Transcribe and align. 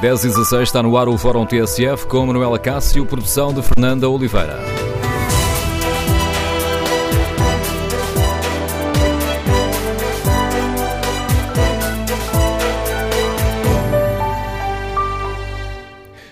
10 0.00 0.24
e 0.24 0.28
16 0.28 0.62
está 0.62 0.80
no 0.80 0.96
ar 0.96 1.08
o 1.08 1.18
Fórum 1.18 1.44
TSF 1.44 2.06
com 2.06 2.24
Manuela 2.24 2.56
Cássio, 2.56 3.04
produção 3.04 3.52
de 3.52 3.60
Fernanda 3.62 4.08
Oliveira. 4.08 4.60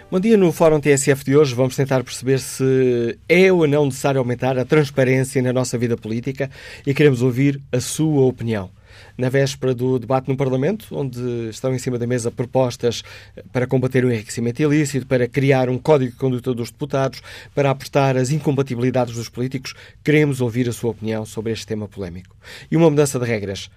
Bom 0.09 0.21
dia, 0.21 0.37
no 0.37 0.53
Fórum 0.53 0.79
TSF 0.79 1.25
de 1.25 1.37
hoje 1.37 1.53
vamos 1.53 1.75
tentar 1.75 2.05
perceber 2.05 2.39
se 2.39 3.19
é 3.29 3.53
ou 3.53 3.67
não 3.67 3.87
necessário 3.87 4.21
aumentar 4.21 4.57
a 4.57 4.65
transparência 4.65 5.43
na 5.43 5.53
nossa 5.53 5.77
vida 5.77 5.97
política 5.97 6.49
e 6.87 6.95
queremos 6.95 7.21
ouvir 7.21 7.61
a 7.73 7.81
sua 7.81 8.23
opinião. 8.27 8.76
Na 9.19 9.31
véspera 9.31 9.75
do 9.75 9.99
debate 9.99 10.29
no 10.29 10.37
Parlamento, 10.37 10.89
onde 10.91 11.49
estão 11.49 11.75
em 11.75 11.79
cima 11.79 11.99
da 11.99 12.07
mesa 12.07 12.31
propostas 12.31 13.03
para 13.51 13.67
combater 13.67 14.05
o 14.05 14.13
enriquecimento 14.13 14.61
ilícito, 14.61 15.07
para 15.07 15.27
criar 15.27 15.71
um 15.71 15.79
código 15.79 16.13
de 16.13 16.19
conduta 16.19 16.53
dos 16.53 16.71
deputados, 16.71 17.23
para 17.55 17.71
apertar 17.71 18.15
as 18.17 18.31
incompatibilidades 18.31 19.15
dos 19.15 19.31
políticos, 19.31 19.73
queremos 20.05 20.43
ouvir 20.43 20.69
a 20.69 20.73
sua 20.73 20.91
opinião 20.91 21.25
sobre 21.25 21.53
este 21.53 21.67
tema 21.67 21.89
polémico. 21.89 22.37
E 22.71 22.77
uma 22.77 22.91
mudança 22.91 23.19
de 23.19 23.25
regras 23.25 23.71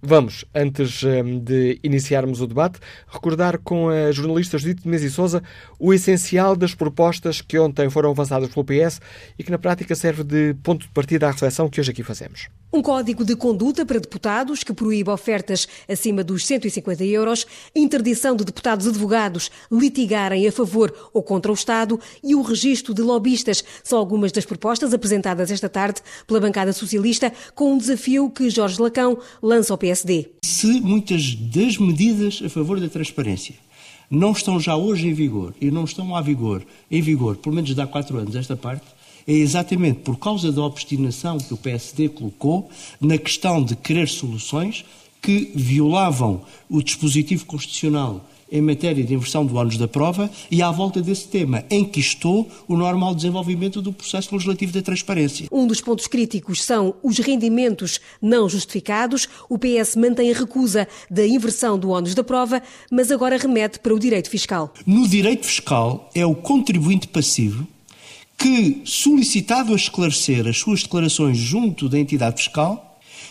Vamos, 0.00 0.44
antes 0.54 1.02
hum, 1.02 1.40
de 1.40 1.80
iniciarmos 1.82 2.40
o 2.40 2.46
debate, 2.46 2.78
recordar 3.08 3.58
com 3.58 3.88
a 3.88 4.12
jornalista 4.12 4.56
Judite 4.56 4.86
Menezes 4.86 5.10
e 5.10 5.14
Souza 5.14 5.42
o 5.76 5.92
essencial 5.92 6.54
das 6.54 6.72
propostas 6.72 7.40
que 7.40 7.58
ontem 7.58 7.90
foram 7.90 8.10
avançadas 8.10 8.48
pelo 8.48 8.64
PS 8.64 9.00
e 9.36 9.42
que 9.42 9.50
na 9.50 9.58
prática 9.58 9.96
serve 9.96 10.22
de 10.22 10.54
ponto 10.62 10.82
de 10.86 10.92
partida 10.92 11.26
à 11.26 11.32
reflexão 11.32 11.68
que 11.68 11.80
hoje 11.80 11.90
aqui 11.90 12.04
fazemos. 12.04 12.48
Um 12.72 12.82
código 12.82 13.24
de 13.24 13.34
conduta 13.34 13.84
para 13.84 13.98
deputados 13.98 14.62
que 14.62 14.74
proíbe 14.74 15.10
ofertas 15.10 15.66
acima 15.88 16.22
dos 16.22 16.46
150 16.46 17.02
euros, 17.04 17.46
interdição 17.74 18.36
de 18.36 18.44
deputados 18.44 18.86
advogados 18.86 19.50
litigarem 19.72 20.46
a 20.46 20.52
favor 20.52 20.94
ou 21.12 21.22
contra 21.22 21.50
o 21.50 21.54
Estado 21.54 21.98
e 22.22 22.34
o 22.34 22.42
registro 22.42 22.92
de 22.94 23.02
lobistas 23.02 23.64
são 23.82 23.98
algumas 23.98 24.30
das 24.30 24.44
propostas 24.44 24.94
apresentadas 24.94 25.50
esta 25.50 25.68
tarde 25.68 26.02
pela 26.26 26.40
bancada 26.40 26.72
socialista 26.72 27.32
com 27.54 27.72
um 27.72 27.78
desafio 27.78 28.30
que 28.30 28.50
Jorge 28.50 28.80
Lacão 28.80 29.18
lança 29.42 29.72
ao 29.72 29.78
PSD. 29.88 30.26
Se 30.42 30.80
muitas 30.82 31.34
das 31.34 31.78
medidas 31.78 32.42
a 32.44 32.48
favor 32.50 32.78
da 32.78 32.88
transparência 32.88 33.54
não 34.10 34.32
estão 34.32 34.60
já 34.60 34.76
hoje 34.76 35.08
em 35.08 35.14
vigor 35.14 35.54
e 35.60 35.70
não 35.70 35.84
estão 35.84 36.14
a 36.14 36.20
vigor, 36.20 36.62
em 36.90 37.00
vigor, 37.00 37.36
pelo 37.36 37.54
menos 37.54 37.78
há 37.78 37.86
quatro 37.86 38.18
anos 38.18 38.36
esta 38.36 38.54
parte, 38.54 38.84
é 39.26 39.32
exatamente 39.32 40.00
por 40.00 40.18
causa 40.18 40.52
da 40.52 40.62
obstinação 40.62 41.38
que 41.38 41.54
o 41.54 41.56
PSD 41.56 42.10
colocou 42.10 42.68
na 43.00 43.16
questão 43.16 43.62
de 43.62 43.76
querer 43.76 44.08
soluções 44.08 44.84
que 45.22 45.52
violavam 45.54 46.42
o 46.68 46.82
dispositivo 46.82 47.46
constitucional 47.46 48.24
em 48.50 48.60
matéria 48.60 49.04
de 49.04 49.14
inversão 49.14 49.44
do 49.44 49.56
ônus 49.56 49.76
da 49.76 49.88
prova 49.88 50.30
e 50.50 50.62
à 50.62 50.70
volta 50.70 51.00
desse 51.00 51.28
tema 51.28 51.64
enquistou 51.70 52.48
o 52.66 52.76
normal 52.76 53.14
desenvolvimento 53.14 53.80
do 53.82 53.92
processo 53.92 54.34
legislativo 54.34 54.72
da 54.72 54.82
transparência. 54.82 55.46
Um 55.52 55.66
dos 55.66 55.80
pontos 55.80 56.06
críticos 56.06 56.62
são 56.62 56.94
os 57.02 57.18
rendimentos 57.18 58.00
não 58.20 58.48
justificados. 58.48 59.28
O 59.48 59.58
PS 59.58 59.96
mantém 59.96 60.30
a 60.30 60.34
recusa 60.34 60.88
da 61.10 61.26
inversão 61.26 61.78
do 61.78 61.90
ônus 61.90 62.14
da 62.14 62.24
prova, 62.24 62.62
mas 62.90 63.10
agora 63.10 63.36
remete 63.36 63.78
para 63.78 63.94
o 63.94 63.98
direito 63.98 64.30
fiscal. 64.30 64.72
No 64.86 65.06
direito 65.06 65.46
fiscal 65.46 66.10
é 66.14 66.24
o 66.24 66.34
contribuinte 66.34 67.08
passivo 67.08 67.66
que, 68.38 68.82
solicitado 68.84 69.72
a 69.72 69.76
esclarecer 69.76 70.46
as 70.46 70.58
suas 70.58 70.84
declarações 70.84 71.36
junto 71.36 71.88
da 71.88 71.98
entidade 71.98 72.38
fiscal, 72.38 72.87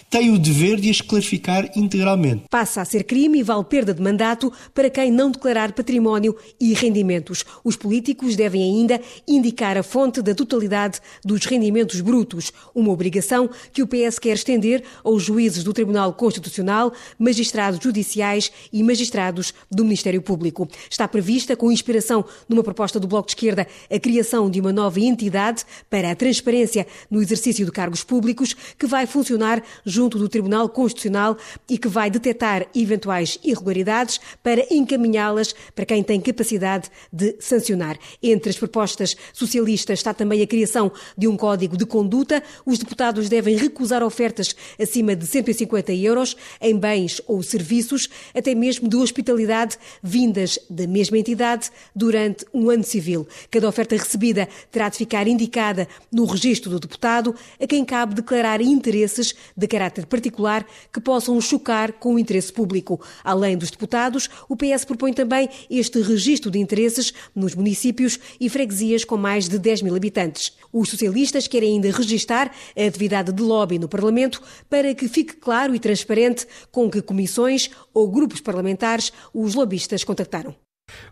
tem 0.09 0.33
o 0.33 0.39
dever 0.39 0.79
de 0.79 0.89
as 0.89 1.01
clarificar 1.01 1.69
integralmente. 1.75 2.45
Passa 2.49 2.81
a 2.81 2.85
ser 2.85 3.03
crime 3.03 3.39
e 3.39 3.43
vale 3.43 3.65
perda 3.65 3.93
de 3.93 4.01
mandato 4.01 4.51
para 4.73 4.89
quem 4.89 5.11
não 5.11 5.29
declarar 5.29 5.73
património 5.73 6.35
e 6.59 6.73
rendimentos. 6.73 7.43
Os 7.63 7.75
políticos 7.75 8.35
devem 8.35 8.63
ainda 8.63 9.01
indicar 9.27 9.77
a 9.77 9.83
fonte 9.83 10.21
da 10.21 10.33
totalidade 10.33 11.01
dos 11.25 11.45
rendimentos 11.45 11.99
brutos, 11.99 12.53
uma 12.73 12.91
obrigação 12.91 13.49
que 13.73 13.83
o 13.83 13.87
PS 13.87 14.17
quer 14.17 14.35
estender 14.35 14.83
aos 15.03 15.23
juízes 15.23 15.63
do 15.63 15.73
Tribunal 15.73 16.13
Constitucional, 16.13 16.93
magistrados 17.19 17.79
judiciais 17.83 18.49
e 18.71 18.81
magistrados 18.83 19.53
do 19.69 19.83
Ministério 19.83 20.21
Público. 20.21 20.69
Está 20.89 21.05
prevista, 21.07 21.55
com 21.55 21.69
inspiração 21.69 22.23
numa 22.47 22.63
proposta 22.63 22.97
do 22.97 23.07
Bloco 23.07 23.27
de 23.27 23.31
Esquerda, 23.31 23.67
a 23.91 23.99
criação 23.99 24.49
de 24.49 24.61
uma 24.61 24.71
nova 24.71 25.01
entidade 25.01 25.65
para 25.89 26.11
a 26.11 26.15
transparência 26.15 26.87
no 27.11 27.21
exercício 27.21 27.65
de 27.65 27.71
cargos 27.71 28.05
públicos 28.05 28.55
que 28.77 28.87
vai 28.87 29.05
funcionar 29.05 29.61
junto 29.85 29.96
do 29.97 30.29
Tribunal 30.29 30.69
Constitucional 30.69 31.35
e 31.67 31.77
que 31.77 31.87
vai 31.87 32.11
detectar 32.11 32.67
eventuais 32.75 33.39
irregularidades 33.43 34.21
para 34.43 34.63
encaminhá-las 34.71 35.55
para 35.73 35.85
quem 35.85 36.03
tem 36.03 36.21
capacidade 36.21 36.89
de 37.11 37.35
sancionar. 37.39 37.97
Entre 38.21 38.51
as 38.51 38.57
propostas 38.57 39.15
socialistas 39.33 39.99
está 39.99 40.13
também 40.13 40.41
a 40.43 40.47
criação 40.47 40.91
de 41.17 41.27
um 41.27 41.35
código 41.35 41.75
de 41.75 41.85
conduta. 41.85 42.43
Os 42.63 42.77
deputados 42.77 43.27
devem 43.27 43.57
recusar 43.57 44.03
ofertas 44.03 44.55
acima 44.79 45.15
de 45.15 45.25
150 45.25 45.91
euros 45.93 46.37
em 46.61 46.77
bens 46.77 47.19
ou 47.25 47.41
serviços, 47.41 48.07
até 48.35 48.53
mesmo 48.53 48.87
de 48.87 48.97
hospitalidade 48.97 49.77
vindas 50.03 50.59
da 50.69 50.85
mesma 50.85 51.17
entidade 51.17 51.71
durante 51.95 52.45
um 52.53 52.69
ano 52.69 52.83
civil. 52.83 53.27
Cada 53.49 53.67
oferta 53.67 53.95
recebida 53.95 54.47
terá 54.71 54.89
de 54.89 54.97
ficar 54.97 55.27
indicada 55.27 55.87
no 56.11 56.25
registro 56.25 56.69
do 56.69 56.79
deputado, 56.79 57.33
a 57.59 57.65
quem 57.65 57.83
cabe 57.83 58.13
declarar 58.13 58.61
interesses 58.61 59.33
de 59.55 59.67
caráter 59.67 59.86
caráter 59.87 60.05
particular 60.05 60.65
que 60.91 60.99
possam 60.99 61.39
chocar 61.39 61.93
com 61.93 62.15
o 62.15 62.19
interesse 62.19 62.51
público. 62.51 62.99
Além 63.23 63.57
dos 63.57 63.71
deputados, 63.71 64.29
o 64.47 64.55
PS 64.55 64.85
propõe 64.85 65.13
também 65.13 65.49
este 65.69 66.01
registro 66.01 66.51
de 66.51 66.59
interesses 66.59 67.13
nos 67.33 67.55
municípios 67.55 68.19
e 68.39 68.49
freguesias 68.49 69.03
com 69.03 69.17
mais 69.17 69.47
de 69.47 69.57
10 69.57 69.83
mil 69.83 69.95
habitantes. 69.95 70.53
Os 70.71 70.89
socialistas 70.89 71.47
querem 71.47 71.73
ainda 71.73 71.91
registar 71.91 72.51
a 72.77 72.85
atividade 72.85 73.31
de 73.31 73.41
lobby 73.41 73.79
no 73.79 73.87
Parlamento 73.87 74.41
para 74.69 74.93
que 74.93 75.07
fique 75.07 75.35
claro 75.35 75.73
e 75.73 75.79
transparente 75.79 76.45
com 76.71 76.89
que 76.89 77.01
comissões 77.01 77.69
ou 77.93 78.09
grupos 78.09 78.41
parlamentares 78.41 79.11
os 79.33 79.55
lobistas 79.55 80.03
contactaram. 80.03 80.55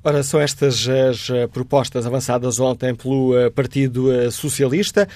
Ora, 0.03 0.23
são 0.23 0.39
estas 0.39 0.87
as 0.87 1.29
eh, 1.29 1.47
propostas 1.47 2.05
avançadas 2.05 2.59
ontem 2.59 2.95
pelo 2.95 3.37
eh, 3.37 3.49
Partido 3.49 4.11
eh, 4.11 4.31
Socialista. 4.31 5.07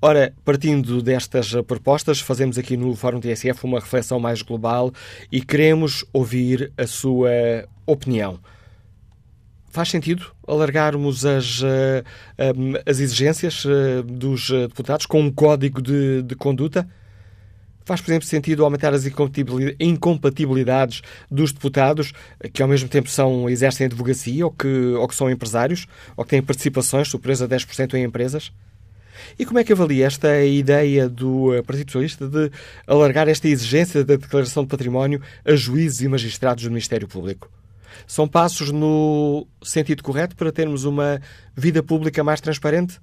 Ora, 0.00 0.34
partindo 0.44 1.00
destas 1.02 1.52
propostas, 1.66 2.20
fazemos 2.20 2.58
aqui 2.58 2.76
no 2.76 2.94
Fórum 2.94 3.20
TSF 3.20 3.64
uma 3.64 3.80
reflexão 3.80 4.20
mais 4.20 4.42
global 4.42 4.92
e 5.32 5.40
queremos 5.40 6.04
ouvir 6.12 6.72
a 6.76 6.86
sua 6.86 7.30
opinião. 7.86 8.38
Faz 9.70 9.88
sentido 9.88 10.26
alargarmos 10.46 11.24
as, 11.24 11.60
eh, 11.64 12.04
as 12.86 13.00
exigências 13.00 13.64
eh, 13.66 14.02
dos 14.02 14.50
deputados 14.50 15.04
com 15.06 15.20
um 15.20 15.32
código 15.32 15.82
de, 15.82 16.22
de 16.22 16.36
conduta? 16.36 16.88
Faz, 17.84 18.00
por 18.00 18.10
exemplo, 18.10 18.26
sentido 18.26 18.64
aumentar 18.64 18.94
as 18.94 19.04
incompatibilidades 19.80 21.02
dos 21.30 21.52
deputados 21.52 22.12
que 22.52 22.62
ao 22.62 22.68
mesmo 22.68 22.88
tempo 22.88 23.10
são, 23.10 23.48
exercem 23.50 23.86
advocacia 23.86 24.44
ou 24.46 24.50
que, 24.50 24.68
ou 24.68 25.06
que 25.06 25.14
são 25.14 25.30
empresários 25.30 25.86
ou 26.16 26.24
que 26.24 26.30
têm 26.30 26.42
participações 26.42 27.08
superiores 27.08 27.42
a 27.42 27.48
10% 27.48 27.94
em 27.94 28.04
empresas? 28.04 28.52
E 29.38 29.44
como 29.44 29.58
é 29.58 29.64
que 29.64 29.72
avalia 29.72 30.06
esta 30.06 30.42
ideia 30.44 31.08
do 31.08 31.50
Partido 31.66 31.92
Socialista 31.92 32.28
de 32.28 32.50
alargar 32.86 33.28
esta 33.28 33.48
exigência 33.48 34.04
da 34.04 34.16
declaração 34.16 34.62
de 34.62 34.68
património 34.68 35.20
a 35.44 35.54
juízes 35.54 36.02
e 36.02 36.08
magistrados 36.08 36.64
do 36.64 36.70
Ministério 36.70 37.08
Público? 37.08 37.50
São 38.06 38.28
passos 38.28 38.70
no 38.70 39.46
sentido 39.62 40.02
correto 40.02 40.36
para 40.36 40.52
termos 40.52 40.84
uma 40.84 41.20
vida 41.56 41.82
pública 41.82 42.24
mais 42.24 42.40
transparente? 42.40 42.98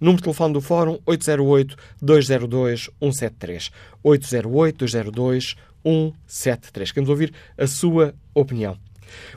Número 0.00 0.18
de 0.18 0.24
telefone 0.24 0.52
do 0.52 0.60
Fórum 0.60 0.98
808-202-173. 1.06 3.70
808-202-173. 4.04 6.92
Queremos 6.92 7.10
ouvir 7.10 7.32
a 7.56 7.66
sua 7.66 8.14
opinião. 8.34 8.76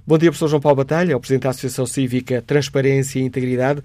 Bom 0.06 0.18
dia, 0.18 0.30
professor 0.32 0.48
João 0.48 0.62
Paulo 0.62 0.78
Batalha, 0.78 1.16
o 1.16 1.20
Presidente 1.20 1.44
da 1.44 1.52
Associação 1.52 1.86
Cívica 1.86 2.42
Transparência 2.42 3.20
e 3.20 3.24
Integridade. 3.24 3.84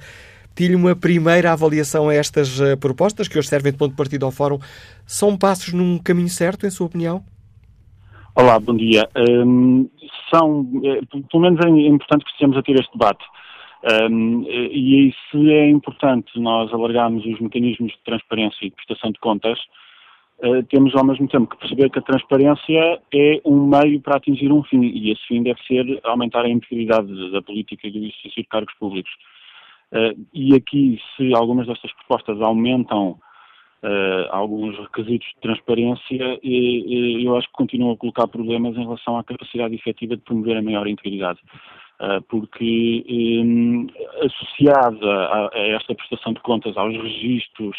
Pedi-lhe 0.54 0.76
uma 0.76 0.94
primeira 0.94 1.52
avaliação 1.52 2.08
a 2.08 2.14
estas 2.14 2.60
uh, 2.60 2.76
propostas, 2.78 3.26
que 3.26 3.38
hoje 3.38 3.48
servem 3.48 3.72
de 3.72 3.78
ponto 3.78 3.92
de 3.92 3.96
partida 3.96 4.26
ao 4.26 4.30
Fórum. 4.30 4.58
São 5.06 5.36
passos 5.36 5.72
num 5.72 5.98
caminho 5.98 6.28
certo, 6.28 6.66
em 6.66 6.70
sua 6.70 6.86
opinião? 6.86 7.24
Olá, 8.34 8.58
bom 8.60 8.76
dia. 8.76 9.08
Um, 9.16 9.88
são, 10.30 10.66
é, 10.84 11.00
pelo 11.30 11.42
menos 11.42 11.60
é 11.64 11.68
importante 11.68 12.24
que 12.24 12.30
estejamos 12.30 12.56
a 12.56 12.62
ter 12.62 12.74
este 12.78 12.92
debate. 12.92 13.24
Um, 14.10 14.44
e 14.48 15.08
isso 15.08 15.48
é 15.48 15.68
importante 15.68 16.38
nós 16.38 16.72
alargarmos 16.72 17.24
os 17.26 17.40
mecanismos 17.40 17.92
de 17.92 17.98
transparência 18.04 18.58
e 18.62 18.70
de 18.70 18.76
prestação 18.76 19.10
de 19.10 19.18
contas, 19.18 19.58
uh, 20.44 20.62
temos 20.70 20.94
ao 20.94 21.04
mesmo 21.04 21.26
tempo 21.28 21.48
que 21.48 21.58
perceber 21.58 21.90
que 21.90 21.98
a 21.98 22.02
transparência 22.02 23.00
é 23.12 23.40
um 23.44 23.66
meio 23.66 24.00
para 24.00 24.16
atingir 24.16 24.52
um 24.52 24.62
fim, 24.62 24.82
e 24.82 25.10
esse 25.10 25.26
fim 25.26 25.42
deve 25.42 25.60
ser 25.66 26.00
aumentar 26.04 26.44
a 26.44 26.48
integridade 26.48 27.32
da 27.32 27.42
política 27.42 27.88
e 27.88 27.90
do 27.90 27.98
exercício 27.98 28.42
de 28.42 28.48
cargos 28.48 28.74
públicos. 28.74 29.10
Uh, 29.92 30.26
e 30.32 30.54
aqui, 30.54 30.98
se 31.16 31.34
algumas 31.34 31.66
destas 31.66 31.92
propostas 31.92 32.40
aumentam 32.40 33.18
uh, 33.82 34.28
alguns 34.30 34.78
requisitos 34.78 35.28
de 35.28 35.40
transparência, 35.42 36.40
eu 36.42 37.36
acho 37.36 37.46
que 37.48 37.52
continuam 37.52 37.92
a 37.92 37.96
colocar 37.96 38.26
problemas 38.26 38.74
em 38.76 38.84
relação 38.84 39.18
à 39.18 39.24
capacidade 39.24 39.74
efetiva 39.74 40.16
de 40.16 40.22
promover 40.22 40.56
a 40.56 40.62
maior 40.62 40.86
integridade. 40.86 41.40
Uh, 42.00 42.22
porque 42.22 43.04
um, 43.44 43.86
associada 44.24 45.06
a, 45.06 45.50
a, 45.52 45.58
esta 45.76 45.94
prestação 45.94 46.32
de 46.32 46.40
contas 46.40 46.76
aos 46.76 46.96
registros, 46.96 47.76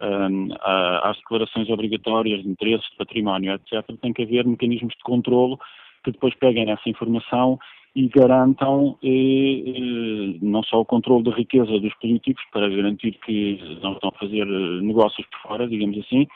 um, 0.00 0.48
a, 0.60 1.10
às 1.10 1.16
declarações 1.16 1.68
obrigatórias 1.70 2.42
de 2.42 2.48
interesses, 2.48 2.88
de 2.90 2.96
património, 2.96 3.54
etc., 3.54 3.84
tem 4.00 4.12
que 4.12 4.22
haver 4.22 4.46
mecanismos 4.46 4.92
de 4.94 5.02
controlo 5.02 5.58
que 6.04 6.12
depois 6.12 6.34
peguem 6.36 6.70
essa 6.70 6.88
informação 6.88 7.58
e 7.96 8.08
garantam 8.08 8.98
eh, 9.02 9.08
eh, 9.08 10.38
não 10.42 10.62
só 10.62 10.82
o 10.82 10.84
controle 10.84 11.24
da 11.24 11.34
riqueza 11.34 11.80
dos 11.80 11.94
políticos, 11.94 12.44
para 12.52 12.68
garantir 12.68 13.12
que 13.24 13.58
não 13.82 13.94
estão 13.94 14.12
a 14.14 14.18
fazer 14.18 14.46
eh, 14.46 14.80
negócios 14.82 15.26
por 15.28 15.48
fora, 15.48 15.66
digamos 15.66 15.98
assim, 16.00 16.28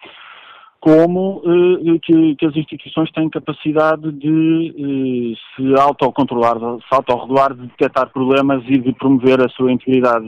como 0.81 1.43
eh, 1.45 1.99
que, 2.03 2.35
que, 2.37 2.47
as 2.47 2.57
instituições 2.57 3.13
têm 3.13 3.29
capacidade 3.29 4.11
de 4.13 4.75
eh, 4.75 5.37
se 5.55 5.79
autocontrolar, 5.79 6.57
se 6.59 6.95
autorregular, 6.95 7.53
de 7.53 7.67
detectar 7.67 8.09
problemas 8.09 8.65
e 8.67 8.79
de 8.79 8.95
promover 8.95 9.45
a 9.45 9.49
sua 9.51 9.71
integridade 9.71 10.27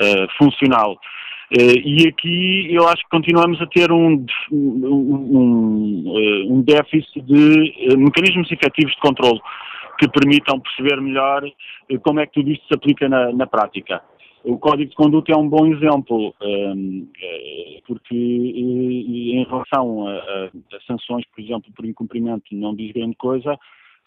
eh, 0.00 0.26
funcional. 0.36 0.98
e 1.50 2.06
aqui 2.08 2.74
eu 2.74 2.86
acho 2.88 3.02
que 3.04 3.10
continuamos 3.10 3.60
a 3.62 3.66
ter 3.66 3.90
um, 3.90 4.26
um, 4.52 6.04
um 6.50 6.62
déficit 6.62 7.22
de 7.22 7.96
mecanismos 7.96 8.50
efetivos 8.50 8.92
de 8.92 9.00
controle 9.00 9.40
que 9.98 10.08
permitam 10.08 10.60
perceber 10.60 11.00
melhor 11.00 11.44
eh, 11.44 11.98
como 11.98 12.20
é 12.20 12.26
que 12.26 12.34
tudo 12.34 12.50
isto 12.50 12.66
se 12.66 12.74
aplica 12.74 13.08
na, 13.08 13.32
na 13.32 13.46
prática. 13.46 14.02
O 14.44 14.56
Código 14.56 14.90
de 14.90 14.96
Conduta 14.96 15.32
é 15.32 15.36
um 15.36 15.48
bom 15.48 15.66
exemplo, 15.66 16.32
um, 16.40 17.08
eh, 17.20 17.80
porque 17.86 18.14
eh, 18.14 19.40
em 19.40 19.44
relação 19.44 20.06
a, 20.06 20.12
a, 20.12 20.44
a, 20.46 20.80
sanções, 20.86 21.24
por 21.34 21.42
exemplo, 21.42 21.72
por 21.74 21.84
incumprimento, 21.84 22.44
não 22.52 22.74
diz 22.74 22.92
grande 22.92 23.16
coisa, 23.16 23.58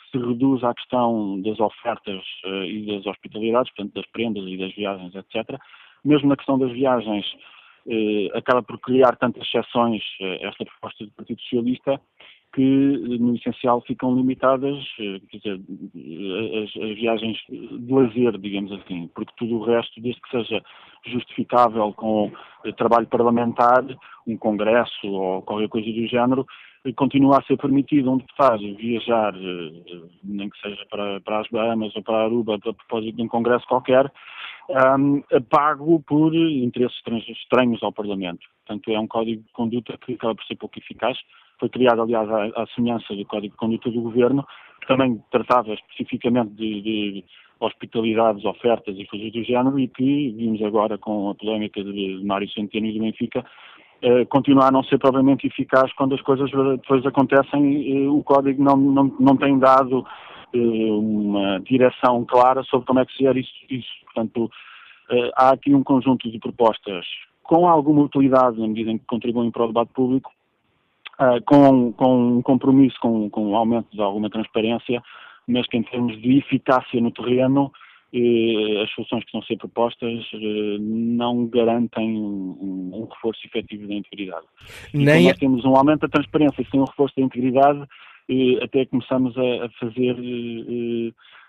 se 0.09 0.17
reduz 0.17 0.63
à 0.63 0.73
questão 0.73 1.39
das 1.41 1.59
ofertas 1.59 2.21
e 2.43 2.85
das 2.85 3.05
hospitalidades, 3.05 3.71
portanto, 3.73 3.93
das 3.93 4.05
prendas 4.07 4.43
e 4.45 4.57
das 4.57 4.73
viagens, 4.75 5.15
etc. 5.15 5.57
Mesmo 6.03 6.27
na 6.27 6.35
questão 6.35 6.59
das 6.59 6.69
viagens, 6.73 7.25
acaba 8.33 8.61
por 8.61 8.77
criar 8.79 9.15
tantas 9.15 9.47
exceções 9.47 10.03
esta 10.19 10.65
proposta 10.65 11.05
do 11.05 11.11
Partido 11.11 11.39
Socialista 11.39 12.01
que, 12.53 13.17
no 13.19 13.35
essencial, 13.35 13.81
ficam 13.81 14.15
limitadas, 14.15 14.77
eh, 14.99 15.19
dizer, 15.31 15.59
as, 16.63 16.83
as, 16.83 16.95
viagens 16.95 17.37
de 17.49 17.93
lazer, 17.93 18.37
digamos 18.37 18.71
assim, 18.73 19.09
porque 19.15 19.33
tudo 19.37 19.57
o 19.57 19.63
resto, 19.63 20.01
desde 20.01 20.21
que 20.21 20.29
seja 20.29 20.61
justificável 21.05 21.93
com 21.93 22.31
eh, 22.65 22.71
trabalho 22.73 23.07
parlamentar, 23.07 23.85
um 24.27 24.37
congresso 24.37 25.07
ou 25.07 25.41
qualquer 25.43 25.69
coisa 25.69 25.91
do 25.91 26.07
género, 26.07 26.45
eh, 26.85 26.91
continua 26.93 27.39
a 27.39 27.43
ser 27.43 27.57
permitido. 27.57 28.11
Um 28.11 28.17
deputado 28.17 28.75
viajar, 28.75 29.33
nem 30.23 30.49
que 30.49 30.59
seja 30.59 30.85
para, 30.89 31.21
para 31.21 31.39
as 31.39 31.47
Bahamas 31.47 31.95
ou 31.95 32.03
para 32.03 32.25
Aruba, 32.25 32.55
a 32.55 32.59
propósito 32.59 33.15
de 33.15 33.23
um 33.23 33.27
congresso 33.29 33.65
qualquer, 33.67 34.11
um, 34.69 35.21
pago 35.49 36.01
por 36.01 36.35
interesses 36.35 37.01
estranhos 37.29 37.81
ao 37.81 37.93
Parlamento. 37.93 38.45
Portanto, 38.65 38.91
é 38.91 38.99
um 38.99 39.07
código 39.07 39.41
de 39.41 39.51
conduta 39.53 39.97
que 39.97 40.13
acaba 40.13 40.35
por 40.35 40.45
ser 40.45 40.55
pouco 40.55 40.77
eficaz 40.77 41.17
foi 41.61 41.69
criado, 41.69 42.01
aliás, 42.01 42.27
à, 42.27 42.63
à 42.63 42.67
semelhança 42.75 43.15
do 43.15 43.23
Código 43.25 43.53
de 43.53 43.57
Conduta 43.57 43.91
do 43.91 44.01
Governo, 44.01 44.43
que 44.81 44.87
também 44.87 45.21
tratava 45.31 45.71
especificamente 45.73 46.49
de, 46.55 46.81
de 46.81 47.25
hospitalidades, 47.59 48.43
ofertas 48.43 48.97
e 48.97 49.05
coisas 49.05 49.31
do 49.31 49.43
género, 49.43 49.79
e 49.79 49.87
que 49.87 50.31
vimos 50.31 50.61
agora 50.63 50.97
com 50.97 51.29
a 51.29 51.35
polémica 51.35 51.83
de, 51.83 52.17
de 52.17 52.25
Mário 52.25 52.49
Centeno 52.49 52.87
e 52.87 52.93
do 52.93 52.99
Benfica, 52.99 53.45
eh, 54.01 54.25
continua 54.25 54.65
a 54.65 54.71
não 54.71 54.83
ser 54.83 54.97
provavelmente 54.97 55.45
eficaz 55.45 55.93
quando 55.93 56.15
as 56.15 56.21
coisas 56.21 56.49
depois 56.49 57.05
acontecem, 57.05 58.05
eh, 58.05 58.09
o 58.09 58.23
Código 58.23 58.63
não, 58.63 58.75
não, 58.75 59.15
não 59.19 59.37
tem 59.37 59.59
dado 59.59 60.03
eh, 60.51 60.91
uma 60.91 61.59
direção 61.59 62.25
clara 62.25 62.63
sobre 62.63 62.87
como 62.87 62.99
é 62.99 63.05
que 63.05 63.13
se 63.13 63.23
gera 63.23 63.39
isso. 63.39 63.53
isso. 63.69 63.87
Portanto, 64.05 64.49
eh, 65.11 65.31
há 65.35 65.51
aqui 65.51 65.75
um 65.75 65.83
conjunto 65.83 66.31
de 66.31 66.39
propostas 66.39 67.05
com 67.43 67.67
alguma 67.67 68.01
utilidade 68.01 68.59
na 68.59 68.67
medida 68.67 68.89
em 68.89 68.97
que 68.97 69.05
contribuem 69.05 69.51
para 69.51 69.65
o 69.65 69.67
debate 69.67 69.93
público, 69.93 70.31
uh, 71.21 71.41
com, 71.45 71.93
com 71.93 72.37
um 72.37 72.41
compromisso 72.41 72.97
com, 72.99 73.29
com 73.29 73.51
um 73.51 73.55
aumento 73.55 73.87
de 73.91 74.01
alguma 74.01 74.29
transparência, 74.29 75.01
mas 75.47 75.67
que 75.67 75.77
em 75.77 75.83
termos 75.83 76.19
de 76.21 76.39
eficácia 76.39 76.99
no 76.99 77.11
terreno, 77.11 77.71
eh, 78.13 78.83
as 78.83 78.91
soluções 78.91 79.23
que 79.23 79.27
estão 79.27 79.39
a 79.39 79.45
ser 79.45 79.57
propostas 79.57 80.25
eh, 80.33 80.77
não 80.79 81.45
garantem 81.47 82.17
um, 82.17 82.91
um, 82.93 83.07
reforço 83.09 83.39
efetivo 83.45 83.87
da 83.87 83.93
integridade. 83.93 84.45
Nem... 84.93 85.27
Nós 85.27 85.37
temos 85.37 85.63
um 85.63 85.75
aumento 85.75 86.01
da 86.01 86.09
transparência 86.09 86.65
sem 86.69 86.79
um 86.79 86.83
reforço 86.83 87.15
da 87.15 87.23
integridade, 87.23 87.81
eh, 88.29 88.61
até 88.61 88.85
começamos 88.85 89.33
a, 89.37 89.69
fazer 89.79 90.15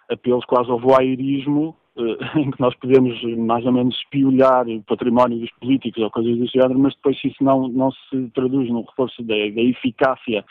apelos 0.08 0.44
quase 0.44 0.70
ao 0.70 0.78
voyeurismo 0.78 1.76
em 2.36 2.50
que 2.50 2.60
nós 2.60 2.74
podemos 2.76 3.22
mais 3.36 3.64
ou 3.66 3.72
menos 3.72 3.96
espiolhar 3.96 4.66
o 4.66 4.82
património 4.82 5.38
dos 5.38 5.50
políticos 5.52 6.02
ou 6.02 6.10
coisas 6.10 6.38
do 6.38 6.46
género, 6.46 6.78
mas 6.78 6.94
depois 6.94 7.20
se 7.20 7.28
isso 7.28 7.44
não, 7.44 7.68
não 7.68 7.90
se 7.90 8.30
traduz 8.34 8.68
no 8.70 8.82
reforço 8.82 9.22
da, 9.22 9.34
da 9.34 9.62
eficácia 9.62 10.44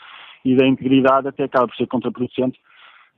e 0.44 0.56
da 0.56 0.66
integridade, 0.66 1.28
até 1.28 1.44
acaba 1.44 1.66
por 1.66 1.76
ser 1.76 1.86
contraproducente, 1.86 2.58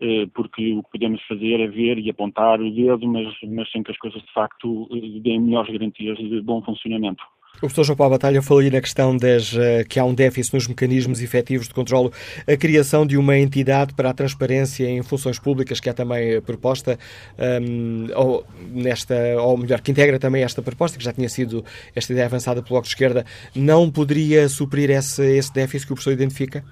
eh, 0.00 0.26
porque 0.34 0.72
o 0.72 0.82
que 0.82 0.90
podemos 0.92 1.22
fazer 1.26 1.60
é 1.60 1.66
ver 1.66 1.98
e 1.98 2.10
apontar 2.10 2.60
o 2.60 2.70
dedo, 2.70 3.06
mas, 3.06 3.34
mas 3.46 3.70
sem 3.70 3.82
que 3.82 3.90
as 3.90 3.98
coisas 3.98 4.20
de 4.22 4.32
facto 4.32 4.88
eh, 4.92 5.20
deem 5.20 5.40
melhores 5.40 5.72
garantias 5.72 6.18
de 6.18 6.40
bom 6.40 6.62
funcionamento. 6.62 7.22
O 7.56 7.60
professor 7.60 7.84
João 7.84 7.96
Paulo 7.96 8.12
Batalha 8.12 8.42
falou 8.42 8.62
na 8.64 8.80
questão 8.80 9.16
das, 9.16 9.56
eh, 9.56 9.84
que 9.84 9.98
há 9.98 10.04
um 10.04 10.12
déficit 10.12 10.54
nos 10.54 10.68
mecanismos 10.68 11.22
efetivos 11.22 11.68
de 11.68 11.72
controlo, 11.72 12.12
a 12.46 12.56
criação 12.56 13.06
de 13.06 13.16
uma 13.16 13.38
entidade 13.38 13.94
para 13.94 14.10
a 14.10 14.12
transparência 14.12 14.86
em 14.86 15.02
funções 15.02 15.38
públicas, 15.38 15.80
que 15.80 15.88
é 15.88 15.92
também 15.92 16.40
proposta, 16.42 16.98
um, 17.38 18.06
ou, 18.14 18.44
nesta, 18.70 19.14
ou 19.40 19.56
melhor, 19.56 19.80
que 19.80 19.92
integra 19.92 20.18
também 20.18 20.42
esta 20.42 20.60
proposta, 20.60 20.98
que 20.98 21.04
já 21.04 21.12
tinha 21.12 21.28
sido 21.28 21.64
esta 21.94 22.12
ideia 22.12 22.26
avançada 22.26 22.60
pelo 22.60 22.74
Bloco 22.74 22.86
de 22.86 22.90
Esquerda, 22.90 23.24
não 23.54 23.90
poderia 23.90 24.48
suprir 24.48 24.90
esse, 24.90 25.22
esse 25.22 25.54
déficit 25.54 25.86
que 25.86 25.92
o 25.92 25.96
professor 25.96 26.12
identifica? 26.12 26.62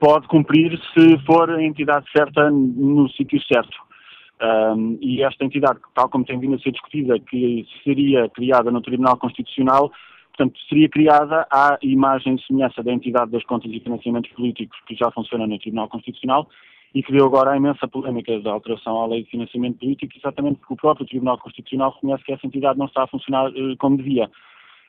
Pode 0.00 0.26
cumprir 0.26 0.78
se 0.92 1.18
for 1.24 1.48
a 1.48 1.62
entidade 1.62 2.04
certa 2.10 2.50
no 2.50 3.08
sítio 3.10 3.40
certo. 3.42 3.85
Um, 4.42 4.98
e 5.00 5.22
esta 5.22 5.44
entidade, 5.44 5.78
tal 5.94 6.08
como 6.10 6.24
tem 6.24 6.38
vindo 6.38 6.56
a 6.56 6.58
ser 6.58 6.72
discutida, 6.72 7.18
que 7.18 7.66
seria 7.82 8.28
criada 8.28 8.70
no 8.70 8.82
Tribunal 8.82 9.16
Constitucional, 9.16 9.90
portanto, 10.36 10.58
seria 10.68 10.88
criada 10.88 11.46
à 11.50 11.78
imagem 11.82 12.34
e 12.34 12.42
semelhança 12.42 12.82
da 12.82 12.92
entidade 12.92 13.30
das 13.30 13.44
contas 13.44 13.70
e 13.72 13.80
financiamentos 13.80 14.30
políticos 14.32 14.78
que 14.86 14.94
já 14.94 15.10
funciona 15.10 15.46
no 15.46 15.58
Tribunal 15.58 15.88
Constitucional 15.88 16.48
e 16.94 17.02
que 17.02 17.12
deu 17.12 17.26
agora 17.26 17.52
a 17.52 17.56
imensa 17.56 17.88
polémica 17.88 18.38
da 18.40 18.52
alteração 18.52 19.02
à 19.02 19.06
lei 19.06 19.22
de 19.24 19.30
financiamento 19.30 19.78
político, 19.78 20.12
exatamente 20.16 20.58
porque 20.58 20.74
o 20.74 20.76
próprio 20.76 21.06
Tribunal 21.06 21.38
Constitucional 21.38 21.92
reconhece 21.94 22.24
que 22.24 22.32
essa 22.32 22.46
entidade 22.46 22.78
não 22.78 22.86
está 22.86 23.04
a 23.04 23.08
funcionar 23.08 23.50
uh, 23.50 23.76
como 23.78 23.96
devia. 23.96 24.30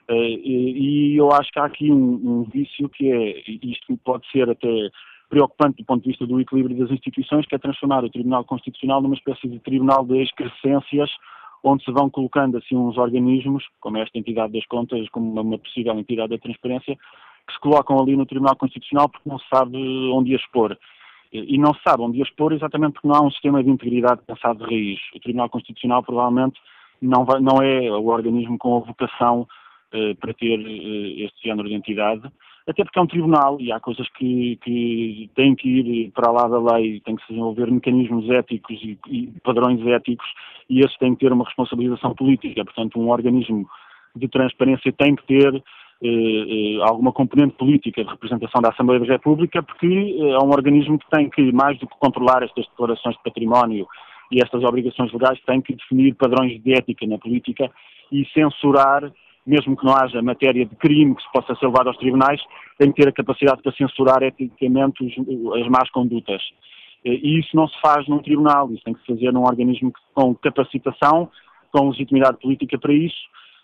Uh, 0.09 0.13
e, 0.13 1.13
e, 1.13 1.17
eu 1.17 1.31
acho 1.31 1.51
que 1.51 1.59
há 1.59 1.65
aqui 1.65 1.91
um, 1.91 1.95
um 2.23 2.43
vício 2.43 2.87
que 2.89 3.11
é, 3.11 3.43
isto 3.61 3.97
pode 4.05 4.29
ser 4.31 4.49
até 4.49 4.89
preocupante 5.29 5.77
do 5.77 5.85
ponto 5.85 6.03
de 6.03 6.09
vista 6.09 6.25
do 6.25 6.39
equilíbrio 6.39 6.77
das 6.77 6.91
instituições, 6.91 7.45
que 7.45 7.55
é 7.55 7.57
transformar 7.57 8.03
o 8.03 8.09
Tribunal 8.09 8.43
Constitucional 8.45 9.01
numa 9.01 9.15
espécie 9.15 9.47
de 9.47 9.59
tribunal 9.59 10.05
de 10.05 10.21
excrescências, 10.21 11.09
onde 11.63 11.83
se 11.83 11.91
vão 11.91 12.09
colocando 12.09 12.57
assim 12.57 12.75
uns 12.75 12.97
organismos, 12.97 13.65
como 13.79 13.97
esta 13.97 14.17
entidade 14.17 14.53
das 14.53 14.65
contas, 14.67 15.07
como 15.09 15.41
uma, 15.41 15.57
possível 15.57 15.97
entidade 15.97 16.29
da 16.29 16.37
transparência, 16.37 16.95
que 16.95 17.53
se 17.53 17.59
colocam 17.59 17.99
ali 17.99 18.15
no 18.15 18.25
Tribunal 18.25 18.55
Constitucional 18.55 19.09
porque 19.09 19.29
não 19.29 19.39
se 19.39 19.47
sabe 19.49 19.77
onde 20.11 20.35
as 20.35 20.41
expor. 20.41 20.77
E 21.31 21.57
não 21.57 21.73
se 21.73 21.81
sabe 21.83 22.03
onde 22.03 22.21
as 22.21 22.27
expor 22.27 22.53
exatamente 22.53 22.93
porque 22.93 23.07
não 23.07 23.15
há 23.15 23.21
um 23.21 23.31
sistema 23.31 23.63
de 23.63 23.69
integridade 23.69 24.21
pensado 24.25 24.59
de 24.59 24.65
raiz. 24.65 24.99
O 25.13 25.19
Tribunal 25.19 25.49
Constitucional 25.49 26.03
provavelmente 26.03 26.59
não, 27.01 27.25
vai, 27.25 27.41
não 27.41 27.61
é 27.61 27.91
o 27.91 28.07
organismo 28.07 28.57
com 28.57 28.77
a 28.77 28.79
vocação 28.79 29.47
eh, 29.91 30.13
para 30.15 30.33
ter 30.33 30.59
eh, 30.59 31.25
este 31.25 31.43
género 31.43 31.67
de 31.67 31.75
entidade, 31.75 32.29
até 32.67 32.83
porque 32.83 32.99
é 32.99 33.01
um 33.01 33.07
tribunal 33.07 33.57
e 33.61 33.71
há 33.71 33.79
coisas 33.79 34.07
que, 34.09 34.57
que 34.61 35.29
têm 35.35 35.55
que 35.55 35.69
ir 35.69 36.11
para 36.11 36.31
lá 36.31 36.47
da 36.47 36.59
lei, 36.59 36.99
tem 36.99 37.15
que 37.15 37.21
se 37.23 37.29
desenvolver 37.29 37.71
mecanismos 37.71 38.29
éticos 38.29 38.77
e, 38.83 38.99
e 39.09 39.27
padrões 39.41 39.85
éticos 39.87 40.27
e 40.69 40.81
esses 40.81 40.97
têm 40.97 41.15
que 41.15 41.25
ter 41.25 41.31
uma 41.31 41.45
responsabilização 41.45 42.13
política. 42.13 42.65
Portanto, 42.65 42.99
um 42.99 43.09
organismo 43.09 43.65
de 44.15 44.27
transparência 44.27 44.91
tem 44.91 45.15
que 45.15 45.25
ter 45.25 45.63
eh, 46.03 46.07
eh, 46.07 46.79
alguma 46.83 47.11
componente 47.11 47.55
política 47.55 48.03
de 48.03 48.09
representação 48.09 48.61
da 48.61 48.69
Assembleia 48.69 48.99
da 48.99 49.13
República, 49.13 49.63
porque 49.63 49.87
eh, 49.87 50.29
é 50.31 50.37
um 50.37 50.49
organismo 50.49 50.99
que 50.99 51.09
tem 51.09 51.29
que, 51.29 51.51
mais 51.51 51.79
do 51.79 51.87
que 51.87 51.97
controlar 51.99 52.43
estas 52.43 52.67
declarações 52.67 53.15
de 53.15 53.23
património 53.23 53.87
e 54.31 54.43
estas 54.43 54.63
obrigações 54.63 55.11
legais, 55.13 55.39
tem 55.45 55.61
que 55.61 55.73
definir 55.73 56.13
padrões 56.15 56.61
de 56.61 56.73
ética 56.73 57.07
na 57.07 57.17
política 57.17 57.71
e 58.11 58.25
censurar, 58.33 59.11
mesmo 59.47 59.77
que 59.77 59.85
não 59.85 59.95
haja 59.95 60.21
matéria 60.21 60.65
de 60.65 60.75
crime 60.75 61.15
que 61.15 61.23
se 61.23 61.31
possa 61.31 61.55
ser 61.55 61.65
levado 61.65 61.87
aos 61.87 61.97
tribunais, 61.97 62.41
tem 62.77 62.91
que 62.91 63.01
ter 63.01 63.09
a 63.09 63.13
capacidade 63.13 63.61
para 63.63 63.71
censurar 63.71 64.21
eticamente 64.21 65.05
as 65.59 65.67
más 65.69 65.89
condutas. 65.91 66.41
E 67.05 67.39
isso 67.39 67.55
não 67.55 67.67
se 67.67 67.79
faz 67.79 68.05
num 68.07 68.19
tribunal, 68.19 68.69
isso 68.73 68.83
tem 68.83 68.93
que 68.93 68.99
se 68.99 69.07
fazer 69.07 69.31
num 69.31 69.43
organismo 69.43 69.93
com 70.13 70.35
capacitação, 70.35 71.31
com 71.71 71.89
legitimidade 71.89 72.37
política 72.39 72.77
para 72.77 72.93
isso, 72.93 73.15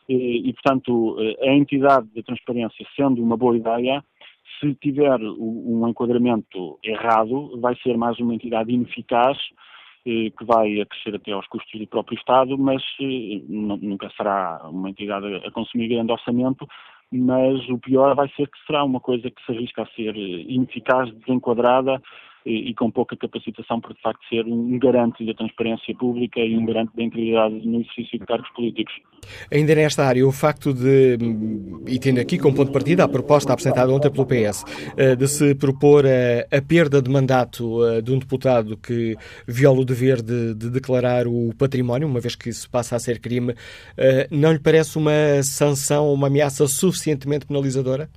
e, 0.08 0.54
portanto, 0.54 1.18
a 1.42 1.54
entidade 1.54 2.08
da 2.16 2.22
transparência, 2.24 2.86
sendo 2.96 3.22
uma 3.22 3.38
boa 3.38 3.56
ideia, 3.56 4.04
se 4.60 4.74
tiver 4.76 5.20
um 5.20 5.88
enquadramento 5.88 6.78
errado, 6.84 7.60
vai 7.60 7.76
ser 7.78 7.98
mais 7.98 8.18
uma 8.20 8.34
entidade 8.34 8.72
ineficaz 8.72 9.38
eh, 9.38 9.64
que 10.04 10.46
vai 10.46 10.82
acrescer 10.82 11.16
até 11.16 11.32
aos 11.32 11.48
custos 11.48 11.80
do 11.80 11.88
próprio 11.88 12.18
Estado, 12.18 12.58
mas 12.58 12.82
eh, 13.00 13.42
nunca 13.48 14.10
será 14.18 14.62
uma 14.66 14.90
entidade 14.90 15.26
a 15.46 15.52
consumir 15.52 15.88
grande 15.88 16.12
orçamento, 16.12 16.68
mas 17.12 17.68
o 17.70 17.78
pior 17.78 18.16
vai 18.16 18.28
ser 18.30 18.48
que 18.48 18.58
será 18.66 18.84
uma 18.84 19.00
coisa 19.00 19.30
que 19.30 19.46
se 19.46 19.52
arrisca 19.52 19.84
a 19.84 19.88
ser 19.88 20.16
eh, 20.16 20.46
ineficaz, 20.48 21.14
desenquadrada 21.14 22.02
e, 22.46 22.74
com 22.74 22.92
pouca 22.92 23.16
capacitação 23.16 23.80
para 23.80 23.94
de 23.94 24.02
facto 24.02 24.20
ser 24.28 24.46
um 24.46 24.78
garante 24.78 25.26
da 25.26 25.34
transparência 25.34 25.96
pública 25.96 26.40
e 26.40 26.58
um 26.58 26.66
garante 26.66 26.96
da 26.96 27.04
integridade 27.04 27.56
no 27.66 27.82
exercício 27.82 28.20
de 28.20 28.26
cargos 28.26 28.50
políticos. 28.50 28.94
Ainda 29.52 29.74
nesta 29.76 30.06
área, 30.06 30.28
o 30.28 30.32
facto 30.32 30.74
de, 30.74 31.18
e 31.88 31.98
tendo 32.00 32.20
aqui 32.20 32.38
como 32.38 32.56
ponto 32.56 32.68
de 32.68 32.74
partida 32.74 33.04
a 33.04 33.08
proposta 33.08 33.54
apresentada 33.54 33.92
ontem 33.92 34.12
pelo 34.12 34.26
PS, 34.26 34.64
eh, 34.98 35.16
de 35.16 35.28
se 35.28 35.56
propor 35.56 36.06
a, 36.06 36.58
a 36.58 36.62
perda 36.62 37.02
de 37.02 37.10
mandato 37.10 37.86
eh, 37.86 38.02
de 38.02 38.12
um 38.12 38.20
deputado 38.20 38.76
que 38.78 39.16
viola 39.48 39.80
o 39.80 39.86
dever 39.86 40.22
de, 40.22 40.54
de, 40.54 40.70
declarar 40.70 41.28
o 41.28 41.54
património, 41.58 42.08
uma 42.08 42.20
vez 42.20 42.36
que 42.36 42.50
isso 42.50 42.70
passa 42.70 42.96
a 42.96 43.00
ser 43.00 43.20
crime, 43.20 43.56
eh, 43.98 44.28
não 44.30 44.52
lhe 44.52 44.60
parece 44.60 44.98
uma 44.98 45.42
sanção, 45.44 46.14
uma 46.14 46.28
ameaça 46.28 46.68
suficientemente 46.68 47.46
penalizadora? 47.46 48.10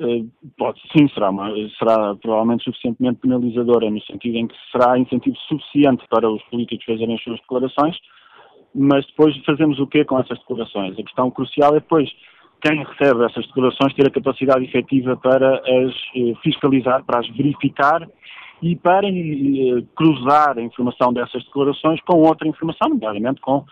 Eh, 0.00 0.24
pode, 0.56 0.80
sim, 0.96 1.06
será, 1.08 1.28
uma, 1.28 1.52
será 1.78 2.14
provavelmente 2.14 2.64
suficientemente 2.64 3.20
penalizadora, 3.20 3.90
no 3.90 4.00
sentido 4.02 4.38
em 4.38 4.46
que 4.46 4.54
será 4.72 4.98
incentivo 4.98 5.36
suficiente 5.46 6.04
para 6.08 6.28
os 6.30 6.42
políticos 6.44 6.86
fazerem 6.86 7.16
as 7.16 7.22
suas 7.22 7.38
declarações, 7.40 7.98
mas 8.74 9.04
depois 9.06 9.36
fazemos 9.44 9.78
o 9.78 9.86
quê 9.86 10.02
com 10.04 10.18
essas 10.18 10.38
declarações? 10.38 10.98
A 10.98 11.02
questão 11.02 11.30
crucial 11.30 11.72
é 11.72 11.80
depois 11.80 12.10
quem 12.62 12.82
recebe 12.82 13.24
essas 13.24 13.46
declarações 13.46 13.92
ter 13.92 14.06
a 14.06 14.10
capacidade 14.10 14.64
efetiva 14.64 15.18
para 15.18 15.56
as 15.56 15.94
eh, 16.16 16.32
fiscalizar, 16.42 17.04
para 17.04 17.20
as 17.20 17.28
verificar 17.36 18.08
e 18.62 18.76
para 18.76 19.06
eh, 19.06 19.82
cruzar 19.94 20.56
a 20.56 20.62
informação 20.62 21.12
dessas 21.12 21.44
declarações 21.44 22.00
com 22.06 22.22
outra 22.22 22.48
informação, 22.48 22.88
nomeadamente 22.88 23.40
com 23.42 23.66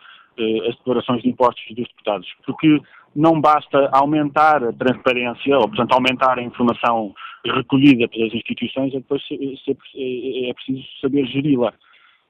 as 0.68 0.76
declarações 0.76 1.20
de 1.20 1.30
impostos 1.30 1.64
dos 1.75 1.88
deputados. 1.88 2.28
Porque 2.47 2.80
não 3.18 3.40
basta 3.40 3.90
aumentar 3.92 4.62
a 4.62 4.72
transparência, 4.72 5.58
ou, 5.58 5.66
portanto, 5.68 5.92
aumentar 5.92 6.38
a 6.38 6.42
informação 6.42 7.12
recolhida 7.44 8.06
pelas 8.06 8.32
instituições, 8.32 8.94
é 8.94 8.98
depois 8.98 9.20
é 9.32 10.54
preciso 10.54 10.84
saber 11.00 11.26
geri-la. 11.26 11.75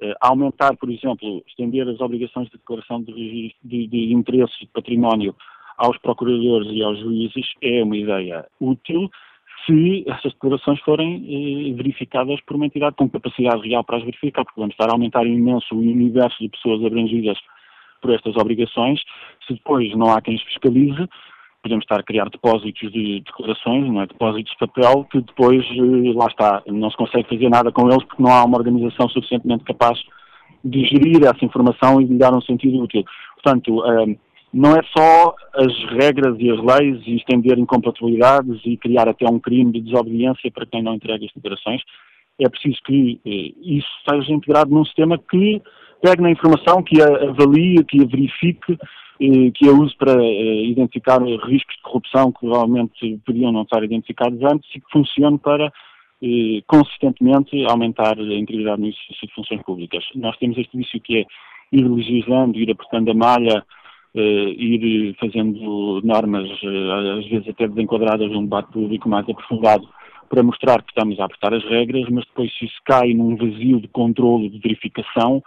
Eh, 0.00 0.14
aumentar, 0.22 0.74
por 0.78 0.90
exemplo, 0.90 1.42
estender 1.46 1.86
as 1.86 2.00
obrigações 2.00 2.46
de 2.46 2.56
declaração 2.56 3.02
de, 3.02 3.54
de, 3.62 3.86
de 3.86 4.14
interesses 4.14 4.58
de 4.58 4.66
património 4.68 5.36
aos 5.76 5.98
procuradores 5.98 6.68
e 6.72 6.82
aos 6.82 6.98
juízes 7.00 7.46
é 7.60 7.82
uma 7.84 7.96
ideia 7.96 8.46
útil 8.58 9.10
se 9.66 10.04
essas 10.08 10.32
declarações 10.32 10.80
forem 10.80 11.16
eh, 11.16 11.74
verificadas 11.74 12.40
por 12.46 12.56
uma 12.56 12.64
entidade 12.64 12.96
com 12.96 13.10
capacidade 13.10 13.68
real 13.68 13.84
para 13.84 13.98
as 13.98 14.04
verificar, 14.04 14.42
porque 14.42 14.60
vamos 14.60 14.72
estar 14.72 14.88
a 14.88 14.92
aumentar 14.92 15.26
imenso 15.26 15.74
o 15.74 15.80
universo 15.80 16.38
de 16.40 16.48
pessoas 16.48 16.82
abrangidas 16.82 17.36
por 18.00 18.12
estas 18.12 18.36
obrigações. 18.36 19.00
Se 19.46 19.54
depois 19.54 19.94
não 19.96 20.10
há 20.10 20.20
quem 20.20 20.36
os 20.36 20.42
fiscalize, 20.42 21.08
podemos 21.62 21.84
estar 21.84 22.00
a 22.00 22.02
criar 22.02 22.28
depósitos 22.30 22.92
de 22.92 23.20
declarações, 23.20 23.86
não 23.86 24.02
é? 24.02 24.06
depósitos 24.06 24.52
de 24.52 24.58
papel, 24.58 25.04
que 25.10 25.20
depois, 25.20 25.64
eh, 25.64 26.12
lá 26.14 26.26
está, 26.26 26.62
não 26.66 26.90
se 26.90 26.96
consegue 26.96 27.28
fazer 27.28 27.48
nada 27.48 27.72
com 27.72 27.88
eles 27.88 28.04
porque 28.04 28.22
não 28.22 28.32
há 28.32 28.44
uma 28.44 28.58
organização 28.58 29.08
suficientemente 29.08 29.64
capaz 29.64 29.98
de 30.64 30.84
gerir 30.86 31.24
essa 31.24 31.44
informação 31.44 32.00
e 32.00 32.04
de 32.04 32.16
dar 32.16 32.34
um 32.34 32.40
sentido 32.40 32.80
útil. 32.80 33.04
Portanto, 33.34 33.84
eh, 33.84 34.16
não 34.52 34.74
é 34.76 34.80
só 34.96 35.34
as 35.54 35.72
regras 35.90 36.36
e 36.38 36.50
as 36.50 36.58
leis 36.58 37.02
e 37.06 37.16
estender 37.16 37.58
incompatibilidades 37.58 38.60
e 38.64 38.76
criar 38.76 39.08
até 39.08 39.26
um 39.28 39.38
crime 39.38 39.72
de 39.72 39.80
desobediência 39.80 40.50
para 40.50 40.66
quem 40.66 40.82
não 40.82 40.94
entrega 40.94 41.24
as 41.24 41.32
declarações. 41.32 41.82
É 42.40 42.48
preciso 42.48 42.78
que 42.84 43.20
eh, 43.26 43.52
isso 43.62 43.88
seja 44.08 44.32
integrado 44.32 44.70
num 44.70 44.84
sistema 44.84 45.18
que 45.18 45.60
pegue 46.02 46.22
na 46.22 46.30
informação, 46.30 46.82
que 46.82 47.00
a 47.00 47.06
avalie, 47.06 47.84
que 47.84 48.02
a 48.02 48.06
verifique, 48.06 48.78
eh, 49.20 49.50
que 49.52 49.68
a 49.68 49.72
use 49.72 49.96
para 49.96 50.14
eh, 50.22 50.64
identificar 50.66 51.20
riscos 51.20 51.76
de 51.76 51.82
corrupção 51.82 52.30
que 52.32 52.40
provavelmente 52.40 53.20
podiam 53.26 53.52
não 53.52 53.62
estar 53.62 53.82
identificados 53.82 54.40
antes 54.42 54.68
e 54.74 54.80
que 54.80 54.90
funcione 54.92 55.38
para 55.38 55.72
eh, 56.22 56.62
consistentemente 56.66 57.64
aumentar 57.66 58.18
a 58.18 58.34
integridade 58.34 58.80
no 58.80 58.88
exercício 58.88 59.26
de 59.26 59.34
funções 59.34 59.62
públicas. 59.62 60.04
Nós 60.14 60.36
temos 60.38 60.56
este 60.56 60.76
vício 60.76 61.00
que 61.00 61.18
é 61.18 61.26
ir 61.72 61.88
legislando, 61.88 62.58
ir 62.58 62.70
apertando 62.70 63.10
a 63.10 63.14
malha, 63.14 63.64
ir 64.14 65.14
fazendo 65.20 66.00
normas, 66.02 66.48
às 66.50 67.26
vezes 67.28 67.46
até 67.48 67.68
desenquadradas 67.68 68.30
num 68.30 68.44
debate 68.44 68.72
público 68.72 69.08
mais 69.08 69.28
aprofundado, 69.28 69.86
para 70.28 70.42
mostrar 70.42 70.82
que 70.82 70.90
estamos 70.90 71.20
a 71.20 71.26
apertar 71.26 71.54
as 71.54 71.64
regras, 71.64 72.08
mas 72.10 72.24
depois 72.24 72.50
se 72.56 72.64
isso 72.64 72.80
cai 72.84 73.12
num 73.14 73.36
vazio 73.36 73.80
de 73.80 73.88
controle, 73.88 74.48
de 74.48 74.58
verificação, 74.58 75.42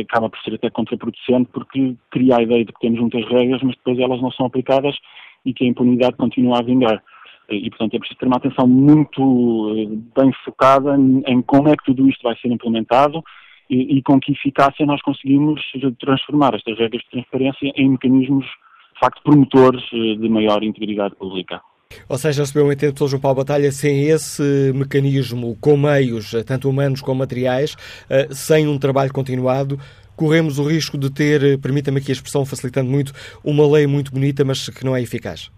acaba 0.00 0.30
por 0.30 0.38
ser 0.40 0.54
até 0.54 0.70
contraproducente 0.70 1.50
porque 1.52 1.96
cria 2.10 2.36
a 2.36 2.42
ideia 2.42 2.64
de 2.64 2.72
que 2.72 2.80
temos 2.80 3.00
muitas 3.00 3.24
regras, 3.26 3.60
mas 3.62 3.76
depois 3.76 3.98
elas 3.98 4.20
não 4.20 4.30
são 4.30 4.46
aplicadas 4.46 4.96
e 5.44 5.52
que 5.52 5.64
a 5.64 5.68
impunidade 5.68 6.16
continua 6.16 6.58
a 6.58 6.62
vingar. 6.62 7.02
Eh, 7.48 7.56
e, 7.56 7.70
portanto, 7.70 7.94
é 7.94 7.98
preciso 7.98 8.18
ter 8.18 8.26
uma 8.26 8.36
atenção 8.36 8.66
muito 8.66 9.74
eh, 9.76 10.20
bem 10.20 10.32
focada 10.44 10.96
em 10.96 11.42
como 11.42 11.68
é 11.68 11.76
que 11.76 11.84
tudo 11.84 12.08
isto 12.08 12.22
vai 12.22 12.36
ser 12.36 12.48
implementado 12.48 13.22
e, 13.68 13.98
e 13.98 14.02
com 14.02 14.20
que 14.20 14.32
eficácia 14.32 14.86
nós 14.86 15.02
conseguimos 15.02 15.60
transformar 15.98 16.54
estas 16.54 16.78
regras 16.78 17.02
de 17.02 17.10
transparência 17.10 17.72
em 17.76 17.90
mecanismos, 17.90 18.44
de 18.44 19.00
facto, 19.00 19.22
promotores 19.22 19.82
de 19.90 20.28
maior 20.28 20.62
integridade 20.62 21.16
pública. 21.16 21.60
Ou 22.08 22.18
seja, 22.18 22.42
recebeu 22.42 22.66
um 22.66 22.72
entendo 22.72 22.94
pelo 22.94 23.08
João 23.08 23.20
Paulo 23.20 23.38
Batalha, 23.38 23.70
sem 23.72 24.08
esse 24.08 24.72
mecanismo, 24.74 25.56
com 25.60 25.76
meios, 25.76 26.34
tanto 26.46 26.68
humanos 26.68 27.00
como 27.00 27.20
materiais, 27.20 27.76
eh, 28.08 28.28
sem 28.30 28.66
um 28.66 28.78
trabalho 28.78 29.12
continuado, 29.12 29.78
corremos 30.16 30.58
o 30.58 30.64
risco 30.64 30.98
de 30.98 31.10
ter, 31.10 31.42
eh, 31.42 31.56
permita-me 31.56 31.98
aqui 31.98 32.10
a 32.10 32.14
expressão 32.14 32.44
facilitando 32.44 32.90
muito, 32.90 33.12
uma 33.44 33.66
lei 33.66 33.86
muito 33.86 34.12
bonita, 34.12 34.44
mas 34.44 34.68
que 34.68 34.84
não 34.84 34.94
é 34.94 35.02
eficaz. 35.02 35.50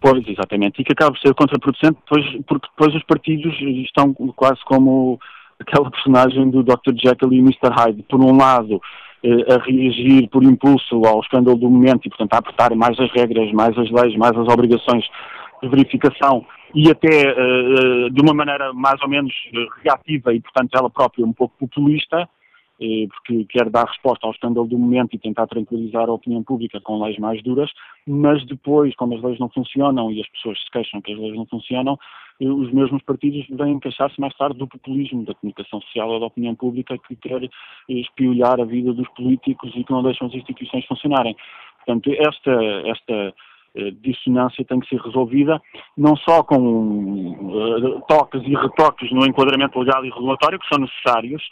Pois, 0.00 0.26
exatamente, 0.26 0.80
e 0.80 0.84
que 0.84 0.92
acaba 0.92 1.12
por 1.12 1.20
ser 1.20 1.34
contraproducente, 1.34 1.98
pois, 2.08 2.24
porque 2.46 2.68
depois 2.68 2.94
os 2.94 3.04
partidos 3.04 3.54
estão 3.84 4.14
quase 4.34 4.60
como 4.64 5.20
aquela 5.60 5.90
personagem 5.90 6.48
do 6.50 6.62
Dr. 6.62 6.94
Jekyll 6.96 7.32
e 7.32 7.38
Mr. 7.38 7.68
Hyde. 7.70 8.02
Por 8.08 8.18
um 8.18 8.36
lado, 8.36 8.80
eh, 9.22 9.54
a 9.54 9.58
reagir 9.58 10.28
por 10.28 10.42
impulso 10.42 11.04
ao 11.04 11.20
escândalo 11.20 11.58
do 11.58 11.68
momento 11.68 12.06
e, 12.06 12.08
portanto, 12.08 12.32
a 12.32 12.38
apertar 12.38 12.74
mais 12.74 12.98
as 12.98 13.12
regras, 13.12 13.52
mais 13.52 13.76
as 13.76 13.90
leis, 13.90 14.16
mais 14.16 14.34
as 14.36 14.48
obrigações 14.48 15.04
de 15.62 15.68
verificação 15.68 16.44
e 16.74 16.90
até 16.90 17.32
uh, 17.32 18.10
de 18.10 18.20
uma 18.20 18.34
maneira 18.34 18.72
mais 18.72 19.00
ou 19.02 19.08
menos 19.08 19.32
reativa 19.82 20.32
e, 20.34 20.40
portanto, 20.40 20.74
ela 20.74 20.90
própria 20.90 21.24
um 21.24 21.32
pouco 21.32 21.56
populista, 21.58 22.22
uh, 22.22 23.08
porque 23.08 23.44
quer 23.46 23.68
dar 23.68 23.86
resposta 23.86 24.26
ao 24.26 24.32
escândalo 24.32 24.66
do 24.66 24.78
momento 24.78 25.14
e 25.14 25.18
tentar 25.18 25.46
tranquilizar 25.46 26.08
a 26.08 26.12
opinião 26.12 26.42
pública 26.42 26.80
com 26.80 27.02
leis 27.02 27.18
mais 27.18 27.42
duras, 27.42 27.70
mas 28.06 28.44
depois, 28.46 28.94
como 28.96 29.16
as 29.16 29.22
leis 29.22 29.38
não 29.38 29.48
funcionam 29.48 30.10
e 30.12 30.20
as 30.20 30.28
pessoas 30.28 30.58
se 30.62 30.70
queixam 30.70 31.00
que 31.00 31.12
as 31.12 31.18
leis 31.18 31.36
não 31.36 31.46
funcionam, 31.46 31.98
os 32.40 32.72
mesmos 32.72 33.02
partidos 33.02 33.46
vêm 33.50 33.78
queixar-se 33.78 34.18
mais 34.18 34.34
tarde 34.34 34.58
do 34.58 34.66
populismo 34.66 35.24
da 35.24 35.34
comunicação 35.34 35.80
social 35.82 36.08
ou 36.08 36.20
da 36.20 36.26
opinião 36.26 36.54
pública 36.54 36.96
que 37.06 37.14
quer 37.16 37.48
espiolhar 37.86 38.58
a 38.58 38.64
vida 38.64 38.94
dos 38.94 39.08
políticos 39.10 39.70
e 39.76 39.84
que 39.84 39.92
não 39.92 40.02
deixam 40.02 40.26
as 40.26 40.34
instituições 40.34 40.86
funcionarem. 40.86 41.36
Portanto, 41.84 42.10
esta, 42.18 42.52
esta 42.86 43.12
eh, 43.12 43.34
dissonância 44.02 44.64
tem 44.64 44.80
que 44.80 44.88
ser 44.88 45.00
resolvida 45.00 45.60
não 45.96 46.16
só 46.16 46.42
com 46.42 46.56
uh, 46.58 48.02
toques 48.08 48.42
e 48.42 48.54
retoques 48.54 49.10
no 49.12 49.24
enquadramento 49.24 49.78
legal 49.78 50.04
e 50.04 50.10
regulatório, 50.10 50.58
que 50.58 50.68
são 50.68 50.82
necessários, 50.82 51.42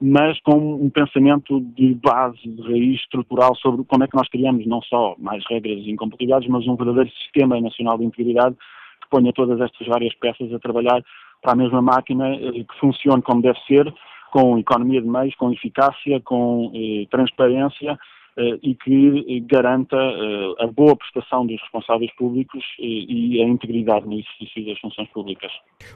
mas 0.00 0.38
com 0.40 0.56
um 0.56 0.90
pensamento 0.90 1.60
de 1.60 1.94
base, 1.94 2.38
de 2.44 2.62
raiz 2.62 3.00
estrutural 3.00 3.54
sobre 3.56 3.84
como 3.84 4.04
é 4.04 4.08
que 4.08 4.16
nós 4.16 4.28
criamos 4.28 4.66
não 4.66 4.82
só 4.82 5.14
mais 5.18 5.44
regras 5.48 5.78
e 5.78 5.90
incompatibilidades, 5.90 6.48
mas 6.48 6.66
um 6.66 6.76
verdadeiro 6.76 7.10
sistema 7.10 7.60
nacional 7.60 7.98
de 7.98 8.04
integridade 8.04 8.56
que 9.02 9.08
ponha 9.10 9.32
todas 9.32 9.60
estas 9.60 9.86
várias 9.86 10.14
peças 10.16 10.52
a 10.52 10.58
trabalhar 10.58 11.02
para 11.42 11.52
a 11.52 11.56
mesma 11.56 11.80
máquina, 11.80 12.34
eh, 12.34 12.64
que 12.64 12.80
funcione 12.80 13.22
como 13.22 13.40
deve 13.40 13.58
ser, 13.66 13.92
com 14.32 14.58
economia 14.58 15.00
de 15.00 15.08
meios, 15.08 15.34
com 15.36 15.52
eficácia, 15.52 16.20
com 16.20 16.72
eh, 16.74 17.06
transparência 17.10 17.92
eh, 17.92 17.96
e 18.38 18.74
que 18.74 19.40
garanta 19.40 19.96
eh, 19.96 20.64
a 20.64 20.66
boa 20.66 20.94
prestação 20.94 21.46
dos 21.46 21.60
responsáveis 21.62 22.12
públicos 22.16 22.62
eh, 22.78 22.84
e 22.84 23.42
a 23.42 23.46
integridade 23.46 24.06
no 24.06 24.12
exercício 24.12 24.66
das 24.66 24.78
funções 24.78 25.08
públicas. 25.08 25.50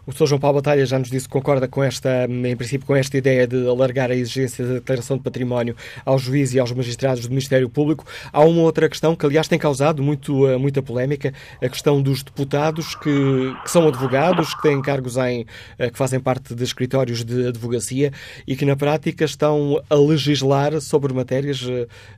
O 0.06 0.12
Sr. 0.12 0.26
João 0.26 0.40
Paulo 0.40 0.56
Batalha 0.56 0.86
já 0.86 0.98
nos 0.98 1.10
disse 1.10 1.28
que 1.28 1.32
concorda 1.32 1.68
com 1.68 1.82
esta, 1.84 2.26
em 2.26 2.56
princípio, 2.56 2.86
com 2.86 2.96
esta 2.96 3.16
ideia 3.18 3.46
de 3.46 3.68
alargar 3.68 4.10
a 4.10 4.14
exigência 4.14 4.66
da 4.66 4.74
declaração 4.74 5.18
de 5.18 5.22
património 5.22 5.76
aos 6.04 6.22
juízes 6.22 6.54
e 6.54 6.60
aos 6.60 6.72
magistrados 6.72 7.26
do 7.26 7.28
Ministério 7.28 7.68
Público. 7.68 8.04
Há 8.32 8.40
uma 8.40 8.62
outra 8.62 8.88
questão 8.88 9.14
que, 9.14 9.26
aliás, 9.26 9.46
tem 9.46 9.58
causado 9.58 10.02
muito, 10.02 10.32
muita 10.58 10.82
polémica, 10.82 11.34
a 11.62 11.68
questão 11.68 12.00
dos 12.00 12.22
deputados 12.22 12.94
que, 12.94 13.54
que 13.62 13.70
são 13.70 13.86
advogados, 13.86 14.54
que 14.54 14.62
têm 14.62 14.80
cargos 14.80 15.16
em, 15.18 15.44
que 15.44 15.98
fazem 15.98 16.18
parte 16.18 16.54
de 16.54 16.64
escritórios 16.64 17.22
de 17.22 17.48
advocacia 17.48 18.12
e 18.46 18.56
que, 18.56 18.64
na 18.64 18.76
prática, 18.76 19.24
estão 19.24 19.82
a 19.90 19.94
legislar 19.94 20.80
sobre 20.80 21.12
matérias 21.12 21.66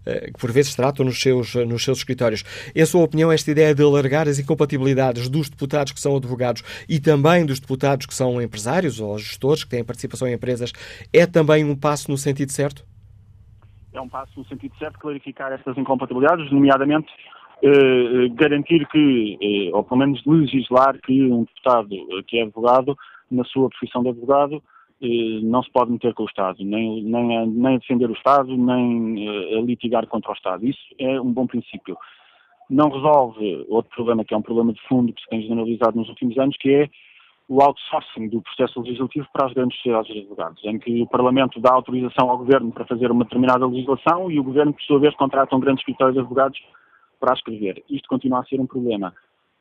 eh, 0.06 0.11
que 0.20 0.40
por 0.40 0.52
vezes 0.52 0.74
tratam 0.74 1.04
nos 1.04 1.20
seus, 1.20 1.54
nos 1.54 1.84
seus 1.84 1.98
escritórios. 1.98 2.44
Em 2.74 2.84
sua 2.84 3.02
opinião, 3.02 3.30
esta 3.32 3.50
ideia 3.50 3.74
de 3.74 3.82
alargar 3.82 4.28
as 4.28 4.38
incompatibilidades 4.38 5.28
dos 5.28 5.48
deputados 5.48 5.92
que 5.92 6.00
são 6.00 6.16
advogados 6.16 6.62
e 6.88 7.00
também 7.00 7.44
dos 7.46 7.60
deputados 7.60 8.06
que 8.06 8.14
são 8.14 8.40
empresários 8.40 9.00
ou 9.00 9.18
gestores 9.18 9.64
que 9.64 9.70
têm 9.70 9.84
participação 9.84 10.28
em 10.28 10.34
empresas 10.34 10.72
é 11.12 11.26
também 11.26 11.64
um 11.64 11.76
passo 11.76 12.10
no 12.10 12.16
sentido 12.16 12.50
certo? 12.50 12.84
É 13.92 14.00
um 14.00 14.08
passo 14.08 14.32
no 14.36 14.44
sentido 14.46 14.74
certo 14.78 14.98
clarificar 14.98 15.52
estas 15.52 15.76
incompatibilidades, 15.76 16.50
nomeadamente 16.50 17.12
eh, 17.62 18.28
garantir 18.34 18.88
que, 18.88 19.38
eh, 19.40 19.70
ou 19.72 19.84
pelo 19.84 20.00
menos 20.00 20.20
legislar 20.26 20.98
que 21.00 21.22
um 21.30 21.44
deputado 21.44 21.88
que 22.26 22.38
é 22.38 22.42
advogado, 22.42 22.96
na 23.30 23.44
sua 23.44 23.68
profissão 23.68 24.02
de 24.02 24.08
advogado, 24.08 24.56
eh, 24.56 24.60
não 25.42 25.62
se 25.62 25.70
pode 25.70 25.90
meter 25.90 26.14
com 26.14 26.22
o 26.22 26.26
Estado, 26.26 26.64
nem, 26.64 27.02
nem, 27.02 27.38
a, 27.38 27.46
nem 27.46 27.74
a 27.74 27.78
defender 27.78 28.08
o 28.08 28.14
Estado, 28.14 28.56
nem 28.56 29.28
eh, 29.28 29.58
a 29.58 29.60
litigar 29.60 30.06
contra 30.06 30.30
o 30.30 30.34
Estado. 30.34 30.64
Isso 30.64 30.80
é 30.98 31.20
um 31.20 31.32
bom 31.32 31.46
princípio. 31.46 31.96
Não 32.70 32.88
resolve 32.88 33.66
outro 33.68 33.90
problema, 33.94 34.24
que 34.24 34.32
é 34.32 34.36
um 34.36 34.42
problema 34.42 34.72
de 34.72 34.80
fundo 34.88 35.12
que 35.12 35.20
se 35.20 35.28
tem 35.28 35.42
generalizado 35.42 35.96
nos 35.96 36.08
últimos 36.08 36.38
anos, 36.38 36.56
que 36.56 36.70
é 36.70 36.88
o 37.48 37.60
outsourcing 37.60 38.28
do 38.28 38.40
processo 38.40 38.80
legislativo 38.80 39.26
para 39.32 39.46
as 39.46 39.52
grandes 39.52 39.76
sociedades 39.78 40.12
de 40.12 40.20
advogados, 40.20 40.64
em 40.64 40.78
que 40.78 41.02
o 41.02 41.06
Parlamento 41.06 41.60
dá 41.60 41.72
autorização 41.72 42.30
ao 42.30 42.38
Governo 42.38 42.70
para 42.70 42.86
fazer 42.86 43.10
uma 43.10 43.24
determinada 43.24 43.66
legislação 43.66 44.30
e 44.30 44.38
o 44.38 44.44
Governo, 44.44 44.72
por 44.72 44.82
sua 44.82 45.00
vez, 45.00 45.14
contrata 45.16 45.54
um 45.56 45.60
grande 45.60 45.80
escritório 45.80 46.14
de 46.14 46.20
advogados 46.20 46.58
para 47.18 47.32
a 47.32 47.34
escrever. 47.34 47.82
Isto 47.90 48.08
continua 48.08 48.40
a 48.40 48.44
ser 48.44 48.60
um 48.60 48.66
problema. 48.66 49.12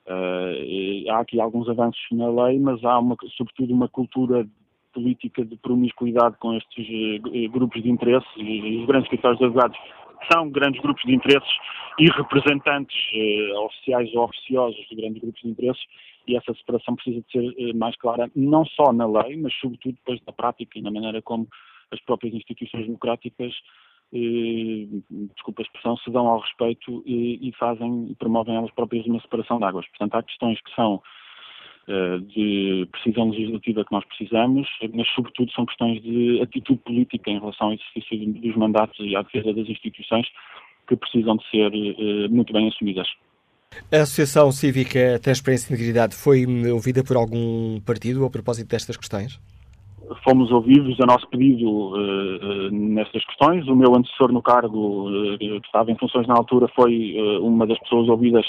Uh, 0.05 1.11
há 1.11 1.19
aqui 1.19 1.39
alguns 1.41 1.67
avanços 1.67 2.01
na 2.11 2.29
lei, 2.29 2.59
mas 2.59 2.83
há, 2.83 2.97
uma, 2.99 3.15
sobretudo, 3.35 3.73
uma 3.73 3.87
cultura 3.87 4.47
política 4.93 5.43
de 5.45 5.55
promiscuidade 5.57 6.37
com 6.37 6.55
estes 6.55 6.87
uh, 6.87 7.49
grupos 7.49 7.81
de 7.81 7.89
interesses 7.89 8.29
e 8.37 8.77
os 8.77 8.85
grandes 8.87 9.05
escritórios 9.05 9.39
de 9.39 9.45
advogados 9.45 9.77
são 10.31 10.49
grandes 10.49 10.81
grupos 10.81 11.03
de 11.03 11.15
interesses 11.15 11.51
e 11.99 12.05
representantes 12.11 12.95
uh, 13.13 13.59
oficiais 13.65 14.13
ou 14.13 14.25
oficiosos 14.25 14.87
de 14.89 14.95
grandes 14.95 15.21
grupos 15.21 15.41
de 15.41 15.49
interesses 15.49 15.83
e 16.27 16.35
essa 16.35 16.53
separação 16.53 16.95
precisa 16.95 17.21
de 17.21 17.31
ser 17.31 17.71
uh, 17.71 17.77
mais 17.77 17.95
clara, 17.97 18.29
não 18.35 18.65
só 18.65 18.93
na 18.93 19.05
lei, 19.07 19.37
mas 19.37 19.53
sobretudo 19.55 19.95
depois 19.95 20.19
na 20.25 20.33
prática 20.33 20.77
e 20.77 20.81
na 20.81 20.91
maneira 20.91 21.21
como 21.21 21.47
as 21.91 21.99
próprias 22.01 22.33
instituições 22.33 22.85
democráticas 22.85 23.53
desculpa 25.35 25.61
a 25.61 25.63
expressão, 25.63 25.97
se 25.97 26.11
dão 26.11 26.27
ao 26.27 26.39
respeito 26.39 27.01
e, 27.05 27.47
e 27.47 27.53
fazem 27.53 28.07
e 28.11 28.15
promovem 28.15 28.55
elas 28.55 28.71
próprias 28.71 29.05
uma 29.05 29.21
separação 29.21 29.57
de 29.57 29.63
águas. 29.63 29.87
Portanto, 29.87 30.15
há 30.15 30.23
questões 30.23 30.59
que 30.61 30.75
são 30.75 30.95
eh, 30.95 31.20
de 31.87 32.87
precisão 32.91 33.29
legislativa 33.29 33.83
que 33.83 33.91
nós 33.91 34.05
precisamos, 34.05 34.67
mas 34.93 35.07
sobretudo 35.09 35.51
são 35.51 35.65
questões 35.65 36.01
de 36.01 36.39
atitude 36.41 36.79
política 36.85 37.29
em 37.29 37.39
relação 37.39 37.67
ao 37.67 37.73
exercício 37.73 38.33
dos 38.33 38.55
mandatos 38.55 38.99
e 38.99 39.15
à 39.15 39.21
defesa 39.21 39.53
das 39.53 39.67
instituições 39.67 40.27
que 40.87 40.95
precisam 40.95 41.37
de 41.37 41.49
ser 41.49 41.71
eh, 41.73 42.27
muito 42.27 42.51
bem 42.51 42.67
assumidas. 42.67 43.07
A 43.91 44.01
Associação 44.01 44.51
Cívica 44.51 45.17
Transparência 45.23 45.71
e 45.71 45.75
Integridade 45.75 46.13
foi 46.13 46.45
ouvida 46.69 47.03
por 47.03 47.15
algum 47.15 47.79
partido 47.79 48.25
a 48.25 48.29
propósito 48.29 48.69
destas 48.69 48.97
questões? 48.97 49.39
Fomos 50.25 50.51
ouvidos 50.51 50.99
a 50.99 51.05
nosso 51.05 51.25
pedido 51.29 51.69
uh, 51.69 52.67
uh, 52.67 52.71
nestas 52.71 53.23
questões. 53.23 53.65
O 53.69 53.75
meu 53.75 53.95
antecessor 53.95 54.29
no 54.33 54.41
cargo, 54.41 55.09
uh, 55.09 55.37
que 55.37 55.45
estava 55.65 55.89
em 55.89 55.95
funções 55.95 56.27
na 56.27 56.33
altura, 56.33 56.67
foi 56.75 57.15
uma 57.39 57.65
das 57.65 57.79
pessoas 57.79 58.09
ouvidas 58.09 58.45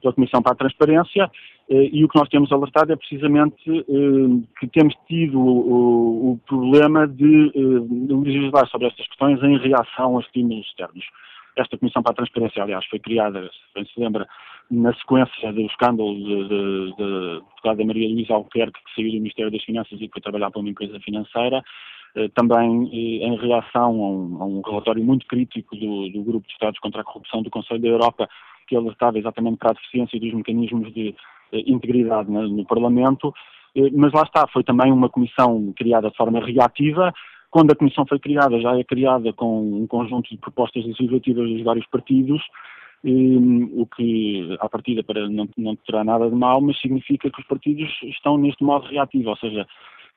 pela 0.00 0.12
Comissão 0.12 0.42
para 0.42 0.52
a 0.52 0.56
Transparência 0.56 1.24
eh, 1.24 1.59
e 1.72 2.04
o 2.04 2.08
que 2.08 2.18
nós 2.18 2.28
temos 2.28 2.50
alertado 2.50 2.92
é 2.92 2.96
precisamente 2.96 3.70
eh, 3.70 4.48
que 4.58 4.66
temos 4.66 4.92
tido 5.06 5.38
o, 5.38 6.40
problema 6.44 7.06
de 7.06 7.52
eh, 7.54 8.14
legislar 8.24 8.66
sobre 8.68 8.88
estas 8.88 9.06
questões 9.06 9.40
em 9.40 9.56
reação 9.56 10.18
a 10.18 10.20
estímulos 10.20 10.66
externos. 10.66 11.04
Esta 11.56 11.78
Comissão 11.78 12.02
para 12.02 12.12
a 12.12 12.16
Transparência, 12.16 12.60
aliás, 12.60 12.84
foi 12.86 12.98
criada, 12.98 13.42
se 13.42 13.74
bem 13.74 13.84
se 13.84 14.00
lembra, 14.00 14.26
na 14.68 14.92
sequência 14.94 15.52
do 15.52 15.60
escândalo 15.62 16.48
da 16.96 17.34
deputada 17.40 17.84
Maria 17.84 18.08
Luísa 18.08 18.34
Albuquerque, 18.34 18.80
que 18.84 18.94
saiu 18.94 19.12
do 19.12 19.18
Ministério 19.18 19.52
das 19.52 19.62
Finanças 19.62 20.00
e 20.00 20.08
foi 20.08 20.22
trabalhar 20.22 20.50
para 20.50 20.60
uma 20.60 20.70
empresa 20.70 20.98
financeira, 21.00 21.62
também 22.34 22.88
em 22.92 23.36
reação 23.36 23.82
a 23.82 24.08
um, 24.08 24.42
a 24.42 24.46
um 24.46 24.60
relatório 24.60 25.04
muito 25.04 25.26
crítico 25.26 25.76
do, 25.76 26.08
do, 26.08 26.22
Grupo 26.22 26.46
de 26.46 26.52
Estados 26.52 26.78
contra 26.78 27.00
a 27.00 27.04
Corrupção 27.04 27.42
do 27.42 27.50
Conselho 27.50 27.80
da 27.80 27.88
Europa, 27.88 28.28
que 28.66 28.76
alertava 28.76 29.18
exatamente 29.18 29.58
para 29.58 29.70
a 29.70 29.74
deficiência 29.74 30.18
dos 30.20 30.32
mecanismos 30.32 30.94
de 30.94 31.08
eh, 31.08 31.14
integridade 31.52 32.30
no 32.30 32.64
Parlamento, 32.64 33.32
eh, 33.74 33.90
mas 33.92 34.12
lá 34.12 34.22
está, 34.22 34.46
foi 34.48 34.64
também 34.64 34.92
uma 34.92 35.08
comissão 35.08 35.72
criada 35.76 36.10
de 36.10 36.16
forma 36.16 36.40
reativa. 36.44 37.12
Quando 37.50 37.72
a 37.72 37.76
comissão 37.76 38.06
foi 38.06 38.18
criada, 38.18 38.60
já 38.60 38.78
é 38.78 38.84
criada 38.84 39.32
com 39.32 39.82
um 39.82 39.86
conjunto 39.86 40.30
de 40.30 40.38
propostas 40.38 40.84
legislativas 40.84 41.48
dos 41.48 41.62
vários 41.62 41.86
partidos, 41.86 42.40
o 43.02 43.86
que, 43.86 44.56
à 44.60 44.68
partida, 44.68 45.02
para, 45.02 45.28
não, 45.28 45.48
não 45.56 45.74
terá 45.74 46.04
nada 46.04 46.28
de 46.28 46.36
mal, 46.36 46.60
mas 46.60 46.78
significa 46.80 47.30
que 47.30 47.40
os 47.40 47.46
partidos 47.46 47.88
estão 48.02 48.36
neste 48.36 48.62
modo 48.62 48.86
reativo, 48.86 49.30
ou 49.30 49.36
seja, 49.36 49.66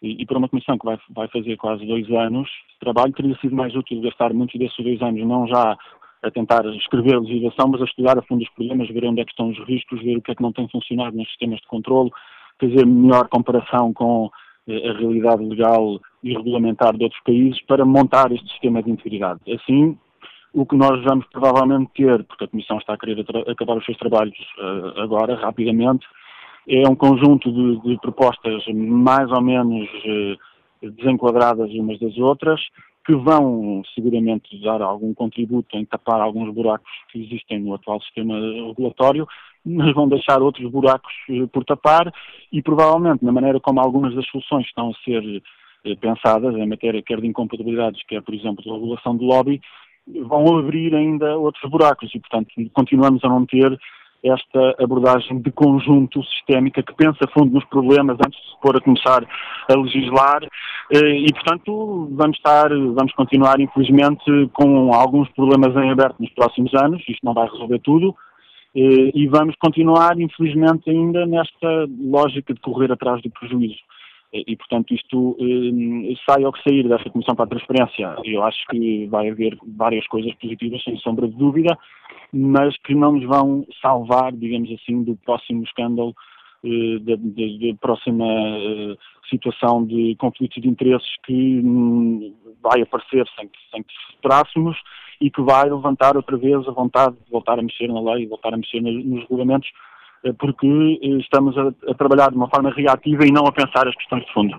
e, 0.02 0.22
e 0.22 0.26
para 0.26 0.38
uma 0.38 0.50
comissão 0.50 0.78
que 0.78 0.86
vai, 0.86 1.00
vai 1.10 1.28
fazer 1.30 1.56
quase 1.56 1.86
dois 1.86 2.10
anos 2.12 2.50
de 2.50 2.80
trabalho, 2.80 3.14
teria 3.14 3.38
sido 3.38 3.56
mais 3.56 3.74
útil 3.74 4.02
gastar 4.02 4.34
muitos 4.34 4.60
desses 4.60 4.84
dois 4.84 5.02
anos 5.02 5.26
não 5.26 5.48
já 5.48 5.78
a 6.24 6.32
tentar 6.32 6.66
escrever 6.76 7.16
a 7.16 7.20
legislação, 7.20 7.68
mas 7.68 7.82
a 7.82 7.86
estudar 7.86 8.18
a 8.18 8.22
fundo 8.22 8.42
os 8.42 8.50
problemas, 8.52 8.88
ver 8.90 9.06
onde 9.06 9.22
é 9.22 9.26
que 9.26 9.32
estão 9.32 9.50
os 9.50 9.60
riscos, 9.66 10.02
ver 10.02 10.18
o 10.18 10.22
que 10.22 10.32
é 10.32 10.36
que 10.36 10.42
não 10.42 10.54
tem 10.54 10.68
funcionado 10.70 11.16
nos 11.16 11.28
sistemas 11.28 11.60
de 11.60 11.68
controle, 11.68 12.12
fazer 12.60 12.86
melhor 12.86 13.28
comparação 13.28 13.94
com 13.94 14.32
eh, 14.68 14.90
a 14.90 14.94
realidade 14.94 15.44
legal 15.44 16.00
e 16.24 16.34
regulamentar 16.34 16.96
de 16.96 17.04
outros 17.04 17.22
países 17.24 17.62
para 17.66 17.84
montar 17.84 18.32
este 18.32 18.50
sistema 18.50 18.82
de 18.82 18.90
integridade. 18.90 19.40
Assim, 19.52 19.98
o 20.54 20.66
que 20.66 20.76
nós 20.76 21.04
vamos 21.04 21.26
provavelmente 21.28 21.92
ter, 21.96 22.24
porque 22.24 22.46
a 22.46 22.48
Comissão 22.48 22.78
está 22.78 22.94
a 22.94 22.98
querer 22.98 23.26
acabar 23.50 23.78
os 23.78 23.86
seus 23.86 23.98
trabalhos 23.98 24.38
uh, 24.60 25.02
agora, 25.02 25.36
rapidamente, 25.36 26.06
é 26.68 26.88
um 26.88 26.96
conjunto 26.96 27.52
de, 27.52 27.82
de 27.82 28.00
propostas 28.00 28.64
mais 28.74 29.30
ou 29.32 29.42
menos 29.42 29.90
uh, 29.90 30.92
desenquadradas 30.92 31.70
umas 31.72 32.00
das 32.00 32.18
outras, 32.18 32.62
que 33.06 33.14
vão 33.16 33.82
seguramente 33.94 34.58
dar 34.62 34.82
algum 34.82 35.14
contributo 35.14 35.76
em 35.78 35.86
tapar 35.86 36.22
alguns 36.22 36.54
buracos 36.54 36.90
que 37.12 37.22
existem 37.22 37.60
no 37.60 37.74
atual 37.74 38.02
sistema 38.02 38.36
regulatório, 38.40 39.28
mas 39.66 39.94
vão 39.94 40.08
deixar 40.08 40.42
outros 40.42 40.70
buracos 40.72 41.14
eh, 41.30 41.46
por 41.52 41.66
tapar 41.66 42.14
e 42.52 42.62
provavelmente 42.62 43.24
na 43.24 43.32
maneira 43.32 43.60
como 43.60 43.80
algumas 43.80 44.16
das 44.16 44.26
soluções 44.28 44.66
estão 44.66 44.90
a 44.90 45.04
ser 45.04 45.44
eh, 45.86 45.96
pensadas 45.96 46.56
em 46.56 46.68
matéria 46.68 47.02
quer 47.02 47.20
de 47.20 47.28
incompatibilidades, 47.28 48.02
quer 48.08 48.22
por 48.22 48.34
exemplo 48.34 48.64
de 48.64 48.72
regulação 48.72 49.16
do 49.16 49.26
lobby, 49.26 49.62
vão 50.08 50.58
abrir 50.58 50.96
ainda 50.96 51.38
outros 51.38 51.70
buracos 51.70 52.10
e 52.14 52.20
portanto 52.20 52.50
continuamos 52.74 53.24
a 53.24 53.30
não 53.30 53.46
ter 53.46 53.78
esta 54.24 54.76
abordagem 54.80 55.40
de 55.40 55.52
conjunto 55.52 56.24
sistémica 56.24 56.82
que 56.82 56.94
pensa 56.94 57.28
fundo 57.34 57.54
nos 57.54 57.66
problemas 57.66 58.18
antes 58.26 58.40
de 58.40 58.50
se 58.50 58.62
pôr 58.62 58.78
a 58.78 58.82
começar 58.82 59.28
a 59.70 59.74
legislar. 59.76 60.44
Eh, 60.92 61.26
e, 61.28 61.34
portanto, 61.34 62.10
vamos 62.12 62.38
estar, 62.38 62.70
vamos 62.70 63.14
continuar, 63.14 63.60
infelizmente, 63.60 64.24
com 64.54 64.94
alguns 64.94 65.30
problemas 65.32 65.76
em 65.76 65.92
aberto 65.92 66.20
nos 66.20 66.32
próximos 66.34 66.74
anos, 66.74 67.04
isto 67.08 67.26
não 67.26 67.34
vai 67.34 67.48
resolver 67.50 67.80
tudo, 67.80 68.16
e 68.76 69.28
vamos 69.28 69.56
continuar, 69.58 70.20
infelizmente, 70.20 70.90
ainda 70.90 71.28
nesta 71.28 71.88
lógica 72.00 72.56
de 72.56 72.60
correr 72.60 72.92
atrás 72.92 73.22
do 73.22 73.30
prejuízo. 73.30 73.78
E, 74.34 74.56
portanto, 74.56 74.94
isto 74.96 75.38
eh, 75.40 76.16
sai 76.28 76.44
ao 76.44 76.52
que 76.52 76.64
sair 76.64 76.88
desta 76.88 77.10
Comissão 77.12 77.36
para 77.36 77.46
a 77.46 77.50
Transparência. 77.50 78.16
Eu 78.26 78.42
acho 78.44 78.66
que 78.68 79.06
vai 79.06 79.30
haver 79.30 79.56
várias 79.78 80.08
coisas 80.08 80.34
positivas, 80.36 80.84
sem 80.84 80.98
sombra 80.98 81.28
de 81.28 81.36
dúvida, 81.36 81.78
mas 82.34 82.76
que 82.80 82.96
não 82.96 83.12
nos 83.12 83.26
vão 83.26 83.64
salvar, 83.80 84.34
digamos 84.34 84.72
assim, 84.72 85.04
do 85.04 85.16
próximo 85.18 85.64
escândalo, 85.64 86.16
eh, 86.66 87.00
da, 87.02 87.16
da, 87.16 87.78
próxima 87.80 88.26
eh, 88.26 88.98
situação 89.30 89.86
de 89.86 90.16
conflitos 90.18 90.62
de 90.62 90.68
interesses 90.68 91.16
que 91.26 91.62
hum, 91.64 92.34
vai 92.62 92.82
aparecer 92.82 93.28
sem 93.38 93.48
que, 93.48 93.60
sem 93.70 93.84
que 93.84 93.94
esperássemos 94.10 94.78
e 95.22 95.30
que 95.30 95.42
vai 95.42 95.66
levantar 95.66 96.18
outra 96.18 96.38
vez 96.38 96.68
a 96.68 96.72
vontade 96.72 97.16
de 97.24 97.32
voltar 97.32 97.60
a 97.60 97.62
mexer 97.62 97.88
na 97.88 98.02
lei, 98.02 98.26
voltar 98.26 98.54
a 98.54 98.58
mexer 98.58 98.82
nos 98.82 99.22
regulamentos 99.22 99.70
eh, 99.70 99.93
porque 100.32 100.68
eh, 101.02 101.18
estamos 101.20 101.58
a, 101.58 101.74
a, 101.90 101.94
trabalhar 101.96 102.30
de 102.30 102.38
uma 102.38 102.50
forma 102.50 102.72
reativa 102.72 103.26
e 103.26 103.32
não 103.32 103.46
a 103.46 103.52
pensar 103.52 103.88
as 103.88 103.96
questões 103.96 104.26
de 104.26 104.34
fundo. 104.34 104.56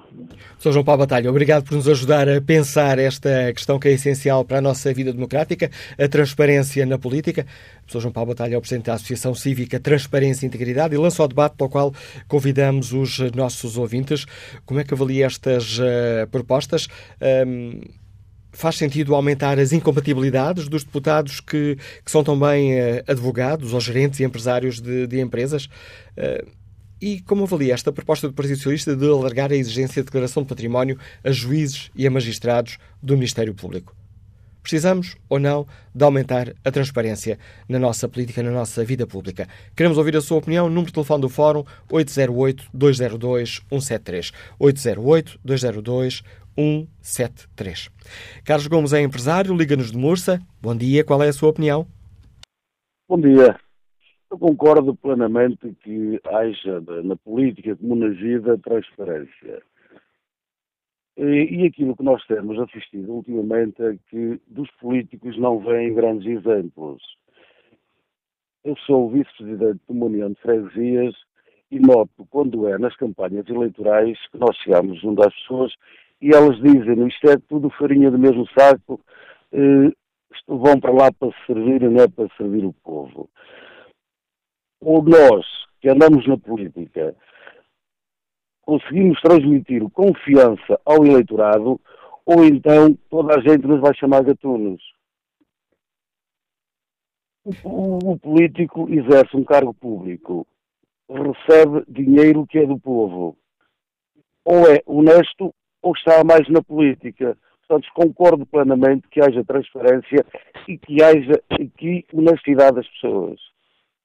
Sr. 0.58 0.72
João 0.72 0.84
Paulo 0.84 1.00
Batalha, 1.00 1.30
obrigado 1.30 1.64
por 1.64 1.74
nos 1.74 1.88
ajudar 1.88 2.28
a 2.28 2.40
pensar 2.40 2.98
esta 2.98 3.52
questão 3.52 3.78
que 3.78 3.88
é 3.88 3.92
essencial 3.92 4.44
para 4.44 4.58
a 4.58 4.60
nossa 4.60 4.92
vida 4.92 5.12
democrática, 5.12 5.70
a 5.98 6.08
transparência 6.08 6.84
na 6.84 6.98
política. 6.98 7.46
Sr. 7.86 8.00
João 8.00 8.12
Paulo 8.12 8.30
Batalha 8.30 8.54
é 8.54 8.58
o 8.58 8.60
Presidente 8.60 8.86
da 8.86 8.94
Associação 8.94 9.34
Cívica 9.34 9.80
Transparência 9.80 10.44
e 10.44 10.48
Integridade 10.48 10.94
e 10.94 10.98
lança 10.98 11.22
o 11.22 11.28
debate 11.28 11.56
para 11.56 11.66
o 11.66 11.70
qual 11.70 11.92
convidamos 12.28 12.92
os 12.92 13.18
nossos 13.32 13.78
ouvintes. 13.78 14.26
Como 14.66 14.80
é 14.80 14.84
que 14.84 14.92
avalia 14.92 15.26
estas 15.26 15.78
uh, 15.78 16.28
propostas? 16.30 16.88
Um, 17.46 17.80
faz 18.54 18.76
sentido 18.76 19.14
aumentar 19.14 19.58
as 19.58 19.72
incompatibilidades 19.72 20.68
dos 20.68 20.84
deputados 20.84 21.40
que, 21.40 21.76
que 22.04 22.10
são 22.10 22.24
também 22.24 22.74
uh, 22.74 23.02
advogados 23.06 23.74
ou 23.74 23.80
gerentes 23.80 24.20
e 24.20 24.24
empresários 24.24 24.80
de, 24.80 25.06
de 25.06 25.20
empresas? 25.20 25.66
Uh, 26.16 26.46
e 27.00 27.20
como 27.20 27.44
avalia 27.44 27.74
esta 27.74 27.92
proposta 27.92 28.28
do 28.28 28.32
Partido 28.32 28.56
Socialista 28.56 28.96
de 28.96 29.06
alargar 29.06 29.52
a 29.52 29.56
exigência 29.56 30.00
de 30.00 30.06
declaração 30.06 30.42
de 30.42 30.48
património 30.48 30.98
a 31.22 31.30
juízes 31.30 31.90
e 31.94 32.06
a 32.06 32.10
magistrados 32.10 32.78
do 33.02 33.12
Ministério 33.14 33.52
Público? 33.52 33.94
Precisamos 34.62 35.14
ou 35.28 35.38
não 35.38 35.66
de 35.94 36.02
aumentar 36.02 36.54
a 36.64 36.70
transparência 36.70 37.38
na 37.68 37.78
nossa 37.78 38.08
política, 38.08 38.42
na 38.42 38.50
nossa 38.50 38.82
vida 38.82 39.06
pública? 39.06 39.46
Queremos 39.76 39.98
ouvir 39.98 40.16
a 40.16 40.22
sua 40.22 40.38
opinião. 40.38 40.70
Número 40.70 40.86
de 40.86 40.94
telefone 40.94 41.20
do 41.20 41.28
Fórum 41.28 41.66
808-202-173. 41.90 44.32
808-202-173. 44.58 46.24
173. 46.56 47.90
Carlos 48.44 48.66
Gomes 48.66 48.92
é 48.92 49.02
empresário, 49.02 49.56
liga-nos 49.56 49.90
de 49.90 49.98
Mursa. 49.98 50.40
Bom 50.60 50.76
dia, 50.76 51.04
qual 51.04 51.22
é 51.22 51.28
a 51.28 51.32
sua 51.32 51.50
opinião? 51.50 51.86
Bom 53.08 53.20
dia. 53.20 53.58
Eu 54.30 54.38
concordo 54.38 54.94
plenamente 54.96 55.76
que 55.82 56.20
haja 56.24 56.80
na 57.04 57.16
política 57.16 57.76
como 57.76 57.94
na 57.94 58.08
vida 58.08 58.58
transparência. 58.58 59.62
E, 61.16 61.66
aquilo 61.66 61.96
que 61.96 62.02
nós 62.02 62.24
temos 62.26 62.58
assistido 62.58 63.12
ultimamente 63.12 63.80
é 63.80 63.96
que 64.10 64.40
dos 64.48 64.68
políticos 64.80 65.38
não 65.38 65.60
vêm 65.60 65.94
grandes 65.94 66.26
exemplos. 66.26 67.00
Eu 68.64 68.76
sou 68.78 69.10
vice-presidente 69.10 69.80
de 69.86 69.92
uma 69.92 70.06
união 70.06 70.30
de 70.30 70.40
freguesias 70.40 71.14
e 71.70 71.78
noto 71.78 72.26
quando 72.30 72.66
é 72.66 72.78
nas 72.78 72.96
campanhas 72.96 73.46
eleitorais 73.48 74.18
que 74.32 74.38
nós 74.38 74.56
chegamos 74.56 75.00
junto 75.00 75.22
às 75.24 75.34
pessoas 75.34 75.72
e 76.20 76.30
elas 76.30 76.56
dizem 76.56 77.06
isto 77.06 77.28
é 77.28 77.36
tudo 77.48 77.70
farinha 77.70 78.10
do 78.10 78.18
mesmo 78.18 78.46
saco, 78.58 79.00
eh, 79.52 79.92
vão 80.46 80.78
para 80.80 80.92
lá 80.92 81.12
para 81.12 81.30
servir 81.46 81.82
e 81.82 81.88
não 81.88 82.02
é 82.02 82.08
para 82.08 82.28
servir 82.36 82.64
o 82.64 82.72
povo. 82.72 83.28
Ou 84.80 85.02
nós, 85.02 85.46
que 85.80 85.88
andamos 85.88 86.26
na 86.26 86.36
política, 86.36 87.14
conseguimos 88.62 89.20
transmitir 89.20 89.82
confiança 89.90 90.80
ao 90.84 91.04
eleitorado, 91.04 91.80
ou 92.26 92.44
então 92.44 92.94
toda 93.10 93.34
a 93.36 93.40
gente 93.40 93.66
nos 93.66 93.80
vai 93.80 93.94
chamar 93.94 94.24
gatunos. 94.24 94.82
O, 97.62 98.12
o 98.12 98.18
político 98.18 98.88
exerce 98.88 99.36
um 99.36 99.44
cargo 99.44 99.74
público, 99.74 100.46
recebe 101.08 101.84
dinheiro 101.86 102.46
que 102.46 102.58
é 102.58 102.66
do 102.66 102.78
povo. 102.78 103.36
Ou 104.44 104.70
é 104.70 104.82
honesto 104.86 105.54
ou 105.84 105.92
está 105.92 106.24
mais 106.24 106.48
na 106.48 106.62
política. 106.62 107.36
Portanto, 107.68 107.88
concordo 107.94 108.46
plenamente 108.46 109.06
que 109.10 109.20
haja 109.20 109.44
transparência 109.44 110.24
e 110.66 110.78
que 110.78 111.02
haja 111.02 111.40
aqui 111.50 112.04
honestidade 112.12 112.76
das 112.76 112.88
pessoas. 112.88 113.38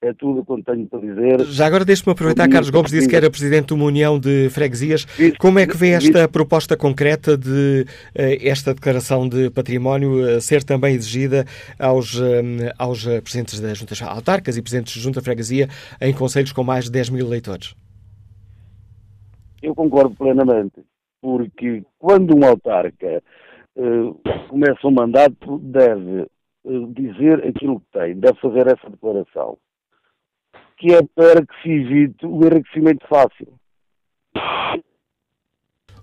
É 0.01 0.13
tudo 0.13 0.39
o 0.39 0.57
que 0.57 0.63
tenho 0.63 0.87
para 0.87 0.99
dizer. 0.99 1.41
Já 1.47 1.67
agora 1.67 1.83
deixe-me 1.83 2.13
aproveitar, 2.13 2.47
Carlos 2.47 2.69
Gomes 2.69 2.89
disse 2.89 3.09
que 3.09 3.17
era 3.17 3.29
Presidente 3.29 3.67
de 3.67 3.73
uma 3.73 3.83
União 3.83 4.17
de 4.17 4.49
Freguesias. 4.49 5.05
Como 5.37 5.59
é 5.59 5.67
que 5.67 5.75
vê 5.75 5.89
esta 5.89 6.25
proposta 6.25 6.77
concreta 6.77 7.37
de 7.37 7.85
uh, 8.15 8.39
esta 8.41 8.73
declaração 8.73 9.27
de 9.27 9.49
património 9.49 10.37
uh, 10.37 10.39
ser 10.39 10.63
também 10.63 10.95
exigida 10.95 11.45
aos, 11.77 12.15
uh, 12.15 12.23
aos 12.77 13.03
Presidentes 13.23 13.59
das 13.59 13.77
Juntas 13.77 14.01
Autarcas 14.01 14.55
e 14.55 14.61
Presidentes 14.61 14.93
de 14.93 15.01
Junta 15.01 15.21
Freguesia 15.21 15.67
em 15.99 16.13
conselhos 16.13 16.53
com 16.53 16.63
mais 16.63 16.85
de 16.85 16.91
10 16.91 17.09
mil 17.09 17.25
eleitores? 17.25 17.75
Eu 19.61 19.75
concordo 19.75 20.15
plenamente 20.15 20.79
porque 21.21 21.83
quando 21.97 22.35
um 22.35 22.45
autarca 22.45 23.21
uh, 23.75 24.13
começa 24.49 24.87
um 24.87 24.91
mandato, 24.91 25.59
deve 25.59 26.27
uh, 26.63 26.93
dizer 26.93 27.45
aquilo 27.47 27.79
que 27.79 27.87
tem, 27.91 28.15
deve 28.15 28.39
fazer 28.39 28.67
essa 28.67 28.89
declaração, 28.89 29.57
que 30.77 30.93
é 30.93 31.01
para 31.15 31.45
que 31.45 31.61
se 31.61 31.69
evite 31.69 32.25
o 32.25 32.45
enriquecimento 32.45 33.05
fácil. 33.07 33.53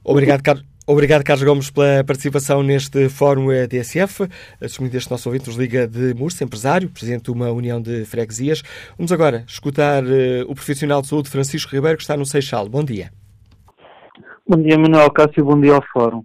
Obrigado, 0.05 0.43
Carlos. 0.43 0.77
Obrigado, 0.89 1.25
Carlos 1.25 1.45
Gomes, 1.45 1.69
pela 1.69 2.05
participação 2.05 2.63
neste 2.63 3.09
Fórum 3.09 3.49
DSF. 3.69 4.29
Assumindo 4.63 4.97
este 4.97 5.11
nosso 5.11 5.29
ouvinte, 5.29 5.49
nos 5.49 5.57
liga 5.57 5.85
de 5.89 6.15
Mursa, 6.15 6.45
empresário, 6.45 6.89
presidente 6.89 7.25
de 7.25 7.33
uma 7.33 7.51
união 7.51 7.83
de 7.83 8.05
freguesias. 8.05 8.63
Vamos 8.97 9.11
agora 9.11 9.45
escutar 9.49 10.05
uh, 10.05 10.43
o 10.49 10.55
profissional 10.55 11.03
de 11.03 11.09
saúde 11.09 11.29
Francisco 11.29 11.75
Ribeiro, 11.75 11.97
que 11.97 12.05
está 12.05 12.17
no 12.17 12.25
Seixal. 12.25 12.69
Bom 12.69 12.85
dia. 12.85 13.11
Bom 14.49 14.63
dia, 14.63 14.79
Manuel 14.79 15.11
Cássio, 15.11 15.45
bom 15.45 15.61
dia 15.61 15.75
ao 15.75 15.83
Fórum. 15.93 16.23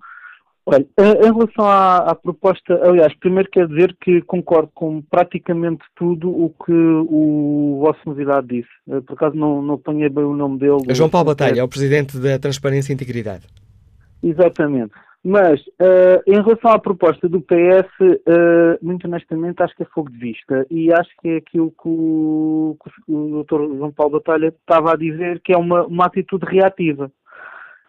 Olha, 0.63 0.85
em 0.99 1.33
relação 1.33 1.65
à, 1.65 1.97
à, 1.97 2.15
proposta, 2.15 2.79
aliás, 2.83 3.11
primeiro 3.15 3.49
quero 3.49 3.67
dizer 3.69 3.97
que 3.99 4.21
concordo 4.21 4.69
com 4.75 5.01
praticamente 5.01 5.83
tudo 5.95 6.29
o 6.29 6.51
que 6.63 6.71
o 6.71 7.79
vosso 7.81 7.99
novidade 8.05 8.47
disse. 8.47 8.69
Eh, 8.87 9.01
por 9.01 9.13
acaso 9.13 9.35
não, 9.35 9.59
não 9.63 9.73
apanhei 9.73 10.07
bem 10.07 10.23
o 10.23 10.35
nome 10.35 10.59
dele. 10.59 10.83
É 10.87 10.93
João 10.93 11.09
Paulo 11.09 11.29
Batalha, 11.29 11.61
é 11.61 11.63
o 11.63 11.67
Presidente 11.67 12.19
da 12.19 12.37
Transparência 12.37 12.93
e 12.93 12.95
Integridade. 12.95 13.47
Exatamente. 14.21 14.93
Mas, 15.23 15.59
uh, 15.61 16.21
em 16.25 16.41
relação 16.41 16.71
à 16.71 16.79
proposta 16.79 17.27
do 17.27 17.41
PS, 17.41 17.89
uh, 18.01 18.21
eh, 18.25 18.79
muito 18.81 19.07
honestamente, 19.07 19.61
acho 19.61 19.75
que 19.75 19.83
é 19.83 19.87
fogo 19.93 20.11
de 20.11 20.17
vista. 20.17 20.65
E 20.69 20.91
acho 20.91 21.09
que 21.21 21.29
é 21.29 21.37
aquilo 21.37 21.71
que 21.71 21.87
o, 21.87 22.77
que 22.83 23.11
o 23.11 23.43
Dr. 23.43 23.77
João 23.77 23.91
Paulo 23.91 24.13
Batalha 24.13 24.47
estava 24.47 24.93
a 24.93 24.95
dizer, 24.95 25.39
que 25.43 25.53
é 25.53 25.57
uma, 25.57 25.85
uma 25.85 26.05
atitude 26.05 26.45
reativa. 26.45 27.11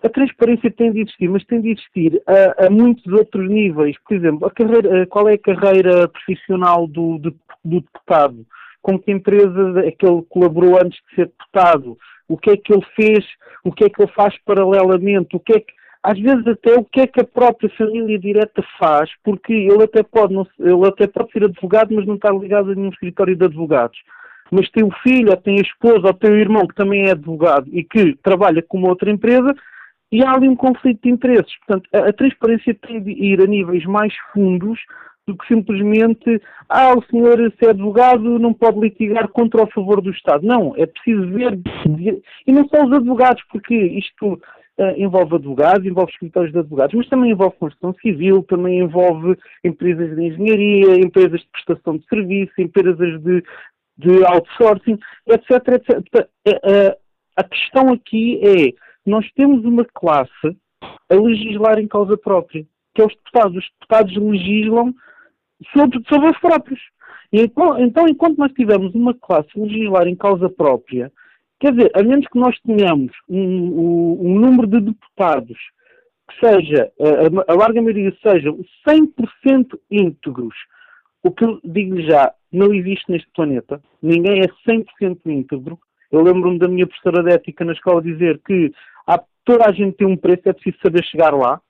A 0.05 0.09
transparência 0.09 0.71
tem 0.71 0.93
de 0.93 1.03
existir, 1.03 1.29
mas 1.29 1.45
tem 1.45 1.61
de 1.61 1.71
existir 1.71 2.21
a, 2.27 2.67
a 2.67 2.71
muitos 2.71 3.07
outros 3.13 3.49
níveis. 3.49 3.97
Por 4.07 4.17
exemplo, 4.17 4.51
carreira, 4.51 5.07
qual 5.07 5.29
é 5.29 5.35
a 5.35 5.39
carreira 5.39 6.09
profissional 6.09 6.89
do, 6.89 7.19
do, 7.19 7.31
do 7.65 7.81
deputado? 7.81 8.45
Com 8.81 8.99
que 8.99 9.13
empresa 9.13 9.81
é 9.85 9.93
que 9.93 10.05
ele 10.05 10.23
colaborou 10.29 10.77
antes 10.77 10.99
de 11.09 11.15
ser 11.15 11.27
deputado? 11.27 11.97
O 12.29 12.37
que 12.37 12.51
é 12.51 12.57
que 12.57 12.73
ele 12.73 12.85
fez? 12.97 13.25
O 13.63 13.71
que 13.71 13.85
é 13.85 13.89
que 13.89 14.03
ele 14.03 14.11
faz 14.13 14.37
paralelamente? 14.45 15.37
O 15.37 15.41
que 15.41 15.53
é 15.53 15.61
que, 15.61 15.73
às 16.03 16.19
vezes 16.19 16.45
até 16.49 16.75
o 16.75 16.85
que 16.85 17.03
é 17.03 17.07
que 17.07 17.21
a 17.21 17.25
própria 17.25 17.71
família 17.71 18.19
direta 18.19 18.65
faz, 18.81 19.09
porque 19.23 19.53
ele 19.53 19.85
até 19.85 20.03
pode, 20.03 20.35
não, 20.35 20.45
ele 20.59 20.89
até 20.89 21.07
pode 21.07 21.31
ser 21.31 21.45
advogado, 21.45 21.95
mas 21.95 22.07
não 22.07 22.17
está 22.17 22.31
ligado 22.33 22.73
a 22.73 22.75
nenhum 22.75 22.89
escritório 22.89 23.37
de 23.37 23.45
advogados. 23.45 23.99
Mas 24.51 24.69
tem 24.71 24.83
o 24.83 24.91
filho, 25.03 25.31
ou 25.31 25.37
tem 25.37 25.59
a 25.59 25.63
esposa, 25.63 26.09
ou 26.09 26.15
tem 26.15 26.31
o 26.33 26.41
irmão 26.41 26.67
que 26.67 26.75
também 26.75 27.07
é 27.07 27.13
advogado 27.13 27.69
e 27.73 27.85
que 27.85 28.17
trabalha 28.17 28.63
com 28.63 28.79
uma 28.79 28.89
outra 28.89 29.11
empresa, 29.11 29.55
e 30.13 30.23
há 30.23 30.33
ali 30.33 30.49
um 30.49 30.55
conflito 30.55 31.01
de 31.03 31.11
interesses. 31.11 31.53
Portanto, 31.67 31.89
a, 31.93 32.11
a 32.11 32.13
transparência 32.13 32.77
tem 32.87 33.03
de 33.03 33.11
ir 33.11 33.43
a 33.43 33.47
níveis 33.47 33.85
mais 33.87 34.15
fundos 34.33 34.79
do 35.27 35.37
que 35.37 35.47
simplesmente, 35.47 36.43
ah, 36.69 36.95
o 36.95 37.03
senhor 37.05 37.39
se 37.59 37.67
é 37.67 37.71
advogado 37.71 38.39
não 38.39 38.53
pode 38.53 38.81
litigar 38.81 39.29
contra 39.29 39.63
a 39.63 39.69
favor 39.69 40.01
do 40.01 40.11
Estado. 40.11 40.47
Não, 40.47 40.75
é 40.77 40.85
preciso 40.85 41.27
ver, 41.31 41.59
e 42.47 42.53
não 42.53 42.69
só 42.69 42.85
os 42.85 42.93
advogados, 42.93 43.43
porque 43.51 43.75
isto 43.75 44.33
uh, 44.35 44.41
envolve 44.97 45.37
advogados, 45.37 45.87
envolve 45.87 46.11
escritórios 46.13 46.53
de 46.53 46.59
advogados, 46.59 46.95
mas 46.95 47.09
também 47.09 47.31
envolve 47.31 47.57
construção 47.57 47.95
civil, 48.03 48.43
também 48.43 48.81
envolve 48.81 49.37
empresas 49.65 50.15
de 50.17 50.23
engenharia, 50.25 50.97
empresas 50.97 51.41
de 51.41 51.49
prestação 51.53 51.99
de 51.99 52.07
serviço, 52.09 52.53
empresas 52.59 53.23
de, 53.23 53.45
de 53.99 54.25
outsourcing, 54.25 54.99
etc, 55.29 55.51
etc. 55.69 56.29
Uh, 56.49 57.01
a 57.37 57.45
questão 57.45 57.93
aqui 57.93 58.41
é 58.43 58.92
nós 59.07 59.29
temos 59.33 59.65
uma 59.65 59.85
classe 59.85 60.57
a 61.11 61.15
legislar 61.15 61.79
em 61.79 61.89
causa 61.89 62.17
própria, 62.17 62.67
que 62.95 63.03
é 63.03 63.07
os 63.07 63.15
deputados. 63.15 63.57
Os 63.57 63.71
deputados 63.81 64.17
legislam 64.17 64.95
sobre, 65.73 66.03
sobre 66.09 66.31
os 66.31 66.39
próprios. 66.39 66.81
E 67.33 67.41
então, 67.41 67.79
então, 67.79 68.09
enquanto 68.09 68.39
nós 68.39 68.53
tivermos 68.53 68.95
uma 68.95 69.15
classe 69.15 69.49
legislar 69.57 70.07
em 70.07 70.15
causa 70.15 70.49
própria, 70.49 71.11
quer 71.59 71.73
dizer, 71.73 71.91
a 71.95 72.03
menos 72.03 72.27
que 72.27 72.39
nós 72.39 72.59
tenhamos 72.61 73.13
um, 73.29 74.27
um, 74.27 74.39
número 74.39 74.67
de 74.67 74.81
deputados 74.81 75.59
que 76.29 76.47
seja, 76.47 76.91
a, 77.01 77.53
a 77.53 77.55
larga 77.55 77.81
maioria 77.81 78.15
sejam 78.23 78.59
100% 78.87 79.79
íntegros, 79.91 80.55
o 81.23 81.31
que 81.31 81.47
digo 81.65 82.01
já, 82.03 82.33
não 82.51 82.75
existe 82.75 83.11
neste 83.11 83.29
planeta. 83.35 83.81
Ninguém 84.03 84.41
é 84.41 84.49
100% 84.69 85.21
íntegro. 85.27 85.79
Eu 86.11 86.23
lembro-me 86.23 86.59
da 86.59 86.69
minha 86.69 86.87
professora 86.87 87.23
de 87.23 87.33
ética 87.33 87.65
na 87.65 87.73
escola 87.73 88.03
dizer 88.03 88.41
que 88.45 88.73
há, 89.07 89.23
toda 89.45 89.69
a 89.69 89.73
gente 89.73 89.97
tem 89.97 90.07
um 90.07 90.17
preço, 90.17 90.43
é 90.47 90.53
preciso 90.53 90.79
saber 90.83 91.05
chegar 91.05 91.35
lá. 91.35 91.61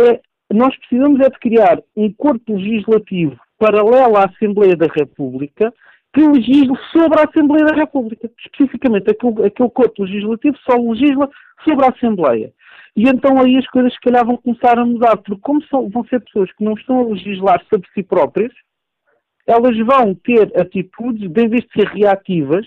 É, 0.00 0.20
nós 0.52 0.76
precisamos 0.76 1.20
é 1.20 1.28
de 1.28 1.38
criar 1.38 1.80
um 1.96 2.12
corpo 2.12 2.54
legislativo 2.54 3.38
paralelo 3.58 4.16
à 4.16 4.24
Assembleia 4.24 4.76
da 4.76 4.86
República 4.86 5.72
que 6.12 6.20
legisle 6.20 6.76
sobre 6.92 7.20
a 7.20 7.24
Assembleia 7.24 7.66
da 7.66 7.74
República. 7.74 8.30
Especificamente, 8.38 9.10
aquele, 9.10 9.46
aquele 9.46 9.70
corpo 9.70 10.04
legislativo 10.04 10.56
só 10.58 10.76
legisla 10.76 11.28
sobre 11.64 11.84
a 11.84 11.88
Assembleia. 11.88 12.52
E 12.96 13.08
então 13.08 13.40
aí 13.40 13.56
as 13.56 13.66
coisas 13.68 13.92
se 13.92 14.00
calhar 14.00 14.24
vão 14.24 14.36
começar 14.36 14.78
a 14.78 14.84
mudar, 14.84 15.16
porque 15.16 15.40
como 15.40 15.62
são, 15.64 15.90
vão 15.90 16.04
ser 16.04 16.20
pessoas 16.20 16.52
que 16.52 16.62
não 16.62 16.74
estão 16.74 17.00
a 17.00 17.08
legislar 17.08 17.60
sobre 17.68 17.88
si 17.92 18.04
próprias, 18.04 18.52
elas 19.46 19.76
vão 19.78 20.14
ter 20.14 20.52
atitudes, 20.58 21.22
em 21.22 21.48
vez 21.48 21.50
de 21.50 21.72
ser 21.72 21.88
reativas, 21.88 22.64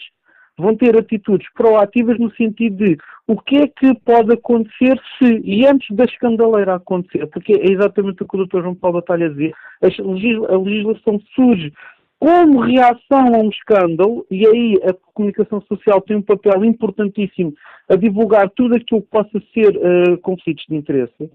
vão 0.57 0.75
ter 0.75 0.97
atitudes 0.97 1.47
proativas 1.53 2.17
no 2.17 2.33
sentido 2.35 2.77
de 2.77 2.97
o 3.27 3.39
que 3.39 3.57
é 3.57 3.67
que 3.67 3.93
pode 3.99 4.33
acontecer 4.33 4.99
se, 5.17 5.41
e 5.43 5.65
antes 5.67 5.95
da 5.95 6.05
escandaleira 6.05 6.75
acontecer, 6.75 7.27
porque 7.27 7.53
é 7.53 7.71
exatamente 7.71 8.23
o 8.23 8.27
que 8.27 8.37
o 8.37 8.45
Dr. 8.45 8.61
João 8.61 8.75
Paulo 8.75 8.99
Batalha 8.99 9.29
dizia, 9.29 9.53
a 9.81 10.57
legislação 10.57 11.19
surge 11.35 11.71
como 12.19 12.61
reação 12.61 13.35
a 13.35 13.37
um 13.37 13.49
escândalo, 13.49 14.25
e 14.31 14.47
aí 14.47 14.79
a 14.83 14.93
comunicação 15.13 15.61
social 15.61 16.01
tem 16.01 16.17
um 16.17 16.21
papel 16.21 16.65
importantíssimo 16.65 17.53
a 17.87 17.95
divulgar 17.95 18.49
tudo 18.49 18.75
aquilo 18.75 19.03
que 19.03 19.09
possa 19.09 19.39
ser 19.53 19.77
uh, 19.77 20.17
conflitos 20.19 20.65
de 20.67 20.75
interesse, 20.75 21.31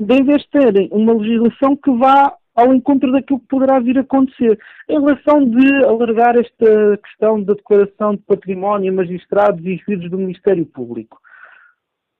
em 0.00 0.24
vez 0.24 0.42
de 0.42 0.48
terem 0.48 0.88
uma 0.90 1.12
legislação 1.12 1.76
que 1.76 1.90
vá 1.90 2.34
ao 2.60 2.74
encontro 2.74 3.10
daquilo 3.12 3.40
que 3.40 3.48
poderá 3.48 3.78
vir 3.78 3.98
a 3.98 4.02
acontecer. 4.02 4.58
Em 4.88 5.00
relação 5.00 5.44
de 5.48 5.84
alargar 5.84 6.36
esta 6.36 6.98
questão 7.02 7.42
da 7.42 7.54
declaração 7.54 8.14
de 8.14 8.22
património 8.22 8.92
magistrados 8.92 9.64
e 9.64 9.80
juízes 9.84 10.10
do 10.10 10.18
Ministério 10.18 10.66
Público. 10.66 11.18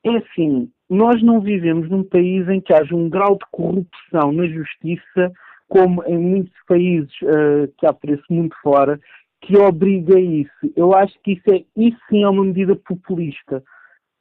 É 0.05 0.17
assim, 0.17 0.71
nós 0.89 1.23
não 1.23 1.41
vivemos 1.41 1.89
num 1.91 2.03
país 2.03 2.49
em 2.49 2.61
que 2.61 2.73
haja 2.73 2.95
um 2.95 3.09
grau 3.09 3.35
de 3.35 3.45
corrupção 3.51 4.33
na 4.33 4.47
justiça, 4.47 5.33
como 5.69 6.03
em 6.05 6.19
muitos 6.19 6.57
países 6.67 7.13
uh, 7.23 7.73
que 7.79 7.87
há 7.87 7.93
preço 7.93 8.25
muito 8.31 8.57
fora, 8.63 8.99
que 9.43 9.57
obriga 9.57 10.17
a 10.17 10.21
isso. 10.21 10.73
Eu 10.75 10.95
acho 10.95 11.15
que 11.23 11.33
isso, 11.33 11.51
é, 11.53 11.65
isso 11.77 11.99
sim 12.09 12.23
é 12.23 12.29
uma 12.29 12.45
medida 12.45 12.75
populista 12.75 13.63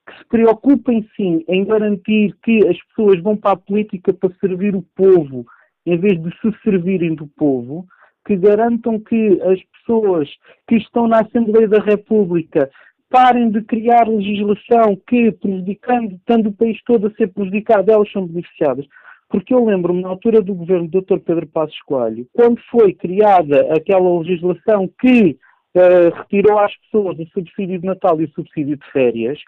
que 0.10 0.17
se 0.17 0.25
preocupem 0.25 1.08
sim 1.15 1.43
em 1.47 1.63
garantir 1.63 2.36
que 2.43 2.67
as 2.67 2.77
pessoas 2.88 3.21
vão 3.21 3.38
para 3.38 3.51
a 3.51 3.58
política 3.58 4.13
para 4.13 4.34
servir 4.36 4.75
o 4.75 4.86
povo 4.95 5.45
em 5.93 5.97
vez 5.97 6.21
de 6.21 6.30
se 6.39 6.52
servirem 6.63 7.15
do 7.15 7.28
povo, 7.28 7.86
que 8.25 8.36
garantam 8.36 8.99
que 8.99 9.41
as 9.41 9.60
pessoas 9.63 10.30
que 10.67 10.75
estão 10.75 11.08
na 11.08 11.21
Assembleia 11.21 11.67
da 11.67 11.80
República 11.80 12.69
parem 13.10 13.49
de 13.49 13.62
criar 13.63 14.08
legislação 14.08 14.95
que, 15.08 15.32
prejudicando, 15.32 16.13
estando 16.13 16.49
o 16.49 16.54
país 16.54 16.80
todo 16.86 17.08
a 17.08 17.12
ser 17.15 17.28
prejudicado, 17.34 17.91
elas 17.91 18.12
são 18.12 18.28
beneficiadas. 18.28 18.86
Porque 19.30 19.54
eu 19.54 19.65
lembro-me, 19.65 20.02
na 20.02 20.10
altura 20.10 20.41
do 20.41 20.54
governo 20.54 20.88
do 20.88 21.02
Dr. 21.02 21.19
Pedro 21.19 21.47
Passos 21.47 21.80
Coelho, 21.84 22.28
quando 22.34 22.60
foi 22.69 22.93
criada 22.93 23.62
aquela 23.73 24.19
legislação 24.19 24.89
que 24.99 25.38
uh, 25.75 26.15
retirou 26.17 26.60
às 26.60 26.75
pessoas 26.78 27.17
o 27.19 27.25
subsídio 27.28 27.80
de 27.80 27.86
Natal 27.86 28.19
e 28.21 28.25
o 28.25 28.32
subsídio 28.32 28.78
de 28.78 28.91
férias, 28.91 29.39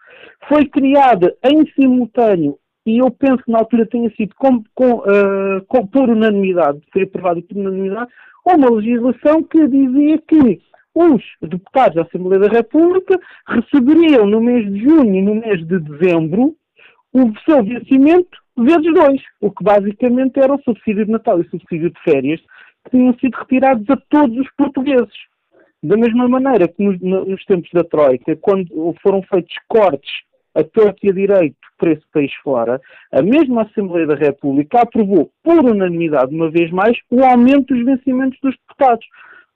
foi 0.47 0.67
criada 0.67 1.36
em 1.43 1.65
simultâneo 1.73 2.58
e 2.86 2.98
eu 2.98 3.12
penso 3.12 3.44
que 3.44 3.52
na 3.52 3.60
altura 3.60 3.86
tenha 3.86 4.10
sido 4.15 4.34
com, 4.36 4.63
com, 4.74 5.00
uh, 5.00 5.63
com, 5.67 5.86
por 5.86 6.10
unanimidade, 6.10 6.82
foi 6.91 7.04
aprovado 7.04 7.41
por 7.44 7.58
unanimidade, 7.58 8.12
uma 8.46 8.70
legislação 8.70 9.44
que 9.44 9.67
dizia 9.67 10.17
que 10.20 10.62
os 10.96 11.24
deputados 11.41 11.96
da 11.96 12.02
Assembleia 12.02 12.41
da 12.41 12.50
República 12.50 13.20
receberiam 13.48 14.26
no 14.26 14.41
mês 14.41 14.72
de 14.72 14.84
junho 14.84 15.15
e 15.15 15.22
no 15.22 15.36
mês 15.36 15.65
de 15.65 15.80
dezembro 15.80 16.56
o 17.13 17.32
seu 17.46 17.63
vencimento 17.63 18.41
vezes 18.58 18.94
dois, 18.94 19.22
o 19.39 19.52
que 19.52 19.63
basicamente 19.63 20.39
era 20.39 20.54
o 20.54 20.62
subsídio 20.62 21.06
de 21.06 21.12
Natal 21.12 21.39
e 21.39 21.41
o 21.41 21.50
subsídio 21.50 21.89
de 21.91 22.00
férias 22.02 22.41
que 22.84 22.91
tinham 22.91 23.13
sido 23.20 23.36
retirados 23.38 23.89
a 23.89 23.98
todos 24.10 24.38
os 24.38 24.50
portugueses. 24.58 25.13
Da 25.84 25.98
mesma 25.98 26.28
maneira 26.28 26.67
que 26.67 26.84
nos, 26.84 27.00
nos 27.02 27.44
tempos 27.46 27.70
da 27.74 27.84
Troika, 27.84 28.36
quando 28.38 28.96
foram 29.02 29.22
feitos 29.24 29.56
cortes 29.67 30.12
a 30.56 30.64
torto 30.64 31.08
a 31.08 31.12
direito 31.12 31.56
para 31.78 31.92
esse 31.92 32.04
país 32.14 32.32
fora, 32.44 32.80
a 33.12 33.22
mesma 33.22 33.64
Assembleia 33.64 34.08
da 34.08 34.16
República 34.16 34.82
aprovou 34.82 35.32
por 35.44 35.66
unanimidade, 35.66 36.36
uma 36.36 36.50
vez 36.50 36.70
mais, 36.72 36.98
o 37.10 37.24
aumento 37.24 37.74
dos 37.74 37.84
vencimentos 37.84 38.40
dos 38.42 38.56
deputados. 38.56 39.06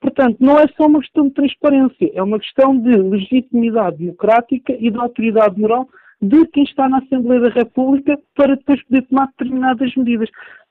Portanto, 0.00 0.36
não 0.40 0.58
é 0.58 0.66
só 0.76 0.86
uma 0.86 1.00
questão 1.00 1.28
de 1.28 1.34
transparência, 1.34 2.10
é 2.14 2.22
uma 2.22 2.38
questão 2.38 2.76
de 2.78 2.96
legitimidade 2.96 3.98
democrática 3.98 4.72
e 4.78 4.90
de 4.90 4.98
autoridade 4.98 5.58
moral 5.58 5.88
de 6.20 6.46
quem 6.46 6.64
está 6.64 6.88
na 6.88 6.98
Assembleia 6.98 7.42
da 7.42 7.48
República 7.50 8.18
para 8.34 8.56
depois 8.56 8.82
poder 8.84 9.02
tomar 9.02 9.26
determinadas 9.28 9.94
medidas. 9.96 10.30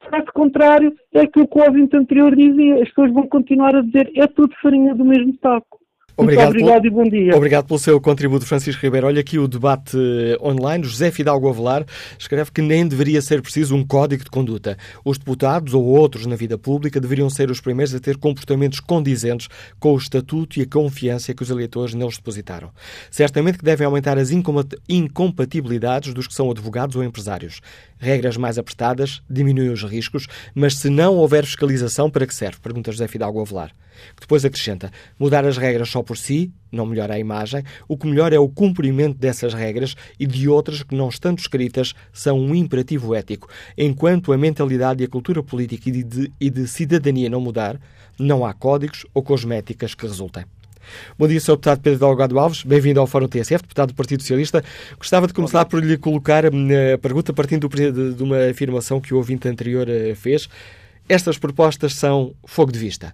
Caso 0.09 0.25
contrário, 0.33 0.93
é 1.13 1.21
aquilo 1.21 1.47
que 1.47 1.59
o 1.59 1.63
ouvinte 1.63 1.95
anterior 1.95 2.35
dizia, 2.35 2.75
as 2.75 2.89
pessoas 2.89 3.11
vão 3.11 3.27
continuar 3.27 3.75
a 3.75 3.81
dizer 3.81 4.11
é 4.15 4.27
tudo 4.27 4.55
farinha 4.61 4.93
do 4.95 5.05
mesmo 5.05 5.35
saco. 5.41 5.79
Obrigado, 6.17 6.53
Muito 6.53 6.63
obrigado 6.63 6.81
pelo, 6.83 6.93
e 6.93 7.03
bom 7.03 7.09
dia. 7.09 7.35
Obrigado 7.35 7.65
pelo 7.67 7.79
seu 7.79 7.99
contributo, 7.99 8.45
Francisco 8.45 8.81
Ribeiro. 8.81 9.07
Olha 9.07 9.19
aqui 9.19 9.37
o 9.37 9.49
debate 9.49 9.97
eh, 9.97 10.37
online. 10.41 10.85
José 10.85 11.11
Fidalgo 11.11 11.49
Avelar 11.49 11.85
escreve 12.17 12.51
que 12.51 12.61
nem 12.61 12.87
deveria 12.87 13.21
ser 13.21 13.41
preciso 13.41 13.75
um 13.75 13.85
código 13.85 14.23
de 14.23 14.29
conduta. 14.29 14.77
Os 15.03 15.17
deputados 15.17 15.73
ou 15.73 15.83
outros 15.83 16.25
na 16.25 16.37
vida 16.37 16.57
pública 16.57 17.01
deveriam 17.01 17.29
ser 17.29 17.51
os 17.51 17.59
primeiros 17.59 17.93
a 17.93 17.99
ter 17.99 18.15
comportamentos 18.17 18.79
condizentes 18.79 19.49
com 19.77 19.93
o 19.93 19.97
estatuto 19.97 20.57
e 20.57 20.61
a 20.61 20.65
confiança 20.65 21.33
que 21.33 21.43
os 21.43 21.49
eleitores 21.49 21.93
neles 21.93 22.15
depositaram. 22.15 22.69
Certamente 23.11 23.57
que 23.57 23.65
devem 23.65 23.85
aumentar 23.85 24.17
as 24.17 24.29
incompatibilidades 24.31 26.13
dos 26.13 26.27
que 26.27 26.33
são 26.33 26.49
advogados 26.49 26.95
ou 26.95 27.03
empresários. 27.03 27.59
Regras 27.97 28.35
mais 28.37 28.57
apertadas 28.57 29.21
diminuem 29.29 29.69
os 29.69 29.83
riscos, 29.83 30.27
mas 30.53 30.75
se 30.77 30.89
não 30.89 31.15
houver 31.15 31.45
fiscalização, 31.45 32.09
para 32.09 32.27
que 32.27 32.35
serve? 32.35 32.59
Pergunta 32.59 32.91
José 32.91 33.07
Fidalgo 33.07 33.41
Avelar. 33.41 33.71
Depois 34.19 34.43
acrescenta: 34.43 34.91
mudar 35.17 35.45
as 35.45 35.57
regras 35.57 35.89
só 35.89 36.03
por 36.03 36.17
si 36.17 36.51
não 36.71 36.85
melhora 36.85 37.13
a 37.13 37.19
imagem, 37.19 37.63
o 37.87 37.97
que 37.97 38.05
melhora 38.05 38.35
é 38.35 38.39
o 38.39 38.49
cumprimento 38.49 39.17
dessas 39.17 39.53
regras 39.53 39.95
e 40.19 40.27
de 40.27 40.49
outras 40.49 40.83
que, 40.83 40.93
não 40.93 41.07
estando 41.07 41.39
escritas, 41.39 41.93
são 42.11 42.37
um 42.37 42.53
imperativo 42.53 43.15
ético. 43.15 43.47
Enquanto 43.77 44.33
a 44.33 44.37
mentalidade 44.37 45.01
e 45.01 45.05
a 45.05 45.09
cultura 45.09 45.41
política 45.41 45.89
e 45.89 46.03
de, 46.03 46.31
e 46.39 46.49
de 46.49 46.67
cidadania 46.67 47.29
não 47.29 47.39
mudar, 47.39 47.79
não 48.19 48.45
há 48.45 48.53
códigos 48.53 49.05
ou 49.13 49.23
cosméticas 49.23 49.95
que 49.95 50.05
resultem. 50.05 50.43
Bom 51.17 51.27
dia, 51.27 51.39
Sr. 51.39 51.53
Deputado 51.53 51.81
Pedro 51.81 51.99
Delgado 51.99 52.39
Alves. 52.39 52.63
Bem-vindo 52.63 52.99
ao 52.99 53.07
Fórum 53.07 53.27
TSF, 53.27 53.63
deputado 53.63 53.89
do 53.89 53.95
Partido 53.95 54.21
Socialista. 54.21 54.63
Gostava 54.97 55.27
de 55.27 55.33
começar 55.33 55.65
por 55.65 55.83
lhe 55.83 55.97
colocar 55.97 56.45
hum, 56.45 56.67
a 56.93 56.97
pergunta 56.97 57.33
partindo 57.33 57.67
de 57.69 58.23
uma 58.23 58.49
afirmação 58.49 58.99
que 58.99 59.13
o 59.13 59.17
ouvinte 59.17 59.47
anterior 59.47 59.87
eh, 59.89 60.15
fez. 60.15 60.49
Estas 61.07 61.37
propostas 61.37 61.93
são 61.95 62.33
fogo 62.45 62.71
de 62.71 62.79
vista. 62.79 63.13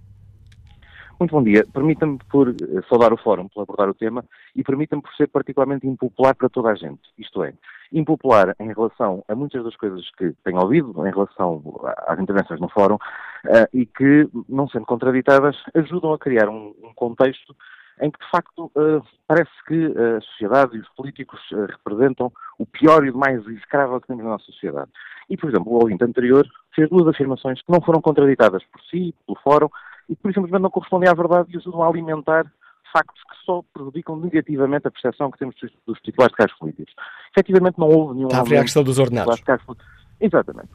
Muito 1.19 1.31
bom 1.31 1.43
dia. 1.43 1.63
Permita-me 1.71 2.17
por 2.31 2.49
eh, 2.49 2.53
saudar 2.89 3.13
o 3.13 3.17
Fórum, 3.17 3.47
por 3.47 3.61
abordar 3.61 3.89
o 3.89 3.93
tema, 3.93 4.25
e 4.55 4.63
permita-me 4.63 5.01
por 5.01 5.13
ser 5.15 5.27
particularmente 5.27 5.85
impopular 5.85 6.33
para 6.33 6.49
toda 6.49 6.69
a 6.69 6.75
gente. 6.75 7.01
Isto 7.17 7.43
é, 7.43 7.53
impopular 7.93 8.55
em 8.59 8.67
relação 8.69 9.23
a 9.27 9.35
muitas 9.35 9.63
das 9.63 9.75
coisas 9.75 10.03
que 10.17 10.33
tenho 10.43 10.59
ouvido 10.59 10.95
em 11.05 11.11
relação 11.11 11.61
às 12.07 12.19
intervenções 12.19 12.59
no 12.59 12.69
Fórum 12.69 12.97
uh, 13.45 13.67
e 13.73 13.85
que, 13.85 14.27
não 14.47 14.67
sendo 14.67 14.85
contraditadas, 14.85 15.55
ajudam 15.73 16.13
a 16.13 16.19
criar 16.19 16.49
um, 16.49 16.73
um 16.83 16.93
contexto 16.93 17.55
em 18.01 18.09
que, 18.09 18.19
de 18.19 18.29
facto, 18.31 18.71
uh, 18.75 19.03
parece 19.27 19.51
que 19.67 19.85
a 19.85 20.21
sociedade 20.21 20.75
e 20.75 20.79
os 20.79 20.89
políticos 20.89 21.39
uh, 21.51 21.67
representam 21.67 22.31
o 22.57 22.65
pior 22.65 23.05
e 23.05 23.11
o 23.11 23.17
mais 23.17 23.45
execrável 23.47 24.01
que 24.01 24.07
temos 24.07 24.23
na 24.23 24.31
nossa 24.31 24.45
sociedade. 24.45 24.89
E, 25.29 25.37
por 25.37 25.49
exemplo, 25.49 25.71
o 25.71 25.75
ouvinte 25.75 26.03
anterior 26.03 26.45
fez 26.73 26.89
duas 26.89 27.07
afirmações 27.07 27.61
que 27.61 27.71
não 27.71 27.81
foram 27.81 28.01
contraditadas 28.01 28.63
por 28.65 28.81
si, 28.89 29.13
pelo 29.25 29.39
Fórum, 29.43 29.69
e 30.09 30.15
por 30.15 30.33
simplesmente 30.33 30.63
não 30.63 30.69
correspondem 30.69 31.09
à 31.09 31.13
verdade 31.13 31.49
e 31.53 31.57
ajudam 31.57 31.83
a 31.83 31.87
alimentar 31.87 32.51
factos 32.91 33.21
que 33.23 33.45
só 33.45 33.63
prejudicam 33.73 34.17
negativamente 34.17 34.87
a 34.87 34.91
percepção 34.91 35.31
que 35.31 35.39
temos 35.39 35.55
dos 35.87 35.99
titulares 36.01 36.31
de 36.33 36.37
cargos 36.37 36.57
políticos. 36.57 36.93
Efetivamente 37.31 37.79
não 37.79 37.87
houve 37.87 38.15
nenhum 38.15 38.27
Está 38.27 38.41
a 38.41 38.63
questão 38.63 38.83
dos 38.83 38.99
ordenados. 38.99 39.41
Exatamente. 40.21 40.69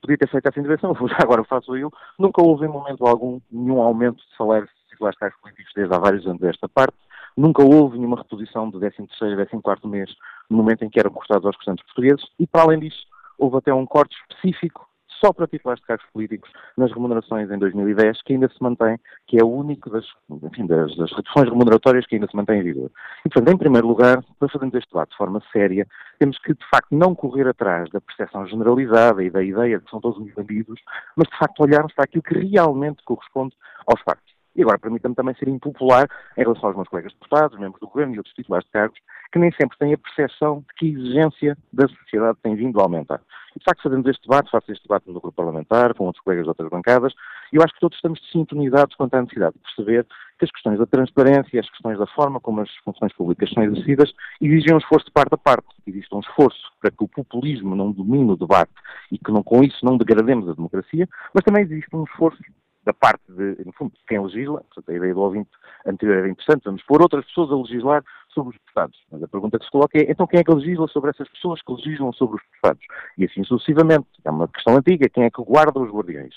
Podia 0.00 0.16
ter 0.16 0.28
feito 0.28 0.48
essa 0.48 0.60
intervenção, 0.60 0.94
já 1.08 1.18
agora 1.20 1.42
faço 1.44 1.76
eu. 1.76 1.90
Nunca 2.18 2.40
houve 2.40 2.64
em 2.64 2.68
momento 2.68 3.04
algum 3.04 3.40
nenhum 3.50 3.82
aumento 3.82 4.18
de 4.18 4.36
salários 4.36 4.70
de 4.88 5.16
cargos 5.18 5.38
políticos 5.40 5.72
desde 5.74 5.94
há 5.94 5.98
vários 5.98 6.26
anos 6.26 6.40
desta 6.40 6.68
parte. 6.68 6.96
Nunca 7.36 7.62
houve 7.62 7.98
nenhuma 7.98 8.16
reposição 8.16 8.70
de 8.70 8.78
13º 8.78 9.08
e 9.42 9.62
14 9.62 9.86
mês 9.86 10.10
no 10.48 10.56
momento 10.56 10.84
em 10.84 10.88
que 10.88 10.98
eram 10.98 11.10
cortados 11.10 11.44
aos 11.44 11.56
restantes 11.56 11.84
portugueses. 11.84 12.24
E, 12.38 12.46
para 12.46 12.62
além 12.62 12.78
disso, 12.78 13.04
houve 13.36 13.58
até 13.58 13.74
um 13.74 13.84
corte 13.84 14.16
específico 14.22 14.85
só 15.20 15.32
para 15.32 15.46
titulares 15.46 15.80
de 15.80 15.86
cargos 15.86 16.06
políticos 16.12 16.50
nas 16.76 16.92
remunerações 16.92 17.50
em 17.50 17.58
2010, 17.58 18.22
que 18.22 18.34
ainda 18.34 18.48
se 18.48 18.62
mantém, 18.62 18.98
que 19.26 19.38
é 19.38 19.44
o 19.44 19.48
único 19.48 19.90
das, 19.90 20.04
enfim, 20.42 20.66
das, 20.66 20.94
das 20.96 21.10
reduções 21.12 21.48
remuneratórias 21.48 22.06
que 22.06 22.16
ainda 22.16 22.26
se 22.26 22.36
mantém 22.36 22.60
em 22.60 22.62
vigor. 22.62 22.90
E, 23.24 23.28
portanto, 23.28 23.54
em 23.54 23.58
primeiro 23.58 23.86
lugar, 23.86 24.22
para 24.38 24.48
fazermos 24.48 24.74
este 24.74 24.90
debate 24.90 25.10
de 25.10 25.16
forma 25.16 25.42
séria, 25.52 25.86
temos 26.18 26.38
que, 26.38 26.54
de 26.54 26.68
facto, 26.70 26.94
não 26.94 27.14
correr 27.14 27.48
atrás 27.48 27.90
da 27.90 28.00
percepção 28.00 28.46
generalizada 28.46 29.22
e 29.22 29.30
da 29.30 29.42
ideia 29.42 29.78
de 29.78 29.84
que 29.84 29.90
são 29.90 30.00
todos 30.00 30.18
uns 30.18 30.32
bandidos, 30.34 30.80
mas, 31.16 31.28
de 31.28 31.38
facto, 31.38 31.60
olharmos 31.60 31.92
para 31.94 32.04
aquilo 32.04 32.22
que 32.22 32.34
realmente 32.34 33.02
corresponde 33.04 33.54
aos 33.86 34.00
factos. 34.02 34.36
E 34.56 34.62
agora 34.62 34.78
permita-me 34.78 35.14
também 35.14 35.34
ser 35.34 35.48
impopular 35.48 36.08
em 36.36 36.40
relação 36.40 36.68
aos 36.68 36.76
meus 36.76 36.88
colegas 36.88 37.12
deputados, 37.12 37.58
membros 37.58 37.78
do 37.78 37.88
governo 37.88 38.14
e 38.14 38.18
outros 38.18 38.34
titulares 38.34 38.66
de 38.66 38.72
cargos, 38.72 38.98
que 39.30 39.38
nem 39.38 39.52
sempre 39.52 39.76
têm 39.76 39.92
a 39.92 39.98
percepção 39.98 40.60
de 40.60 40.74
que 40.76 40.86
a 40.86 40.98
exigência 40.98 41.58
da 41.72 41.86
sociedade 41.88 42.38
tem 42.42 42.56
vindo 42.56 42.80
a 42.80 42.84
aumentar. 42.84 43.20
E, 43.56 43.58
de 43.58 43.64
facto, 43.64 43.82
fazemos 43.82 44.06
este 44.06 44.28
debate, 44.28 44.50
faço 44.50 44.70
este 44.70 44.82
debate 44.86 45.06
no 45.06 45.14
grupo 45.14 45.32
parlamentar, 45.32 45.94
com 45.94 46.04
outros 46.04 46.22
colegas 46.22 46.44
de 46.44 46.50
outras 46.50 46.68
bancadas, 46.68 47.14
e 47.50 47.56
eu 47.56 47.62
acho 47.62 47.72
que 47.72 47.80
todos 47.80 47.96
estamos 47.96 48.20
sintonizados 48.30 48.94
quanto 48.96 49.14
à 49.14 49.22
necessidade 49.22 49.54
de 49.54 49.62
perceber 49.62 50.06
que 50.38 50.44
as 50.44 50.50
questões 50.50 50.78
da 50.78 50.84
transparência, 50.84 51.58
as 51.58 51.70
questões 51.70 51.98
da 51.98 52.06
forma 52.06 52.38
como 52.38 52.60
as 52.60 52.70
funções 52.84 53.14
públicas 53.14 53.50
são 53.50 53.62
exercidas, 53.62 54.12
exigem 54.42 54.74
um 54.74 54.78
esforço 54.78 55.06
de 55.06 55.12
parte 55.12 55.34
a 55.34 55.38
parte. 55.38 55.66
Existe 55.86 56.14
um 56.14 56.20
esforço 56.20 56.70
para 56.82 56.90
que 56.90 57.02
o 57.02 57.08
populismo 57.08 57.74
não 57.74 57.90
domine 57.90 58.30
o 58.30 58.36
debate 58.36 58.72
e 59.10 59.18
que 59.18 59.32
não, 59.32 59.42
com 59.42 59.62
isso 59.64 59.82
não 59.82 59.96
degrademos 59.96 60.46
a 60.50 60.52
democracia, 60.52 61.08
mas 61.32 61.42
também 61.42 61.64
existe 61.64 61.88
um 61.96 62.04
esforço 62.04 62.38
da 62.84 62.92
parte 62.92 63.24
de, 63.30 63.64
no 63.64 63.72
fundo, 63.72 63.92
quem 64.06 64.22
legisla, 64.22 64.60
portanto, 64.60 64.90
a 64.90 64.94
ideia 64.94 65.12
do 65.12 65.20
ouvinte 65.20 65.50
anterior 65.86 66.18
era 66.18 66.28
interessante, 66.28 66.62
vamos 66.64 66.82
pôr 66.84 67.02
outras 67.02 67.24
pessoas 67.24 67.50
a 67.50 67.56
legislar 67.56 68.04
sobre 68.36 68.50
os 68.54 68.60
deputados. 68.60 69.02
Mas 69.10 69.22
a 69.22 69.28
pergunta 69.28 69.58
que 69.58 69.64
se 69.64 69.70
coloca 69.70 69.98
é, 69.98 70.10
então 70.10 70.26
quem 70.26 70.40
é 70.40 70.44
que 70.44 70.52
legisla 70.52 70.86
sobre 70.88 71.10
essas 71.10 71.28
pessoas 71.30 71.62
que 71.62 71.72
legislam 71.72 72.12
sobre 72.12 72.36
os 72.36 72.42
deputados? 72.42 72.84
E 73.16 73.24
assim 73.24 73.42
sucessivamente. 73.44 74.06
É 74.24 74.30
uma 74.30 74.46
questão 74.46 74.76
antiga, 74.76 75.08
quem 75.08 75.24
é 75.24 75.30
que 75.30 75.42
guarda 75.42 75.80
os 75.80 75.90
guardiões? 75.90 76.34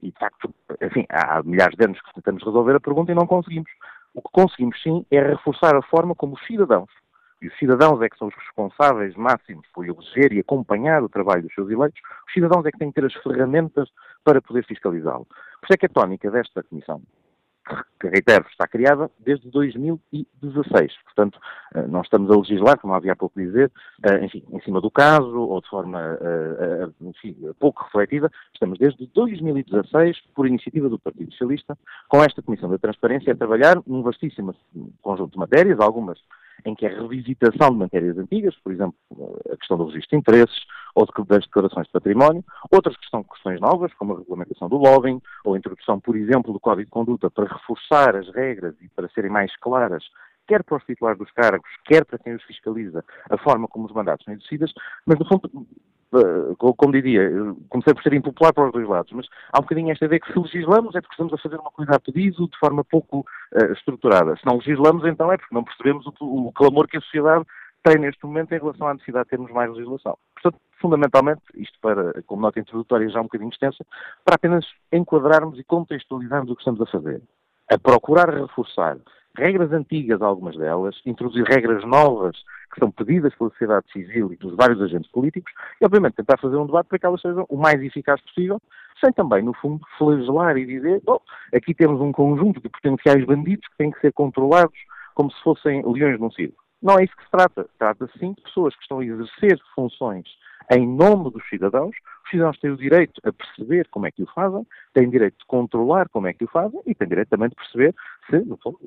E, 0.00 0.12
de 0.12 0.18
facto, 0.18 0.54
enfim, 0.80 1.04
há 1.10 1.42
milhares 1.42 1.76
de 1.76 1.84
anos 1.84 2.00
que 2.00 2.14
tentamos 2.14 2.44
resolver 2.44 2.76
a 2.76 2.80
pergunta 2.80 3.10
e 3.10 3.14
não 3.14 3.26
conseguimos. 3.26 3.70
O 4.14 4.22
que 4.22 4.28
conseguimos, 4.32 4.80
sim, 4.80 5.04
é 5.10 5.20
reforçar 5.20 5.76
a 5.76 5.82
forma 5.82 6.14
como 6.14 6.34
os 6.34 6.46
cidadãos, 6.46 6.88
e 7.42 7.48
os 7.48 7.58
cidadãos 7.58 8.02
é 8.02 8.08
que 8.08 8.18
são 8.18 8.28
os 8.28 8.34
responsáveis 8.34 9.16
máximos 9.16 9.66
por 9.72 9.86
eleger 9.86 10.32
e 10.32 10.40
acompanhar 10.40 11.02
o 11.02 11.08
trabalho 11.08 11.42
dos 11.42 11.54
seus 11.54 11.70
eleitos, 11.70 12.00
os 12.26 12.32
cidadãos 12.32 12.66
é 12.66 12.70
que 12.70 12.78
têm 12.78 12.92
que 12.92 13.00
ter 13.00 13.06
as 13.06 13.14
ferramentas 13.22 13.88
para 14.22 14.42
poder 14.42 14.64
fiscalizá-lo. 14.66 15.24
Por 15.24 15.64
isso 15.64 15.72
é 15.72 15.76
que 15.78 15.86
a 15.86 15.88
tónica 15.88 16.30
desta 16.30 16.62
comissão, 16.62 17.00
que 18.00 18.08
reitero, 18.08 18.46
está 18.50 18.66
criada 18.66 19.10
desde 19.18 19.50
2016. 19.50 20.92
Portanto, 21.04 21.38
eh, 21.74 21.86
não 21.86 22.00
estamos 22.00 22.30
a 22.30 22.36
legislar, 22.36 22.78
como 22.78 22.94
havia 22.94 23.12
há 23.12 23.16
pouco 23.16 23.38
dizer, 23.38 23.70
eh, 24.04 24.24
enfim, 24.24 24.42
em 24.50 24.60
cima 24.62 24.80
do 24.80 24.90
caso 24.90 25.38
ou 25.38 25.60
de 25.60 25.68
forma 25.68 26.18
eh, 26.20 26.88
enfim, 27.00 27.36
pouco 27.58 27.84
refletida. 27.84 28.30
Estamos 28.54 28.78
desde 28.78 29.06
2016, 29.08 30.18
por 30.34 30.46
iniciativa 30.46 30.88
do 30.88 30.98
Partido 30.98 31.30
Socialista, 31.32 31.76
com 32.08 32.22
esta 32.22 32.42
Comissão 32.42 32.70
da 32.70 32.78
Transparência 32.78 33.32
a 33.32 33.36
trabalhar 33.36 33.80
num 33.86 34.02
vastíssimo 34.02 34.54
conjunto 35.02 35.32
de 35.32 35.38
matérias, 35.38 35.78
algumas 35.80 36.18
em 36.64 36.74
que 36.74 36.86
a 36.86 36.90
revisitação 36.90 37.70
de 37.70 37.78
matérias 37.78 38.18
antigas, 38.18 38.54
por 38.62 38.72
exemplo, 38.72 38.94
a 39.50 39.56
questão 39.56 39.76
do 39.76 39.86
registro 39.86 40.10
de 40.10 40.16
interesses 40.16 40.66
ou 40.94 41.06
das 41.24 41.44
declarações 41.44 41.86
de 41.86 41.92
património, 41.92 42.44
outras 42.70 42.96
que 42.96 43.08
são 43.08 43.22
questões 43.22 43.60
novas, 43.60 43.92
como 43.94 44.14
a 44.14 44.18
regulamentação 44.18 44.68
do 44.68 44.76
lobbying, 44.76 45.20
ou 45.44 45.54
a 45.54 45.58
introdução, 45.58 46.00
por 46.00 46.16
exemplo, 46.16 46.52
do 46.52 46.60
Código 46.60 46.84
de 46.84 46.90
Conduta 46.90 47.30
para 47.30 47.46
reforçar 47.46 48.16
as 48.16 48.28
regras 48.34 48.74
e 48.80 48.88
para 48.88 49.08
serem 49.10 49.30
mais 49.30 49.54
claras 49.56 50.04
quer 50.50 50.64
para 50.64 50.78
os 50.78 50.84
titulares 50.84 51.16
dos 51.16 51.30
cargos, 51.30 51.70
quer 51.84 52.04
para 52.04 52.18
quem 52.18 52.34
os 52.34 52.42
fiscaliza, 52.42 53.04
a 53.30 53.38
forma 53.38 53.68
como 53.68 53.86
os 53.86 53.92
mandatos 53.92 54.24
são 54.24 54.34
exercidas, 54.34 54.72
mas 55.06 55.16
no 55.16 55.24
fundo 55.24 55.48
como 56.76 56.92
diria, 56.92 57.30
comecei 57.68 57.94
por 57.94 58.02
ser 58.02 58.14
impopular 58.14 58.52
para 58.52 58.66
os 58.66 58.72
dois 58.72 58.88
lados, 58.88 59.12
mas 59.12 59.26
há 59.52 59.58
um 59.58 59.62
bocadinho 59.62 59.92
esta 59.92 60.06
ideia 60.06 60.20
que 60.20 60.32
se 60.32 60.38
legislamos 60.38 60.94
é 60.94 61.00
porque 61.00 61.14
estamos 61.14 61.32
a 61.32 61.38
fazer 61.38 61.56
uma 61.56 61.70
coisa 61.70 61.94
a 61.94 62.00
pedido 62.00 62.48
de 62.48 62.58
forma 62.58 62.82
pouco 62.84 63.20
uh, 63.20 63.72
estruturada. 63.72 64.36
Se 64.36 64.44
não 64.44 64.56
legislamos, 64.56 65.04
então 65.04 65.30
é 65.32 65.36
porque 65.36 65.54
não 65.54 65.62
percebemos 65.62 66.04
o, 66.06 66.48
o, 66.48 66.52
clamor 66.52 66.88
que 66.88 66.96
a 66.96 67.00
sociedade 67.00 67.44
tem 67.84 67.98
neste 67.98 68.24
momento 68.26 68.52
em 68.52 68.58
relação 68.58 68.88
à 68.88 68.92
necessidade 68.94 69.24
de 69.24 69.30
termos 69.30 69.52
mais 69.52 69.70
legislação. 69.70 70.18
Portanto, 70.34 70.60
fundamentalmente, 70.80 71.42
isto 71.54 71.78
para, 71.80 72.22
como 72.26 72.42
nota 72.42 72.58
introdutória 72.58 73.08
já 73.08 73.20
um 73.20 73.24
bocadinho 73.24 73.50
extensa, 73.50 73.84
para 74.24 74.34
apenas 74.34 74.66
enquadrarmos 74.92 75.58
e 75.58 75.64
contextualizarmos 75.64 76.50
o 76.50 76.56
que 76.56 76.60
estamos 76.60 76.80
a 76.80 76.86
fazer. 76.86 77.22
A 77.70 77.78
procurar 77.78 78.28
reforçar 78.30 78.98
regras 79.36 79.72
antigas, 79.72 80.20
algumas 80.22 80.56
delas, 80.56 81.00
introduzir 81.06 81.44
regras 81.44 81.84
novas 81.84 82.36
que 82.72 82.78
são 82.78 82.90
pedidas 82.90 83.34
pela 83.34 83.50
sociedade 83.50 83.90
civil 83.92 84.32
e 84.32 84.36
dos 84.36 84.54
vários 84.54 84.80
agentes 84.80 85.10
políticos, 85.10 85.52
e 85.80 85.84
obviamente 85.84 86.14
tentar 86.14 86.38
fazer 86.38 86.56
um 86.56 86.66
debate 86.66 86.86
para 86.86 86.98
que 86.98 87.06
elas 87.06 87.20
sejam 87.20 87.44
o 87.48 87.56
mais 87.56 87.82
eficaz 87.82 88.20
possível, 88.20 88.60
sem 89.02 89.12
também, 89.12 89.42
no 89.42 89.52
fundo, 89.54 89.84
flagelar 89.98 90.56
e 90.56 90.66
dizer, 90.66 91.02
oh, 91.06 91.20
aqui 91.54 91.74
temos 91.74 92.00
um 92.00 92.12
conjunto 92.12 92.60
de 92.60 92.68
potenciais 92.68 93.24
bandidos 93.24 93.66
que 93.68 93.76
têm 93.76 93.90
que 93.90 94.00
ser 94.00 94.12
controlados 94.12 94.78
como 95.14 95.30
se 95.32 95.42
fossem 95.42 95.82
leões 95.84 96.20
num 96.20 96.30
circo. 96.30 96.62
Não 96.82 96.98
é 96.98 97.04
isso 97.04 97.16
que 97.16 97.24
se 97.24 97.30
trata. 97.30 97.68
Trata-se 97.78 98.18
sim 98.18 98.32
de 98.32 98.42
pessoas 98.42 98.74
que 98.74 98.82
estão 98.82 99.00
a 99.00 99.04
exercer 99.04 99.58
funções 99.74 100.26
em 100.70 100.86
nome 100.86 101.30
dos 101.30 101.46
cidadãos. 101.48 101.94
Os 102.30 102.32
cidadãos 102.32 102.58
têm 102.60 102.70
o 102.70 102.76
direito 102.76 103.20
a 103.24 103.32
perceber 103.32 103.88
como 103.90 104.06
é 104.06 104.10
que 104.12 104.22
o 104.22 104.26
fazem, 104.32 104.64
têm 104.94 105.10
direito 105.10 105.38
de 105.38 105.46
controlar 105.46 106.08
como 106.10 106.28
é 106.28 106.32
que 106.32 106.44
o 106.44 106.48
fazem 106.48 106.80
e 106.86 106.94
têm 106.94 107.08
direito 107.08 107.28
também 107.28 107.48
de 107.48 107.56
perceber 107.56 107.92
se, 108.30 108.36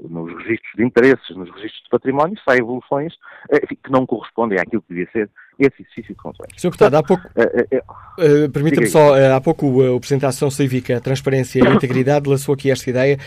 nos 0.09 0.31
registros 0.37 0.71
de 0.77 0.85
interesses, 0.85 1.35
nos 1.35 1.49
registros 1.49 1.83
de 1.83 1.89
património, 1.89 2.37
se 2.37 2.43
há 2.47 2.55
evoluções 2.55 3.13
eh, 3.51 3.59
que 3.67 3.91
não 3.91 4.05
correspondem 4.05 4.57
àquilo 4.57 4.81
que 4.83 4.93
devia 4.93 5.11
ser 5.11 5.29
esse 5.59 5.81
exercício 5.81 6.15
de 6.15 6.21
controle. 6.21 6.51
Sr. 6.55 6.69
Deputado, 6.69 6.95
há 6.95 7.03
pouco, 7.03 7.27
uh, 7.27 8.45
uh, 8.45 8.49
permita-me 8.51 8.87
só, 8.87 9.11
uh, 9.11 9.33
há 9.35 9.41
pouco 9.41 9.67
o 9.67 9.99
Presidente 9.99 10.21
da 10.21 10.29
Ação 10.29 10.49
Cívica, 10.49 11.01
Transparência 11.01 11.59
e 11.59 11.67
Integridade 11.67 12.29
lançou 12.29 12.55
aqui 12.55 12.71
esta 12.71 12.89
ideia. 12.89 13.17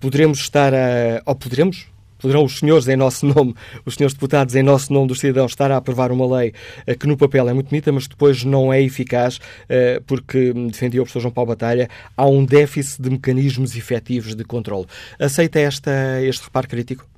poderemos 0.00 0.38
estar 0.38 0.72
a, 0.72 1.22
ou 1.26 1.34
poderemos, 1.34 1.90
poderão 2.18 2.44
os 2.44 2.58
senhores 2.58 2.88
em 2.88 2.96
nosso 2.96 3.26
nome, 3.26 3.54
os 3.84 3.94
senhores 3.94 4.14
deputados 4.14 4.54
em 4.54 4.62
nosso 4.62 4.92
nome 4.92 5.08
dos 5.08 5.20
cidadãos 5.20 5.52
estar 5.52 5.70
a 5.70 5.76
aprovar 5.76 6.12
uma 6.12 6.38
lei 6.38 6.52
eh, 6.86 6.94
que 6.94 7.06
no 7.06 7.16
papel 7.16 7.48
é 7.48 7.52
muito 7.52 7.68
bonita, 7.68 7.92
mas 7.92 8.06
depois 8.06 8.44
não 8.44 8.72
é 8.72 8.82
eficaz, 8.82 9.38
eh, 9.68 10.00
porque 10.06 10.52
defendia 10.52 11.00
o 11.00 11.04
professor 11.04 11.20
João 11.20 11.32
Paulo 11.32 11.48
Batalha, 11.48 11.88
há 12.16 12.26
um 12.26 12.44
déficit 12.44 13.02
de 13.02 13.10
mecanismos 13.10 13.76
efetivos 13.76 14.34
de 14.34 14.44
controle. 14.44 14.86
Aceita 15.18 15.58
esta, 15.58 16.22
este 16.22 16.44
reparo 16.44 16.68
crítico? 16.68 17.15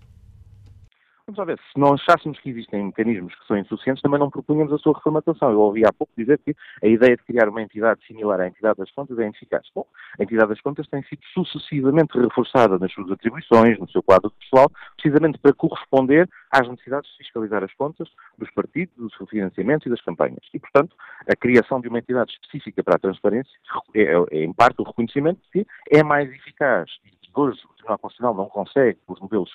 Vamos 1.28 1.46
ver, 1.46 1.58
se 1.58 1.78
não 1.78 1.92
achássemos 1.92 2.40
que 2.40 2.48
existem 2.48 2.86
mecanismos 2.86 3.34
que 3.34 3.46
são 3.46 3.58
insuficientes, 3.58 4.00
também 4.00 4.18
não 4.18 4.30
propunhamos 4.30 4.72
a 4.72 4.78
sua 4.78 4.94
reformatação. 4.94 5.50
Eu 5.50 5.60
ouvi 5.60 5.84
há 5.84 5.92
pouco 5.92 6.10
dizer 6.16 6.38
que 6.38 6.56
a 6.82 6.86
ideia 6.86 7.18
de 7.18 7.22
criar 7.22 7.50
uma 7.50 7.60
entidade 7.60 8.00
similar 8.06 8.40
à 8.40 8.48
entidade 8.48 8.78
das 8.78 8.90
contas 8.92 9.18
é 9.18 9.24
ineficaz. 9.24 9.68
Bom, 9.74 9.84
a 10.18 10.22
entidade 10.22 10.48
das 10.48 10.60
contas 10.62 10.88
tem 10.88 11.02
sido 11.02 11.20
sucessivamente 11.34 12.18
reforçada 12.18 12.78
nas 12.78 12.90
suas 12.94 13.10
atribuições, 13.10 13.78
no 13.78 13.86
seu 13.90 14.02
quadro 14.02 14.30
pessoal, 14.40 14.72
precisamente 14.94 15.38
para 15.38 15.52
corresponder 15.52 16.26
às 16.50 16.66
necessidades 16.66 17.10
de 17.10 17.18
fiscalizar 17.18 17.62
as 17.62 17.74
contas 17.74 18.08
dos 18.38 18.50
partidos, 18.52 18.96
dos 18.96 19.28
financiamentos 19.28 19.86
e 19.86 19.90
das 19.90 20.00
campanhas. 20.00 20.40
E, 20.54 20.58
portanto, 20.58 20.96
a 21.30 21.36
criação 21.36 21.78
de 21.78 21.88
uma 21.88 21.98
entidade 21.98 22.32
específica 22.32 22.82
para 22.82 22.96
a 22.96 22.98
transparência 22.98 23.52
é, 23.94 24.14
é 24.30 24.44
em 24.44 24.52
parte, 24.54 24.80
o 24.80 24.84
reconhecimento 24.84 25.42
de 25.42 25.62
que 25.62 25.70
é 25.90 26.02
mais 26.02 26.30
eficaz 26.32 26.90
e 27.04 27.38
hoje 27.38 27.60
o 27.66 27.74
Tribunal 27.74 27.98
Constitucional 27.98 28.34
não 28.34 28.46
consegue, 28.46 28.98
os 29.06 29.20
modelos 29.20 29.52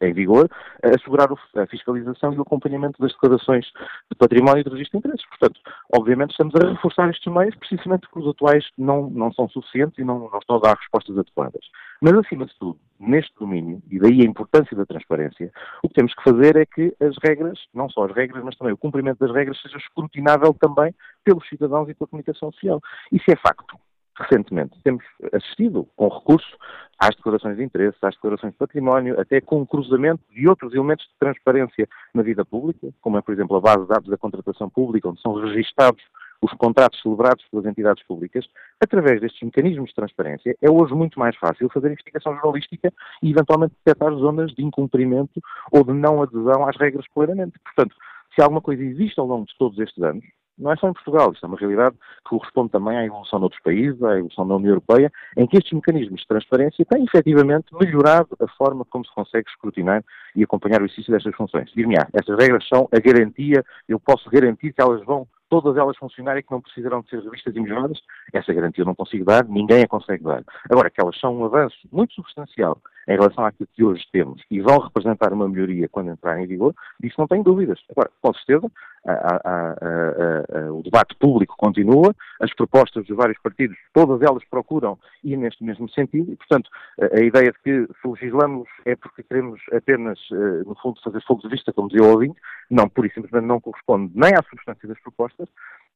em 0.00 0.12
vigor, 0.12 0.48
assegurar 0.82 1.28
a 1.30 1.66
fiscalização 1.66 2.32
e 2.32 2.38
o 2.38 2.42
acompanhamento 2.42 3.00
das 3.00 3.12
declarações 3.12 3.66
de 4.10 4.16
património 4.16 4.60
e 4.60 4.64
de 4.64 4.70
registro 4.70 4.98
de 5.00 5.06
interesses. 5.06 5.28
Portanto, 5.28 5.60
obviamente 5.94 6.30
estamos 6.30 6.54
a 6.54 6.68
reforçar 6.70 7.10
estes 7.10 7.32
meios 7.32 7.54
precisamente 7.56 8.02
porque 8.08 8.20
os 8.20 8.28
atuais 8.28 8.64
não, 8.76 9.10
não 9.10 9.32
são 9.32 9.48
suficientes 9.48 9.98
e 9.98 10.04
não, 10.04 10.30
não 10.30 10.38
estão 10.38 10.56
a 10.56 10.60
dar 10.60 10.76
respostas 10.76 11.18
adequadas. 11.18 11.64
Mas, 12.00 12.14
acima 12.14 12.46
de 12.46 12.56
tudo, 12.58 12.78
neste 12.98 13.32
domínio, 13.38 13.82
e 13.90 13.98
daí 13.98 14.20
a 14.20 14.24
importância 14.24 14.76
da 14.76 14.86
transparência, 14.86 15.52
o 15.82 15.88
que 15.88 15.94
temos 15.94 16.14
que 16.14 16.22
fazer 16.22 16.56
é 16.56 16.64
que 16.64 16.94
as 17.00 17.16
regras, 17.22 17.58
não 17.74 17.88
só 17.90 18.04
as 18.04 18.14
regras, 18.14 18.44
mas 18.44 18.56
também 18.56 18.72
o 18.72 18.78
cumprimento 18.78 19.18
das 19.18 19.32
regras, 19.32 19.60
seja 19.60 19.78
escrutinável 19.78 20.54
também 20.54 20.94
pelos 21.24 21.46
cidadãos 21.48 21.88
e 21.88 21.94
pela 21.94 22.08
comunicação 22.08 22.52
social. 22.52 22.80
Isso 23.12 23.30
é 23.30 23.36
facto 23.36 23.78
recentemente 24.18 24.78
temos 24.82 25.04
assistido 25.32 25.86
com 25.96 26.08
recurso 26.08 26.56
às 26.98 27.14
declarações 27.14 27.56
de 27.56 27.62
interesse, 27.62 27.96
às 28.02 28.14
declarações 28.14 28.52
de 28.52 28.58
património, 28.58 29.20
até 29.20 29.40
com 29.40 29.62
o 29.62 29.66
cruzamento 29.66 30.22
de 30.30 30.48
outros 30.48 30.74
elementos 30.74 31.06
de 31.06 31.18
transparência 31.18 31.88
na 32.12 32.22
vida 32.22 32.44
pública, 32.44 32.88
como 33.00 33.18
é, 33.18 33.22
por 33.22 33.32
exemplo, 33.32 33.56
a 33.56 33.60
base 33.60 33.82
de 33.82 33.88
dados 33.88 34.08
da 34.08 34.16
contratação 34.16 34.68
pública, 34.68 35.08
onde 35.08 35.20
são 35.20 35.34
registados 35.34 36.02
os 36.40 36.52
contratos 36.52 37.00
celebrados 37.02 37.44
pelas 37.50 37.66
entidades 37.66 38.02
públicas, 38.04 38.46
através 38.80 39.20
destes 39.20 39.42
mecanismos 39.42 39.88
de 39.88 39.94
transparência, 39.94 40.56
é 40.62 40.70
hoje 40.70 40.94
muito 40.94 41.18
mais 41.18 41.36
fácil 41.36 41.68
fazer 41.68 41.90
investigação 41.90 42.34
jornalística 42.34 42.92
e, 43.22 43.30
eventualmente, 43.30 43.74
detectar 43.84 44.12
zonas 44.14 44.52
de 44.52 44.64
incumprimento 44.64 45.40
ou 45.72 45.84
de 45.84 45.92
não 45.92 46.22
adesão 46.22 46.66
às 46.68 46.76
regras 46.76 47.06
plenamente. 47.12 47.58
Portanto, 47.64 47.94
se 48.34 48.42
alguma 48.42 48.60
coisa 48.60 48.82
existe 48.82 49.18
ao 49.18 49.26
longo 49.26 49.46
de 49.46 49.56
todos 49.58 49.78
estes 49.80 50.02
anos, 50.02 50.24
não 50.58 50.72
é 50.72 50.76
só 50.76 50.88
em 50.88 50.92
Portugal, 50.92 51.32
isto 51.32 51.44
é 51.44 51.48
uma 51.48 51.58
realidade 51.58 51.94
que 51.96 52.30
corresponde 52.30 52.70
também 52.70 52.96
à 52.96 53.04
evolução 53.04 53.38
de 53.38 53.44
outros 53.44 53.62
países, 53.62 54.02
à 54.02 54.16
evolução 54.16 54.46
da 54.46 54.56
União 54.56 54.70
Europeia, 54.70 55.10
em 55.36 55.46
que 55.46 55.56
estes 55.56 55.72
mecanismos 55.72 56.20
de 56.20 56.26
transparência 56.26 56.84
têm 56.84 57.04
efetivamente 57.04 57.66
melhorado 57.78 58.28
a 58.40 58.48
forma 58.48 58.84
como 58.84 59.04
se 59.04 59.14
consegue 59.14 59.48
escrutinar 59.48 60.04
e 60.34 60.42
acompanhar 60.42 60.82
o 60.82 60.84
exercício 60.84 61.12
destas 61.12 61.34
funções. 61.34 61.70
Dir-me, 61.72 61.96
estas 62.12 62.36
regras 62.38 62.66
são 62.68 62.88
a 62.92 62.98
garantia, 62.98 63.64
eu 63.88 64.00
posso 64.00 64.28
garantir 64.30 64.72
que 64.72 64.80
elas 64.80 65.04
vão 65.04 65.26
todas 65.48 65.76
elas 65.76 65.96
funcionarem 65.96 66.42
que 66.42 66.50
não 66.50 66.60
precisarão 66.60 67.00
de 67.00 67.08
ser 67.08 67.22
revistas 67.22 67.56
e 67.56 67.60
melhoradas, 67.60 67.98
essa 68.32 68.52
garantia 68.52 68.82
eu 68.82 68.86
não 68.86 68.94
consigo 68.94 69.24
dar, 69.24 69.44
ninguém 69.44 69.82
a 69.82 69.88
consegue 69.88 70.22
dar. 70.22 70.44
Agora, 70.70 70.90
que 70.90 71.00
elas 71.00 71.18
são 71.18 71.34
um 71.34 71.44
avanço 71.44 71.76
muito 71.90 72.12
substancial 72.14 72.78
em 73.08 73.16
relação 73.16 73.44
àquilo 73.44 73.68
que 73.72 73.82
hoje 73.82 74.04
temos 74.12 74.42
e 74.50 74.60
vão 74.60 74.78
representar 74.78 75.32
uma 75.32 75.48
melhoria 75.48 75.88
quando 75.88 76.10
entrarem 76.10 76.44
em 76.44 76.46
vigor, 76.46 76.74
disso 77.00 77.16
não 77.18 77.26
tenho 77.26 77.42
dúvidas. 77.42 77.80
Agora, 77.90 78.10
com 78.20 78.34
certeza, 78.34 78.70
a, 79.06 79.12
a, 79.12 79.70
a, 79.72 80.72
o 80.72 80.82
debate 80.82 81.14
público 81.14 81.56
continua, 81.56 82.14
as 82.40 82.52
propostas 82.54 83.06
dos 83.06 83.16
vários 83.16 83.38
partidos, 83.40 83.76
todas 83.94 84.20
elas 84.20 84.44
procuram 84.50 84.98
ir 85.24 85.36
neste 85.36 85.64
mesmo 85.64 85.88
sentido 85.88 86.32
e, 86.32 86.36
portanto, 86.36 86.68
a, 87.00 87.20
ideia 87.20 87.50
de 87.50 87.58
que 87.60 87.92
se 88.00 88.08
legislamos 88.08 88.68
é 88.84 88.94
porque 88.94 89.22
queremos 89.22 89.60
apenas, 89.72 90.18
eh, 90.30 90.62
no 90.66 90.74
fundo, 90.76 91.00
fazer 91.02 91.22
fogo 91.22 91.40
de 91.42 91.48
vista, 91.48 91.72
como 91.72 91.88
dizia 91.88 92.06
o 92.06 92.12
ouvinte, 92.12 92.38
não, 92.70 92.88
pura 92.88 93.06
e 93.06 93.12
simplesmente 93.12 93.46
não 93.46 93.60
corresponde 93.60 94.12
nem 94.14 94.34
à 94.34 94.42
substância 94.42 94.86
das 94.86 95.00
propostas, 95.00 95.48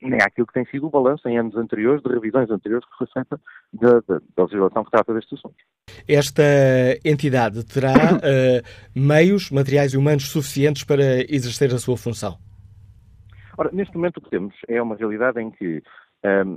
nem 0.02 0.20
àquilo 0.20 0.46
que 0.46 0.52
tem 0.52 0.64
sido 0.66 0.86
o 0.86 0.90
balanço 0.90 1.28
em 1.28 1.38
anos 1.38 1.56
anteriores, 1.56 2.02
de 2.02 2.12
revisões 2.12 2.50
anteriores 2.50 2.86
que 2.88 2.98
foi 2.98 3.06
feita 3.12 3.40
da 3.80 4.42
legislação 4.44 4.84
que 4.84 4.90
trata 4.90 5.14
destes 5.14 5.38
assuntos. 5.38 5.64
Esta 6.08 6.42
entidade 7.04 7.64
terá 7.64 7.92
uh, 7.92 8.62
meios 8.94 9.50
materiais 9.50 9.92
e 9.92 9.96
humanos 9.96 10.30
suficientes 10.30 10.84
para 10.84 11.20
exercer 11.32 11.72
a 11.72 11.78
sua 11.78 11.96
função? 11.96 12.36
Ora, 13.56 13.70
neste 13.72 13.94
momento 13.96 14.16
o 14.16 14.20
que 14.20 14.30
temos 14.30 14.54
é 14.68 14.80
uma 14.80 14.96
realidade 14.96 15.40
em 15.40 15.50
que 15.50 15.82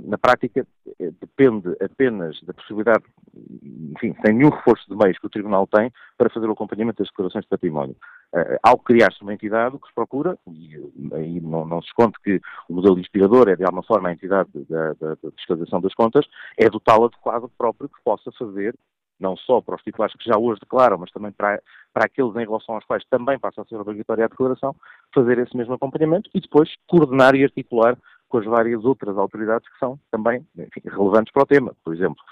na 0.04 0.16
prática, 0.16 0.66
eh, 1.00 1.10
depende 1.20 1.76
apenas 1.82 2.40
da 2.42 2.54
possibilidade, 2.54 3.04
enfim, 3.34 4.14
sem 4.24 4.34
nenhum 4.34 4.50
reforço 4.50 4.88
de 4.88 4.96
meios 4.96 5.18
que 5.18 5.26
o 5.26 5.30
Tribunal 5.30 5.66
tem 5.66 5.92
para 6.16 6.30
fazer 6.30 6.48
o 6.48 6.52
acompanhamento 6.52 7.02
das 7.02 7.08
declarações 7.08 7.44
de 7.44 7.48
património. 7.48 7.96
Uh, 8.32 8.58
ao 8.62 8.78
criar-se 8.78 9.22
uma 9.22 9.34
entidade, 9.34 9.74
o 9.74 9.80
que 9.80 9.88
se 9.88 9.94
procura, 9.94 10.38
e 10.46 10.76
aí 11.14 11.40
não, 11.40 11.64
não, 11.64 11.82
se 11.82 11.88
esconde 11.88 12.14
que 12.22 12.40
o 12.68 12.74
modelo 12.74 12.98
inspirador 12.98 13.48
é 13.48 13.56
de 13.56 13.64
alguma 13.64 13.82
forma 13.82 14.08
a 14.08 14.12
entidade 14.12 14.50
da, 14.68 14.92
da, 14.94 15.14
da 15.14 15.30
fiscalização 15.36 15.80
das 15.80 15.94
contas, 15.94 16.26
é 16.56 16.68
dotá-la 16.70 17.08
de 17.08 17.16
quadro 17.18 17.50
próprio 17.56 17.88
que 17.88 18.02
possa 18.04 18.30
fazer 18.38 18.74
não 19.18 19.36
só 19.36 19.60
para 19.60 19.76
os 19.76 19.82
titulares 19.82 20.14
que 20.14 20.28
já 20.28 20.38
hoje 20.38 20.60
declaram, 20.60 20.98
mas 20.98 21.10
também 21.10 21.32
para, 21.32 21.60
para 21.92 22.04
aqueles 22.04 22.34
em 22.36 22.44
relação 22.44 22.74
aos 22.74 22.84
quais 22.84 23.04
também 23.08 23.38
passa 23.38 23.62
a 23.62 23.64
ser 23.64 23.76
obrigatória 23.76 24.24
a 24.24 24.28
declaração, 24.28 24.76
fazer 25.14 25.38
esse 25.38 25.56
mesmo 25.56 25.74
acompanhamento 25.74 26.30
e 26.34 26.40
depois 26.40 26.70
coordenar 26.86 27.34
e 27.34 27.44
articular 27.44 27.96
com 28.28 28.38
as 28.38 28.44
várias 28.44 28.84
outras 28.84 29.16
autoridades 29.16 29.68
que 29.68 29.78
são 29.78 29.98
também 30.10 30.46
enfim, 30.56 30.82
relevantes 30.84 31.32
para 31.32 31.42
o 31.42 31.46
tema. 31.46 31.74
Por 31.84 31.94
exemplo, 31.94 32.22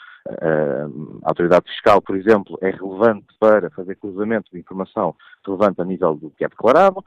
a 1.23 1.29
autoridade 1.29 1.69
fiscal, 1.71 2.01
por 2.01 2.17
exemplo, 2.17 2.59
é 2.63 2.71
relevante 2.71 3.27
para 3.39 3.69
fazer 3.71 3.95
cruzamento 3.97 4.51
de 4.51 4.59
informação 4.59 5.15
relevante 5.45 5.83
a 5.83 5.85
nível 5.85 6.15
do 6.15 6.31
que 6.31 6.45
é 6.45 6.49
declarado, 6.49 7.05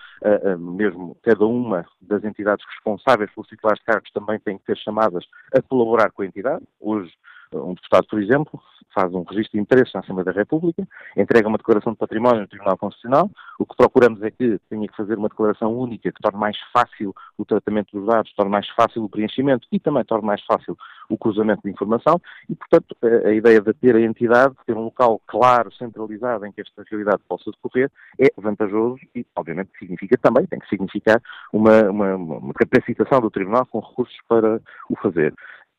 mesmo 0.59 1.17
cada 1.23 1.45
uma 1.45 1.83
das 1.99 2.23
entidades 2.23 2.63
responsáveis 2.65 3.31
pelos 3.33 3.47
titulares 3.47 3.79
de 3.79 3.85
cargos 3.85 4.11
também 4.11 4.39
tem 4.39 4.57
que 4.59 4.65
ser 4.65 4.77
chamadas 4.77 5.25
a 5.51 5.61
colaborar 5.63 6.11
com 6.11 6.21
a 6.21 6.25
entidade. 6.27 6.63
Hoje, 6.79 7.11
um 7.53 7.73
deputado, 7.73 8.07
por 8.07 8.21
exemplo, 8.21 8.61
faz 8.93 9.13
um 9.13 9.23
registro 9.23 9.53
de 9.53 9.59
interesse 9.59 9.93
na 9.93 9.99
Assembleia 9.99 10.25
da 10.25 10.31
República, 10.31 10.87
entrega 11.15 11.47
uma 11.47 11.57
declaração 11.57 11.93
de 11.93 11.99
património 11.99 12.41
no 12.41 12.47
Tribunal 12.47 12.77
Constitucional. 12.77 13.29
O 13.59 13.65
que 13.65 13.75
procuramos 13.75 14.21
é 14.23 14.31
que 14.31 14.59
tenha 14.69 14.87
que 14.87 14.95
fazer 14.95 15.17
uma 15.17 15.29
declaração 15.29 15.77
única 15.77 16.11
que 16.11 16.21
torne 16.21 16.39
mais 16.39 16.57
fácil 16.73 17.13
o 17.37 17.45
tratamento 17.45 17.97
dos 17.97 18.07
dados, 18.07 18.33
torne 18.33 18.51
mais 18.51 18.67
fácil 18.69 19.03
o 19.03 19.09
preenchimento 19.09 19.67
e 19.71 19.79
também 19.79 20.03
torne 20.03 20.25
mais 20.25 20.43
fácil 20.45 20.75
o 21.09 21.17
cruzamento 21.17 21.61
de 21.63 21.69
informação. 21.69 22.19
E, 22.49 22.55
portanto, 22.55 22.95
a, 23.25 23.31
ideia 23.31 23.61
de 23.61 23.73
ter 23.73 23.95
a 23.95 24.01
entidade, 24.01 24.55
ter 24.65 24.75
um 24.75 24.85
local 24.85 25.21
claro, 25.27 25.71
centralizado 25.73 26.45
em 26.45 26.51
que 26.51 26.61
esta 26.61 26.83
realidade 26.89 27.21
possa 27.27 27.51
decorrer, 27.51 27.91
é 28.19 28.31
vantajoso 28.37 28.99
e, 29.15 29.25
obviamente, 29.35 29.69
significa 29.77 30.17
também, 30.17 30.45
tem 30.47 30.59
que 30.59 30.69
significar 30.69 31.21
uma, 31.53 31.83
uma, 31.89 32.15
uma 32.15 32.53
capacitação 32.53 33.21
do 33.21 33.29
Tribunal 33.29 33.65
com 33.67 33.79
recursos 33.79 34.17
para 34.27 34.59
o 34.89 34.95
fazer 34.97 35.33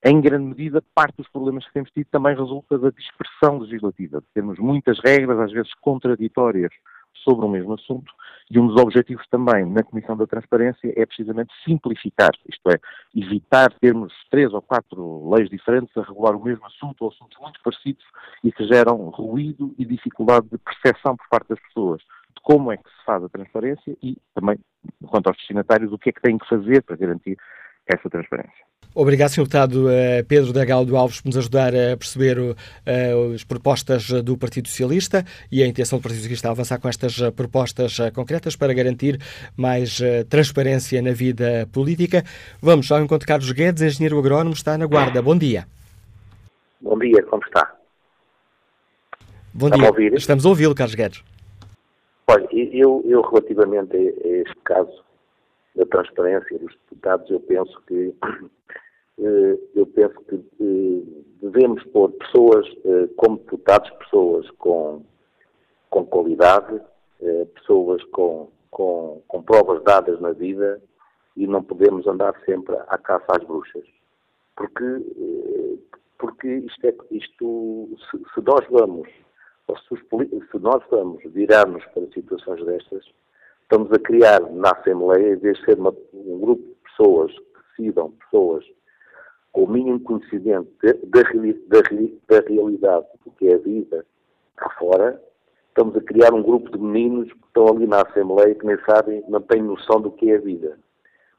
em 0.05 0.21
grande 0.21 0.47
medida, 0.47 0.83
parte 0.95 1.17
dos 1.17 1.29
problemas 1.29 1.67
que 1.67 1.73
temos 1.73 1.91
tido 1.91 2.07
também 2.11 2.37
resulta 2.37 2.79
da 2.79 2.91
dispersão 2.91 3.59
legislativa. 3.59 4.23
Temos 4.33 4.59
muitas 4.59 4.99
regras, 5.01 5.39
às 5.41 5.53
vezes 5.53 5.73
contraditórias, 5.81 6.73
sobre 7.25 7.45
o 7.45 7.49
mesmo 7.49 7.75
assunto, 7.75 8.13
e 8.51 8.59
um 8.59 8.67
dos 8.67 8.81
objetivos 8.81 9.27
também 9.29 9.67
na 9.67 9.83
Comissão 9.83 10.17
da 10.17 10.27
Transparência 10.27 10.93
é 10.97 11.05
precisamente 11.05 11.53
simplificar, 11.65 12.31
isto 12.49 12.71
é, 12.71 12.79
evitar 13.15 13.73
termos 13.81 14.13
três 14.31 14.53
ou 14.53 14.63
quatro 14.63 15.29
leis 15.31 15.51
diferentes 15.51 15.95
a 15.97 16.03
regular 16.03 16.35
o 16.35 16.43
mesmo 16.43 16.65
assunto 16.67 17.03
ou 17.03 17.11
assuntos 17.11 17.39
muito 17.41 17.61
parecidos 17.63 18.05
e 18.43 18.53
que 18.53 18.67
geram 18.67 18.97
ruído 19.11 19.75
e 19.79 19.85
dificuldade 19.85 20.49
de 20.49 20.59
percepção 20.59 21.17
por 21.17 21.29
parte 21.29 21.49
das 21.49 21.61
pessoas 21.61 22.01
de 22.01 22.41
como 22.43 22.73
é 22.73 22.77
que 22.77 22.89
se 22.89 23.05
faz 23.05 23.23
a 23.23 23.29
transparência 23.29 23.97
e 24.03 24.17
também, 24.35 24.59
quanto 25.07 25.27
aos 25.27 25.37
destinatários, 25.37 25.93
o 25.93 25.99
que 25.99 26.11
é 26.11 26.13
que 26.13 26.23
têm 26.23 26.39
que 26.39 26.49
fazer 26.49 26.83
para 26.83 26.97
garantir 26.97 27.37
essa 27.89 28.09
transparência. 28.09 28.69
Obrigado, 28.95 29.31
Sr. 29.31 29.43
Deputado 29.43 29.91
eh, 29.91 30.23
Pedro 30.27 30.53
da 30.53 30.65
Galo 30.65 30.97
Alves, 30.97 31.21
por 31.21 31.29
nos 31.29 31.37
ajudar 31.37 31.69
a 31.75 31.97
perceber 31.97 32.39
uh, 32.39 32.55
as 33.35 33.45
propostas 33.45 34.11
do 34.23 34.37
Partido 34.37 34.67
Socialista 34.67 35.25
e 35.53 35.63
a 35.63 35.67
intenção 35.67 35.99
do 35.99 36.03
Partido 36.03 36.19
Socialista 36.19 36.49
a 36.49 36.51
avançar 36.51 36.81
com 36.81 36.89
estas 36.89 37.21
eh, 37.21 37.31
propostas 37.31 37.99
concretas 38.15 38.57
para 38.57 38.73
garantir 38.73 39.19
mais 39.57 40.01
transparência 40.29 41.01
na 41.01 41.13
vida 41.13 41.69
política. 41.73 42.25
Vamos 42.61 42.91
ao 42.91 42.99
encontro 42.99 43.21
de 43.21 43.27
Carlos 43.27 43.53
Guedes, 43.53 43.83
engenheiro 43.83 44.19
agrónomo, 44.19 44.55
está 44.55 44.77
na 44.77 44.87
Guarda. 44.87 45.23
Bom 45.23 45.37
dia. 45.37 45.67
Bom 46.81 46.99
dia, 46.99 47.23
como 47.25 47.43
está? 47.45 47.75
Bom 49.55 49.71
dia. 49.71 49.85
A 49.85 49.89
ouvir? 49.89 50.15
Estamos 50.15 50.45
a 50.45 50.49
ouvi-lo, 50.49 50.75
Carlos 50.75 50.95
Guedes. 50.95 51.23
Olha, 52.27 52.47
eu, 52.53 53.03
eu 53.07 53.23
relativamente 53.23 53.97
a 53.97 54.29
este 54.29 54.57
caso 54.65 55.08
da 55.79 55.87
transparência 55.87 56.59
dos 56.59 56.75
deputados, 56.75 57.31
eu 57.31 57.41
penso 57.41 57.81
que 57.87 58.13
eh, 59.21 59.59
eu 59.77 59.87
penso 59.87 60.21
que 60.23 60.35
eh, 60.35 61.23
devemos 61.41 61.85
pôr 61.85 62.11
pessoas 62.11 62.67
eh, 62.85 63.09
como 63.17 63.39
deputados, 63.39 63.89
pessoas 63.91 64.51
com, 64.59 65.05
com 65.89 66.05
qualidade, 66.05 66.81
pessoas 67.55 68.03
com, 68.13 68.49
com, 68.71 69.23
com 69.27 69.43
provas 69.43 69.83
dadas 69.83 70.21
na 70.21 70.31
vida 70.31 70.81
e 71.37 71.49
não 71.49 71.63
podemos 71.63 72.07
andar 72.07 72.33
sempre 72.45 72.77
à 72.77 72.97
caça 72.97 73.27
às 73.29 73.45
bruxas. 73.45 73.85
Porque, 74.57 74.85
porque 76.17 76.49
isto 76.49 76.87
é, 76.87 76.95
isto, 77.11 77.89
se, 78.09 78.19
se 78.19 78.41
nós 78.41 78.65
vamos, 78.71 79.09
ou 79.67 79.77
se, 79.79 79.95
os, 79.95 80.01
se 80.51 80.59
nós 80.61 80.83
vamos 80.91 81.21
virar-nos 81.33 81.85
para 81.87 82.07
situações 82.13 82.65
destas, 82.65 83.05
estamos 83.69 83.93
a 83.93 83.99
criar 83.99 84.41
na 84.51 84.71
Assembleia, 84.71 85.35
em 85.35 85.37
vez 85.37 85.59
de 85.59 85.65
ser 85.67 85.79
uma, 85.79 85.95
um 86.15 86.41
grupo 86.41 86.63
de 86.63 86.75
pessoas 86.91 87.31
que 87.33 87.85
decidam, 87.85 88.13
pessoas 88.13 88.65
com 89.53 89.65
o 89.65 89.69
mínimo 89.69 90.01
conhecimento 90.01 90.71
da, 90.83 90.93
da, 90.93 91.23
da 91.23 92.49
realidade 92.49 93.07
do 93.25 93.31
que 93.33 93.49
é 93.49 93.55
a 93.55 93.59
vida 93.59 94.07
cá 94.57 94.71
fora, 94.79 95.23
estamos 95.69 95.95
a 95.97 96.01
criar 96.01 96.33
um 96.33 96.43
grupo 96.43 96.71
de 96.71 96.79
meninos 96.79 97.31
que 97.31 97.47
estão 97.47 97.69
ali 97.69 97.87
na 97.87 98.03
Assembleia 98.03 98.55
que 98.55 98.67
nem 98.67 98.79
sabem, 98.85 99.23
não 99.29 99.41
têm 99.43 99.63
noção 99.63 100.01
do 100.01 100.11
que 100.13 100.31
é 100.31 100.37
a 100.37 100.41
vida. 100.41 100.79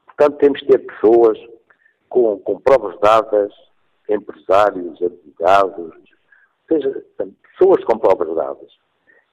Portanto, 0.06 0.38
temos 0.38 0.60
que 0.60 0.66
ter 0.66 0.78
pessoas 0.78 1.38
com, 2.08 2.38
com 2.38 2.60
provas 2.60 2.98
dadas, 3.00 3.52
empresários, 4.08 5.00
advogados, 5.02 5.94
seja, 6.68 7.04
pessoas 7.58 7.84
com 7.84 7.98
provas 7.98 8.34
dadas. 8.34 8.70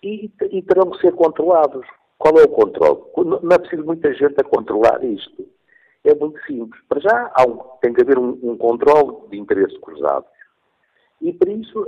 E, 0.04 0.32
e 0.52 0.62
terão 0.62 0.92
que 0.92 1.00
ser 1.00 1.14
controlados. 1.14 1.86
Qual 2.18 2.38
é 2.40 2.44
o 2.44 2.50
controle? 2.50 3.02
Não 3.42 3.52
é 3.52 3.58
preciso 3.58 3.86
muita 3.86 4.14
gente 4.14 4.40
a 4.40 4.44
controlar 4.44 5.04
isto 5.04 5.48
é 6.10 6.16
muito 6.16 6.40
simples. 6.46 6.82
Para 6.88 7.02
já 7.02 7.34
um, 7.48 7.58
tem 7.82 7.94
que 7.94 8.02
haver 8.02 8.18
um, 8.18 8.38
um 8.42 8.58
controle 8.58 9.30
de 9.30 9.38
interesses 9.38 9.78
cruzados. 9.80 10.30
E 11.22 11.34
para 11.34 11.52
isso 11.52 11.88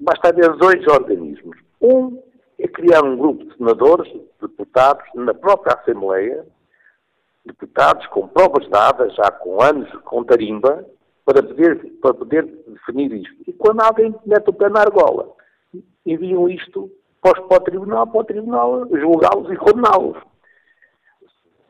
basta 0.00 0.28
haver 0.28 0.52
dois 0.56 0.86
organismos. 0.86 1.56
Um 1.80 2.22
é 2.58 2.66
criar 2.66 3.04
um 3.04 3.16
grupo 3.16 3.44
de 3.44 3.56
senadores, 3.56 4.12
deputados, 4.40 5.04
na 5.14 5.32
própria 5.32 5.74
Assembleia, 5.74 6.44
deputados 7.44 8.06
com 8.08 8.28
provas 8.28 8.68
dadas, 8.68 9.14
já 9.14 9.30
com 9.30 9.62
anos, 9.62 9.90
com 10.04 10.24
tarimba, 10.24 10.84
para 11.24 11.42
poder, 11.42 11.92
para 12.00 12.14
poder 12.14 12.44
definir 12.66 13.12
isto. 13.12 13.42
E 13.46 13.52
quando 13.52 13.80
alguém 13.80 14.14
mete 14.26 14.48
o 14.48 14.52
pé 14.52 14.68
na 14.68 14.80
argola, 14.80 15.34
enviam 16.04 16.48
isto 16.48 16.90
para 17.20 17.56
o 17.56 17.60
Tribunal, 17.60 18.06
para 18.06 18.20
o 18.20 18.24
Tribunal 18.24 18.88
julgá-los 18.90 19.50
e 19.50 19.56
condená-los 19.56 20.18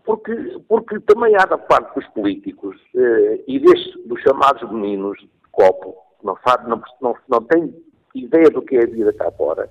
porque, 0.09 0.32
porque 0.66 0.99
também 1.01 1.36
há 1.36 1.44
da 1.44 1.59
parte 1.59 1.94
dos 1.94 2.07
políticos 2.14 2.74
eh, 2.96 3.44
e 3.46 3.61
destes, 3.61 3.94
dos 4.07 4.18
chamados 4.22 4.62
meninos 4.72 5.18
de 5.18 5.28
copo, 5.53 5.94
que 6.18 6.24
não, 6.24 6.34
sabe, 6.42 6.66
não, 6.66 6.82
não, 7.03 7.14
não 7.28 7.42
têm 7.42 7.74
ideia 8.14 8.49
do 8.49 8.62
que 8.62 8.76
é 8.78 8.84
a 8.84 8.86
vida 8.86 9.12
cá 9.12 9.30
fora, 9.32 9.68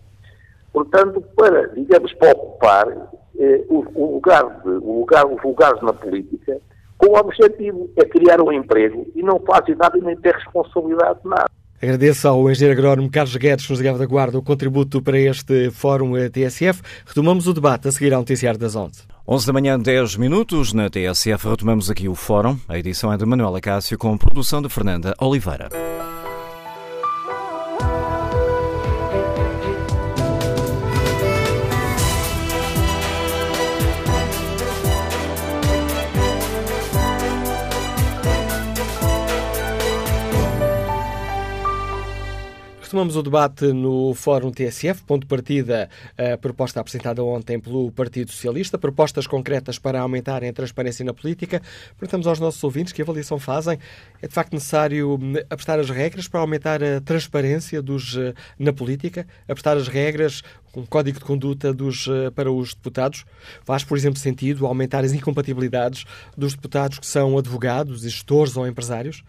portanto, 0.71 1.23
para, 1.35 1.69
digamos, 1.69 2.13
para 2.13 2.33
ocupar 2.33 2.87
eh, 3.39 3.65
o, 3.67 3.83
o, 3.95 4.13
lugar 4.13 4.61
de, 4.61 4.69
o 4.69 4.99
lugar, 4.99 5.25
os 5.25 5.41
lugares 5.41 5.81
na 5.81 5.91
política, 5.91 6.61
com 6.99 7.07
o 7.07 7.19
objetivo 7.19 7.89
é 7.97 8.05
criar 8.05 8.39
um 8.39 8.51
emprego 8.51 9.07
e 9.15 9.23
não 9.23 9.39
fazem 9.39 9.73
nada 9.73 9.97
e 9.97 10.01
nem 10.01 10.15
ter 10.17 10.35
responsabilidade 10.35 11.19
de 11.23 11.29
nada. 11.29 11.49
Agradeço 11.81 12.27
ao 12.27 12.49
engenheiro 12.49 12.79
agrónomo 12.79 13.09
Carlos 13.09 13.35
Guedes, 13.35 13.65
que 13.65 13.71
nos 13.71 13.79
ligava 13.79 13.99
da 13.99 14.05
Guarda, 14.05 14.37
o 14.37 14.41
contributo 14.41 15.01
para 15.01 15.19
este 15.19 15.69
Fórum 15.71 16.13
TSF. 16.29 16.81
Retomamos 17.05 17.47
o 17.47 17.53
debate 17.53 17.87
a 17.87 17.91
seguir 17.91 18.13
ao 18.13 18.21
Noticiário 18.21 18.59
das 18.59 18.75
11. 18.75 19.01
11 19.27 19.45
da 19.45 19.53
manhã, 19.53 19.77
10 19.77 20.15
minutos, 20.15 20.73
na 20.73 20.89
TSF 20.89 21.49
retomamos 21.49 21.89
aqui 21.89 22.07
o 22.07 22.15
Fórum. 22.15 22.57
A 22.67 22.79
edição 22.79 23.11
é 23.11 23.17
de 23.17 23.25
Manuela 23.25 23.59
Cássio 23.59 23.97
com 23.97 24.17
produção 24.17 24.61
de 24.61 24.69
Fernanda 24.69 25.13
Oliveira. 25.19 25.69
Retomamos 42.87 43.17
o 43.17 43.21
debate 43.21 43.73
no 43.73 44.13
Fórum 44.13 44.49
TSF, 44.49 45.03
ponto 45.03 45.23
de 45.23 45.27
partida 45.27 45.89
a 46.17 46.37
proposta 46.37 46.79
apresentada 46.79 47.21
ontem 47.21 47.59
pelo 47.59 47.91
Partido 47.91 48.31
Socialista, 48.31 48.77
propostas 48.77 49.27
concretas 49.27 49.77
para 49.77 49.99
aumentarem 49.99 50.49
a 50.49 50.53
transparência 50.53 51.03
na 51.03 51.13
política. 51.13 51.61
Perguntamos 51.99 52.27
aos 52.27 52.39
nossos 52.39 52.63
ouvintes 52.63 52.93
que 52.93 53.01
avaliação 53.01 53.37
fazem. 53.39 53.77
É 54.21 54.27
de 54.29 54.33
facto 54.33 54.53
necessário 54.53 55.19
hum, 55.21 55.33
apostar 55.49 55.77
as 55.79 55.89
regras 55.89 56.29
para 56.29 56.39
aumentar 56.39 56.81
a 56.81 57.01
transparência 57.01 57.81
dos, 57.81 58.15
eh, 58.15 58.33
na 58.57 58.71
política, 58.71 59.27
apostar 59.49 59.75
as 59.75 59.89
regras, 59.89 60.41
um 60.73 60.85
código 60.85 61.19
de 61.19 61.25
conduta 61.25 61.73
dos, 61.73 62.07
eh, 62.07 62.31
para 62.31 62.49
os 62.49 62.73
deputados? 62.73 63.25
Faz, 63.65 63.83
por 63.83 63.97
exemplo, 63.97 64.17
sentido 64.17 64.65
aumentar 64.65 65.03
as 65.03 65.11
incompatibilidades 65.11 66.05
dos 66.37 66.53
deputados 66.53 66.99
que 66.99 67.05
são 67.05 67.37
advogados, 67.37 68.03
gestores 68.03 68.55
ou 68.55 68.65
empresários? 68.65 69.25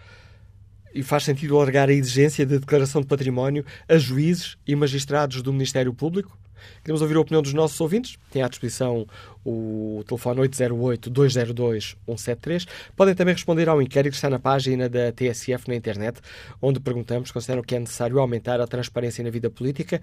E 0.95 1.03
faz 1.03 1.24
sentido 1.24 1.57
alargar 1.57 1.89
a 1.89 1.93
exigência 1.93 2.47
de 2.47 2.59
declaração 2.59 3.01
de 3.01 3.07
património 3.07 3.64
a 3.89 3.99
juízes 3.99 4.57
e 4.66 4.74
magistrados 4.74 5.43
do 5.43 5.53
Ministério 5.53 5.95
Público? 5.95 6.36
Queremos 6.82 7.03
ouvir 7.03 7.16
a 7.16 7.20
opinião 7.20 7.43
dos 7.43 7.53
nossos 7.53 7.78
ouvintes. 7.80 8.16
Tem 8.30 8.43
à 8.43 8.49
disposição 8.49 9.07
o 9.45 10.03
telefone 10.07 10.41
808-202-173. 10.49 12.66
Podem 12.97 13.14
também 13.14 13.34
responder 13.34 13.68
ao 13.68 13.80
inquérito 13.80 14.11
que 14.12 14.16
está 14.16 14.30
na 14.30 14.39
página 14.39 14.89
da 14.89 15.12
TSF 15.12 15.68
na 15.68 15.74
internet, 15.74 16.20
onde 16.61 16.80
perguntamos 16.80 17.28
se 17.28 17.32
consideram 17.32 17.62
que 17.62 17.74
é 17.74 17.78
necessário 17.78 18.18
aumentar 18.18 18.61
a 18.61 18.66
transparência 18.66 19.24
na 19.24 19.30
vida 19.30 19.49
política. 19.51 20.01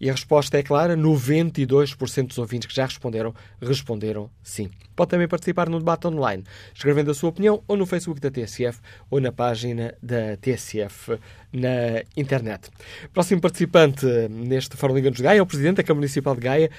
E 0.00 0.08
a 0.08 0.12
resposta 0.12 0.58
é 0.58 0.62
clara: 0.62 0.96
92% 0.96 2.28
dos 2.28 2.38
ouvintes 2.38 2.68
que 2.68 2.74
já 2.74 2.84
responderam, 2.84 3.34
responderam 3.60 4.30
sim. 4.42 4.70
Pode 4.94 5.10
também 5.10 5.28
participar 5.28 5.68
no 5.68 5.78
debate 5.78 6.06
online, 6.06 6.44
escrevendo 6.74 7.10
a 7.10 7.14
sua 7.14 7.30
opinião 7.30 7.62
ou 7.66 7.76
no 7.76 7.86
Facebook 7.86 8.20
da 8.20 8.30
TSF 8.30 8.80
ou 9.10 9.20
na 9.20 9.32
página 9.32 9.94
da 10.02 10.36
TSF 10.36 11.18
na 11.52 12.02
internet. 12.16 12.70
Próximo 13.12 13.40
participante 13.40 14.06
neste 14.28 14.76
Fórum 14.76 14.94
Liga 14.94 15.10
dos 15.10 15.20
Gaia 15.20 15.38
é 15.38 15.42
o 15.42 15.46
Presidente 15.46 15.76
da 15.76 15.82
Câmara 15.82 16.00
Municipal 16.00 16.34
de 16.34 16.40
Gaia. 16.40 16.70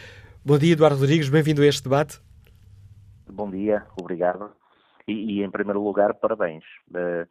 Bom 0.44 0.58
dia, 0.58 0.74
Eduardo 0.74 1.00
Rodrigues, 1.00 1.30
bem-vindo 1.30 1.62
a 1.62 1.66
este 1.66 1.84
debate. 1.84 2.20
Bom 3.28 3.50
dia, 3.50 3.84
obrigado. 4.00 4.52
E, 5.08 5.40
e 5.40 5.44
em 5.44 5.50
primeiro 5.50 5.82
lugar, 5.84 6.14
parabéns. 6.16 6.64
Uh, 6.90 7.28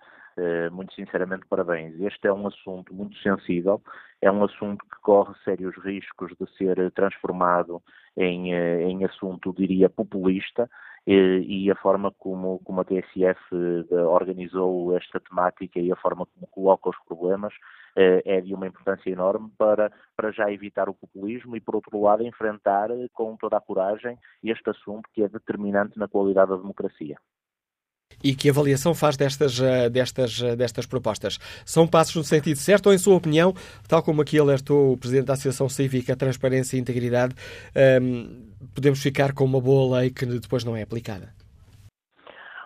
muito 0.73 0.95
sinceramente, 0.95 1.47
parabéns. 1.49 1.99
Este 2.01 2.29
é 2.29 2.33
um 2.33 2.47
assunto 2.47 2.95
muito 2.95 3.17
sensível, 3.19 3.83
é 4.21 4.31
um 4.31 4.45
assunto 4.45 4.85
que 4.85 5.01
corre 5.01 5.35
sérios 5.45 5.77
riscos 5.79 6.33
de 6.39 6.47
ser 6.57 6.91
transformado 6.93 7.83
em, 8.17 8.55
uh, 8.55 8.81
em 8.81 9.05
assunto, 9.05 9.53
diria, 9.53 9.89
populista, 9.89 10.69
e 11.07 11.71
a 11.71 11.75
forma 11.75 12.11
como, 12.13 12.61
como 12.65 12.81
a 12.81 12.85
TSF 12.85 13.39
organizou 14.09 14.97
esta 14.97 15.21
temática 15.21 15.79
e 15.79 15.93
a 15.93 15.97
forma 15.97 16.25
como 16.25 16.47
coloca 16.47 16.89
os 16.89 16.97
problemas 17.07 17.53
eh, 17.97 18.23
é 18.25 18.41
de 18.41 18.53
uma 18.53 18.67
importância 18.67 19.09
enorme 19.09 19.51
para, 19.57 19.93
para 20.17 20.33
já 20.33 20.51
evitar 20.51 20.89
o 20.89 20.95
populismo 20.95 21.57
e, 21.57 21.61
por 21.61 21.77
outro 21.77 22.01
lado, 22.01 22.27
enfrentar 22.27 22.91
eh, 22.91 23.09
com 23.13 23.37
toda 23.37 23.57
a 23.57 23.61
coragem 23.61 24.19
este 24.43 24.69
assunto 24.69 25.09
que 25.13 25.23
é 25.23 25.29
determinante 25.29 25.97
na 25.97 26.09
qualidade 26.09 26.51
da 26.51 26.57
democracia. 26.57 27.17
E 28.25 28.35
que 28.35 28.49
avaliação 28.49 28.95
faz 28.95 29.17
destas, 29.17 29.61
eh, 29.61 29.91
destas, 29.91 30.41
destas 30.57 30.87
propostas? 30.87 31.39
São 31.67 31.87
passos 31.87 32.17
no 32.17 32.25
sentido 32.25 32.57
certo 32.57 32.87
ou, 32.87 32.95
em 32.95 32.99
sua 32.99 33.15
opinião, 33.15 33.53
tal 33.87 34.03
como 34.03 34.23
aqui 34.23 34.39
alertou 34.39 34.95
o 34.95 34.97
Presidente 34.97 35.27
da 35.27 35.35
Associação 35.35 35.69
Cívica 35.69 36.17
Transparência 36.17 36.77
e 36.77 36.81
Integridade, 36.81 37.35
um, 37.77 37.79
ehm, 37.79 38.55
podemos 38.75 39.03
ficar 39.03 39.35
com 39.35 39.45
uma 39.45 39.61
boa 39.61 39.99
lei 39.99 40.11
que 40.11 40.25
depois 40.25 40.65
não 40.65 40.75
é 40.75 40.83
aplicada? 40.83 41.35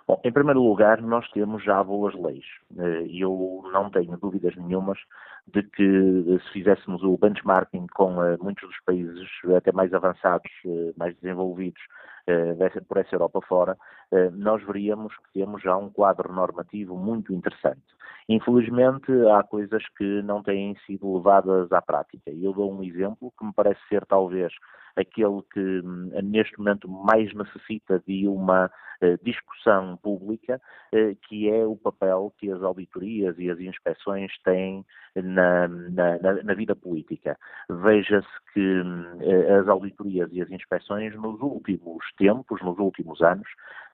Bom, 0.09 0.19
em 0.23 0.31
primeiro 0.31 0.63
lugar, 0.63 0.99
nós 1.03 1.29
temos 1.29 1.63
já 1.63 1.83
boas 1.83 2.15
leis. 2.15 2.43
Eh, 2.79 3.05
eu 3.13 3.61
não 3.71 3.91
tenho 3.91 4.17
dúvidas 4.17 4.55
nenhumas 4.55 4.97
de 5.45 5.61
que 5.61 5.83
eh, 5.83 6.39
se 6.45 6.51
fizéssemos 6.51 7.03
o 7.03 7.15
benchmarking 7.15 7.85
com 7.93 8.23
eh, 8.23 8.35
muitos 8.41 8.67
dos 8.67 8.79
países 8.87 9.29
até 9.55 9.71
mais 9.71 9.93
avançados, 9.93 10.49
mais 10.97 11.15
desenvolvidos 11.17 11.79
por 12.87 12.97
essa 12.97 13.15
Europa 13.15 13.41
fora, 13.41 13.77
nós 14.33 14.63
veríamos 14.65 15.15
que 15.17 15.39
temos 15.39 15.61
já 15.61 15.75
um 15.77 15.89
quadro 15.89 16.31
normativo 16.33 16.97
muito 16.97 17.33
interessante. 17.33 17.81
Infelizmente, 18.29 19.11
há 19.33 19.41
coisas 19.41 19.83
que 19.97 20.21
não 20.21 20.43
têm 20.43 20.75
sido 20.85 21.17
levadas 21.17 21.71
à 21.71 21.81
prática. 21.81 22.29
Eu 22.29 22.53
dou 22.53 22.71
um 22.71 22.83
exemplo 22.83 23.33
que 23.37 23.43
me 23.43 23.51
parece 23.51 23.79
ser 23.89 24.05
talvez 24.05 24.53
aquele 24.95 25.41
que 25.51 25.81
hum, 25.83 26.11
neste 26.23 26.55
momento 26.59 26.87
mais 26.87 27.33
necessita 27.33 27.99
de 28.05 28.27
uma 28.27 28.69
eh, 29.01 29.17
discussão 29.23 29.97
pública, 29.97 30.61
eh, 30.91 31.15
que 31.27 31.49
é 31.49 31.65
o 31.65 31.75
papel 31.75 32.31
que 32.37 32.51
as 32.51 32.61
auditorias 32.61 33.35
e 33.39 33.49
as 33.49 33.59
inspeções 33.59 34.31
têm 34.43 34.85
na, 35.15 35.67
na, 35.67 36.43
na 36.43 36.53
vida 36.53 36.75
política. 36.75 37.35
Veja-se 37.67 38.27
que 38.53 38.59
hum, 38.59 39.17
eh, 39.21 39.55
as 39.55 39.67
auditorias 39.67 40.29
e 40.33 40.41
as 40.41 40.51
inspeções 40.51 41.15
nos 41.15 41.41
últimos 41.41 42.05
tempos, 42.17 42.61
nos 42.61 42.77
últimos 42.77 43.21
anos, 43.21 43.47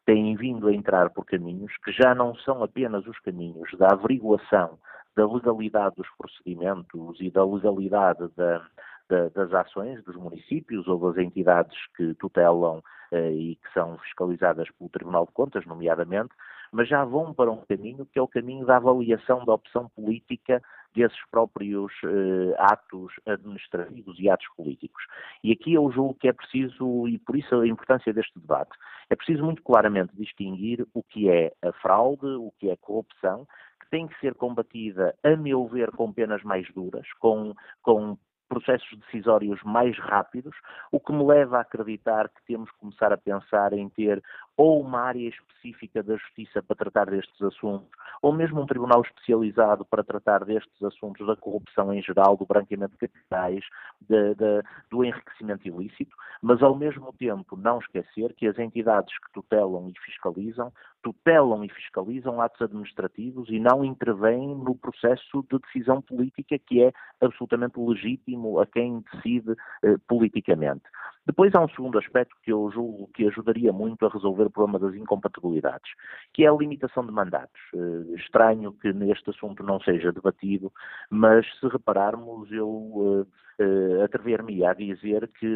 têm 0.05 0.35
vindo 0.35 0.67
a 0.67 0.73
entrar 0.73 1.09
por 1.09 1.25
caminhos 1.25 1.71
que 1.83 1.91
já 1.91 2.13
não 2.13 2.35
são 2.35 2.63
apenas 2.63 3.05
os 3.07 3.19
caminhos 3.19 3.69
da 3.77 3.89
averiguação 3.91 4.77
da 5.15 5.25
legalidade 5.25 5.95
dos 5.95 6.07
procedimentos 6.17 7.19
e 7.19 7.31
da 7.31 7.43
legalidade 7.45 8.27
da, 8.35 8.65
da, 9.09 9.29
das 9.29 9.53
ações 9.53 10.03
dos 10.03 10.15
municípios 10.15 10.87
ou 10.87 10.99
das 11.11 11.23
entidades 11.23 11.77
que 11.95 12.13
tutelam 12.15 12.83
eh, 13.11 13.31
e 13.31 13.55
que 13.55 13.73
são 13.73 13.97
fiscalizadas 13.99 14.69
pelo 14.71 14.89
Tribunal 14.89 15.25
de 15.25 15.31
Contas, 15.31 15.65
nomeadamente, 15.65 16.31
mas 16.71 16.89
já 16.89 17.05
vão 17.05 17.33
para 17.33 17.51
um 17.51 17.63
caminho 17.65 18.05
que 18.05 18.19
é 18.19 18.21
o 18.21 18.27
caminho 18.27 18.65
da 18.65 18.75
avaliação 18.77 19.45
da 19.45 19.53
opção 19.53 19.89
política 19.95 20.61
desses 20.95 21.19
próprios 21.29 21.91
eh, 22.03 22.55
atos 22.57 23.13
administrativos 23.25 24.17
e 24.19 24.29
atos 24.29 24.47
políticos. 24.55 25.03
E 25.43 25.51
aqui 25.51 25.73
eu 25.73 25.91
julgo 25.91 26.15
que 26.15 26.27
é 26.27 26.33
preciso, 26.33 27.07
e 27.07 27.17
por 27.19 27.35
isso 27.35 27.55
a 27.55 27.67
importância 27.67 28.13
deste 28.13 28.39
debate, 28.39 28.71
é 29.09 29.15
preciso 29.15 29.43
muito 29.43 29.61
claramente 29.61 30.15
distinguir 30.15 30.85
o 30.93 31.03
que 31.03 31.29
é 31.29 31.53
a 31.61 31.71
fraude, 31.73 32.25
o 32.25 32.51
que 32.57 32.69
é 32.69 32.75
corrupção, 32.77 33.45
que 33.79 33.89
tem 33.89 34.07
que 34.07 34.19
ser 34.19 34.33
combatida, 34.35 35.15
a 35.23 35.35
meu 35.35 35.67
ver, 35.67 35.91
com 35.91 36.11
penas 36.11 36.41
mais 36.43 36.67
duras, 36.73 37.07
com, 37.19 37.53
com 37.81 38.17
processos 38.47 38.97
decisórios 38.99 39.61
mais 39.63 39.97
rápidos, 39.97 40.55
o 40.91 40.99
que 40.99 41.11
me 41.11 41.25
leva 41.25 41.57
a 41.57 41.61
acreditar 41.61 42.29
que 42.29 42.45
temos 42.45 42.69
que 42.71 42.77
começar 42.77 43.11
a 43.11 43.17
pensar 43.17 43.73
em 43.73 43.89
ter 43.89 44.21
ou 44.57 44.81
uma 44.81 45.01
área 45.01 45.27
específica 45.27 46.01
da 46.01 46.15
justiça 46.15 46.63
para 46.63 46.75
tratar 46.75 47.09
destes 47.09 47.41
assuntos, 47.41 47.89
ou 48.21 48.31
mesmo 48.31 48.61
um 48.61 48.65
tribunal 48.65 49.01
especializado 49.01 49.83
para 49.85 50.03
tratar 50.03 50.45
destes 50.45 50.81
assuntos 50.81 51.25
da 51.27 51.35
corrupção 51.35 51.93
em 51.93 52.01
geral, 52.01 52.37
do 52.37 52.45
branqueamento 52.45 52.93
de 52.93 53.07
capitais, 53.07 53.63
de, 54.01 54.35
de, 54.35 54.63
do 54.89 55.03
enriquecimento 55.03 55.67
ilícito, 55.67 56.15
mas 56.41 56.61
ao 56.63 56.75
mesmo 56.75 57.11
tempo 57.13 57.57
não 57.57 57.79
esquecer 57.79 58.33
que 58.33 58.47
as 58.47 58.57
entidades 58.57 59.13
que 59.19 59.31
tutelam 59.33 59.89
e 59.89 59.99
fiscalizam, 59.99 60.71
tutelam 61.03 61.63
e 61.63 61.69
fiscalizam 61.69 62.41
atos 62.41 62.61
administrativos 62.61 63.49
e 63.49 63.59
não 63.59 63.83
intervêm 63.83 64.55
no 64.55 64.75
processo 64.75 65.45
de 65.51 65.59
decisão 65.59 66.01
política 66.01 66.57
que 66.57 66.81
é 66.81 66.91
absolutamente 67.21 67.79
legítimo 67.79 68.59
a 68.59 68.65
quem 68.65 69.03
decide 69.11 69.55
eh, 69.83 69.97
politicamente. 70.07 70.83
Depois 71.25 71.53
há 71.55 71.61
um 71.61 71.69
segundo 71.69 71.97
aspecto 71.97 72.35
que 72.43 72.51
eu 72.51 72.69
julgo 72.71 73.09
que 73.13 73.27
ajudaria 73.27 73.73
muito 73.73 74.05
a 74.05 74.09
resolver 74.09 74.44
o 74.47 74.51
problema 74.51 74.79
das 74.79 74.95
incompatibilidades, 74.95 75.91
que 76.33 76.45
é 76.45 76.49
a 76.49 76.53
limitação 76.53 77.05
de 77.05 77.11
mandatos. 77.11 77.61
Uh, 77.73 78.15
estranho 78.15 78.73
que 78.73 78.91
neste 78.93 79.29
assunto 79.29 79.63
não 79.63 79.79
seja 79.79 80.11
debatido, 80.11 80.71
mas 81.09 81.45
se 81.59 81.67
repararmos, 81.67 82.51
eu 82.51 82.67
uh, 82.67 83.27
uh, 83.59 84.03
atrever-me 84.03 84.65
a 84.65 84.73
dizer 84.73 85.29
que 85.39 85.47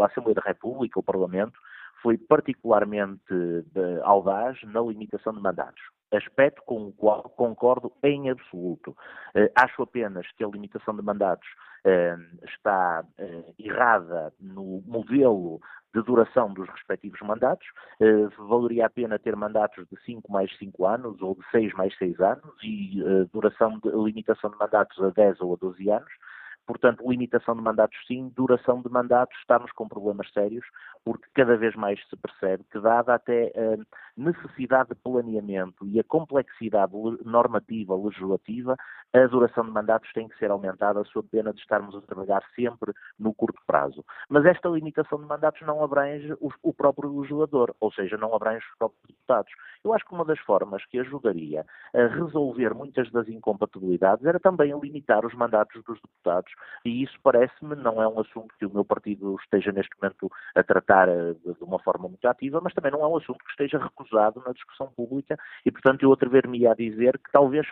a 0.00 0.06
Assembleia 0.06 0.34
da 0.34 0.42
República, 0.42 0.98
o 1.00 1.02
Parlamento, 1.02 1.58
foi 2.02 2.16
particularmente 2.16 3.22
audaz 4.02 4.58
na 4.64 4.80
limitação 4.80 5.32
de 5.32 5.40
mandatos 5.40 5.82
aspecto 6.12 6.62
com 6.64 6.88
o 6.88 6.92
qual 6.92 7.22
concordo 7.22 7.92
em 8.02 8.30
absoluto. 8.30 8.90
Uh, 9.34 9.50
acho 9.54 9.82
apenas 9.82 10.26
que 10.32 10.44
a 10.44 10.48
limitação 10.48 10.96
de 10.96 11.02
mandatos 11.02 11.46
uh, 11.84 12.44
está 12.46 13.04
errada 13.58 14.32
no 14.40 14.82
modelo 14.86 15.60
de 15.94 16.02
duração 16.02 16.52
dos 16.52 16.68
respectivos 16.68 17.18
mandatos. 17.22 17.66
valeria 18.36 18.86
a 18.86 18.90
pena 18.90 19.18
ter 19.18 19.34
mandatos 19.34 19.86
de 19.88 19.98
5 20.04 20.30
mais 20.30 20.54
5 20.58 20.86
anos 20.86 21.20
ou 21.22 21.34
de 21.34 21.50
6 21.50 21.72
mais 21.72 21.96
6 21.96 22.20
anos 22.20 22.54
e 22.62 23.02
duração 23.32 23.78
de, 23.78 23.88
limitação 23.90 24.50
de 24.50 24.58
mandatos 24.58 25.02
a 25.02 25.08
10 25.08 25.40
ou 25.40 25.54
a 25.54 25.56
12 25.56 25.90
anos 25.90 26.12
Portanto, 26.68 27.02
limitação 27.08 27.56
de 27.56 27.62
mandatos 27.62 27.96
sim, 28.06 28.30
duração 28.36 28.82
de 28.82 28.90
mandatos, 28.90 29.34
estamos 29.38 29.72
com 29.72 29.88
problemas 29.88 30.30
sérios, 30.34 30.66
porque 31.02 31.24
cada 31.32 31.56
vez 31.56 31.74
mais 31.74 31.98
se 32.10 32.14
percebe 32.14 32.62
que, 32.70 32.78
dada 32.78 33.14
até 33.14 33.50
a 33.56 33.78
necessidade 34.14 34.90
de 34.90 34.94
planeamento 34.96 35.86
e 35.86 35.98
a 35.98 36.04
complexidade 36.04 36.92
normativa, 37.24 37.96
legislativa, 37.96 38.76
a 39.14 39.26
duração 39.28 39.64
de 39.64 39.70
mandatos 39.70 40.12
tem 40.12 40.28
que 40.28 40.36
ser 40.36 40.50
aumentada, 40.50 41.02
sob 41.04 41.26
pena 41.30 41.54
de 41.54 41.60
estarmos 41.60 41.96
a 41.96 42.02
trabalhar 42.02 42.42
sempre 42.54 42.92
no 43.18 43.32
curto 43.32 43.58
prazo. 43.66 44.04
Mas 44.28 44.44
esta 44.44 44.68
limitação 44.68 45.18
de 45.18 45.24
mandatos 45.24 45.62
não 45.62 45.82
abrange 45.82 46.36
o, 46.62 46.74
próprio 46.74 47.18
legislador, 47.18 47.74
ou 47.80 47.90
seja, 47.90 48.18
não 48.18 48.34
abrange 48.34 48.66
os 48.70 48.76
próprios 48.76 49.06
deputados. 49.08 49.50
Eu 49.82 49.94
acho 49.94 50.04
que 50.04 50.12
uma 50.12 50.24
das 50.26 50.38
formas 50.40 50.84
que 50.84 50.98
ajudaria 50.98 51.64
a 51.94 52.06
resolver 52.08 52.74
muitas 52.74 53.10
das 53.10 53.26
incompatibilidades 53.26 54.26
era 54.26 54.38
também 54.38 54.78
limitar 54.78 55.24
os 55.24 55.32
mandatos 55.32 55.82
dos 55.84 55.98
deputados, 56.02 56.52
e 56.84 57.02
isso 57.02 57.18
parece-me 57.22 57.74
não 57.76 58.02
é 58.02 58.08
um 58.08 58.20
assunto 58.20 58.54
que 58.58 58.66
o 58.66 58.72
meu 58.72 58.84
partido 58.84 59.36
esteja 59.42 59.72
neste 59.72 59.94
momento 60.00 60.30
a 60.54 60.62
tratar 60.62 61.08
eh, 61.08 61.34
de 61.34 61.64
uma 61.64 61.78
forma 61.78 62.08
muito 62.08 62.26
ativa, 62.26 62.60
mas 62.62 62.74
também 62.74 62.92
não 62.92 63.02
é 63.02 63.06
um 63.06 63.16
assunto 63.16 63.44
que 63.44 63.50
esteja 63.50 63.78
recusado 63.78 64.42
na 64.44 64.52
discussão 64.52 64.88
pública, 64.88 65.36
e 65.64 65.70
portanto 65.70 66.02
eu 66.02 66.12
atrever-me 66.12 66.66
a 66.66 66.74
dizer 66.74 67.18
que 67.18 67.30
talvez 67.32 67.66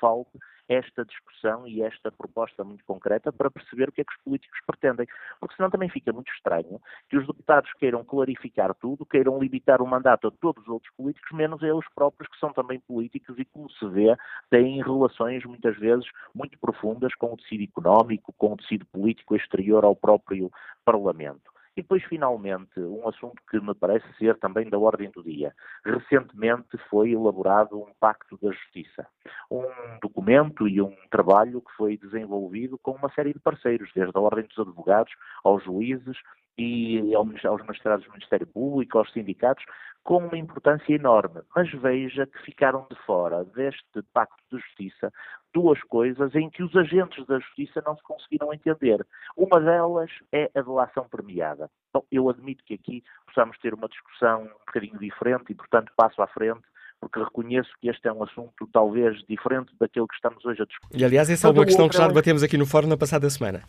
falte 0.00 0.38
esta 0.68 1.04
discussão 1.04 1.66
e 1.66 1.82
esta 1.82 2.12
proposta 2.12 2.62
muito 2.62 2.84
concreta 2.84 3.32
para 3.32 3.50
perceber 3.50 3.88
o 3.88 3.92
que 3.92 4.02
é 4.02 4.04
que 4.04 4.12
os 4.12 4.22
políticos 4.22 4.58
pretendem. 4.66 5.06
Porque 5.40 5.56
senão 5.56 5.70
também 5.70 5.88
fica 5.88 6.12
muito 6.12 6.30
estranho 6.32 6.80
que 7.08 7.16
os 7.16 7.26
deputados 7.26 7.72
queiram 7.74 8.04
clarificar 8.04 8.74
tudo, 8.74 9.06
queiram 9.06 9.38
limitar 9.38 9.80
o 9.80 9.86
mandato 9.86 10.28
a 10.28 10.30
todos 10.30 10.62
os 10.64 10.68
outros 10.68 10.92
políticos, 10.94 11.30
menos 11.32 11.62
a 11.62 11.68
eles 11.68 11.86
próprios, 11.94 12.30
que 12.30 12.38
são 12.38 12.52
também 12.52 12.78
políticos 12.80 13.38
e, 13.38 13.44
como 13.46 13.70
se 13.70 13.86
vê, 13.88 14.14
têm 14.50 14.82
relações 14.82 15.44
muitas 15.44 15.76
vezes 15.78 16.06
muito 16.34 16.58
profundas 16.58 17.14
com 17.14 17.32
o 17.32 17.36
tecido 17.36 17.64
económico, 17.64 18.34
com 18.36 18.52
o 18.52 18.56
tecido 18.56 18.84
político 18.86 19.34
exterior 19.36 19.84
ao 19.84 19.96
próprio 19.96 20.50
Parlamento. 20.84 21.57
E 21.78 21.82
depois, 21.82 22.02
finalmente, 22.02 22.80
um 22.80 23.08
assunto 23.08 23.40
que 23.48 23.60
me 23.60 23.72
parece 23.72 24.04
ser 24.18 24.36
também 24.40 24.68
da 24.68 24.76
ordem 24.76 25.12
do 25.12 25.22
dia. 25.22 25.54
Recentemente 25.84 26.76
foi 26.90 27.12
elaborado 27.12 27.78
um 27.78 27.92
Pacto 28.00 28.36
da 28.42 28.50
Justiça, 28.50 29.06
um 29.48 29.62
documento 30.02 30.66
e 30.66 30.82
um 30.82 30.96
trabalho 31.08 31.60
que 31.60 31.72
foi 31.76 31.96
desenvolvido 31.96 32.76
com 32.78 32.90
uma 32.90 33.08
série 33.12 33.32
de 33.32 33.38
parceiros, 33.38 33.92
desde 33.94 34.18
a 34.18 34.20
ordem 34.20 34.44
dos 34.46 34.58
advogados 34.58 35.12
aos 35.44 35.62
juízes, 35.62 36.16
e 36.58 37.14
aos 37.14 37.64
magistrados 37.64 38.04
do 38.04 38.12
Ministério 38.12 38.46
Público, 38.48 38.98
aos 38.98 39.12
sindicatos, 39.12 39.64
com 40.02 40.18
uma 40.18 40.36
importância 40.36 40.92
enorme. 40.92 41.42
Mas 41.54 41.70
veja 41.70 42.26
que 42.26 42.42
ficaram 42.42 42.86
de 42.90 42.96
fora 43.06 43.44
deste 43.44 44.02
Pacto 44.12 44.42
de 44.50 44.58
Justiça 44.58 45.12
duas 45.54 45.80
coisas 45.84 46.34
em 46.34 46.50
que 46.50 46.62
os 46.62 46.74
agentes 46.76 47.24
da 47.26 47.38
Justiça 47.38 47.82
não 47.84 47.96
se 47.96 48.02
conseguiram 48.02 48.52
entender. 48.52 49.04
Uma 49.36 49.60
delas 49.60 50.10
é 50.32 50.50
a 50.54 50.62
delação 50.62 51.06
premiada. 51.08 51.70
Bom, 51.92 52.04
eu 52.10 52.28
admito 52.28 52.64
que 52.64 52.74
aqui 52.74 53.02
possamos 53.26 53.58
ter 53.58 53.74
uma 53.74 53.88
discussão 53.88 54.42
um 54.42 54.66
bocadinho 54.66 54.98
diferente 54.98 55.50
e, 55.50 55.54
portanto, 55.54 55.92
passo 55.96 56.20
à 56.22 56.26
frente 56.26 56.62
porque 57.00 57.20
reconheço 57.20 57.70
que 57.80 57.88
este 57.88 58.08
é 58.08 58.12
um 58.12 58.24
assunto 58.24 58.68
talvez 58.72 59.16
diferente 59.28 59.72
daquele 59.78 60.06
que 60.06 60.14
estamos 60.14 60.44
hoje 60.44 60.62
a 60.62 60.64
discutir. 60.64 61.00
E 61.00 61.04
aliás, 61.04 61.30
essa 61.30 61.46
é 61.46 61.50
uma 61.50 61.64
questão 61.64 61.88
que 61.88 61.96
já 61.96 62.08
debatemos 62.08 62.42
aqui 62.42 62.58
no 62.58 62.66
Fórum 62.66 62.88
na 62.88 62.96
passada 62.96 63.30
semana. 63.30 63.62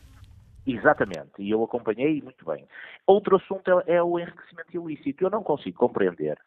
Exatamente, 0.70 1.32
e 1.40 1.50
eu 1.50 1.64
acompanhei 1.64 2.22
muito 2.22 2.46
bem. 2.46 2.68
Outro 3.08 3.38
assunto 3.38 3.82
é, 3.88 3.96
é 3.96 4.04
o 4.04 4.20
enriquecimento 4.20 4.72
ilícito. 4.72 5.24
Eu 5.24 5.32
não 5.32 5.42
consigo 5.42 5.80
compreender 5.80 6.38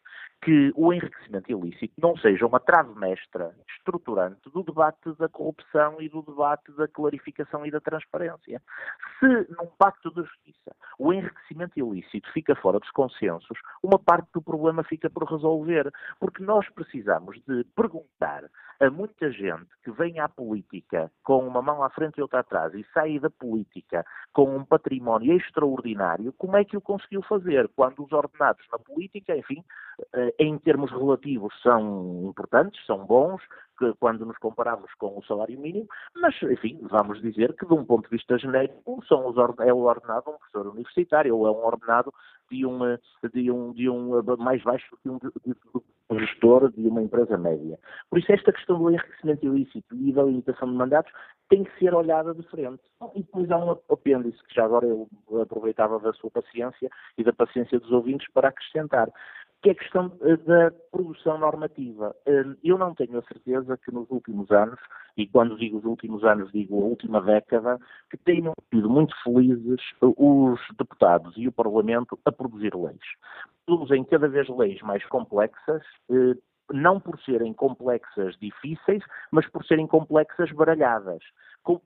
que 0.41 0.71
o 0.75 0.93
enriquecimento 0.93 1.51
ilícito 1.51 1.93
não 1.97 2.15
seja 2.17 2.45
uma 2.45 2.59
trave 2.59 2.97
mestra 2.97 3.53
estruturante 3.77 4.49
do 4.49 4.63
debate 4.63 5.13
da 5.17 5.27
corrupção 5.27 6.01
e 6.01 6.07
do 6.07 6.21
debate 6.21 6.71
da 6.73 6.87
clarificação 6.87 7.65
e 7.65 7.71
da 7.71 7.81
transparência. 7.81 8.61
Se 9.19 9.27
num 9.51 9.67
pacto 9.77 10.09
de 10.11 10.21
justiça 10.21 10.75
o 10.99 11.11
enriquecimento 11.11 11.77
ilícito 11.77 12.31
fica 12.31 12.55
fora 12.55 12.79
dos 12.79 12.91
consensos, 12.91 13.57
uma 13.81 13.99
parte 13.99 14.29
do 14.33 14.41
problema 14.41 14.83
fica 14.83 15.09
por 15.09 15.23
resolver, 15.23 15.91
porque 16.19 16.43
nós 16.43 16.67
precisamos 16.69 17.41
de 17.47 17.63
perguntar 17.75 18.43
a 18.79 18.89
muita 18.89 19.31
gente 19.31 19.69
que 19.83 19.91
vem 19.91 20.19
à 20.19 20.27
política 20.27 21.11
com 21.23 21.47
uma 21.47 21.61
mão 21.61 21.83
à 21.83 21.89
frente 21.89 22.17
e 22.17 22.21
outra 22.21 22.41
atrás 22.41 22.73
e 22.73 22.85
sai 22.93 23.17
da 23.19 23.29
política 23.29 24.05
com 24.33 24.55
um 24.55 24.65
património 24.65 25.35
extraordinário, 25.37 26.33
como 26.37 26.57
é 26.57 26.65
que 26.65 26.75
o 26.75 26.81
conseguiu 26.81 27.21
fazer? 27.21 27.69
Quando 27.75 28.03
os 28.03 28.11
ordenados 28.11 28.65
na 28.71 28.79
política, 28.79 29.37
enfim, 29.37 29.63
eh, 30.13 30.33
em 30.39 30.57
termos 30.57 30.91
relativos 30.91 31.53
são 31.61 32.23
importantes, 32.25 32.83
são 32.85 33.05
bons, 33.05 33.41
quando 33.99 34.25
nos 34.25 34.37
comparamos 34.37 34.91
com 34.95 35.17
o 35.17 35.23
salário 35.23 35.59
mínimo, 35.59 35.87
mas, 36.15 36.35
enfim, 36.43 36.79
vamos 36.89 37.21
dizer 37.21 37.53
que 37.55 37.65
de 37.65 37.73
um 37.73 37.83
ponto 37.83 38.03
de 38.05 38.15
vista 38.15 38.37
genérico 38.37 39.03
são 39.07 39.27
os, 39.27 39.35
é 39.59 39.73
o 39.73 39.79
ordenado 39.79 40.23
de 40.25 40.29
um 40.29 40.37
professor 40.37 40.67
universitário 40.67 41.35
ou 41.35 41.47
é 41.47 41.51
um 41.51 41.65
ordenado 41.65 42.13
de 42.49 42.65
um, 42.65 42.79
de 43.33 43.51
um, 43.51 43.73
de 43.73 43.89
um 43.89 44.37
mais 44.37 44.61
baixo 44.63 44.97
que 45.01 45.09
um, 45.09 45.17
de, 45.17 45.29
de, 45.45 45.55
gestor 46.11 46.71
de 46.71 46.87
uma 46.87 47.01
empresa 47.01 47.37
média. 47.37 47.79
Por 48.09 48.19
isso, 48.19 48.31
esta 48.31 48.51
questão 48.51 48.77
do 48.77 48.89
enriquecimento 48.89 49.45
ilícito 49.45 49.95
e 49.95 50.11
da 50.11 50.23
limitação 50.23 50.69
de 50.69 50.75
mandatos 50.75 51.11
tem 51.49 51.63
que 51.63 51.79
ser 51.79 51.93
olhada 51.93 52.33
de 52.33 52.43
frente. 52.43 52.81
E 53.15 53.21
depois 53.21 53.49
há 53.51 53.57
um 53.57 53.71
apêndice 53.71 54.37
que 54.47 54.55
já 54.55 54.65
agora 54.65 54.85
eu 54.85 55.07
aproveitava 55.41 55.99
da 55.99 56.13
sua 56.13 56.31
paciência 56.31 56.89
e 57.17 57.23
da 57.23 57.33
paciência 57.33 57.79
dos 57.79 57.91
ouvintes 57.91 58.27
para 58.33 58.49
acrescentar 58.49 59.09
que 59.63 59.69
é 59.69 59.71
a 59.71 59.75
questão 59.75 60.11
eh, 60.21 60.35
da 60.37 60.71
produção 60.91 61.37
normativa. 61.37 62.13
Eh, 62.25 62.43
eu 62.63 62.77
não 62.77 62.93
tenho 62.93 63.17
a 63.17 63.23
certeza 63.23 63.77
que 63.77 63.91
nos 63.91 64.09
últimos 64.11 64.51
anos, 64.51 64.77
e 65.15 65.25
quando 65.25 65.57
digo 65.57 65.77
os 65.77 65.85
últimos 65.85 66.23
anos 66.25 66.51
digo 66.51 66.81
a 66.81 66.85
última 66.85 67.21
década, 67.21 67.79
que 68.11 68.17
tenham 68.17 68.53
sido 68.69 68.89
muito 68.89 69.15
felizes 69.23 69.79
os 70.01 70.59
deputados 70.77 71.33
e 71.37 71.47
o 71.47 71.51
Parlamento 71.51 72.19
a 72.25 72.31
produzir 72.31 72.75
leis. 72.75 72.99
Produzem 73.65 74.03
cada 74.03 74.27
vez 74.27 74.49
leis 74.49 74.81
mais 74.81 75.03
complexas, 75.05 75.81
eh, 76.11 76.35
não 76.71 76.99
por 76.99 77.19
serem 77.21 77.53
complexas 77.53 78.35
difíceis, 78.39 79.03
mas 79.31 79.47
por 79.49 79.65
serem 79.65 79.87
complexas 79.87 80.51
baralhadas 80.51 81.23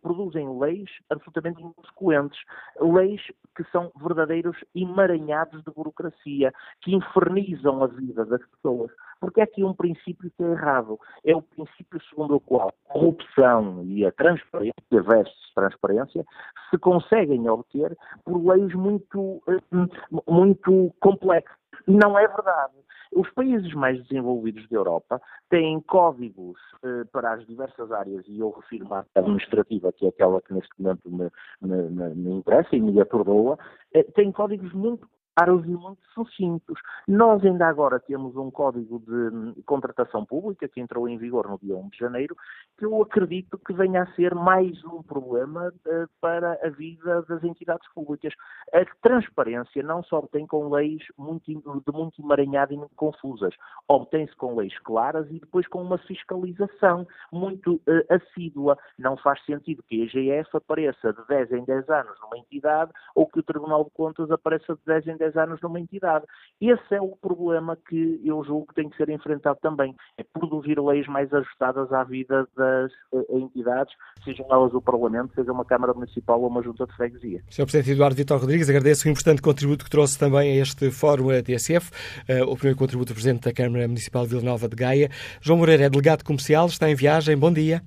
produzem 0.01 0.57
leis 0.57 0.89
absolutamente 1.09 1.61
inconsequentes, 1.61 2.39
leis 2.79 3.21
que 3.55 3.63
são 3.71 3.91
verdadeiros 4.01 4.57
emaranhados 4.75 5.63
de 5.63 5.71
burocracia, 5.71 6.51
que 6.81 6.95
infernizam 6.95 7.83
a 7.83 7.87
vida 7.87 8.25
das 8.25 8.41
pessoas. 8.47 8.91
Porque 9.19 9.41
é 9.41 9.43
aqui 9.43 9.63
um 9.63 9.73
princípio 9.73 10.31
que 10.35 10.43
é 10.43 10.51
errado. 10.51 10.99
É 11.23 11.35
o 11.35 11.41
princípio 11.41 12.01
segundo 12.09 12.35
o 12.35 12.39
qual 12.39 12.69
a 12.69 12.93
corrupção 12.93 13.83
e 13.83 14.05
a 14.05 14.11
transparência, 14.11 14.73
versus 14.91 15.53
transparência, 15.53 16.25
se 16.69 16.77
conseguem 16.77 17.47
obter 17.49 17.95
por 18.23 18.43
leis 18.45 18.73
muito, 18.73 19.41
eh, 19.47 20.21
muito 20.27 20.93
complexas. 20.99 21.57
E 21.87 21.91
não 21.91 22.17
é 22.17 22.27
verdade. 22.27 22.73
Os 23.15 23.29
países 23.31 23.73
mais 23.73 24.01
desenvolvidos 24.03 24.67
da 24.69 24.77
Europa 24.77 25.21
têm 25.49 25.79
códigos 25.81 26.59
eh, 26.83 27.03
para 27.11 27.33
as 27.33 27.45
diversas 27.45 27.91
áreas, 27.91 28.25
e 28.27 28.39
eu 28.39 28.49
refiro-me 28.51 28.93
à 28.93 29.05
administrativa, 29.15 29.91
que 29.91 30.05
é 30.05 30.09
aquela 30.09 30.41
que 30.41 30.53
neste 30.53 30.69
momento 30.79 31.09
me, 31.09 31.29
me, 31.61 31.89
me, 31.89 32.15
me 32.15 32.31
interessa 32.35 32.75
e 32.75 32.81
me 32.81 32.99
atordoa, 32.99 33.57
eh, 33.93 34.03
têm 34.03 34.31
códigos 34.31 34.73
muito 34.73 35.07
claros 35.37 35.63
e 35.65 35.69
muito 35.69 36.01
sucintos. 36.15 36.79
Nós 37.07 37.45
ainda 37.45 37.67
agora 37.67 37.99
temos 37.99 38.35
um 38.35 38.49
código 38.49 38.99
de 38.99 39.61
contratação 39.63 40.25
pública 40.25 40.67
que 40.67 40.81
entrou 40.81 41.07
em 41.07 41.17
vigor 41.17 41.47
no 41.47 41.59
dia 41.59 41.77
1 41.77 41.89
de 41.89 41.97
janeiro, 41.97 42.35
que 42.77 42.85
eu 42.85 43.01
acredito 43.03 43.57
que 43.59 43.71
venha 43.71 44.01
a 44.01 44.15
ser 44.15 44.33
mais 44.33 44.83
um 44.85 45.03
problema 45.03 45.71
uh, 45.85 46.09
para 46.19 46.57
a 46.63 46.69
vida 46.69 47.21
das 47.23 47.43
entidades 47.43 47.87
públicas. 47.93 48.33
A 48.73 48.83
transparência 49.01 49.83
não 49.83 50.01
só 50.03 50.17
obtém 50.17 50.47
com 50.47 50.69
leis 50.69 51.03
muito, 51.17 51.45
de 51.45 51.91
muito 51.93 52.19
emaranhada 52.19 52.73
e 52.73 52.77
muito 52.77 52.95
confusas, 52.95 53.53
obtém-se 53.87 54.35
com 54.35 54.55
leis 54.55 54.77
claras 54.79 55.27
e 55.29 55.39
depois 55.39 55.67
com 55.67 55.83
uma 55.83 55.99
fiscalização 55.99 57.07
muito 57.31 57.75
uh, 57.75 57.81
assídua. 58.09 58.75
Não 58.97 59.15
faz 59.17 59.43
sentido 59.45 59.83
que 59.83 60.01
a 60.01 60.05
IGF 60.05 60.57
apareça 60.57 61.13
de 61.13 61.27
10 61.27 61.51
em 61.51 61.63
10 61.63 61.89
anos 61.89 62.19
numa 62.21 62.39
entidade 62.39 62.91
ou 63.13 63.27
que 63.27 63.39
o 63.39 63.43
Tribunal 63.43 63.83
de 63.83 63.91
Contas 63.91 64.31
apareça 64.31 64.73
de 64.73 64.81
10 64.85 65.07
em 65.07 65.17
10 65.17 65.26
10 65.27 65.37
anos 65.37 65.61
numa 65.61 65.79
entidade. 65.79 66.25
Esse 66.61 66.95
é 66.95 67.01
o 67.01 67.15
problema 67.15 67.77
que 67.87 68.21
eu 68.23 68.43
julgo 68.43 68.67
que 68.67 68.75
tem 68.75 68.89
que 68.89 68.97
ser 68.97 69.09
enfrentado 69.09 69.59
também, 69.61 69.95
é 70.17 70.23
produzir 70.23 70.79
leis 70.79 71.07
mais 71.07 71.31
ajustadas 71.33 71.91
à 71.91 72.03
vida 72.03 72.47
das 72.55 72.91
uh, 73.11 73.37
entidades, 73.37 73.93
sejam 74.23 74.45
elas 74.49 74.73
o 74.73 74.81
Parlamento, 74.81 75.33
seja 75.35 75.51
uma 75.51 75.65
Câmara 75.65 75.93
Municipal 75.93 76.41
ou 76.41 76.47
uma 76.47 76.63
Junta 76.63 76.85
de 76.85 76.95
Freguesia. 76.95 77.41
Sr. 77.49 77.63
Presidente 77.63 77.91
Eduardo 77.91 78.15
Vitor 78.15 78.39
Rodrigues, 78.39 78.69
agradeço 78.69 79.07
o 79.07 79.11
importante 79.11 79.41
contributo 79.41 79.85
que 79.85 79.91
trouxe 79.91 80.17
também 80.17 80.51
a 80.51 80.61
este 80.61 80.89
Fórum 80.91 81.27
TSF, 81.41 81.91
uh, 82.29 82.49
o 82.49 82.55
primeiro 82.55 82.77
contributo 82.77 83.11
do 83.11 83.15
Presidente 83.15 83.43
da 83.43 83.53
Câmara 83.53 83.87
Municipal 83.87 84.23
de 84.23 84.29
Vila 84.29 84.43
Nova 84.43 84.67
de 84.67 84.75
Gaia. 84.75 85.09
João 85.41 85.59
Moreira 85.59 85.83
é 85.83 85.89
delegado 85.89 86.23
comercial, 86.23 86.67
está 86.67 86.89
em 86.89 86.95
viagem, 86.95 87.37
bom 87.37 87.51
dia. 87.51 87.81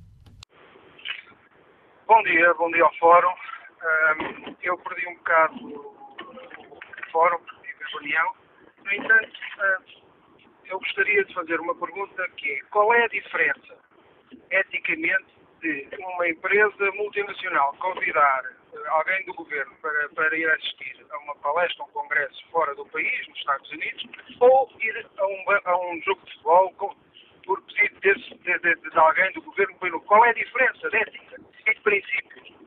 Bom 2.06 2.22
dia, 2.24 2.54
bom 2.54 2.70
dia 2.70 2.84
ao 2.84 2.94
Fórum. 2.96 3.28
Um, 3.28 4.56
eu 4.62 4.76
perdi 4.78 5.08
um 5.08 5.14
bocado 5.14 5.99
fórum, 7.10 7.38
da 7.38 7.86
reunião. 7.92 8.34
No 8.84 8.92
entanto, 8.92 9.38
ah, 9.58 9.78
eu 10.66 10.78
gostaria 10.78 11.24
de 11.24 11.34
fazer 11.34 11.60
uma 11.60 11.74
pergunta 11.74 12.28
que 12.36 12.50
é 12.50 12.60
qual 12.70 12.92
é 12.94 13.04
a 13.04 13.08
diferença, 13.08 13.76
eticamente, 14.50 15.40
de 15.60 15.88
uma 15.98 16.28
empresa 16.28 16.90
multinacional 16.92 17.74
convidar 17.74 18.42
eh, 18.72 18.88
alguém 18.88 19.24
do 19.26 19.34
governo 19.34 19.74
para, 19.82 20.08
para 20.10 20.36
ir 20.36 20.48
assistir 20.50 21.04
a 21.10 21.18
uma 21.18 21.34
palestra, 21.36 21.84
um 21.84 21.88
congresso 21.88 22.46
fora 22.50 22.74
do 22.74 22.86
país, 22.86 23.28
nos 23.28 23.38
Estados 23.38 23.70
Unidos, 23.70 24.06
ou 24.40 24.70
ir 24.80 25.06
a 25.18 25.26
um, 25.26 25.44
a 25.64 25.78
um 25.78 26.02
jogo 26.02 26.24
de 26.24 26.32
futebol 26.32 26.72
com, 26.74 26.96
por 27.44 27.62
pedido 27.62 28.00
de, 28.00 28.58
de, 28.58 28.74
de, 28.76 28.98
alguém 28.98 29.32
do 29.32 29.42
governo. 29.42 30.00
Qual 30.02 30.24
é 30.24 30.30
a 30.30 30.34
diferença 30.34 30.88
de 30.88 30.96
ética 30.96 31.40
e 31.66 31.74
de 31.74 31.80
princípios? 31.80 32.59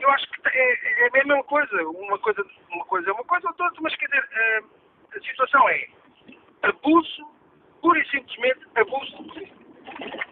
Eu 0.00 0.10
acho 0.10 0.30
que 0.30 0.48
é, 0.48 1.04
é 1.04 1.08
a 1.08 1.10
mesma 1.12 1.42
coisa. 1.44 1.82
Uma 1.88 2.18
coisa, 2.18 2.44
uma 2.70 2.84
coisa 2.84 3.10
é 3.10 3.12
uma 3.12 3.24
coisa, 3.24 3.48
outra, 3.48 3.70
mas 3.80 3.94
quer 3.96 4.06
dizer, 4.06 4.28
a, 4.32 4.40
eh, 4.40 4.62
a 5.16 5.20
situação 5.20 5.68
é 5.68 5.88
abuso, 6.62 7.30
pura 7.80 7.98
e 8.00 8.08
simplesmente 8.08 8.60
abuso 8.74 9.58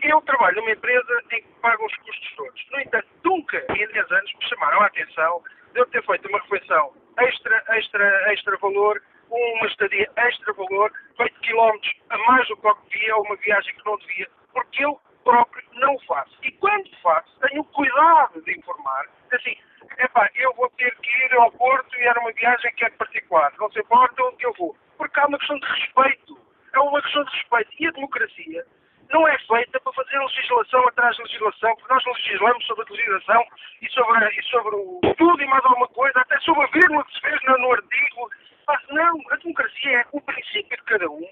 eu 0.02 0.20
trabalho 0.22 0.56
numa 0.56 0.70
empresa 0.70 1.22
em 1.32 1.42
que 1.42 1.48
pago 1.60 1.84
os 1.84 1.96
custos 1.96 2.34
todos. 2.36 2.66
No 2.70 2.80
entanto, 2.80 3.08
nunca 3.24 3.64
em 3.70 3.86
10 3.88 4.10
anos 4.12 4.34
me 4.34 4.48
chamaram 4.48 4.80
a 4.80 4.86
atenção 4.86 5.42
de 5.72 5.80
eu 5.80 5.86
ter 5.86 6.04
feito 6.04 6.28
uma 6.28 6.40
refeição 6.40 6.92
extra, 7.18 7.64
extra, 7.70 8.32
extra 8.32 8.56
valor, 8.58 9.02
uma 9.30 9.66
estadia 9.66 10.08
extra 10.16 10.52
valor, 10.52 10.92
feito 11.16 11.40
quilómetros 11.40 11.92
a 12.10 12.18
mais 12.18 12.46
do 12.48 12.56
que 12.56 12.68
devia, 12.90 13.16
ou 13.16 13.24
uma 13.24 13.36
viagem 13.36 13.74
que 13.74 13.84
não 13.84 13.96
devia, 13.98 14.28
porque 14.52 14.84
eu 14.84 15.00
próprio 15.24 15.64
não 15.74 15.98
faço. 16.00 16.36
E 16.42 16.52
quando 16.52 16.88
faço, 17.02 17.38
tenho 17.40 17.64
cuidado 17.64 18.40
de 18.42 18.56
informar, 18.56 19.06
assim, 19.34 19.56
epá, 19.98 20.28
eu 20.34 20.52
vou 20.54 20.70
ter 20.70 20.94
que 20.96 21.24
ir 21.24 21.34
ao 21.34 21.50
Porto 21.52 21.98
e 21.98 22.02
era 22.02 22.20
uma 22.20 22.32
viagem 22.32 22.72
que 22.74 22.84
é 22.84 22.90
particular, 22.90 23.52
não 23.58 23.70
se 23.72 23.80
importa 23.80 24.22
onde 24.22 24.44
eu 24.44 24.52
vou. 24.54 24.76
Porque 24.96 25.18
há 25.20 25.26
uma 25.26 25.38
questão 25.38 25.58
de 25.58 25.66
respeito. 25.66 26.38
É 26.72 26.78
uma 26.78 27.02
questão 27.02 27.24
de 27.24 27.30
respeito. 27.36 27.70
E 27.80 27.86
a 27.86 27.90
democracia 27.92 28.66
não 29.10 29.28
é 29.28 29.38
feita 29.38 29.80
para 29.80 29.92
fazer 29.92 30.18
legislação 30.18 30.88
atrás 30.88 31.16
de 31.16 31.22
legislação, 31.22 31.76
porque 31.76 31.94
nós 31.94 32.04
legislamos 32.04 32.66
sobre 32.66 32.84
a 32.84 32.92
legislação 32.92 33.44
e 33.82 33.88
sobre, 33.90 34.28
e 34.28 34.42
sobre 34.44 34.76
o 34.76 35.00
tudo 35.16 35.42
e 35.42 35.46
mais 35.46 35.64
alguma 35.64 35.88
coisa, 35.88 36.20
até 36.20 36.38
sobre 36.40 36.64
a 36.64 36.66
vírgula 36.68 37.04
que 37.04 37.14
se 37.14 37.20
fez 37.20 37.40
no, 37.44 37.58
no 37.58 37.72
artigo. 37.72 38.30
Mas 38.66 38.80
não, 38.88 39.20
a 39.30 39.36
democracia 39.36 40.00
é 40.00 40.06
o 40.12 40.20
princípio 40.20 40.76
de 40.76 40.84
cada 40.84 41.08
um, 41.08 41.28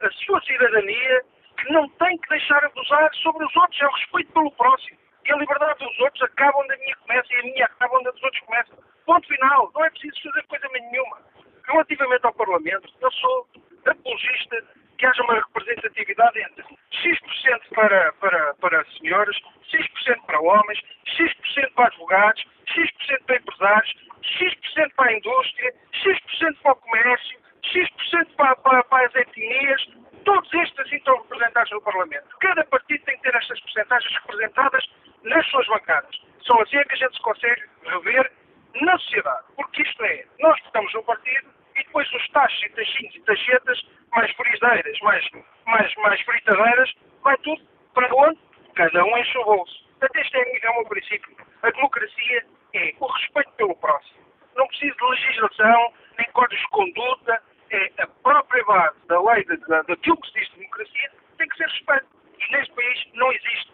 a 0.00 0.10
sua 0.10 0.40
cidadania, 0.42 1.22
que 1.58 1.72
não 1.72 1.88
tem 1.90 2.16
que 2.18 2.28
deixar 2.30 2.64
abusar 2.64 3.14
sobre 3.16 3.44
os 3.44 3.56
outros, 3.56 3.80
é 3.80 3.86
o 3.86 3.92
respeito 3.92 4.32
pelo 4.32 4.50
próximo. 4.52 4.98
E 5.28 5.32
a 5.32 5.36
liberdade 5.36 5.78
dos 5.84 6.00
outros 6.00 6.22
acaba 6.22 6.58
onde 6.58 6.72
a 6.72 6.78
minha 6.78 6.96
começa 6.96 7.34
e 7.34 7.36
a 7.36 7.42
minha 7.42 7.64
acaba 7.66 7.98
onde 7.98 8.08
a 8.08 8.12
dos 8.12 8.22
outros 8.22 8.42
começa. 8.44 8.78
Ponto 9.04 9.28
final. 9.28 9.70
Não 9.74 9.84
é 9.84 9.90
preciso 9.90 10.22
fazer 10.22 10.46
coisa 10.46 10.68
nenhuma. 10.72 11.18
Relativamente 11.66 12.24
ao 12.24 12.32
Parlamento, 12.32 12.88
eu 12.98 13.12
sou 13.12 13.46
apologista 13.86 14.64
que 14.96 15.04
haja 15.04 15.22
uma 15.22 15.34
representatividade 15.34 16.40
entre 16.40 16.64
X% 16.90 17.74
para, 17.74 18.12
para, 18.14 18.54
para 18.54 18.84
senhores, 18.98 19.36
X% 19.70 20.22
para 20.24 20.40
homens, 20.40 20.80
X% 21.04 21.74
para 21.74 21.86
advogados, 21.88 22.44
X% 22.66 23.24
para 23.26 23.36
empresários, 23.36 23.94
X% 24.22 24.94
para 24.96 25.10
a 25.10 25.12
indústria, 25.12 25.74
X% 25.92 26.62
para 26.62 26.72
o 26.72 26.76
comércio, 26.76 27.38
X% 27.64 28.34
para, 28.34 28.56
para, 28.56 28.82
para 28.84 29.06
as 29.06 29.14
etnias. 29.14 29.88
Todos 30.24 30.52
estes 30.54 30.78
assim 30.80 30.96
estão 30.96 31.16
representados 31.22 31.70
no 31.70 31.82
Parlamento. 31.82 32.36
Cada 32.40 32.64
partido 32.64 33.04
tem 33.04 33.16
que 33.16 33.22
ter 33.22 33.34
estas 33.34 33.60
porcentagens 33.60 34.14
representadas 34.22 34.84
nas 35.24 35.46
suas 35.48 35.66
bancadas. 35.66 36.14
Só 36.40 36.60
assim 36.62 36.76
é 36.76 36.84
que 36.84 36.94
a 36.94 36.96
gente 36.96 37.16
se 37.16 37.22
consegue 37.22 37.62
rever 37.84 38.32
na 38.80 38.98
sociedade. 38.98 39.46
Porque 39.56 39.82
isto 39.82 40.04
é, 40.04 40.24
nós 40.40 40.58
estamos 40.64 40.92
no 40.94 41.02
partido 41.04 41.48
e 41.76 41.84
depois 41.84 42.10
os 42.12 42.28
tachos 42.30 42.62
e 42.64 42.68
tachinhos 42.70 43.14
e 43.14 43.20
tachetas 43.20 43.82
mais 44.14 44.30
friseiras, 44.32 45.00
mais, 45.00 45.24
mais, 45.66 45.94
mais 45.96 46.20
fritadeiras, 46.22 46.92
vai 47.22 47.36
tudo 47.38 47.62
para 47.94 48.14
onde? 48.14 48.38
Cada 48.74 49.04
um 49.04 49.18
enche 49.18 49.38
o 49.38 49.44
bolso. 49.44 49.84
Portanto, 49.98 50.16
este 50.16 50.36
é, 50.36 50.66
é 50.66 50.70
o 50.70 50.74
meu 50.74 50.86
princípio. 50.86 51.36
A 51.62 51.70
democracia 51.70 52.46
é 52.74 52.94
o 52.98 53.06
respeito 53.06 53.50
pelo 53.52 53.76
próximo. 53.76 54.18
Não 54.56 54.66
precisa 54.68 54.94
de 54.94 55.04
legislação, 55.04 55.92
nem 56.18 56.30
códigos 56.32 56.60
de 56.60 56.70
conduta, 56.70 57.42
é 57.70 58.02
a 58.02 58.06
própria 58.06 58.64
base 58.64 58.96
da 59.08 59.20
lei, 59.20 59.44
de, 59.44 59.56
daquilo 59.56 60.20
que 60.20 60.28
se 60.28 60.40
diz 60.40 60.48
de 60.50 60.56
democracia, 60.56 61.12
tem 61.36 61.48
que 61.48 61.56
ser 61.56 61.68
respeito. 61.68 62.06
E 62.38 62.52
neste 62.52 62.74
país 62.74 63.06
não 63.14 63.32
existe. 63.32 63.72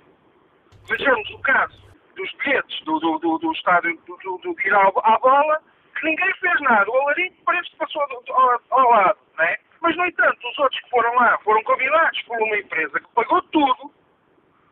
Vejamos 0.89 1.31
o 1.31 1.39
caso 1.39 1.85
dos 2.17 2.33
bilhetes 2.35 2.81
do, 2.85 2.99
do, 2.99 3.19
do, 3.19 3.39
do 3.39 3.53
estádio 3.53 3.99
do, 4.07 4.17
do, 4.19 4.39
do, 4.39 4.55
de 4.55 4.69
ir 4.69 4.75
à, 4.75 4.87
à 4.87 5.19
bola, 5.19 5.61
que 5.99 6.05
ninguém 6.05 6.33
fez 6.35 6.61
nada. 6.61 6.91
O 6.91 6.97
Alarinho 7.03 7.33
parece 7.45 7.71
que 7.71 7.77
passou 7.77 8.03
ao, 8.03 8.61
ao 8.71 8.91
lado, 8.91 9.19
não 9.37 9.45
é? 9.45 9.59
Mas, 9.81 9.97
no 9.97 10.07
entanto, 10.07 10.49
os 10.49 10.59
outros 10.59 10.81
que 10.81 10.91
foram 10.91 11.15
lá 11.15 11.39
foram 11.39 11.63
convidados 11.65 12.23
por 12.23 12.41
uma 12.41 12.57
empresa 12.57 13.01
que 13.01 13.09
pagou 13.15 13.43
tudo. 13.43 13.93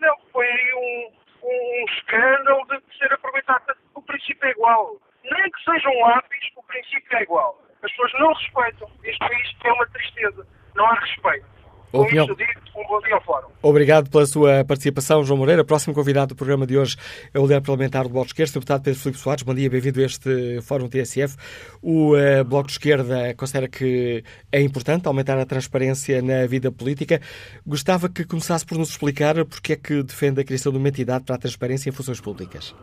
Não, 0.00 0.16
foi 0.32 0.48
um, 0.74 1.12
um 1.42 1.84
escândalo 1.88 2.66
de 2.66 2.98
ser 2.98 3.12
aproveitado. 3.12 3.76
O 3.94 4.02
princípio 4.02 4.48
é 4.48 4.52
igual. 4.52 4.96
Nem 5.24 5.50
que 5.50 5.64
seja 5.64 5.88
um 5.90 6.00
lápis, 6.00 6.50
o 6.56 6.62
princípio 6.62 7.18
é 7.18 7.22
igual. 7.22 7.60
As 7.82 7.90
pessoas 7.90 8.12
não 8.14 8.32
respeitam. 8.32 8.90
Este 9.04 9.18
país 9.18 9.56
é 9.64 9.72
uma 9.72 9.86
tristeza. 9.88 10.46
Não 10.74 10.86
há 10.86 10.94
respeito. 10.94 11.46
Opinião. 11.93 12.26
Com 12.26 12.32
isto 12.32 12.62
um 12.78 12.86
bom 12.86 13.01
dia 13.01 13.14
ao 13.14 13.22
Fórum. 13.22 13.49
Obrigado 13.62 14.11
pela 14.11 14.24
sua 14.24 14.64
participação, 14.64 15.22
João 15.22 15.38
Moreira. 15.38 15.64
Próximo 15.64 15.95
convidado 15.95 16.34
do 16.34 16.36
programa 16.36 16.66
de 16.66 16.78
hoje 16.78 16.97
é 17.32 17.38
o 17.38 17.43
líder 17.43 17.61
parlamentar 17.61 18.05
do 18.05 18.11
Bloco 18.11 18.26
de 18.26 18.32
Esquerda, 18.32 18.51
o 18.51 18.55
deputado 18.55 18.82
Pedro 18.82 19.01
Filipe 19.01 19.18
Soares. 19.18 19.43
Bom 19.43 19.55
dia, 19.55 19.68
bem-vindo 19.68 20.01
a 20.01 20.05
este 20.05 20.61
Fórum 20.62 20.88
TSF. 20.88 21.36
O 21.82 22.14
uh, 22.14 22.45
Bloco 22.45 22.68
de 22.68 22.72
Esquerda 22.72 23.34
considera 23.34 23.68
que 23.68 24.24
é 24.51 24.61
importante 24.62 25.07
aumentar 25.07 25.38
a 25.38 25.45
transparência 25.45 26.22
na 26.22 26.47
vida 26.47 26.72
política. 26.72 27.20
Gostava 27.66 28.09
que 28.09 28.24
começasse 28.24 28.64
por 28.64 28.78
nos 28.78 28.90
explicar 28.90 29.45
porque 29.45 29.74
é 29.74 29.76
que 29.76 30.03
defende 30.03 30.40
a 30.40 30.45
criação 30.45 30.72
de 30.72 30.78
uma 30.78 30.88
entidade 30.88 31.24
para 31.24 31.36
a 31.36 31.38
transparência 31.38 31.90
em 31.90 31.93
funções 31.93 32.20
públicas. 32.20 32.74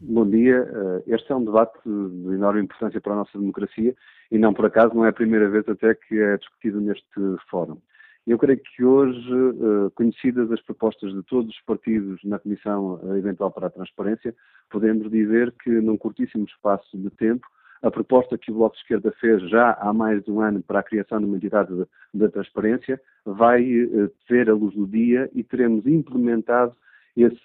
Bom 0.00 0.28
dia. 0.28 0.68
Eh, 1.06 1.14
este 1.14 1.32
é 1.32 1.34
um 1.34 1.44
debate 1.44 1.78
de 1.84 2.34
enorme 2.34 2.60
importância 2.60 3.00
para 3.00 3.14
a 3.14 3.16
nossa 3.16 3.38
democracia 3.38 3.94
e 4.30 4.38
não 4.38 4.52
por 4.54 4.66
acaso 4.66 4.94
não 4.94 5.04
é 5.04 5.08
a 5.08 5.12
primeira 5.12 5.48
vez 5.48 5.68
até 5.68 5.94
que 5.94 6.18
é 6.18 6.36
discutido 6.36 6.80
neste 6.80 7.20
fórum. 7.50 7.78
Eu 8.26 8.38
creio 8.38 8.58
que 8.58 8.82
hoje, 8.82 9.30
eh, 9.30 9.90
conhecidas 9.94 10.50
as 10.50 10.60
propostas 10.62 11.12
de 11.12 11.22
todos 11.24 11.54
os 11.54 11.60
partidos 11.62 12.18
na 12.24 12.38
Comissão 12.38 12.98
Eventual 13.18 13.50
para 13.50 13.66
a 13.66 13.70
Transparência, 13.70 14.34
podemos 14.70 15.10
dizer 15.10 15.52
que 15.62 15.68
num 15.68 15.98
curtíssimo 15.98 16.46
espaço 16.46 16.96
de 16.96 17.10
tempo, 17.10 17.46
a 17.82 17.90
proposta 17.90 18.38
que 18.38 18.50
o 18.50 18.54
Bloco 18.54 18.76
de 18.76 18.80
Esquerda 18.80 19.12
fez 19.20 19.42
já 19.50 19.76
há 19.78 19.92
mais 19.92 20.24
de 20.24 20.30
um 20.30 20.40
ano 20.40 20.62
para 20.62 20.80
a 20.80 20.82
criação 20.82 21.18
de 21.18 21.26
uma 21.26 21.36
entidade 21.36 21.70
da 22.14 22.30
transparência 22.30 22.98
vai 23.26 23.62
eh, 23.62 24.10
ver 24.28 24.48
a 24.48 24.54
luz 24.54 24.74
do 24.74 24.86
dia 24.86 25.30
e 25.34 25.44
teremos 25.44 25.86
implementado 25.86 26.74
esse, 27.14 27.36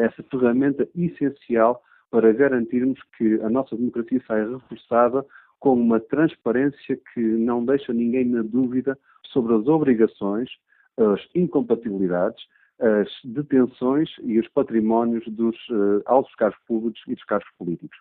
essa 0.00 0.22
ferramenta 0.30 0.88
essencial 0.96 1.82
para 2.12 2.32
garantirmos 2.32 3.00
que 3.18 3.40
a 3.42 3.50
nossa 3.50 3.76
democracia 3.76 4.22
saia 4.24 4.48
reforçada 4.48 5.26
com 5.58 5.74
uma 5.74 6.00
transparência 6.00 6.98
que 7.12 7.20
não 7.20 7.64
deixa 7.64 7.92
ninguém 7.92 8.24
na 8.24 8.42
dúvida 8.42 8.98
sobre 9.32 9.54
as 9.54 9.66
obrigações, 9.66 10.50
as 10.96 11.20
incompatibilidades, 11.34 12.44
as 12.78 13.08
detenções 13.24 14.10
e 14.22 14.38
os 14.38 14.48
patrimónios 14.48 15.26
dos 15.28 15.56
uh, 15.68 16.02
altos 16.04 16.34
cargos 16.34 16.58
públicos 16.66 17.00
e 17.06 17.14
dos 17.14 17.24
cargos 17.24 17.48
políticos. 17.58 17.98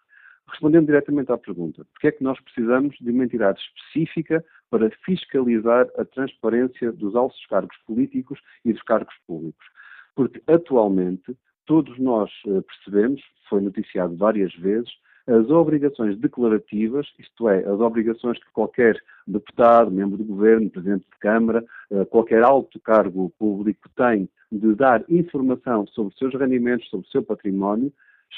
Respondendo 0.47 0.85
diretamente 0.85 1.31
à 1.31 1.37
pergunta, 1.37 1.83
por 1.85 1.99
que 1.99 2.07
é 2.07 2.11
que 2.11 2.23
nós 2.23 2.39
precisamos 2.41 2.95
de 2.99 3.09
uma 3.09 3.23
entidade 3.23 3.59
específica 3.59 4.45
para 4.69 4.91
fiscalizar 5.03 5.87
a 5.97 6.05
transparência 6.05 6.91
dos 6.91 7.15
altos 7.15 7.43
cargos 7.47 7.75
políticos 7.87 8.39
e 8.63 8.71
dos 8.71 8.81
cargos 8.83 9.15
públicos? 9.25 9.65
Porque 10.13 10.41
atualmente 10.47 11.35
todos 11.65 11.97
nós 11.97 12.29
uh, 12.45 12.61
percebemos, 12.61 13.21
foi 13.49 13.61
noticiado 13.61 14.15
várias 14.15 14.53
vezes, 14.55 14.91
as 15.27 15.49
obrigações 15.49 16.17
declarativas, 16.19 17.07
isto 17.17 17.49
é, 17.49 17.59
as 17.59 17.79
obrigações 17.79 18.37
que 18.37 18.51
qualquer 18.51 19.01
deputado, 19.25 19.89
membro 19.89 20.17
do 20.17 20.23
governo, 20.23 20.69
presidente 20.69 21.05
de 21.11 21.19
Câmara, 21.19 21.65
eh, 21.91 22.05
qualquer 22.05 22.43
alto 22.43 22.79
cargo 22.79 23.31
público 23.39 23.89
tem 23.95 24.29
de 24.51 24.75
dar 24.75 25.03
informação 25.09 25.87
sobre 25.87 26.13
os 26.13 26.19
seus 26.19 26.33
rendimentos, 26.35 26.87
sobre 26.89 27.07
o 27.07 27.09
seu 27.09 27.23
património, 27.23 27.91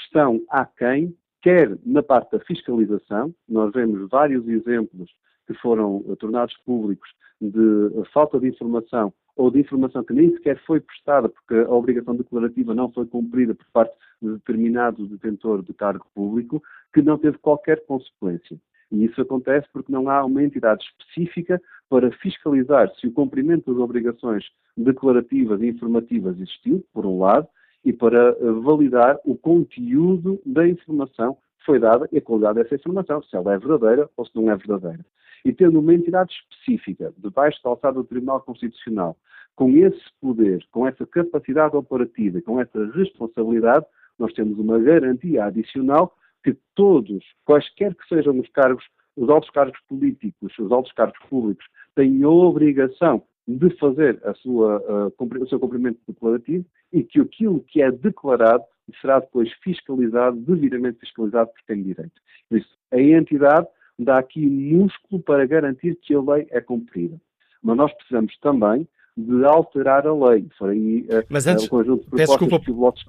estão 0.05 0.41
aquém, 0.49 1.13
quer 1.41 1.77
na 1.85 2.01
parte 2.01 2.31
da 2.31 2.39
fiscalização, 2.45 3.35
nós 3.49 3.71
vemos 3.73 4.09
vários 4.09 4.47
exemplos 4.47 5.11
que 5.45 5.53
foram 5.55 6.05
eh, 6.09 6.15
tornados 6.15 6.55
públicos 6.65 7.09
de 7.41 7.91
falta 8.13 8.39
de 8.39 8.47
informação 8.47 9.13
ou 9.38 9.51
de 9.51 9.59
informação 9.59 10.03
que 10.03 10.13
nem 10.13 10.31
sequer 10.31 10.59
foi 10.65 10.79
prestada 10.79 11.29
porque 11.29 11.55
a 11.55 11.71
obrigação 11.71 12.15
declarativa 12.15 12.73
não 12.73 12.91
foi 12.91 13.05
cumprida 13.05 13.53
por 13.53 13.65
parte 13.71 13.95
de 14.21 14.33
determinado 14.33 15.07
detentor 15.07 15.63
de 15.63 15.73
cargo 15.73 16.05
público, 16.13 16.61
que 16.93 17.01
não 17.01 17.17
teve 17.17 17.38
qualquer 17.38 17.85
consequência. 17.85 18.57
E 18.91 19.05
isso 19.05 19.21
acontece 19.21 19.67
porque 19.71 19.91
não 19.91 20.09
há 20.09 20.23
uma 20.25 20.43
entidade 20.43 20.83
específica 20.83 21.61
para 21.89 22.11
fiscalizar 22.11 22.89
se 22.95 23.07
o 23.07 23.11
cumprimento 23.11 23.71
das 23.71 23.81
obrigações 23.81 24.45
declarativas 24.75 25.61
e 25.61 25.67
informativas 25.67 26.35
existiu, 26.38 26.83
por 26.93 27.05
um 27.05 27.19
lado, 27.19 27.47
e 27.83 27.93
para 27.93 28.29
eh, 28.29 28.51
validar 28.63 29.19
o 29.23 29.38
conteúdo 29.38 30.41
da 30.45 30.67
informação 30.67 31.38
foi 31.65 31.79
dada 31.79 32.07
e 32.11 32.17
a 32.17 32.21
qualidade 32.21 32.61
dessa 32.61 32.75
informação, 32.75 33.21
se 33.21 33.35
ela 33.35 33.53
é 33.53 33.57
verdadeira 33.57 34.09
ou 34.15 34.25
se 34.25 34.35
não 34.35 34.49
é 34.49 34.55
verdadeira. 34.55 35.05
E 35.45 35.53
tendo 35.53 35.79
uma 35.79 35.93
entidade 35.93 36.31
específica, 36.33 37.13
debaixo 37.17 37.61
da 37.63 37.69
alçada 37.69 37.95
do 37.95 38.03
Tribunal 38.03 38.41
Constitucional, 38.41 39.17
com 39.55 39.71
esse 39.71 40.03
poder, 40.21 40.63
com 40.71 40.88
essa 40.88 41.05
capacidade 41.05 41.75
operativa, 41.75 42.41
com 42.41 42.61
essa 42.61 42.85
responsabilidade, 42.91 43.85
nós 44.17 44.33
temos 44.33 44.57
uma 44.59 44.79
garantia 44.79 45.45
adicional 45.45 46.15
que 46.43 46.55
todos, 46.75 47.23
quaisquer 47.45 47.95
que 47.95 48.07
sejam 48.07 48.39
os 48.39 48.47
cargos, 48.49 48.85
os 49.15 49.29
altos 49.29 49.49
cargos 49.49 49.79
políticos, 49.88 50.53
os 50.59 50.71
altos 50.71 50.91
cargos 50.93 51.19
públicos, 51.27 51.65
têm 51.95 52.23
a 52.23 52.29
obrigação 52.29 53.23
de 53.47 53.69
fazer 53.77 54.19
a 54.23 54.33
sua, 54.35 54.77
uh, 55.09 55.43
o 55.43 55.47
seu 55.47 55.59
cumprimento 55.59 55.99
declarativo 56.07 56.65
e 56.91 57.03
que 57.03 57.19
aquilo 57.19 57.61
que 57.61 57.81
é 57.81 57.91
declarado 57.91 58.63
será 59.01 59.19
depois 59.19 59.51
fiscalizado, 59.63 60.38
devidamente 60.38 60.99
fiscalizado 60.99 61.49
por 61.49 61.65
quem 61.65 61.83
direito. 61.83 62.21
Por 62.49 62.57
isso, 62.59 62.77
a 62.91 62.99
entidade 62.99 63.67
dá 63.97 64.19
aqui 64.19 64.45
músculo 64.45 65.21
para 65.21 65.45
garantir 65.45 65.97
que 66.01 66.13
a 66.13 66.21
lei 66.21 66.47
é 66.51 66.61
cumprida. 66.61 67.19
Mas 67.61 67.77
nós 67.77 67.93
precisamos 67.93 68.37
também 68.39 68.87
de 69.17 69.43
alterar 69.43 70.05
a 70.05 70.13
lei. 70.13 70.45
Foi 70.59 71.07
uh, 71.09 71.25
mas 71.27 71.47
antes, 71.47 71.67
um 71.71 71.97
peço 72.15 72.37
desculpa, 72.37 72.59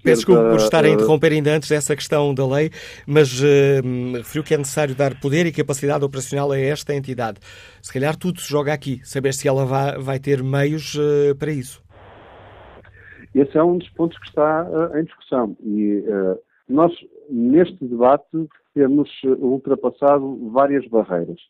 peço 0.02 0.16
desculpa 0.16 0.48
por 0.48 0.56
estar 0.56 0.84
a 0.84 0.88
interromper 0.88 1.32
ainda 1.32 1.54
antes 1.54 1.68
dessa 1.68 1.94
questão 1.94 2.32
da 2.32 2.46
lei, 2.46 2.70
mas 3.06 3.40
uh, 3.42 4.16
referiu 4.16 4.42
que 4.42 4.54
é 4.54 4.56
necessário 4.56 4.94
dar 4.94 5.20
poder 5.20 5.44
e 5.44 5.52
capacidade 5.52 6.02
operacional 6.02 6.50
a 6.50 6.58
esta 6.58 6.94
entidade. 6.94 7.38
Se 7.82 7.92
calhar 7.92 8.16
tudo 8.16 8.40
se 8.40 8.48
joga 8.48 8.72
aqui, 8.72 9.00
saber 9.04 9.34
se 9.34 9.46
ela 9.46 9.66
vai, 9.66 9.98
vai 9.98 10.18
ter 10.18 10.42
meios 10.42 10.94
uh, 10.94 11.36
para 11.38 11.52
isso. 11.52 11.82
Esse 13.34 13.58
é 13.58 13.62
um 13.62 13.76
dos 13.76 13.88
pontos 13.90 14.18
que 14.18 14.28
está 14.28 14.66
em 14.98 15.04
discussão. 15.04 15.54
E 15.62 16.02
nós, 16.66 16.90
neste 17.30 17.84
debate, 17.84 18.48
temos 18.78 19.10
ultrapassado 19.24 20.50
várias 20.50 20.86
barreiras. 20.86 21.40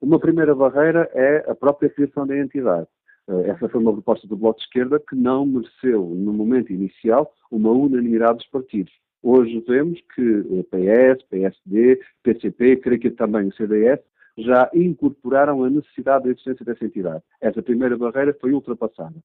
Uma 0.00 0.18
primeira 0.18 0.54
barreira 0.54 1.10
é 1.12 1.44
a 1.46 1.54
própria 1.54 1.90
criação 1.90 2.26
da 2.26 2.34
entidade. 2.34 2.86
Eh, 3.28 3.50
essa 3.50 3.68
foi 3.68 3.78
uma 3.78 3.92
proposta 3.92 4.26
do 4.26 4.38
Bloco 4.38 4.58
de 4.58 4.64
Esquerda 4.64 4.98
que 4.98 5.14
não 5.14 5.44
mereceu, 5.44 6.02
no 6.02 6.32
momento 6.32 6.72
inicial, 6.72 7.30
uma 7.50 7.70
unanimidade 7.72 8.38
dos 8.38 8.46
partidos. 8.46 8.92
Hoje 9.22 9.62
vemos 9.68 10.00
que 10.14 10.22
o 10.22 10.64
PS, 10.64 11.22
PSD, 11.28 12.00
PCP, 12.22 12.76
creio 12.76 13.00
que 13.00 13.10
também 13.10 13.48
o 13.48 13.54
CDS, 13.54 14.00
já 14.38 14.70
incorporaram 14.72 15.64
a 15.64 15.68
necessidade 15.68 16.24
da 16.24 16.30
existência 16.30 16.64
dessa 16.64 16.86
entidade. 16.86 17.22
Essa 17.38 17.62
primeira 17.62 17.98
barreira 17.98 18.34
foi 18.40 18.52
ultrapassada. 18.52 19.16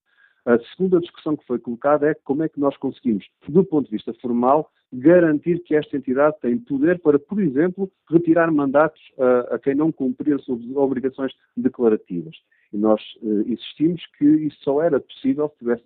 A 0.46 0.60
segunda 0.76 1.00
discussão 1.00 1.38
que 1.38 1.46
foi 1.46 1.58
colocada 1.58 2.10
é 2.10 2.14
como 2.14 2.44
é 2.44 2.50
que 2.50 2.60
nós 2.60 2.76
conseguimos, 2.78 3.26
do 3.48 3.64
ponto 3.64 3.86
de 3.86 3.92
vista 3.92 4.14
formal, 4.16 4.70
garantir 4.92 5.64
que 5.64 5.76
esta 5.76 5.96
entidade 5.96 6.36
tem 6.42 6.58
poder 6.58 7.00
para, 7.00 7.18
por 7.18 7.42
exemplo, 7.42 7.90
retirar 8.10 8.52
mandatos 8.52 9.02
a, 9.18 9.56
a 9.56 9.60
quem 9.60 9.74
não 9.74 9.92
cumprir 9.92 10.36
as 10.36 10.48
obrigações 10.76 11.32
declarativas. 11.56 12.36
E 12.74 12.78
nós 12.78 13.02
uh, 13.22 13.42
insistimos 13.48 14.06
que 14.18 14.26
isso 14.26 14.58
só 14.64 14.82
era 14.82 15.00
possível 15.00 15.48
se 15.48 15.54
estivesse 15.54 15.84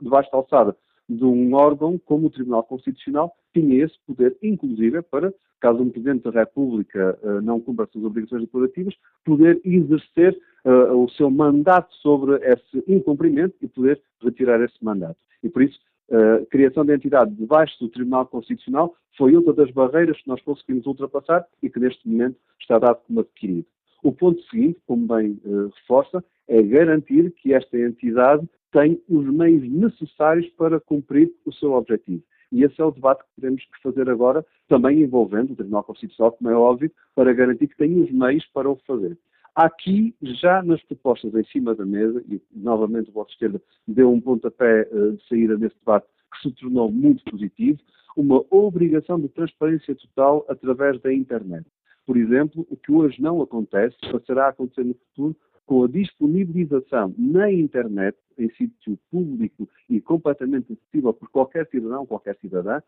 debaixo 0.00 0.30
da 0.30 0.38
alçada 0.38 0.76
de 1.10 1.24
um 1.24 1.54
órgão 1.54 1.98
como 1.98 2.28
o 2.28 2.30
Tribunal 2.30 2.62
Constitucional, 2.62 3.34
tinha 3.52 3.84
esse 3.84 3.94
poder, 4.06 4.36
inclusive, 4.42 5.02
para, 5.02 5.34
caso 5.60 5.82
um 5.82 5.90
Presidente 5.90 6.22
da 6.22 6.30
República 6.30 7.18
uh, 7.22 7.40
não 7.42 7.60
cumpra 7.60 7.84
as 7.84 7.90
suas 7.90 8.04
obrigações 8.04 8.42
declarativas, 8.42 8.94
poder 9.24 9.60
exercer 9.64 10.38
uh, 10.64 10.94
o 10.96 11.08
seu 11.10 11.30
mandato 11.30 11.92
sobre 11.96 12.36
esse 12.36 12.84
incumprimento 12.86 13.54
e 13.60 13.68
poder 13.68 14.00
retirar 14.22 14.62
esse 14.62 14.82
mandato. 14.82 15.16
E 15.42 15.48
por 15.48 15.62
isso, 15.62 15.78
a 16.12 16.44
criação 16.46 16.84
da 16.84 16.94
entidade 16.94 17.32
debaixo 17.34 17.78
do 17.78 17.88
Tribunal 17.88 18.26
Constitucional 18.26 18.96
foi 19.16 19.36
outra 19.36 19.52
das 19.52 19.70
barreiras 19.70 20.20
que 20.20 20.28
nós 20.28 20.42
conseguimos 20.42 20.84
ultrapassar 20.86 21.46
e 21.62 21.70
que 21.70 21.78
neste 21.78 22.08
momento 22.08 22.36
está 22.60 22.80
dado 22.80 22.98
como 23.06 23.20
adquirido. 23.20 23.66
O 24.02 24.12
ponto 24.12 24.40
seguinte, 24.44 24.80
como 24.86 25.06
bem 25.06 25.40
uh, 25.44 25.68
reforça, 25.68 26.24
é 26.48 26.62
garantir 26.62 27.30
que 27.32 27.52
esta 27.52 27.78
entidade 27.78 28.48
tem 28.72 29.00
os 29.08 29.26
meios 29.26 29.68
necessários 29.70 30.48
para 30.50 30.80
cumprir 30.80 31.30
o 31.44 31.52
seu 31.52 31.72
objetivo. 31.72 32.22
E 32.52 32.64
esse 32.64 32.80
é 32.80 32.84
o 32.84 32.90
debate 32.90 33.22
que 33.22 33.40
teremos 33.40 33.64
que 33.64 33.82
fazer 33.82 34.08
agora, 34.08 34.44
também 34.68 35.02
envolvendo 35.02 35.52
o 35.52 35.56
Tribunal 35.56 35.84
Constitucional, 35.84 36.32
como 36.32 36.50
é 36.50 36.54
óbvio, 36.54 36.90
para 37.14 37.32
garantir 37.32 37.68
que 37.68 37.76
tem 37.76 38.00
os 38.00 38.10
meios 38.10 38.44
para 38.52 38.68
o 38.68 38.76
fazer. 38.86 39.16
Aqui, 39.54 40.14
já 40.22 40.62
nas 40.62 40.82
propostas 40.84 41.34
em 41.34 41.44
cima 41.44 41.74
da 41.74 41.84
mesa, 41.84 42.22
e 42.28 42.40
novamente 42.54 43.10
o 43.10 43.12
Bloco 43.12 43.28
de 43.28 43.34
Esquerda 43.34 43.62
deu 43.86 44.10
um 44.10 44.20
pontapé 44.20 44.88
uh, 44.90 45.12
de 45.12 45.28
saída 45.28 45.56
nesse 45.56 45.76
debate 45.78 46.06
que 46.32 46.48
se 46.48 46.54
tornou 46.56 46.90
muito 46.90 47.24
positivo, 47.24 47.78
uma 48.16 48.44
obrigação 48.50 49.20
de 49.20 49.28
transparência 49.28 49.94
total 49.94 50.44
através 50.48 51.00
da 51.00 51.12
internet. 51.12 51.66
Por 52.10 52.16
exemplo, 52.16 52.66
o 52.68 52.76
que 52.76 52.90
hoje 52.90 53.22
não 53.22 53.40
acontece, 53.40 53.96
passará 54.10 54.46
a 54.46 54.48
acontecer 54.48 54.82
no 54.82 54.94
futuro 54.94 55.36
com 55.64 55.84
a 55.84 55.86
disponibilização 55.86 57.14
na 57.16 57.52
internet, 57.52 58.18
em 58.36 58.50
sítio 58.54 58.98
público 59.12 59.68
e 59.88 60.00
completamente 60.00 60.72
acessível 60.72 61.14
por 61.14 61.30
qualquer 61.30 61.68
cidadão, 61.68 62.04
qualquer 62.04 62.36
cidadã, 62.40 62.80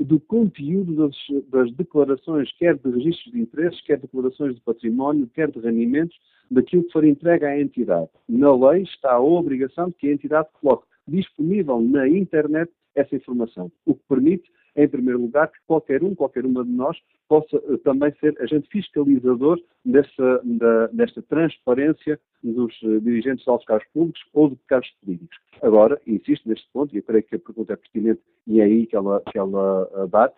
do 0.00 0.18
conteúdo 0.18 0.96
das, 0.96 1.16
das, 1.50 1.72
declarações, 1.76 2.50
quer 2.58 2.76
de 2.76 2.90
registros 2.90 3.32
de 3.32 3.42
interesses, 3.42 3.80
quer 3.82 3.94
de 3.94 4.02
declarações 4.02 4.56
de 4.56 4.60
património, 4.62 5.30
quer 5.32 5.52
de 5.52 5.60
rendimentos, 5.60 6.18
daquilo 6.50 6.82
que 6.82 6.90
for 6.90 7.04
entregue 7.04 7.44
à 7.44 7.60
entidade. 7.60 8.10
Na 8.28 8.52
lei 8.56 8.82
está 8.82 9.12
a 9.12 9.20
obrigação 9.20 9.90
de 9.90 9.94
que 9.94 10.08
a 10.08 10.12
entidade 10.12 10.48
coloque 10.60 10.88
disponível 11.06 11.80
na 11.80 12.08
internet 12.08 12.72
essa 12.96 13.14
informação, 13.14 13.70
o 13.86 13.94
que 13.94 14.02
permite 14.08 14.50
em 14.76 14.88
primeiro 14.88 15.20
lugar, 15.20 15.48
que 15.48 15.58
qualquer 15.66 16.02
um, 16.02 16.14
qualquer 16.14 16.44
uma 16.44 16.64
de 16.64 16.70
nós, 16.70 16.96
possa 17.28 17.56
uh, 17.56 17.78
também 17.78 18.12
ser 18.20 18.36
agente 18.40 18.68
fiscalizador 18.68 19.60
dessa, 19.84 20.40
da, 20.44 20.86
desta 20.88 21.22
transparência 21.22 22.18
dos 22.42 22.74
uh, 22.82 23.00
dirigentes 23.00 23.44
de 23.44 23.50
altos 23.50 23.66
cargos 23.66 23.86
públicos 23.92 24.22
ou 24.32 24.50
de 24.50 24.56
cargos 24.66 24.90
políticos. 25.00 25.38
Agora, 25.62 26.00
insisto 26.06 26.48
neste 26.48 26.68
ponto, 26.72 26.94
e 26.94 26.98
eu 26.98 27.02
creio 27.02 27.22
que 27.22 27.36
a 27.36 27.38
pergunta 27.38 27.72
é 27.72 27.76
pertinente 27.76 28.20
e 28.46 28.60
é 28.60 28.64
aí 28.64 28.86
que 28.86 28.96
ela, 28.96 29.22
que 29.30 29.38
ela 29.38 29.88
uh, 29.94 30.06
bate, 30.08 30.36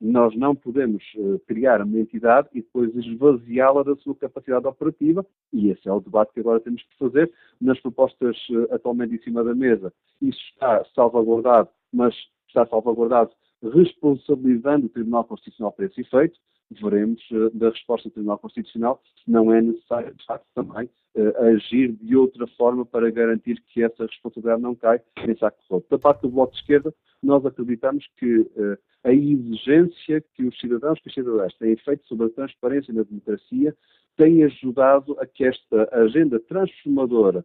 nós 0.00 0.36
não 0.36 0.54
podemos 0.54 1.02
uh, 1.16 1.38
criar 1.46 1.80
uma 1.80 1.98
entidade 1.98 2.48
e 2.52 2.60
depois 2.60 2.94
esvaziá-la 2.94 3.82
da 3.82 3.96
sua 3.96 4.14
capacidade 4.14 4.66
operativa, 4.66 5.24
e 5.52 5.70
esse 5.70 5.88
é 5.88 5.92
o 5.92 6.00
debate 6.00 6.32
que 6.32 6.40
agora 6.40 6.60
temos 6.60 6.82
que 6.82 6.98
fazer. 6.98 7.32
Nas 7.60 7.80
propostas 7.80 8.36
uh, 8.50 8.74
atualmente 8.74 9.14
em 9.14 9.22
cima 9.22 9.42
da 9.44 9.54
mesa, 9.54 9.92
isso 10.20 10.40
está 10.52 10.84
salvaguardado, 10.94 11.68
mas 11.92 12.14
está 12.48 12.66
salvaguardado 12.66 13.30
responsabilizando 13.70 14.86
o 14.86 14.88
Tribunal 14.88 15.24
Constitucional 15.24 15.72
para 15.72 15.86
esse 15.86 16.00
efeito, 16.00 16.38
veremos 16.70 17.20
uh, 17.30 17.50
da 17.56 17.70
resposta 17.70 18.08
do 18.08 18.12
Tribunal 18.12 18.38
Constitucional 18.38 19.00
se 19.22 19.30
não 19.30 19.52
é 19.52 19.60
necessário, 19.60 20.14
de 20.14 20.24
facto, 20.24 20.46
também 20.54 20.88
uh, 21.14 21.44
agir 21.54 21.92
de 21.92 22.16
outra 22.16 22.46
forma 22.56 22.84
para 22.84 23.10
garantir 23.10 23.62
que 23.68 23.82
essa 23.82 24.06
responsabilidade 24.06 24.62
não 24.62 24.74
cai 24.74 25.00
em 25.26 25.36
saco 25.36 25.58
roto. 25.70 25.86
Da 25.90 25.98
parte 25.98 26.22
do 26.22 26.30
Bloco 26.30 26.52
de 26.52 26.60
Esquerda, 26.60 26.94
nós 27.22 27.44
acreditamos 27.44 28.06
que 28.18 28.38
uh, 28.38 28.78
a 29.04 29.12
exigência 29.12 30.24
que 30.34 30.44
os 30.44 30.58
cidadãos 30.58 30.98
e 31.04 31.08
as 31.08 31.14
cidadãs 31.14 31.54
têm 31.58 31.76
feito 31.76 32.06
sobre 32.06 32.26
a 32.26 32.30
transparência 32.30 32.92
na 32.92 33.02
democracia 33.02 33.74
tem 34.16 34.44
ajudado 34.44 35.16
a 35.18 35.26
que 35.26 35.44
esta 35.44 35.88
agenda 35.92 36.38
transformadora 36.40 37.44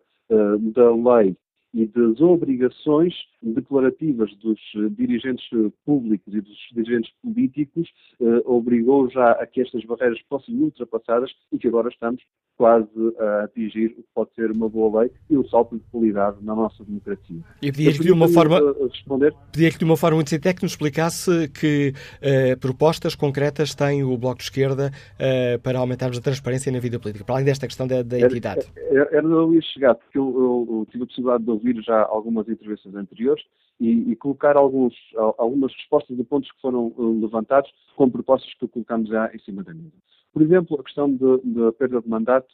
da 0.76 0.92
lei 0.92 1.36
e 1.74 1.86
das 1.86 2.20
obrigações 2.20 3.14
declarativas 3.42 4.36
dos 4.38 4.60
eh, 4.76 4.90
dirigentes 4.90 5.46
públicos 5.86 6.34
e 6.34 6.42
dos 6.42 6.58
dirigentes 6.72 7.12
políticos 7.22 7.90
eh, 8.20 8.42
obrigou 8.46 9.10
já 9.10 9.32
a 9.32 9.46
que 9.46 9.62
estas 9.62 9.84
barreiras 9.86 10.20
fossem 10.28 10.56
ultrapassadas 10.56 11.32
e 11.52 11.60
que 11.60 11.68
agora 11.68 11.90
estamos 11.90 12.22
quase 12.60 12.90
a 13.18 13.46
atingir 13.46 13.86
o 13.98 14.04
que 14.04 14.10
pode 14.14 14.36
ser 14.36 14.52
uma 14.52 14.68
boa 14.68 15.00
lei 15.00 15.12
e 15.30 15.38
um 15.38 15.48
salto 15.48 15.78
de 15.78 15.84
qualidade 15.90 16.40
na 16.42 16.54
nossa 16.54 16.84
democracia. 16.84 17.40
E 17.62 17.72
pedia 17.72 17.94
que 17.94 18.00
de 18.00 18.12
uma 18.12 18.28
forma 18.28 18.60
responder. 18.92 19.34
Pedia 19.50 19.72
que 19.72 19.78
de 19.78 19.86
uma 19.86 19.96
forma 19.96 20.16
muito 20.16 20.30
sintética 20.30 20.66
nos 20.66 20.74
explicasse 20.74 21.48
que 21.48 21.94
eh, 22.22 22.58
propostas 22.58 23.16
concretas 23.16 23.74
tem 23.74 24.04
o 24.04 24.18
Bloco 24.18 24.40
de 24.40 24.44
Esquerda 24.44 24.92
eh, 25.18 25.58
para 25.60 25.80
aumentarmos 25.80 26.18
a 26.18 26.22
transparência 26.22 26.70
na 26.70 26.80
vida 26.80 27.00
política, 27.00 27.24
para 27.24 27.36
além 27.36 27.46
desta 27.46 27.66
questão 27.66 27.88
da, 27.88 28.04
da 28.04 28.20
entidade. 28.20 28.70
Era, 28.76 29.04
era, 29.04 29.18
era 29.20 29.26
eu 29.26 29.54
ia 29.54 29.62
chegar, 29.62 29.96
porque 29.96 30.18
eu, 30.18 30.28
eu, 30.28 30.80
eu 30.80 30.86
tive 30.92 31.06
a 31.06 31.08
possibilidade 31.08 31.44
de 31.46 31.52
ouvir 31.52 31.82
já 31.82 32.02
algumas 32.02 32.50
intervenções 32.50 32.94
anteriores 32.94 33.44
e, 33.80 34.12
e, 34.12 34.16
colocar 34.16 34.58
alguns, 34.58 34.94
algumas 35.38 35.74
respostas 35.74 36.18
de 36.18 36.24
pontos 36.24 36.52
que 36.52 36.62
foram 36.62 36.88
uh, 36.98 37.22
levantados 37.22 37.72
com 37.96 38.10
propostas 38.10 38.54
que 38.56 38.68
colocamos 38.68 39.10
já 39.10 39.34
em 39.34 39.40
cima 39.40 39.64
da 39.64 39.74
mesa. 39.74 39.94
Por 40.34 40.42
exemplo, 40.42 40.80
a 40.80 40.84
questão 40.84 41.12
da 41.16 41.72
perda 41.74 42.02
de 42.02 42.10
mandato. 42.10 42.48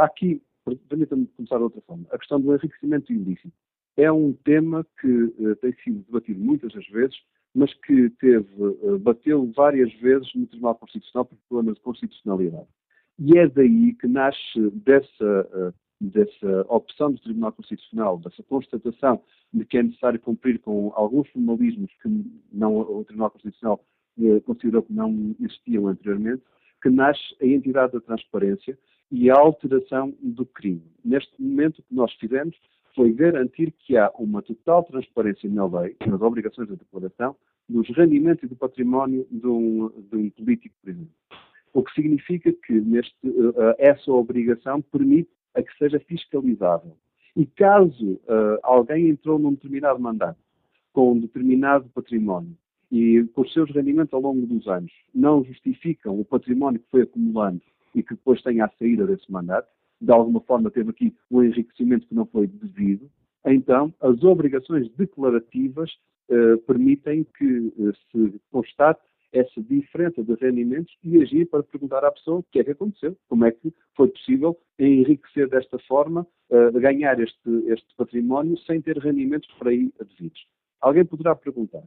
Aqui, 0.00 0.42
permita-me 0.88 1.26
começar 1.26 1.56
de 1.56 1.62
outra 1.62 1.80
forma. 1.82 2.06
A 2.10 2.18
questão 2.18 2.40
do 2.40 2.54
enriquecimento 2.54 3.12
ilícito 3.12 3.52
é 3.96 4.10
um 4.10 4.32
tema 4.32 4.86
que 5.00 5.08
uh, 5.08 5.56
tem 5.56 5.74
sido 5.84 6.04
debatido 6.06 6.40
muitas 6.40 6.72
das 6.72 6.86
vezes, 6.88 7.16
mas 7.54 7.72
que 7.74 8.10
teve, 8.20 8.48
uh, 8.62 8.98
bateu 8.98 9.50
várias 9.54 9.92
vezes 9.94 10.28
no 10.34 10.46
Tribunal 10.46 10.76
Constitucional 10.76 11.26
por 11.26 11.36
problemas 11.48 11.76
de 11.76 11.82
constitucionalidade. 11.82 12.68
E 13.18 13.38
é 13.38 13.48
daí 13.48 13.94
que 13.94 14.06
nasce 14.06 14.70
dessa 14.72 15.48
uh, 15.52 15.74
dessa 16.00 16.66
opção 16.68 17.12
do 17.12 17.20
Tribunal 17.20 17.52
Constitucional, 17.52 18.18
dessa 18.18 18.42
constatação 18.44 19.20
de 19.52 19.64
que 19.64 19.76
é 19.76 19.82
necessário 19.82 20.18
cumprir 20.18 20.58
com 20.60 20.92
alguns 20.94 21.28
formalismos 21.28 21.90
que 22.02 22.08
não, 22.52 22.76
o 22.78 23.04
Tribunal 23.04 23.30
Constitucional 23.30 23.84
considerou 24.44 24.82
que 24.82 24.92
não 24.92 25.34
existiam 25.40 25.86
anteriormente, 25.86 26.42
que 26.82 26.88
nasce 26.88 27.20
a 27.40 27.46
entidade 27.46 27.92
da 27.92 28.00
transparência 28.00 28.78
e 29.10 29.30
a 29.30 29.34
alteração 29.34 30.14
do 30.22 30.46
crime. 30.46 30.82
Neste 31.04 31.32
momento, 31.40 31.80
o 31.80 31.82
que 31.82 31.94
nós 31.94 32.12
fizemos 32.14 32.56
foi 32.94 33.12
garantir 33.12 33.72
que 33.72 33.96
há 33.96 34.10
uma 34.18 34.42
total 34.42 34.84
transparência 34.84 35.48
na 35.48 35.66
lei, 35.66 35.96
nas 36.06 36.20
obrigações 36.20 36.68
da 36.68 36.74
declaração, 36.74 37.36
dos 37.68 37.88
rendimentos 37.90 38.44
e 38.44 38.48
do 38.48 38.56
património 38.56 39.26
de 39.30 39.46
um, 39.46 39.88
de 40.10 40.16
um 40.16 40.30
político, 40.30 40.74
por 40.82 40.90
exemplo. 40.90 41.14
O 41.72 41.84
que 41.84 41.92
significa 41.92 42.52
que 42.52 42.72
neste, 42.72 43.14
uh, 43.28 43.74
essa 43.78 44.10
obrigação 44.10 44.82
permite 44.82 45.30
a 45.54 45.62
que 45.62 45.76
seja 45.78 45.98
fiscalizável. 46.00 46.96
E 47.36 47.46
caso 47.46 48.12
uh, 48.12 48.58
alguém 48.62 49.08
entrou 49.08 49.38
num 49.38 49.54
determinado 49.54 50.00
mandato 50.00 50.38
com 50.92 51.12
um 51.12 51.20
determinado 51.20 51.88
património 51.90 52.56
e 52.90 53.24
com 53.34 53.42
os 53.42 53.52
seus 53.52 53.70
rendimentos 53.70 54.12
ao 54.12 54.20
longo 54.20 54.44
dos 54.46 54.66
anos 54.66 54.92
não 55.14 55.44
justificam 55.44 56.18
o 56.18 56.24
património 56.24 56.80
que 56.80 56.90
foi 56.90 57.02
acumulando 57.02 57.62
e 57.94 58.02
que 58.02 58.14
depois 58.14 58.42
tenha 58.42 58.64
a 58.64 58.70
saída 58.78 59.06
desse 59.06 59.30
mandato, 59.30 59.68
de 60.00 60.10
alguma 60.10 60.40
forma 60.40 60.70
teve 60.70 60.90
aqui 60.90 61.14
um 61.30 61.42
enriquecimento 61.42 62.06
que 62.06 62.14
não 62.14 62.26
foi 62.26 62.46
devido, 62.46 63.08
então 63.44 63.94
as 64.00 64.22
obrigações 64.22 64.90
declarativas 64.96 65.90
eh, 66.28 66.56
permitem 66.66 67.26
que 67.36 67.72
eh, 67.78 67.92
se 68.10 68.40
constate 68.50 69.00
essa 69.32 69.60
diferença 69.62 70.22
de 70.22 70.34
rendimentos 70.34 70.94
e 71.04 71.20
agir 71.22 71.46
para 71.46 71.62
perguntar 71.62 72.04
à 72.04 72.10
pessoa 72.10 72.38
o 72.38 72.42
que 72.42 72.58
é 72.58 72.64
que 72.64 72.72
aconteceu, 72.72 73.16
como 73.28 73.44
é 73.44 73.52
que 73.52 73.72
foi 73.96 74.08
possível 74.08 74.58
enriquecer 74.78 75.48
desta 75.48 75.78
forma, 75.80 76.26
uh, 76.50 76.72
ganhar 76.80 77.18
este, 77.20 77.50
este 77.66 77.94
património 77.96 78.58
sem 78.58 78.80
ter 78.80 78.98
rendimentos 78.98 79.48
por 79.58 79.68
aí 79.68 79.92
devidos. 79.98 80.46
Alguém 80.80 81.04
poderá 81.04 81.34
perguntar, 81.34 81.84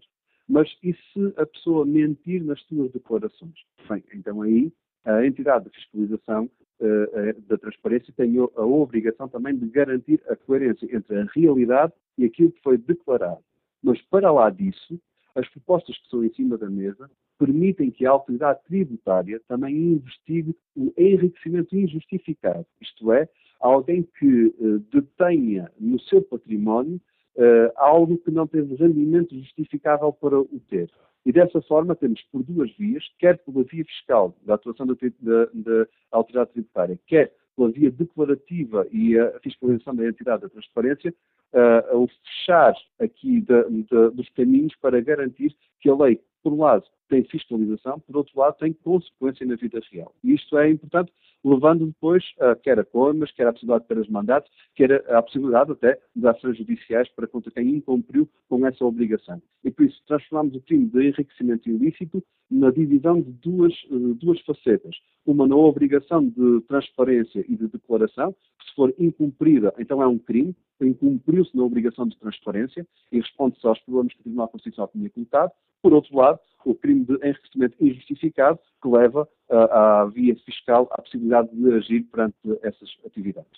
mas 0.47 0.69
e 0.83 0.93
se 0.93 1.33
a 1.37 1.45
pessoa 1.45 1.85
mentir 1.85 2.43
nas 2.43 2.61
suas 2.63 2.91
declarações? 2.91 3.55
Bem, 3.89 4.03
então 4.13 4.41
aí 4.41 4.71
a 5.05 5.25
entidade 5.25 5.65
de 5.65 5.75
fiscalização 5.75 6.49
uh, 6.79 7.41
da 7.47 7.57
transparência 7.57 8.13
tem 8.15 8.37
a 8.37 8.65
obrigação 8.65 9.27
também 9.27 9.55
de 9.55 9.65
garantir 9.67 10.21
a 10.29 10.35
coerência 10.35 10.87
entre 10.95 11.19
a 11.19 11.27
realidade 11.35 11.93
e 12.17 12.25
aquilo 12.25 12.51
que 12.51 12.61
foi 12.61 12.77
declarado. 12.77 13.43
Mas 13.81 14.01
para 14.03 14.31
lá 14.31 14.49
disso, 14.49 14.99
as 15.35 15.47
propostas 15.49 15.97
que 15.97 16.03
estão 16.03 16.23
em 16.23 16.33
cima 16.33 16.57
da 16.57 16.69
mesa 16.69 17.09
permitem 17.37 17.91
que 17.91 18.05
a 18.05 18.11
autoridade 18.11 18.63
tributária 18.65 19.41
também 19.47 19.75
investigue 19.75 20.55
o 20.75 20.93
enriquecimento 20.97 21.75
injustificado, 21.75 22.65
isto 22.81 23.11
é, 23.11 23.27
alguém 23.59 24.07
que 24.19 24.53
uh, 24.59 24.79
detenha 24.91 25.71
no 25.79 25.99
seu 26.01 26.21
património 26.21 26.99
uh, 27.37 27.71
algo 27.75 28.17
que 28.17 28.31
não 28.31 28.45
teve 28.45 28.75
rendimento 28.75 29.35
justificável 29.39 30.11
para 30.13 30.39
o 30.39 30.61
ter. 30.69 30.89
E 31.25 31.31
dessa 31.31 31.61
forma 31.61 31.95
temos 31.95 32.21
por 32.31 32.43
duas 32.43 32.69
vias, 32.75 33.03
quer 33.17 33.37
pela 33.39 33.63
via 33.63 33.85
fiscal 33.85 34.35
da 34.45 34.55
atuação 34.55 34.85
da, 34.85 34.93
da, 34.93 35.45
da 35.53 35.87
autoridade 36.11 36.51
tributária, 36.51 36.99
quer 37.07 37.33
pela 37.55 37.71
via 37.71 37.89
declarativa 37.89 38.85
e 38.91 39.17
a 39.17 39.39
fiscalização 39.39 39.95
da 39.95 40.07
entidade 40.07 40.41
da 40.41 40.49
transparência, 40.49 41.13
uh, 41.53 41.97
o 41.97 42.07
fechar 42.07 42.75
aqui 42.99 43.41
de, 43.41 43.63
de, 43.83 44.09
dos 44.11 44.29
caminhos 44.29 44.75
para 44.81 45.01
garantir 45.01 45.55
que 45.79 45.89
a 45.89 45.95
lei, 45.95 46.19
por 46.43 46.53
um 46.53 46.61
lado, 46.61 46.83
tem 47.13 47.23
fiscalização, 47.25 47.99
por 47.99 48.17
outro 48.17 48.39
lado, 48.39 48.57
tem 48.57 48.73
consequência 48.73 49.45
na 49.45 49.55
vida 49.55 49.79
real. 49.91 50.11
E 50.23 50.33
isto 50.33 50.57
é 50.57 50.71
importante, 50.71 51.13
levando 51.45 51.85
depois, 51.85 52.23
uh, 52.39 52.59
quer 52.63 52.79
a 52.79 52.83
coimas, 52.83 53.31
quer 53.31 53.45
a 53.45 53.53
possibilidade 53.53 53.83
de 53.83 53.87
ter 53.87 53.97
os 53.99 54.09
mandatos, 54.09 54.51
quer 54.73 54.91
a, 55.07 55.19
a 55.19 55.21
possibilidade 55.21 55.73
até 55.73 55.99
de 56.15 56.27
ações 56.27 56.57
judiciais 56.57 57.07
para 57.09 57.27
contra 57.27 57.51
quem 57.51 57.69
incumpriu 57.69 58.27
com 58.49 58.65
essa 58.65 58.83
obrigação. 58.83 59.39
E 59.63 59.69
por 59.69 59.85
isso 59.85 60.01
transformamos 60.07 60.55
o 60.55 60.61
crime 60.61 60.87
de 60.87 61.09
enriquecimento 61.09 61.69
ilícito 61.69 62.23
na 62.49 62.71
divisão 62.71 63.21
de 63.21 63.31
duas, 63.31 63.73
uh, 63.91 64.15
duas 64.15 64.41
facetas. 64.41 64.95
Uma 65.23 65.47
na 65.47 65.55
obrigação 65.55 66.27
de 66.27 66.61
transparência 66.67 67.45
e 67.47 67.55
de 67.55 67.67
declaração, 67.67 68.33
que 68.59 68.69
se 68.69 68.75
for 68.75 68.91
incumprida, 68.97 69.71
então 69.77 70.01
é 70.01 70.07
um 70.07 70.17
crime, 70.17 70.55
incumpriu-se 70.81 71.55
na 71.55 71.63
obrigação 71.63 72.07
de 72.07 72.17
transparência 72.17 72.87
e 73.11 73.17
responde-se 73.19 73.65
aos 73.67 73.79
problemas 73.81 74.13
que 74.13 74.19
o 74.21 74.23
Tribunal 74.23 74.47
Constitucional 74.47 74.89
tinha 74.91 75.09
colocado. 75.11 75.51
Por 75.81 75.93
outro 75.93 76.15
lado, 76.15 76.39
o 76.65 76.73
crime 76.73 77.02
de 77.03 77.13
enriquecimento 77.15 77.75
injustificado 77.79 78.59
que 78.81 78.87
leva 78.87 79.27
à 79.49 80.05
via 80.13 80.35
fiscal 80.45 80.87
à 80.91 81.01
possibilidade 81.01 81.49
de 81.53 81.73
agir 81.73 82.03
perante 82.03 82.35
essas 82.61 82.89
atividades. 83.05 83.51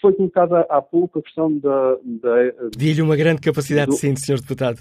Foi 0.00 0.14
colocada 0.14 0.60
há 0.70 0.80
pouco 0.80 1.18
a 1.18 1.22
questão 1.22 1.58
da. 1.58 1.96
da 2.04 2.70
Pedi-lhe 2.72 3.02
uma 3.02 3.16
grande 3.16 3.40
capacidade 3.40 3.90
do... 3.90 3.94
de 3.94 3.98
síntese, 3.98 4.26
Sr. 4.26 4.40
Deputado. 4.40 4.80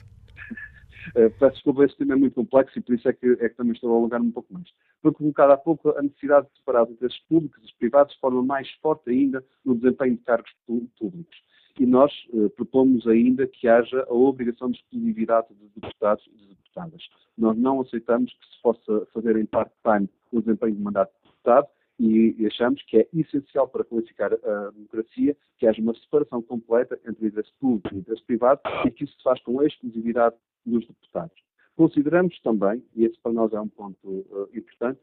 Uh, 1.09 1.29
peço 1.37 1.55
desculpa, 1.55 1.83
esse 1.83 1.97
tema 1.97 2.13
é 2.13 2.15
muito 2.15 2.35
complexo 2.35 2.79
e 2.79 2.81
por 2.81 2.95
isso 2.95 3.09
é 3.09 3.13
que, 3.13 3.37
é 3.41 3.49
que 3.49 3.55
também 3.55 3.73
estou 3.73 3.93
a 3.93 3.97
alongar 3.97 4.21
um 4.21 4.31
pouco 4.31 4.53
mais. 4.53 4.67
Foi 5.01 5.11
colocada 5.11 5.53
há 5.53 5.57
pouco 5.57 5.89
a 5.89 6.01
necessidade 6.01 6.47
de 6.47 6.57
separar 6.57 6.83
os 6.83 6.91
interesses 6.91 7.19
públicos 7.27 7.61
e 7.61 7.65
os 7.65 7.73
privados 7.73 8.13
de 8.13 8.19
forma 8.19 8.41
mais 8.41 8.69
forte 8.81 9.09
ainda 9.09 9.43
no 9.65 9.75
desempenho 9.75 10.15
de 10.15 10.23
cargos 10.23 10.51
públicos 10.65 11.37
e 11.79 11.85
nós 11.85 12.11
uh, 12.33 12.49
propomos 12.51 13.07
ainda 13.07 13.47
que 13.47 13.67
haja 13.67 14.05
a 14.07 14.13
obrigação 14.13 14.69
de 14.69 14.77
exclusividade 14.77 15.47
de 15.49 15.79
deputados 15.79 16.27
e 16.27 16.37
de 16.37 16.47
deputadas. 16.49 17.01
Nós 17.39 17.57
não 17.57 17.79
aceitamos 17.79 18.33
que 18.33 18.45
se 18.53 18.61
possa 18.61 19.07
fazer 19.13 19.37
em 19.37 19.45
part-time 19.45 20.09
o 20.31 20.41
desempenho 20.41 20.75
de 20.75 20.81
mandato 20.81 21.11
de 21.23 21.29
deputado 21.29 21.67
e 21.97 22.45
achamos 22.45 22.83
que 22.83 22.97
é 22.97 23.07
essencial 23.13 23.67
para 23.67 23.83
qualificar 23.83 24.33
a 24.33 24.71
democracia 24.71 25.35
que 25.57 25.65
haja 25.65 25.81
uma 25.81 25.93
separação 25.95 26.41
completa 26.41 26.99
entre 27.07 27.25
o 27.25 27.27
interesse 27.27 27.51
público 27.59 27.89
e 27.93 27.97
o 27.97 27.99
interesse 27.99 28.23
privado 28.25 28.61
e 28.85 28.91
que 28.91 29.05
isso 29.05 29.15
se 29.17 29.23
faz 29.23 29.41
com 29.41 29.59
a 29.59 29.65
exclusividade 29.65 30.35
dos 30.65 30.85
deputados. 30.85 31.35
Consideramos 31.75 32.37
também, 32.41 32.83
e 32.93 33.05
esse 33.05 33.17
para 33.21 33.31
nós 33.31 33.53
é 33.53 33.59
um 33.59 33.69
ponto 33.69 34.05
uh, 34.05 34.49
importante, 34.53 34.99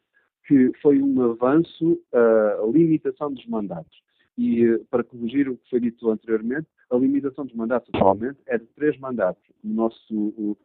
que 0.47 0.73
foi 0.81 1.03
um 1.03 1.23
avanço 1.23 1.99
a 2.13 2.67
limitação 2.67 3.33
dos 3.33 3.47
mandatos. 3.47 4.01
E, 4.39 4.79
para 4.91 5.03
corrigir 5.03 5.49
o 5.49 5.57
que 5.57 5.71
foi 5.71 5.81
dito 5.81 6.11
anteriormente, 6.11 6.67
a 6.91 6.97
limitação 6.97 7.45
dos 7.47 7.55
mandatos 7.55 7.89
atualmente 7.95 8.39
é 8.47 8.59
de 8.59 8.67
três 8.67 8.99
mandatos. 8.99 9.43
No 9.65 9.75
nosso, 9.75 10.57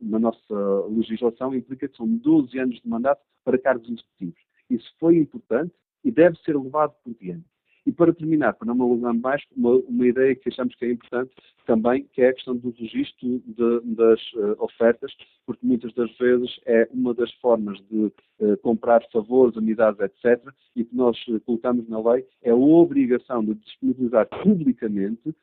na 0.00 0.18
nossa 0.18 0.86
legislação 0.88 1.54
implica 1.54 1.88
que 1.88 1.96
são 1.96 2.08
12 2.08 2.58
anos 2.58 2.80
de 2.80 2.88
mandato 2.88 3.20
para 3.44 3.58
cargos 3.58 3.88
executivos. 3.88 4.40
Isso 4.68 4.90
foi 4.98 5.16
importante 5.18 5.72
e 6.02 6.10
deve 6.10 6.38
ser 6.38 6.56
levado 6.56 6.94
por 7.04 7.14
diante. 7.14 7.44
E 7.90 7.92
para 7.92 8.14
terminar, 8.14 8.52
para 8.52 8.68
não 8.68 8.76
me 8.76 8.82
alongar 8.82 9.12
mais, 9.12 9.42
uma, 9.56 9.72
uma, 9.72 10.06
ideia 10.06 10.36
que 10.36 10.48
achamos 10.48 10.76
que 10.76 10.84
é 10.84 10.92
importante 10.92 11.32
também, 11.66 12.06
que 12.12 12.22
é 12.22 12.28
a 12.28 12.32
questão 12.32 12.56
do 12.56 12.70
registro 12.70 13.42
de, 13.44 13.80
das 13.96 14.20
uh, 14.34 14.54
ofertas, 14.60 15.12
porque 15.44 15.66
muitas 15.66 15.92
das 15.94 16.08
vezes 16.16 16.60
é 16.66 16.88
uma 16.92 17.12
das 17.12 17.32
formas 17.40 17.80
de 17.90 18.12
uh, 18.38 18.56
comprar 18.62 19.02
favores, 19.12 19.56
unidades, 19.56 19.98
etc., 19.98 20.40
e 20.76 20.84
que 20.84 20.94
nós 20.94 21.16
uh, 21.26 21.40
colocamos 21.40 21.88
na 21.88 21.98
lei 22.12 22.24
é 22.44 22.50
a 22.50 22.54
obrigação 22.54 23.44
de 23.44 23.54
disponibilizar 23.54 24.28
publicamente 24.40 25.34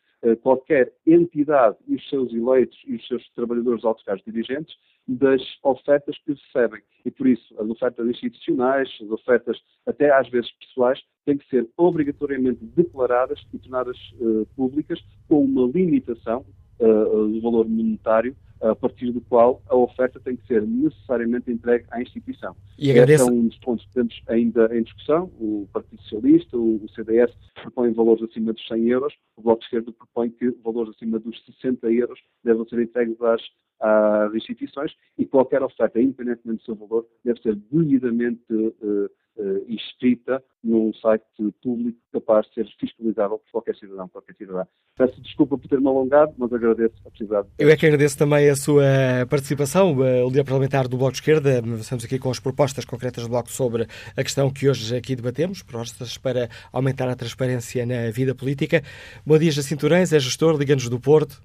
qualquer 0.42 0.92
entidade 1.06 1.78
e 1.88 1.96
os 1.96 2.10
seus 2.10 2.34
eleitos 2.34 2.78
e 2.88 2.96
os 2.96 3.08
seus 3.08 3.30
trabalhadores 3.36 3.86
altos 3.86 4.04
cargos 4.04 4.26
dirigentes 4.26 4.76
das 5.08 5.42
ofertas 5.64 6.18
que 6.20 6.34
recebem. 6.34 6.82
E 7.06 7.12
por 7.12 7.28
isso, 7.28 7.56
as 7.60 7.70
ofertas 7.70 8.08
institucionais, 8.08 8.90
as 9.02 9.10
ofertas 9.10 9.58
até 9.86 10.12
às 10.12 10.28
vezes 10.30 10.52
pessoais, 10.60 11.00
têm 11.26 11.38
que 11.38 11.48
ser 11.48 11.68
obrigatoriamente 11.78 12.64
declaradas 12.76 13.40
e 13.54 13.60
tornadas 13.60 13.98
uh, 14.20 14.46
públicas 14.56 15.00
com 15.28 15.44
uma 15.44 15.72
limitação 15.72 16.46
uh, 16.80 17.28
do 17.28 17.42
valor 17.42 17.68
monetário 17.68 18.36
a 18.62 18.76
partir 18.76 19.12
do 19.12 19.22
qual 19.22 19.62
a 19.68 19.76
oferta 19.76 20.20
tem 20.20 20.36
que 20.36 20.46
ser 20.48 20.62
necessariamente 20.62 21.52
entregue 21.52 21.86
à 21.92 22.02
instituição. 22.02 22.56
E 22.78 22.92
agradeço... 22.92 23.24
Esse 23.24 23.32
é 23.32 23.34
um 23.34 23.48
dos 23.48 23.58
pontos 23.60 23.86
que 23.86 23.94
temos 23.94 24.22
ainda 24.28 24.78
em 24.78 24.84
discussão. 24.84 25.26
O 25.40 25.68
Partido 25.72 26.02
Socialista, 26.04 26.58
o 26.58 26.86
CDS 26.96 27.32
propõem 27.62 27.94
valores 27.94 28.24
acima 28.24 28.54
dos 28.54 28.68
100 28.68 28.90
euros, 28.90 29.14
o 29.36 29.42
Bloco 29.42 29.60
de 29.60 29.66
Esquerda 29.66 29.92
propõe 29.92 30.30
que 30.30 30.52
valores 30.64 30.96
acima 30.96 31.20
dos 31.20 31.44
60 31.46 31.92
euros 31.92 32.20
devem 32.44 32.68
ser 32.68 32.82
entregues 32.82 33.22
às, 33.22 33.42
às 33.80 34.34
instituições 34.34 34.92
e 35.18 35.26
qualquer 35.26 35.62
oferta, 35.62 36.02
independentemente 36.02 36.60
do 36.60 36.66
seu 36.66 36.76
valor, 36.76 37.06
deve 37.24 37.42
ser 37.42 37.56
devidamente 37.56 38.42
uh, 38.52 39.10
uh, 39.38 39.72
inscrita 39.72 40.44
num 40.64 40.94
site 40.94 41.24
público 41.64 41.98
capaz 42.12 42.46
de 42.48 42.56
ser 42.56 42.68
fiscalizável 42.80 43.40
por 43.40 43.52
qualquer 43.52 43.76
cidadão, 43.76 44.08
qualquer 44.10 44.36
cidadã. 44.36 44.64
Peço 44.98 45.22
desculpa 45.22 45.58
por 45.58 45.68
ter-me 45.68 45.88
alongado, 45.88 46.34
mas 46.38 46.52
agradeço 46.52 46.96
a 47.06 47.10
possibilidade. 47.10 47.48
Eu 47.58 47.70
é 47.70 47.78
que 47.78 47.86
agradeço 47.86 48.18
também 48.18 48.50
a 48.50 48.56
sua 48.56 48.84
participação, 49.30 49.96
o 49.96 50.28
líder 50.28 50.44
parlamentar 50.44 50.88
do 50.88 50.98
Bloco 50.98 51.14
de 51.14 51.20
Esquerda. 51.20 51.60
Estamos 51.80 52.04
aqui 52.04 52.18
com 52.18 52.32
as 52.32 52.40
propostas 52.40 52.84
concretas 52.84 53.24
do 53.24 53.30
Bloco 53.30 53.52
sobre 53.52 53.88
a 54.16 54.24
questão 54.24 54.52
que 54.52 54.68
hoje 54.68 54.96
aqui 54.96 55.16
debatemos, 55.16 55.62
propostas 55.62 56.18
para 56.18 56.50
aumentar 56.74 57.08
a 57.08 57.16
transparência 57.16 57.86
na 57.86 58.10
vida 58.10 58.34
política. 58.34 58.82
Bom 59.26 59.38
dia, 59.38 59.52
Jacinto 59.52 59.82
Turães, 59.82 60.12
é 60.12 60.20
gestor, 60.20 60.58
Liga-nos 60.58 60.90
do 60.90 61.00
Porto. 61.00 61.42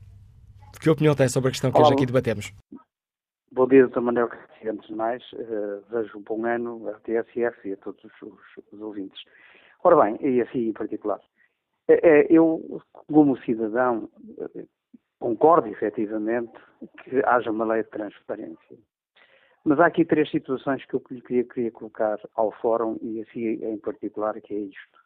Que 0.81 0.91
opinião 0.91 1.15
tem 1.15 1.29
sobre 1.29 1.49
a 1.49 1.53
questão 1.53 1.71
que 1.71 1.79
Olá, 1.79 1.87
hoje 1.87 1.95
aqui 1.95 2.07
debatemos? 2.07 2.53
Bom 3.55 3.69
dia, 3.69 3.87
Dr. 3.87 4.01
Manuel 4.01 4.29
Garcia. 4.29 4.73
Antes 4.73 4.89
de 4.89 4.95
mais, 4.95 5.23
uh, 5.35 5.83
desejo 5.91 6.19
um 6.19 6.23
bom 6.23 6.47
ano 6.47 6.89
à 6.89 6.95
TSF 7.01 7.69
e 7.69 7.75
a 7.75 7.77
todos 7.77 8.03
os, 8.03 8.33
os, 8.73 8.81
ouvintes. 8.81 9.23
Ora 9.85 10.05
bem, 10.05 10.17
e 10.23 10.41
assim 10.41 10.69
em 10.69 10.73
particular, 10.73 11.21
é, 11.87 12.27
eu, 12.31 12.81
como 12.93 13.37
cidadão, 13.43 14.09
concordo 15.21 15.69
efetivamente 15.69 16.53
que 17.05 17.23
haja 17.27 17.51
uma 17.51 17.67
lei 17.67 17.83
de 17.83 17.91
transparência. 17.91 18.79
Mas 19.65 19.79
há 19.81 19.87
aqui 19.87 20.07
três 20.07 20.31
situações 20.31 20.83
que 20.87 20.95
eu 20.95 21.01
queria, 21.01 21.45
queria 21.45 21.71
colocar 21.73 22.19
ao 22.35 22.53
Fórum 22.53 22.97
e 23.03 23.21
assim 23.21 23.63
em 23.63 23.77
particular, 23.77 24.41
que 24.41 24.55
é 24.55 24.59
isto. 24.61 24.99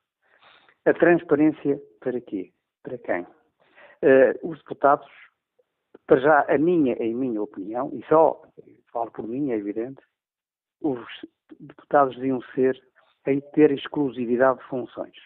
A 0.84 0.94
transparência 0.94 1.82
para 1.98 2.20
quê? 2.20 2.52
Para 2.84 2.96
quem? 2.98 3.22
Uh, 3.22 4.48
os 4.48 4.58
deputados, 4.58 5.08
para 6.06 6.20
já, 6.20 6.46
a 6.48 6.58
minha, 6.58 6.94
em 6.94 7.14
minha 7.14 7.42
opinião, 7.42 7.90
e 7.92 8.04
só 8.08 8.42
falo 8.92 9.10
por 9.10 9.26
mim, 9.26 9.50
é 9.50 9.56
evidente, 9.56 10.00
os 10.80 11.00
deputados 11.60 12.16
deviam 12.16 12.40
ser 12.54 12.80
em 13.26 13.40
ter 13.52 13.70
exclusividade 13.72 14.60
de 14.60 14.64
funções. 14.66 15.16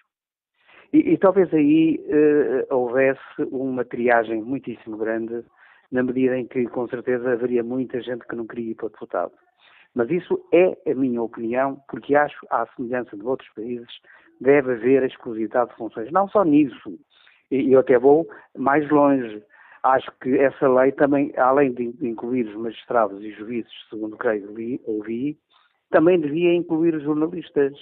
E, 0.93 1.13
e 1.13 1.19
talvez 1.19 1.53
aí 1.55 2.05
uh, 2.09 2.75
houvesse 2.75 3.21
uma 3.51 3.85
triagem 3.85 4.43
muitíssimo 4.43 4.97
grande, 4.97 5.45
na 5.93 6.03
medida 6.03 6.37
em 6.39 6.47
que, 6.47 6.67
com 6.67 6.89
certeza, 6.89 7.33
haveria 7.33 7.63
muita 7.63 8.01
gente 8.01 8.27
que 8.27 8.37
não 8.37 8.47
queria 8.47 8.73
ir 8.73 8.75
para 8.75 8.89
deputado. 8.89 9.33
Mas 9.95 10.09
isso 10.11 10.41
é 10.53 10.77
a 10.91 10.95
minha 10.95 11.21
opinião, 11.21 11.83
porque 11.89 12.15
acho, 12.15 12.47
à 12.49 12.67
semelhança 12.77 13.17
de 13.17 13.25
outros 13.25 13.49
países, 13.55 13.89
deve 14.41 14.73
haver 14.73 15.03
exclusividade 15.03 15.71
de 15.71 15.77
funções. 15.77 16.11
Não 16.13 16.29
só 16.29 16.45
nisso, 16.45 16.99
e 17.51 17.73
eu 17.73 17.81
até 17.81 17.99
vou 17.99 18.29
mais 18.57 18.89
longe. 18.89 19.43
Acho 19.83 20.13
que 20.21 20.37
essa 20.39 20.69
lei 20.69 20.93
também, 20.93 21.33
além 21.37 21.73
de 21.73 21.85
incluir 22.07 22.47
os 22.47 22.55
magistrados 22.55 23.23
e 23.23 23.31
juízes, 23.33 23.73
segundo 23.89 24.17
creio 24.17 24.53
ouvi, 24.85 25.39
também 25.91 26.21
devia 26.21 26.55
incluir 26.55 26.95
os 26.95 27.03
jornalistas, 27.03 27.73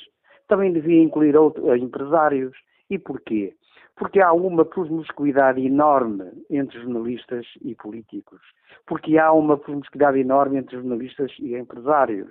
também 0.47 0.73
devia 0.73 1.03
incluir 1.03 1.37
outros, 1.37 1.67
eh, 1.69 1.77
empresários. 1.77 2.57
E 2.89 2.99
porquê? 2.99 3.55
Porque 3.97 4.21
há 4.21 4.33
uma 4.33 4.65
promiscuidade 4.65 5.61
enorme 5.61 6.25
entre 6.49 6.81
jornalistas 6.81 7.47
e 7.61 7.75
políticos. 7.75 8.41
Porque 8.87 9.19
há 9.19 9.33
uma 9.33 9.59
promiscuidade 9.59 10.19
enorme 10.19 10.59
entre 10.59 10.77
jornalistas 10.77 11.33
e 11.39 11.55
empresários. 11.55 12.31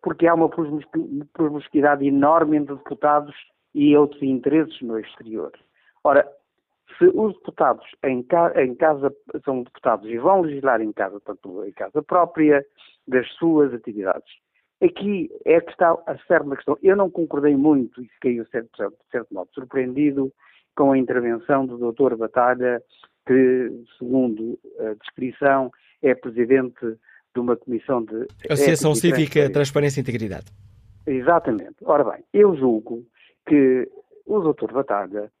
Porque 0.00 0.26
há 0.26 0.34
uma 0.34 0.48
promiscuidade 0.48 2.06
enorme 2.06 2.56
entre 2.56 2.76
deputados 2.76 3.34
e 3.74 3.96
outros 3.96 4.22
interesses 4.22 4.80
no 4.80 4.98
exterior. 4.98 5.52
Ora, 6.04 6.26
se 6.98 7.04
os 7.14 7.34
deputados 7.34 7.84
em, 8.04 8.22
ca 8.22 8.52
em, 8.60 8.74
casa 8.74 9.14
são 9.44 9.62
deputados 9.62 10.08
e 10.08 10.18
vão 10.18 10.42
legislar 10.42 10.80
em 10.80 10.92
casa, 10.92 11.20
portanto, 11.20 11.64
em 11.64 11.72
casa 11.72 12.02
própria, 12.02 12.64
das 13.06 13.26
suas 13.34 13.72
atividades. 13.72 14.30
Aqui 14.82 15.30
é 15.44 15.60
que 15.60 15.70
está 15.70 15.92
a 16.06 16.16
certa 16.26 16.54
questão. 16.54 16.76
Eu 16.82 16.96
não 16.96 17.10
concordei 17.10 17.56
muito 17.56 18.02
e 18.02 18.08
fiquei, 18.08 18.40
de 18.40 18.48
certo, 18.50 18.68
de 18.76 19.10
certo 19.10 19.32
modo, 19.32 19.48
surpreendido 19.52 20.32
com 20.76 20.92
a 20.92 20.98
intervenção 20.98 21.66
do 21.66 21.92
Dr. 21.92 22.16
Batalha, 22.16 22.82
que, 23.26 23.70
segundo 23.98 24.58
a 24.78 24.94
descrição, 24.94 25.70
é 26.02 26.14
presidente 26.14 26.96
de 27.34 27.40
uma 27.40 27.56
comissão 27.56 28.04
de. 28.04 28.26
Associação 28.48 28.94
Cívica 28.94 29.50
Transparência 29.50 30.00
e 30.00 30.02
Integridade. 30.02 30.46
Exatamente. 31.06 31.76
Ora 31.82 32.04
bem, 32.04 32.22
eu 32.32 32.54
julgo 32.56 33.04
que 33.46 33.88
o 34.26 34.40
Dr. 34.40 34.72
Batalha 34.72 35.32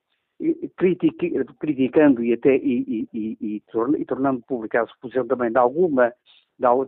criticando 0.76 2.22
e 2.22 2.32
até 2.32 2.56
e, 2.56 3.08
e, 3.12 3.36
e, 3.40 3.62
e 3.96 4.04
tornando 4.04 4.42
pública 4.42 4.82
a 4.82 4.86
suposição 4.86 5.26
também 5.26 5.50
de 5.50 5.58
alguma, 5.58 6.12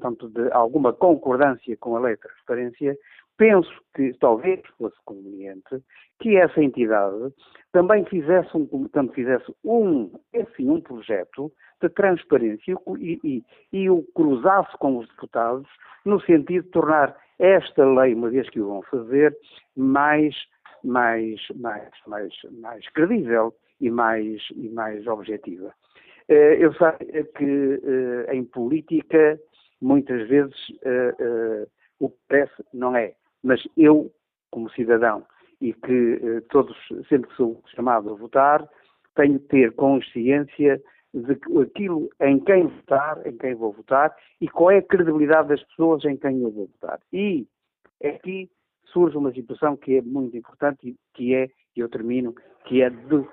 tanto 0.00 0.28
de 0.28 0.50
alguma 0.52 0.92
concordância 0.92 1.76
com 1.78 1.96
a 1.96 2.00
lei 2.00 2.14
de 2.14 2.20
transparência, 2.20 2.96
penso 3.36 3.72
que 3.94 4.12
talvez 4.20 4.60
fosse 4.78 4.96
conveniente 5.04 5.82
que 6.20 6.36
essa 6.36 6.62
entidade 6.62 7.32
também 7.72 8.04
fizesse 8.04 8.54
um, 8.54 8.86
também 8.88 9.14
fizesse 9.14 9.54
um, 9.64 10.12
enfim, 10.34 10.68
um 10.68 10.80
projeto 10.80 11.50
de 11.80 11.88
transparência 11.88 12.76
e, 12.98 13.42
e 13.72 13.90
o 13.90 14.04
cruzasse 14.14 14.76
com 14.78 14.98
os 14.98 15.08
deputados 15.08 15.66
no 16.04 16.20
sentido 16.20 16.64
de 16.64 16.70
tornar 16.70 17.16
esta 17.38 17.84
lei, 17.84 18.14
uma 18.14 18.28
vez 18.28 18.48
que 18.50 18.60
o 18.60 18.68
vão 18.68 18.82
fazer, 18.82 19.34
mais 19.74 20.36
mais, 20.84 21.40
mais, 21.56 21.90
mais, 22.06 22.32
mais 22.52 22.88
credível 22.90 23.54
e 23.80 23.90
mais, 23.90 24.42
e 24.54 24.68
mais 24.68 25.06
objetiva. 25.06 25.74
Eh, 26.30 26.64
eu 26.64 26.72
sei 26.74 27.24
que 27.36 27.80
eh, 27.82 28.34
em 28.36 28.44
política 28.44 29.38
muitas 29.80 30.28
vezes 30.28 30.54
eh, 30.84 31.66
o 31.98 32.08
que 32.08 32.16
parece 32.28 32.64
não 32.72 32.94
é, 32.94 33.14
mas 33.42 33.66
eu, 33.76 34.12
como 34.50 34.70
cidadão, 34.70 35.24
e 35.60 35.74
que 35.74 36.40
todos, 36.50 36.76
sempre 37.08 37.28
que 37.28 37.36
sou 37.36 37.62
chamado 37.74 38.10
a 38.10 38.14
votar, 38.14 38.66
tenho 39.14 39.38
que 39.40 39.48
ter 39.48 39.72
consciência 39.72 40.80
de 41.12 41.32
aquilo 41.60 42.08
em 42.20 42.38
quem 42.40 42.66
votar, 42.66 43.26
em 43.26 43.36
quem 43.36 43.54
vou 43.54 43.72
votar 43.72 44.14
e 44.40 44.48
qual 44.48 44.70
é 44.70 44.78
a 44.78 44.82
credibilidade 44.82 45.48
das 45.48 45.62
pessoas 45.64 46.04
em 46.04 46.16
quem 46.16 46.40
eu 46.42 46.50
vou 46.50 46.66
votar. 46.66 47.00
E 47.12 47.46
aqui 48.02 48.48
surge 48.92 49.16
uma 49.16 49.32
situação 49.32 49.76
que 49.76 49.96
é 49.96 50.02
muito 50.02 50.36
importante, 50.36 50.96
que 51.14 51.34
é, 51.34 51.48
e 51.76 51.80
eu 51.80 51.88
termino, 51.88 52.34
que 52.66 52.82
é 52.82 52.90
de, 52.90 53.24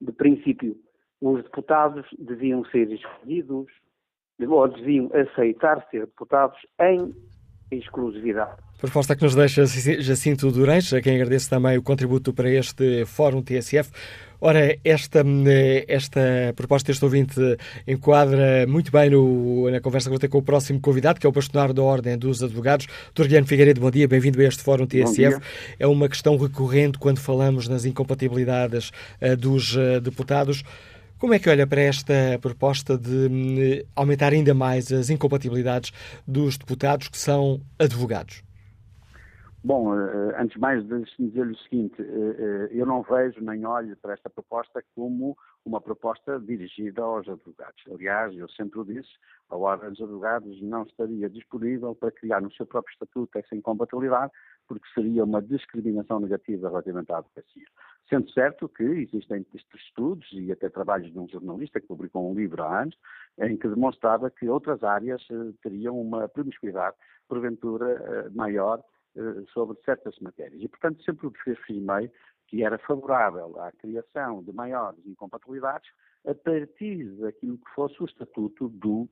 de 0.00 0.12
princípio, 0.12 0.76
os 1.20 1.42
deputados 1.42 2.06
deviam 2.18 2.64
ser 2.66 2.90
escolhidos, 2.92 3.66
ou 4.40 4.68
deviam 4.68 5.10
aceitar 5.12 5.84
ser 5.90 6.06
deputados 6.06 6.58
em 6.80 7.12
exclusividade. 7.70 8.56
Proposta 8.80 9.16
que 9.16 9.22
nos 9.24 9.34
deixa 9.34 9.64
Jacinto 9.66 10.50
Durães, 10.52 10.92
a 10.92 11.02
quem 11.02 11.16
agradeço 11.16 11.50
também 11.50 11.76
o 11.76 11.82
contributo 11.82 12.32
para 12.32 12.48
este 12.48 13.04
Fórum 13.04 13.42
TSF. 13.42 13.90
Ora, 14.40 14.78
esta, 14.84 15.24
esta 15.88 16.20
proposta 16.54 16.92
deste 16.92 17.04
ouvinte 17.04 17.40
enquadra 17.86 18.66
muito 18.68 18.92
bem 18.92 19.10
no, 19.10 19.68
na 19.68 19.80
conversa 19.80 20.08
que 20.08 20.10
vou 20.10 20.18
ter 20.18 20.28
com 20.28 20.38
o 20.38 20.42
próximo 20.42 20.80
convidado, 20.80 21.18
que 21.18 21.26
é 21.26 21.28
o 21.28 21.32
bastonário 21.32 21.74
da 21.74 21.82
Ordem 21.82 22.16
dos 22.16 22.42
Advogados. 22.42 22.86
Dr. 23.14 23.24
Guilherme 23.24 23.48
Figueiredo, 23.48 23.80
bom 23.80 23.90
dia, 23.90 24.06
bem-vindo 24.06 24.40
a 24.40 24.44
este 24.44 24.62
Fórum 24.62 24.86
TSF. 24.86 25.40
É 25.78 25.86
uma 25.88 26.08
questão 26.08 26.36
recorrente 26.36 26.98
quando 26.98 27.18
falamos 27.18 27.66
nas 27.66 27.84
incompatibilidades 27.84 28.92
uh, 29.20 29.36
dos 29.36 29.74
uh, 29.74 30.00
deputados. 30.00 30.62
Como 31.18 31.34
é 31.34 31.40
que 31.40 31.50
olha 31.50 31.66
para 31.66 31.80
esta 31.80 32.38
proposta 32.40 32.96
de 32.96 33.10
um, 33.10 33.82
aumentar 33.96 34.32
ainda 34.32 34.54
mais 34.54 34.92
as 34.92 35.10
incompatibilidades 35.10 35.92
dos 36.24 36.56
deputados 36.56 37.08
que 37.08 37.18
são 37.18 37.60
advogados? 37.76 38.47
Bom, 39.64 39.92
eh, 39.92 40.40
antes 40.40 40.54
de 40.54 40.60
mais, 40.60 40.84
deixe-me 40.86 41.30
dizer-lhe 41.30 41.52
o 41.52 41.58
seguinte: 41.58 42.00
eh, 42.00 42.04
eh, 42.04 42.68
eu 42.70 42.86
não 42.86 43.02
vejo 43.02 43.40
nem 43.40 43.66
olho 43.66 43.96
para 43.96 44.14
esta 44.14 44.30
proposta 44.30 44.84
como 44.94 45.36
uma 45.64 45.80
proposta 45.80 46.38
dirigida 46.38 47.02
aos 47.02 47.28
advogados. 47.28 47.82
Aliás, 47.92 48.36
eu 48.36 48.48
sempre 48.50 48.78
o 48.78 48.84
disse, 48.84 49.10
a 49.50 49.56
Ordem 49.56 49.90
dos 49.90 50.00
Advogados 50.00 50.62
não 50.62 50.84
estaria 50.84 51.28
disponível 51.28 51.92
para 51.96 52.12
criar 52.12 52.40
no 52.40 52.52
seu 52.52 52.66
próprio 52.66 52.92
estatuto 52.92 53.36
essa 53.36 53.56
incompatibilidade, 53.56 54.32
porque 54.68 54.86
seria 54.94 55.24
uma 55.24 55.42
discriminação 55.42 56.20
negativa 56.20 56.68
relativamente 56.68 57.10
à 57.10 57.18
advocacia. 57.18 57.66
Sendo 58.08 58.30
certo 58.30 58.68
que 58.68 58.84
existem 58.84 59.44
estudos 59.74 60.28
e 60.32 60.52
até 60.52 60.68
trabalhos 60.68 61.12
de 61.12 61.18
um 61.18 61.28
jornalista 61.28 61.80
que 61.80 61.88
publicou 61.88 62.30
um 62.30 62.34
livro 62.34 62.62
há 62.62 62.82
anos, 62.82 62.96
em 63.40 63.56
que 63.56 63.68
demonstrava 63.68 64.30
que 64.30 64.48
outras 64.48 64.84
áreas 64.84 65.26
teriam 65.62 66.00
uma 66.00 66.28
promiscuidade, 66.28 66.96
porventura, 67.28 68.30
maior 68.34 68.78
eh, 68.78 68.97
sobre 69.52 69.76
certas 69.84 70.18
matérias. 70.20 70.62
E, 70.62 70.68
portanto, 70.68 71.02
sempre 71.02 71.26
o 71.26 71.32
afirmei 71.52 72.10
que 72.48 72.64
era 72.64 72.78
favorável 72.78 73.60
à 73.60 73.70
criação 73.72 74.42
de 74.42 74.52
maiores 74.52 74.98
incompatibilidades 75.06 75.90
a 76.26 76.34
partir 76.34 77.04
daquilo 77.16 77.58
que 77.58 77.70
fosse 77.74 78.02
o 78.02 78.06
estatuto 78.06 78.68
do, 78.68 79.08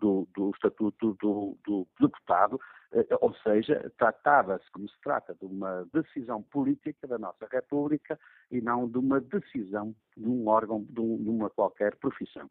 do, 0.00 0.28
do 0.34 0.50
estatuto 0.50 1.16
do, 1.20 1.56
do, 1.64 1.86
deputado, 2.00 2.60
eh, 2.92 3.06
ou 3.20 3.34
seja, 3.34 3.92
tratava-se 3.98 4.68
como 4.70 4.88
se 4.88 4.98
trata 5.00 5.34
de 5.34 5.44
uma 5.44 5.86
decisão 5.92 6.42
política 6.42 7.06
da 7.06 7.18
nossa 7.18 7.46
República 7.50 8.18
e 8.50 8.60
não 8.60 8.88
de 8.88 8.98
uma 8.98 9.20
decisão 9.20 9.94
de 10.16 10.26
um 10.26 10.48
órgão, 10.48 10.84
de, 10.88 11.00
um, 11.00 11.16
uma 11.28 11.50
qualquer 11.50 11.94
profissão. 11.96 12.48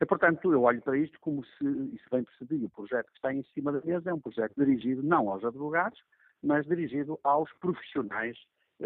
E, 0.00 0.06
portanto, 0.06 0.52
eu 0.52 0.62
olho 0.62 0.82
para 0.82 0.96
isto 0.96 1.18
como 1.20 1.44
se, 1.44 1.64
isso 1.92 2.08
bem 2.10 2.24
percebi, 2.24 2.64
o 2.64 2.70
projeto 2.70 3.06
que 3.06 3.18
está 3.18 3.32
em 3.32 3.44
cima 3.54 3.72
da 3.72 3.80
mesa 3.84 4.10
é 4.10 4.14
um 4.14 4.20
projeto 4.20 4.54
dirigido 4.56 5.02
não 5.02 5.28
aos 5.30 5.44
advogados, 5.44 6.02
mas 6.44 6.66
dirigido 6.66 7.18
aos 7.24 7.50
profissionais 7.54 8.38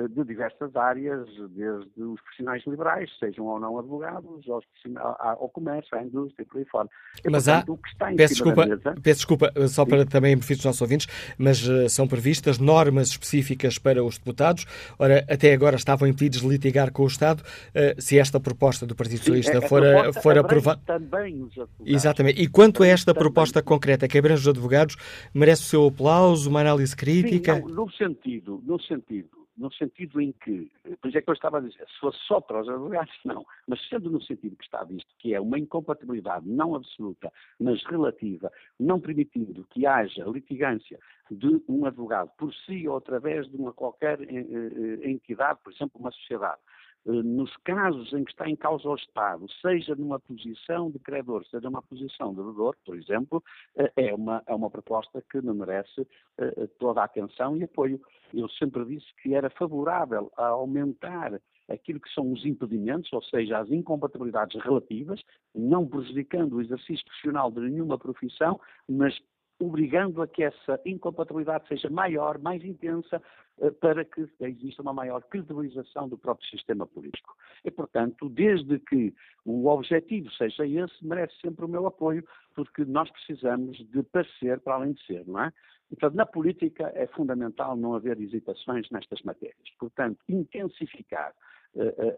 de 0.06 0.24
diversas 0.24 0.74
áreas, 0.76 1.26
desde 1.50 2.02
os 2.02 2.20
profissionais 2.20 2.62
liberais, 2.66 3.10
sejam 3.18 3.46
ou 3.46 3.58
não 3.58 3.78
advogados, 3.78 4.48
aos 4.48 4.64
ao 4.96 5.48
comércio, 5.48 5.96
à 5.96 6.02
indústria 6.02 6.46
por 6.46 6.58
aí 6.58 6.64
fora. 6.66 6.88
E, 7.24 7.30
mas 7.30 7.44
portanto, 7.44 7.70
há, 7.70 7.72
o 7.72 7.76
que 7.78 7.88
está 7.88 8.12
em 8.12 8.16
peço, 8.16 8.34
desculpa, 8.34 8.66
mesa, 8.66 8.94
peço 9.02 9.18
desculpa, 9.18 9.52
eh, 9.54 9.66
só 9.68 9.84
sim. 9.84 9.90
para 9.90 10.06
também 10.06 10.34
benefício 10.34 10.56
dos 10.56 10.64
nossos 10.66 10.82
ouvintes, 10.82 11.06
mas 11.36 11.66
uh, 11.66 11.88
são 11.88 12.06
previstas 12.06 12.58
normas 12.58 13.08
específicas 13.08 13.78
para 13.78 14.04
os 14.04 14.18
deputados. 14.18 14.66
Ora, 14.98 15.24
até 15.28 15.52
agora 15.52 15.76
estavam 15.76 16.06
impedidos 16.06 16.40
de 16.40 16.48
litigar 16.48 16.92
com 16.92 17.02
o 17.02 17.06
Estado. 17.06 17.40
Uh, 17.40 18.00
se 18.00 18.18
esta 18.18 18.38
proposta 18.38 18.86
do 18.86 18.94
Partido 18.94 19.18
Socialista 19.18 19.60
for, 19.62 19.82
for 20.22 20.38
aprovada. 20.38 20.80
Também 20.86 21.42
os 21.42 21.58
advogados. 21.58 21.86
Exatamente. 21.86 22.40
E 22.40 22.46
quanto 22.46 22.82
a 22.82 22.86
esta 22.86 23.14
proposta 23.14 23.62
concreta 23.62 24.06
que 24.06 24.18
abrange 24.18 24.42
os 24.42 24.48
advogados, 24.48 24.96
merece 25.34 25.62
o 25.62 25.66
seu 25.66 25.86
aplauso, 25.86 26.48
uma 26.48 26.60
análise 26.60 26.94
crítica? 26.94 27.56
Sim, 27.56 27.62
não, 27.62 27.68
no 27.68 27.92
sentido, 27.92 28.62
no 28.64 28.80
sentido 28.80 29.37
no 29.58 29.72
sentido 29.72 30.20
em 30.20 30.32
que, 30.32 30.70
por 31.00 31.08
isso 31.08 31.18
é 31.18 31.22
que 31.22 31.28
eu 31.28 31.34
estava 31.34 31.58
a 31.58 31.60
dizer, 31.60 31.84
se 31.88 31.98
fosse 32.00 32.18
só 32.20 32.40
para 32.40 32.60
os 32.60 32.68
advogados, 32.68 33.12
não, 33.24 33.44
mas 33.66 33.86
sendo 33.88 34.08
no 34.10 34.22
sentido 34.22 34.56
que 34.56 34.64
está 34.64 34.84
visto, 34.84 35.08
que 35.18 35.34
é 35.34 35.40
uma 35.40 35.58
incompatibilidade 35.58 36.48
não 36.48 36.74
absoluta, 36.74 37.32
mas 37.58 37.82
relativa, 37.84 38.50
não 38.78 39.00
permitindo 39.00 39.66
que 39.70 39.86
haja 39.86 40.24
litigância 40.24 40.98
de 41.30 41.62
um 41.68 41.84
advogado 41.84 42.30
por 42.38 42.54
si 42.54 42.88
ou 42.88 42.96
através 42.96 43.48
de 43.48 43.56
uma 43.56 43.72
qualquer 43.72 44.20
eh, 44.22 44.26
eh, 44.30 45.10
entidade, 45.10 45.58
por 45.62 45.72
exemplo, 45.72 46.00
uma 46.00 46.10
sociedade, 46.10 46.60
nos 47.08 47.56
casos 47.58 48.12
em 48.12 48.22
que 48.22 48.30
está 48.30 48.48
em 48.48 48.56
causa 48.56 48.88
o 48.88 48.94
Estado, 48.94 49.46
seja 49.62 49.94
numa 49.94 50.20
posição 50.20 50.90
de 50.90 50.98
credor, 50.98 51.44
seja 51.46 51.70
numa 51.70 51.82
posição 51.82 52.30
de 52.30 52.36
devedor, 52.36 52.76
por 52.84 52.96
exemplo, 52.96 53.42
eh, 53.76 53.92
é 53.96 54.14
uma, 54.14 54.42
é 54.46 54.54
uma 54.54 54.70
proposta 54.70 55.22
que 55.30 55.40
me 55.40 55.54
merece 55.54 56.06
eh, 56.38 56.68
toda 56.78 57.00
a 57.00 57.04
atenção 57.04 57.56
e 57.56 57.64
apoio. 57.64 58.00
Eu 58.34 58.48
sempre 58.50 58.84
disse 58.84 59.06
que 59.22 59.34
era 59.34 59.48
favorável 59.48 60.30
a 60.36 60.48
aumentar 60.48 61.40
aquilo 61.68 62.00
que 62.00 62.12
são 62.12 62.30
os 62.32 62.44
impedimentos, 62.44 63.12
ou 63.12 63.22
seja, 63.22 63.58
as 63.58 63.70
incompatibilidades 63.70 64.62
relativas, 64.62 65.22
não 65.54 65.86
prejudicando 65.86 66.54
o 66.54 66.60
exercício 66.60 67.04
profissional 67.06 67.50
de 67.50 67.60
nenhuma 67.60 67.98
profissão, 67.98 68.60
mas 68.88 69.18
obrigando 69.60 70.22
a 70.22 70.28
que 70.28 70.42
essa 70.42 70.80
incompatibilidade 70.84 71.66
seja 71.68 71.90
maior, 71.90 72.38
mais 72.38 72.64
intensa, 72.64 73.20
eh, 73.60 73.70
para 73.70 74.04
que 74.04 74.28
exista 74.40 74.82
uma 74.82 74.92
maior 74.92 75.22
credibilização 75.24 76.08
do 76.08 76.16
próprio 76.16 76.48
sistema 76.48 76.86
político. 76.86 77.36
E, 77.64 77.70
portanto, 77.70 78.28
desde 78.28 78.78
que 78.78 79.12
o 79.44 79.66
objetivo 79.66 80.30
seja 80.32 80.66
esse, 80.66 81.04
merece 81.04 81.34
sempre 81.40 81.64
o 81.64 81.68
meu 81.68 81.86
apoio, 81.86 82.24
porque 82.54 82.84
nós 82.84 83.10
precisamos 83.10 83.76
de 83.76 84.02
parecer 84.04 84.60
para 84.60 84.74
além 84.74 84.92
de 84.92 85.04
ser, 85.04 85.26
não 85.26 85.42
é? 85.42 85.52
Portanto, 85.88 86.14
na 86.14 86.26
política 86.26 86.92
é 86.94 87.06
fundamental 87.06 87.76
não 87.76 87.94
haver 87.94 88.20
hesitações 88.20 88.88
nestas 88.90 89.22
matérias. 89.22 89.56
Portanto, 89.78 90.18
intensificar 90.28 91.32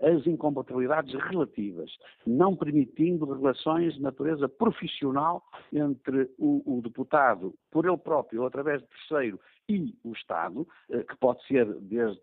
as 0.00 0.26
incompatibilidades 0.26 1.14
relativas, 1.24 1.90
não 2.26 2.56
permitindo 2.56 3.32
relações 3.32 3.94
de 3.94 4.02
natureza 4.02 4.48
profissional 4.48 5.42
entre 5.72 6.30
o, 6.38 6.78
o, 6.78 6.82
deputado, 6.82 7.54
por 7.70 7.84
ele 7.84 7.96
próprio 7.96 8.42
ou 8.42 8.46
através 8.46 8.80
de 8.80 8.88
terceiro, 8.88 9.40
e 9.68 9.94
o 10.02 10.12
Estado, 10.12 10.66
eh, 10.90 11.04
que 11.04 11.16
pode 11.18 11.46
ser 11.46 11.64
desde 11.80 12.20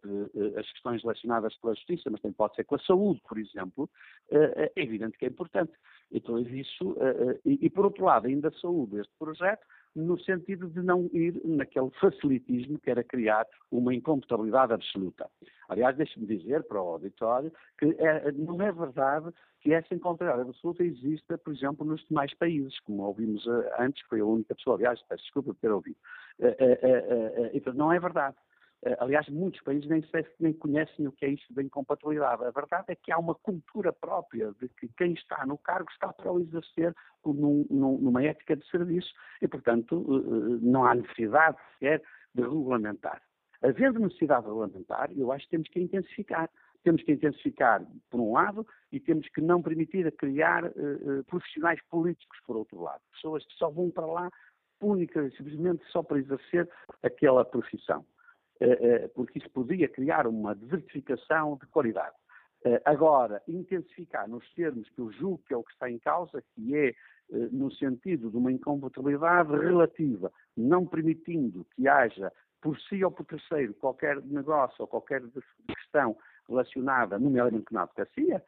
as 0.58 0.70
questões 0.74 1.02
relacionadas 1.02 1.56
com 1.58 1.70
a 1.70 1.74
justiça, 1.74 2.10
mas 2.10 2.20
também 2.20 2.34
pode 2.34 2.56
ser 2.56 2.66
com 2.66 2.76
a 2.76 2.80
saúde, 2.80 3.22
por 3.28 3.38
exemplo, 3.38 3.90
é 4.30 4.72
evidente 4.76 5.18
que 5.18 5.26
é 5.26 5.30
importante. 5.30 5.72
Então, 6.12 6.38
isso, 6.40 6.98
e 7.46 7.70
por 7.70 7.86
outro 7.86 8.04
lado, 8.04 8.28
ainda 8.28 8.50
a 8.50 8.60
saúde, 8.60 9.00
este 9.00 9.14
projeto 9.18 9.66
no 9.96 10.20
sentido 10.20 10.70
de 10.70 10.82
não 10.82 11.10
ir 11.14 11.40
naquele 11.44 11.90
facilitismo 12.00 12.80
que 12.80 12.90
era 12.90 13.04
criar 13.04 13.46
uma 13.72 13.94
incomputabilidade 13.94 14.74
absoluta. 14.74 15.30
Aliás, 15.70 15.96
deixe-me 15.98 16.26
dizer 16.26 16.64
para 16.64 16.82
o 16.82 16.88
auditório 16.88 17.52
que 17.78 17.86
é, 18.00 18.32
não 18.32 18.62
é 18.62 18.72
verdade 18.72 19.34
que 19.62 19.74
essa 19.74 19.94
incomputabilidade 19.94 20.50
absoluta 20.50 20.84
exista, 20.84 21.38
por 21.38 21.54
exemplo, 21.54 21.86
nos 21.86 22.06
demais 22.08 22.34
países, 22.36 22.80
como 22.82 23.04
ouvimos 23.04 23.46
uh, 23.46 23.64
antes, 23.80 24.02
foi 24.08 24.20
a 24.20 24.26
única 24.26 24.56
pessoa, 24.56 24.78
aliás, 24.78 25.02
peço 25.10 25.24
desculpa 25.24 25.54
por 25.54 25.60
ter 25.60 25.72
ouvido. 25.72 25.98
Uh, 26.40 27.50
então, 27.54 27.74
não 27.74 27.92
é 27.92 28.00
verdade. 28.00 28.36
Eh, 28.86 28.96
aliás, 29.00 29.28
muitos 29.30 29.62
países 29.62 29.88
nem, 29.90 30.04
nem 30.40 30.54
conhecem 30.54 31.08
o 31.08 31.12
que 31.12 31.26
é 31.26 31.30
isso 31.30 31.54
da 31.54 31.64
incompatibilidade. 31.64 32.44
A 32.44 32.52
verdade 32.52 32.86
é 32.90 32.96
que 32.96 33.12
há 33.12 33.18
uma 33.18 33.36
cultura 33.36 33.92
própria 33.92 34.54
de 34.60 34.70
que 34.70 34.88
quem 34.98 35.14
está 35.14 35.46
no 35.46 35.58
cargo 35.58 35.90
está 35.92 36.14
para 36.14 36.32
o 36.32 36.40
exercer 36.40 36.94
num, 37.26 37.66
numa 37.70 38.24
ética 38.24 38.56
de 38.56 38.66
serviço 38.70 39.12
e, 39.42 39.48
portanto, 39.48 40.06
eh, 40.10 40.56
eh, 40.56 40.60
não 40.62 40.86
há 40.86 40.94
necessidade 40.96 41.58
sequer 41.74 42.04
de 42.34 42.42
regulamentar. 42.42 43.22
Havendo 43.62 44.00
necessidade 44.00 44.44
de 44.44 44.50
regulamentar, 44.50 45.12
eu 45.18 45.32
acho 45.32 45.46
que 45.46 45.52
temos 45.52 45.70
que 45.70 45.80
intensificar. 45.80 46.50
Temos 46.84 47.02
que 47.02 47.12
intensificar, 47.12 47.84
por 48.10 48.22
um 48.22 48.34
lado, 48.34 48.66
e 48.92 49.00
temos 49.00 49.28
que 49.30 49.42
não 49.42 49.62
permitir 49.62 50.08
a 50.08 50.12
criar 50.12 50.64
uh, 50.64 51.24
profissionais 51.26 51.82
políticos, 51.90 52.38
por 52.46 52.56
outro 52.56 52.80
lado. 52.80 53.02
Pessoas 53.12 53.44
que 53.46 53.54
só 53.56 53.70
vão 53.70 53.90
para 53.90 54.06
lá 54.06 54.32
única 54.80 55.22
e 55.26 55.32
simplesmente 55.36 55.84
só 55.92 56.04
para 56.04 56.20
exercer 56.20 56.70
aquela 57.04 57.44
profissão. 57.44 58.06
Eh, 58.60 58.78
eh, 58.82 59.08
porque 59.14 59.38
isso 59.38 59.50
podia 59.52 59.88
criar 59.88 60.26
uma 60.26 60.56
desertificação 60.56 61.58
de 61.62 61.68
qualidade. 61.68 62.16
Eh, 62.66 62.82
agora, 62.86 63.42
intensificar 63.48 64.28
nos 64.28 64.52
termos 64.56 64.90
que 64.90 65.00
eu 65.00 65.12
julgo 65.12 65.44
que 65.48 65.54
é 65.54 65.58
o 65.58 65.64
que 65.64 65.72
está 65.72 65.90
em 65.90 66.00
causa, 66.00 66.44
que 66.54 66.76
é 66.76 66.94
no 67.52 67.70
sentido 67.74 68.32
de 68.32 68.38
uma 68.38 68.50
incompatibilidade 68.50 69.52
relativa, 69.52 70.32
não 70.56 70.86
permitindo 70.86 71.68
que 71.76 71.86
haja 71.86 72.32
por 72.62 72.80
si 72.80 73.04
ou 73.04 73.12
por 73.12 73.26
terceiro 73.26 73.74
qualquer 73.74 74.22
negócio 74.22 74.78
ou 74.80 74.88
qualquer 74.88 75.22
questão 75.68 76.16
relacionada, 76.48 77.20
nomeadamente 77.20 77.74
na 77.74 77.82
advocacia, 77.82 78.42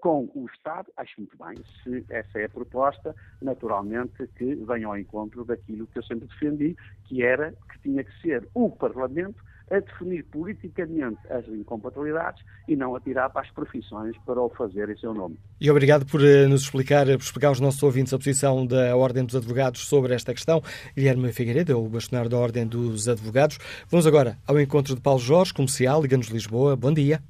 com 0.00 0.30
o 0.34 0.46
Estado, 0.46 0.90
acho 0.96 1.20
muito 1.20 1.36
bem. 1.36 1.62
Se 1.82 2.06
essa 2.08 2.38
é 2.38 2.46
a 2.46 2.48
proposta, 2.48 3.14
naturalmente 3.42 4.26
que 4.28 4.54
venha 4.54 4.86
ao 4.86 4.96
encontro 4.96 5.44
daquilo 5.44 5.86
que 5.88 5.98
eu 5.98 6.02
sempre 6.02 6.26
defendi, 6.26 6.74
que 7.04 7.22
era 7.22 7.52
que 7.70 7.80
tinha 7.82 8.02
que 8.02 8.18
ser 8.22 8.48
o 8.54 8.70
Parlamento 8.70 9.44
a 9.72 9.80
definir 9.80 10.24
politicamente 10.24 11.18
as 11.30 11.46
incompatibilidades 11.48 12.44
e 12.68 12.76
não 12.76 12.94
a 12.94 13.00
tirar 13.00 13.30
para 13.30 13.40
as 13.42 13.50
profissões 13.50 14.16
para 14.26 14.40
o 14.40 14.50
fazer 14.50 14.90
em 14.90 14.96
seu 14.98 15.14
nome. 15.14 15.38
E 15.60 15.70
obrigado 15.70 16.04
por 16.04 16.22
eh, 16.22 16.46
nos 16.46 16.62
explicar, 16.62 17.06
por 17.06 17.22
explicar 17.22 17.48
aos 17.48 17.60
nossos 17.60 17.82
ouvintes 17.82 18.12
a 18.12 18.18
posição 18.18 18.66
da 18.66 18.94
Ordem 18.96 19.24
dos 19.24 19.34
Advogados 19.34 19.88
sobre 19.88 20.14
esta 20.14 20.34
questão. 20.34 20.62
Guilherme 20.94 21.32
Figueiredo, 21.32 21.78
o 21.78 21.88
bastonário 21.88 22.30
da 22.30 22.36
Ordem 22.36 22.66
dos 22.66 23.08
Advogados. 23.08 23.58
Vamos 23.88 24.06
agora 24.06 24.36
ao 24.46 24.60
encontro 24.60 24.94
de 24.94 25.00
Paulo 25.00 25.20
Jorge, 25.20 25.54
comercial, 25.54 26.02
Liga-nos 26.02 26.28
Lisboa. 26.28 26.76
Bom 26.76 26.92
dia. 26.92 27.22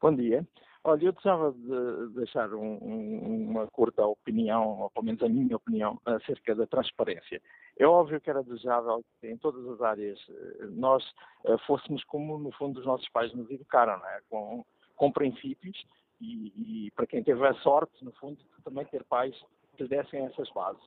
Bom 0.00 0.14
dia. 0.14 0.46
Olha, 0.86 1.06
eu 1.06 1.14
precisava 1.14 1.50
de 1.50 2.14
deixar 2.14 2.52
um, 2.52 2.78
um, 2.82 3.50
uma 3.50 3.66
curta 3.68 4.04
opinião, 4.04 4.80
ou 4.82 4.90
pelo 4.90 5.06
menos 5.06 5.22
a 5.22 5.28
minha 5.30 5.56
opinião, 5.56 5.98
acerca 6.04 6.54
da 6.54 6.66
transparência. 6.66 7.40
É 7.78 7.86
óbvio 7.86 8.20
que 8.20 8.28
era 8.28 8.42
desejável 8.42 9.02
que 9.18 9.28
em 9.28 9.38
todas 9.38 9.66
as 9.66 9.80
áreas 9.80 10.18
eh, 10.28 10.66
nós 10.72 11.02
eh, 11.46 11.56
fôssemos 11.66 12.04
como, 12.04 12.38
no 12.38 12.52
fundo, 12.52 12.80
os 12.80 12.86
nossos 12.86 13.08
pais 13.08 13.32
nos 13.32 13.50
educaram, 13.50 13.94
é? 13.94 14.20
com, 14.28 14.62
com 14.94 15.10
princípios 15.10 15.86
e, 16.20 16.52
e, 16.86 16.90
para 16.90 17.06
quem 17.06 17.24
teve 17.24 17.46
a 17.46 17.54
sorte, 17.54 18.04
no 18.04 18.12
fundo, 18.12 18.38
também 18.62 18.84
ter 18.84 19.04
pais 19.04 19.34
que 19.78 19.84
dessem 19.84 20.26
essas 20.26 20.50
bases. 20.50 20.82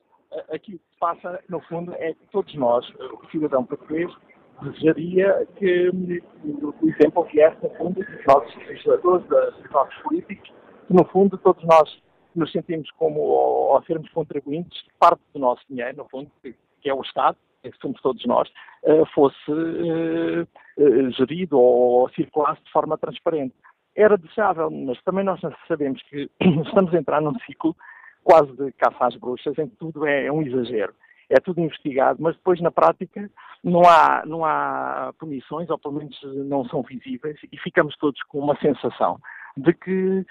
Aqui 0.50 0.76
o 0.76 0.78
que 0.78 0.98
passa, 1.00 1.42
no 1.48 1.60
fundo, 1.62 1.92
é 1.94 2.14
que 2.14 2.24
todos 2.30 2.54
nós, 2.54 2.88
o 3.00 3.28
cidadão 3.30 3.64
português, 3.64 4.14
desejaria 4.62 5.46
que 5.56 5.88
o 5.90 6.88
exemplo 6.88 7.24
viesse, 7.24 7.56
no 7.62 7.70
fundo, 7.70 8.04
dos 8.04 8.26
nossos 8.26 8.56
legisladores, 8.66 9.26
dos 9.26 9.70
nossos 9.70 9.94
políticos, 10.02 10.52
que, 10.86 10.94
no 10.94 11.04
fundo, 11.06 11.38
todos 11.38 11.62
nós 11.64 12.02
nos 12.34 12.50
sentimos 12.52 12.90
como, 12.92 13.20
ao, 13.20 13.82
sermos 13.84 14.10
contribuintes, 14.10 14.82
parte 14.98 15.22
do 15.32 15.40
nosso 15.40 15.62
dinheiro, 15.68 15.98
no 15.98 16.08
fundo, 16.08 16.30
que, 16.42 16.54
que 16.80 16.90
é 16.90 16.94
o 16.94 17.02
Estado, 17.02 17.36
que 17.62 17.72
somos 17.80 18.00
todos 18.00 18.24
nós, 18.24 18.48
uh, 18.84 19.04
fosse 19.14 19.50
uh, 19.50 20.42
uh, 20.42 21.10
gerido 21.12 21.58
ou 21.58 22.08
circulasse 22.10 22.62
de 22.64 22.70
forma 22.70 22.96
transparente. 22.96 23.54
Era 23.96 24.16
desejável, 24.16 24.70
mas 24.70 25.02
também 25.02 25.24
nós 25.24 25.40
sabemos 25.66 26.00
que 26.04 26.30
estamos 26.40 26.94
a 26.94 26.98
entrar 26.98 27.20
num 27.20 27.38
ciclo 27.40 27.76
quase 28.22 28.52
de 28.52 28.72
caça 28.72 29.06
às 29.06 29.16
bruxas, 29.16 29.58
em 29.58 29.68
que 29.68 29.76
tudo 29.76 30.06
é, 30.06 30.26
é 30.26 30.32
um 30.32 30.42
exagero 30.42 30.94
é 31.30 31.40
tudo 31.40 31.60
investigado, 31.60 32.22
mas 32.22 32.36
depois 32.36 32.60
na 32.60 32.70
prática 32.70 33.30
não 33.62 33.82
há, 33.82 34.22
não 34.24 34.44
há 34.44 35.12
punições, 35.18 35.68
ou 35.68 35.78
pelo 35.78 35.94
menos 35.94 36.18
não 36.46 36.64
são 36.66 36.82
visíveis, 36.82 37.38
e 37.52 37.58
ficamos 37.58 37.96
todos 37.98 38.22
com 38.24 38.38
uma 38.38 38.56
sensação 38.60 39.18
de 39.56 39.72
que 39.74 40.24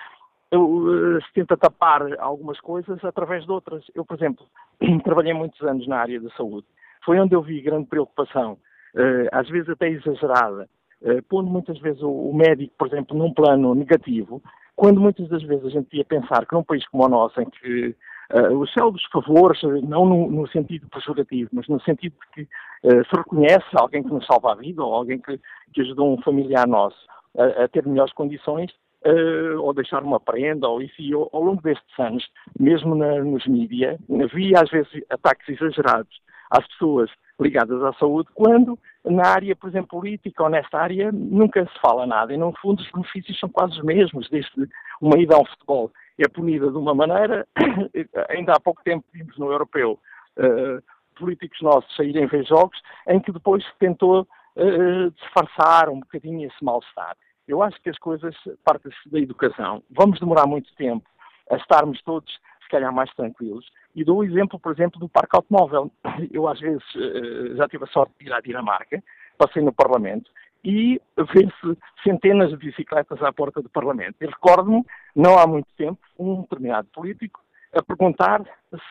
eh, 0.52 1.20
se 1.26 1.34
tenta 1.34 1.58
tapar 1.58 2.02
algumas 2.20 2.60
coisas 2.60 3.04
através 3.04 3.46
de 3.46 3.52
outras. 3.52 3.84
Eu, 3.94 4.06
por 4.06 4.16
exemplo, 4.16 4.46
trabalhei 5.04 5.34
muitos 5.34 5.62
anos 5.62 5.88
na 5.88 5.98
área 5.98 6.20
da 6.20 6.30
saúde. 6.32 6.66
Foi 7.06 7.20
onde 7.20 7.36
eu 7.36 7.42
vi 7.42 7.62
grande 7.62 7.88
preocupação, 7.88 8.58
eh, 8.96 9.28
às 9.32 9.48
vezes 9.50 9.70
até 9.70 9.90
exagerada, 9.90 10.70
eh, 11.04 11.22
pondo 11.30 11.50
muitas 11.50 11.78
vezes 11.80 12.02
o 12.02 12.34
médico, 12.34 12.74
por 12.78 12.88
exemplo, 12.88 13.18
num 13.18 13.34
plano 13.34 13.76
negativo, 13.76 14.42
quando 14.76 15.02
muitas 15.02 15.28
das 15.30 15.44
vezes 15.44 15.66
a 15.66 15.70
gente 15.70 15.96
ia 15.98 16.06
pensar 16.06 16.46
que 16.46 16.56
num 16.56 16.64
país 16.64 16.88
como 16.88 17.06
o 17.06 17.10
nosso, 17.10 17.42
em 17.42 17.50
que 17.50 17.96
Uh, 18.34 18.58
os 18.58 18.72
célebres 18.74 19.04
favores, 19.12 19.62
não 19.88 20.06
no, 20.06 20.30
no, 20.30 20.48
sentido 20.50 20.88
pejorativo, 20.90 21.50
mas 21.54 21.68
no 21.68 21.80
sentido 21.82 22.14
de 22.14 22.28
que 22.34 22.42
uh, 22.88 23.06
se 23.06 23.16
reconhece 23.16 23.66
alguém 23.74 24.04
que 24.04 24.10
nos 24.10 24.26
salva 24.26 24.52
a 24.52 24.56
vida 24.56 24.84
ou 24.84 24.94
alguém 24.94 25.20
que, 25.20 25.40
que 25.74 25.82
ajudou 25.82 26.14
um 26.14 26.22
familiar 26.22 26.68
nosso 26.68 26.98
a, 27.38 27.64
a 27.64 27.68
ter 27.70 27.86
melhores 27.86 28.12
condições, 28.14 28.72
uh, 29.06 29.62
ou 29.62 29.74
deixar 29.74 30.04
uma 30.04 30.20
prenda, 30.20 30.68
ou 30.68 30.82
isso, 30.82 31.02
e 31.02 31.14
ao, 31.14 31.30
ao 31.32 31.42
longo 31.42 31.62
destes 31.62 32.00
anos, 32.00 32.26
mesmo 32.60 32.96
na, 32.96 33.24
nos 33.24 33.46
mídias, 33.48 33.98
havia 34.24 34.62
às 34.62 34.70
vezes 34.70 34.92
ataques 35.10 35.48
exagerados 35.48 36.20
às 36.52 36.68
pessoas 36.68 37.10
ligadas 37.40 37.82
à 37.84 37.94
saúde, 37.94 38.30
quando 38.34 38.78
na 39.06 39.28
área, 39.28 39.56
por 39.56 39.70
exemplo, 39.70 40.00
política 40.00 40.44
ou 40.44 40.50
nesta 40.50 40.80
área, 40.80 41.12
nunca 41.12 41.64
se 41.66 41.80
fala 41.80 42.06
nada. 42.06 42.34
E, 42.34 42.38
no 42.38 42.52
fundo, 42.60 42.82
os 42.82 42.92
benefícios 42.92 43.40
são 43.40 43.50
quase 43.50 43.74
os 43.74 43.84
mesmos, 43.84 44.30
desde 44.30 44.68
uma 45.00 45.18
ida 45.18 45.36
ao 45.36 45.46
futebol 45.46 45.92
é 46.24 46.28
punida 46.28 46.70
de 46.72 46.78
uma 46.78 46.94
maneira. 46.94 47.48
Ainda 48.30 48.54
há 48.54 48.60
pouco 48.60 48.82
tempo 48.84 49.06
vimos 49.14 49.38
no 49.38 49.52
europeu 49.52 50.00
uh, 50.38 50.84
políticos 51.16 51.60
nossos 51.62 51.96
saírem 51.96 52.28
ver 52.28 52.46
jogos 52.46 52.80
em 53.08 53.20
que 53.20 53.32
depois 53.32 53.64
se 53.64 53.78
tentou 53.80 54.22
uh, 54.22 55.12
disfarçar 55.12 55.90
um 55.90 56.00
bocadinho 56.00 56.48
esse 56.48 56.64
mal-estar. 56.64 57.16
Eu 57.48 57.62
acho 57.62 57.82
que 57.82 57.90
as 57.90 57.98
coisas 57.98 58.36
partem-se 58.64 59.10
da 59.10 59.20
educação. 59.20 59.84
Vamos 59.90 60.20
demorar 60.20 60.46
muito 60.46 60.74
tempo 60.76 61.08
a 61.50 61.56
estarmos 61.56 62.02
todos, 62.04 62.32
se 62.62 62.70
calhar, 62.70 62.92
mais 62.92 63.14
tranquilos. 63.14 63.66
E 63.96 64.04
dou 64.04 64.18
o 64.20 64.24
exemplo, 64.24 64.60
por 64.60 64.74
exemplo, 64.74 65.00
do 65.00 65.08
parque 65.08 65.36
automóvel. 65.36 65.92
Eu, 66.32 66.48
às 66.48 66.60
vezes, 66.60 66.84
uh, 66.96 67.56
já 67.56 67.68
tive 67.68 67.86
a 67.86 67.88
sorte 67.88 68.14
de 68.20 68.26
ir 68.28 68.34
à 68.34 68.42
Dinamarca, 68.42 69.02
passei 69.38 69.62
no 69.62 69.72
Parlamento 69.72 70.30
e 70.64 71.02
ver-se 71.34 71.78
centenas 72.04 72.50
de 72.50 72.58
bicicletas 72.58 73.22
à 73.22 73.32
porta 73.32 73.62
do 73.62 73.70
Parlamento. 73.70 74.16
E 74.22 74.26
recordo-me, 74.26 74.84
não 75.16 75.38
há 75.38 75.48
muito 75.48 75.68
tempo, 75.78 76.00
um 76.18 76.42
determinado 76.42 76.88
político 76.94 77.42
a 77.74 77.84
perguntar 77.84 78.44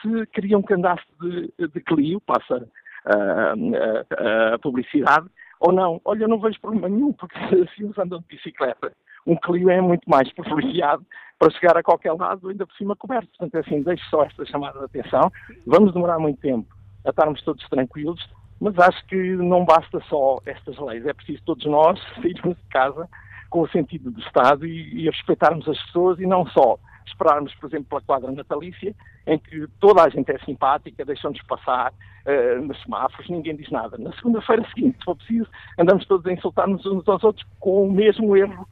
se 0.02 0.26
queriam 0.28 0.62
que 0.62 0.74
andasse 0.74 1.04
de, 1.20 1.52
de 1.68 1.80
Clio, 1.80 2.20
passa 2.20 2.68
a, 3.04 3.52
a, 3.52 4.54
a 4.54 4.58
publicidade, 4.58 5.26
ou 5.60 5.72
não. 5.72 6.00
Olha, 6.04 6.24
eu 6.24 6.28
não 6.28 6.40
vejo 6.40 6.60
problema 6.60 6.88
nenhum, 6.88 7.12
porque 7.12 7.38
se 7.48 7.54
eles 7.82 7.98
andam 7.98 8.20
de 8.20 8.26
bicicleta, 8.26 8.92
um 9.26 9.36
Clio 9.36 9.70
é 9.70 9.80
muito 9.80 10.08
mais 10.08 10.32
privilegiado 10.32 11.04
para 11.38 11.50
chegar 11.50 11.76
a 11.76 11.82
qualquer 11.82 12.12
lado, 12.12 12.48
ainda 12.48 12.66
por 12.66 12.74
cima 12.76 12.96
coberto. 12.96 13.28
Portanto, 13.28 13.54
é 13.56 13.60
assim, 13.60 13.82
deixo 13.82 14.04
só 14.08 14.24
esta 14.24 14.44
chamada 14.46 14.78
de 14.78 14.84
atenção. 14.84 15.30
Vamos 15.66 15.92
demorar 15.92 16.18
muito 16.18 16.40
tempo 16.40 16.66
a 17.04 17.10
estarmos 17.10 17.42
todos 17.42 17.68
tranquilos, 17.68 18.20
mas 18.60 18.78
acho 18.78 19.04
que 19.06 19.16
não 19.36 19.64
basta 19.64 20.00
só 20.08 20.40
estas 20.46 20.78
leis, 20.78 21.06
é 21.06 21.12
preciso 21.12 21.42
todos 21.44 21.64
nós 21.66 22.00
sairmos 22.16 22.56
de 22.56 22.68
casa 22.70 23.08
com 23.50 23.60
o 23.60 23.68
sentido 23.68 24.10
do 24.10 24.20
Estado 24.20 24.66
e, 24.66 25.02
e 25.02 25.10
respeitarmos 25.10 25.68
as 25.68 25.80
pessoas 25.86 26.18
e 26.18 26.26
não 26.26 26.46
só 26.46 26.78
esperarmos, 27.06 27.54
por 27.54 27.68
exemplo, 27.68 27.86
pela 27.88 28.00
quadra 28.00 28.32
natalícia, 28.32 28.94
em 29.26 29.38
que 29.38 29.66
toda 29.80 30.02
a 30.02 30.08
gente 30.08 30.30
é 30.30 30.38
simpática, 30.40 31.04
deixam-nos 31.04 31.40
passar 31.42 31.92
uh, 31.92 32.62
nos 32.62 32.80
semáforos, 32.82 33.28
ninguém 33.28 33.56
diz 33.56 33.70
nada. 33.70 33.96
Na 33.96 34.12
segunda-feira 34.12 34.66
seguinte, 34.74 34.98
se 34.98 35.04
for 35.04 35.16
preciso, 35.16 35.48
andamos 35.78 36.04
todos 36.06 36.26
a 36.26 36.32
insultar-nos 36.32 36.84
uns 36.84 37.06
aos 37.08 37.24
outros 37.24 37.46
com 37.60 37.86
o 37.86 37.92
mesmo 37.92 38.36
erro 38.36 38.68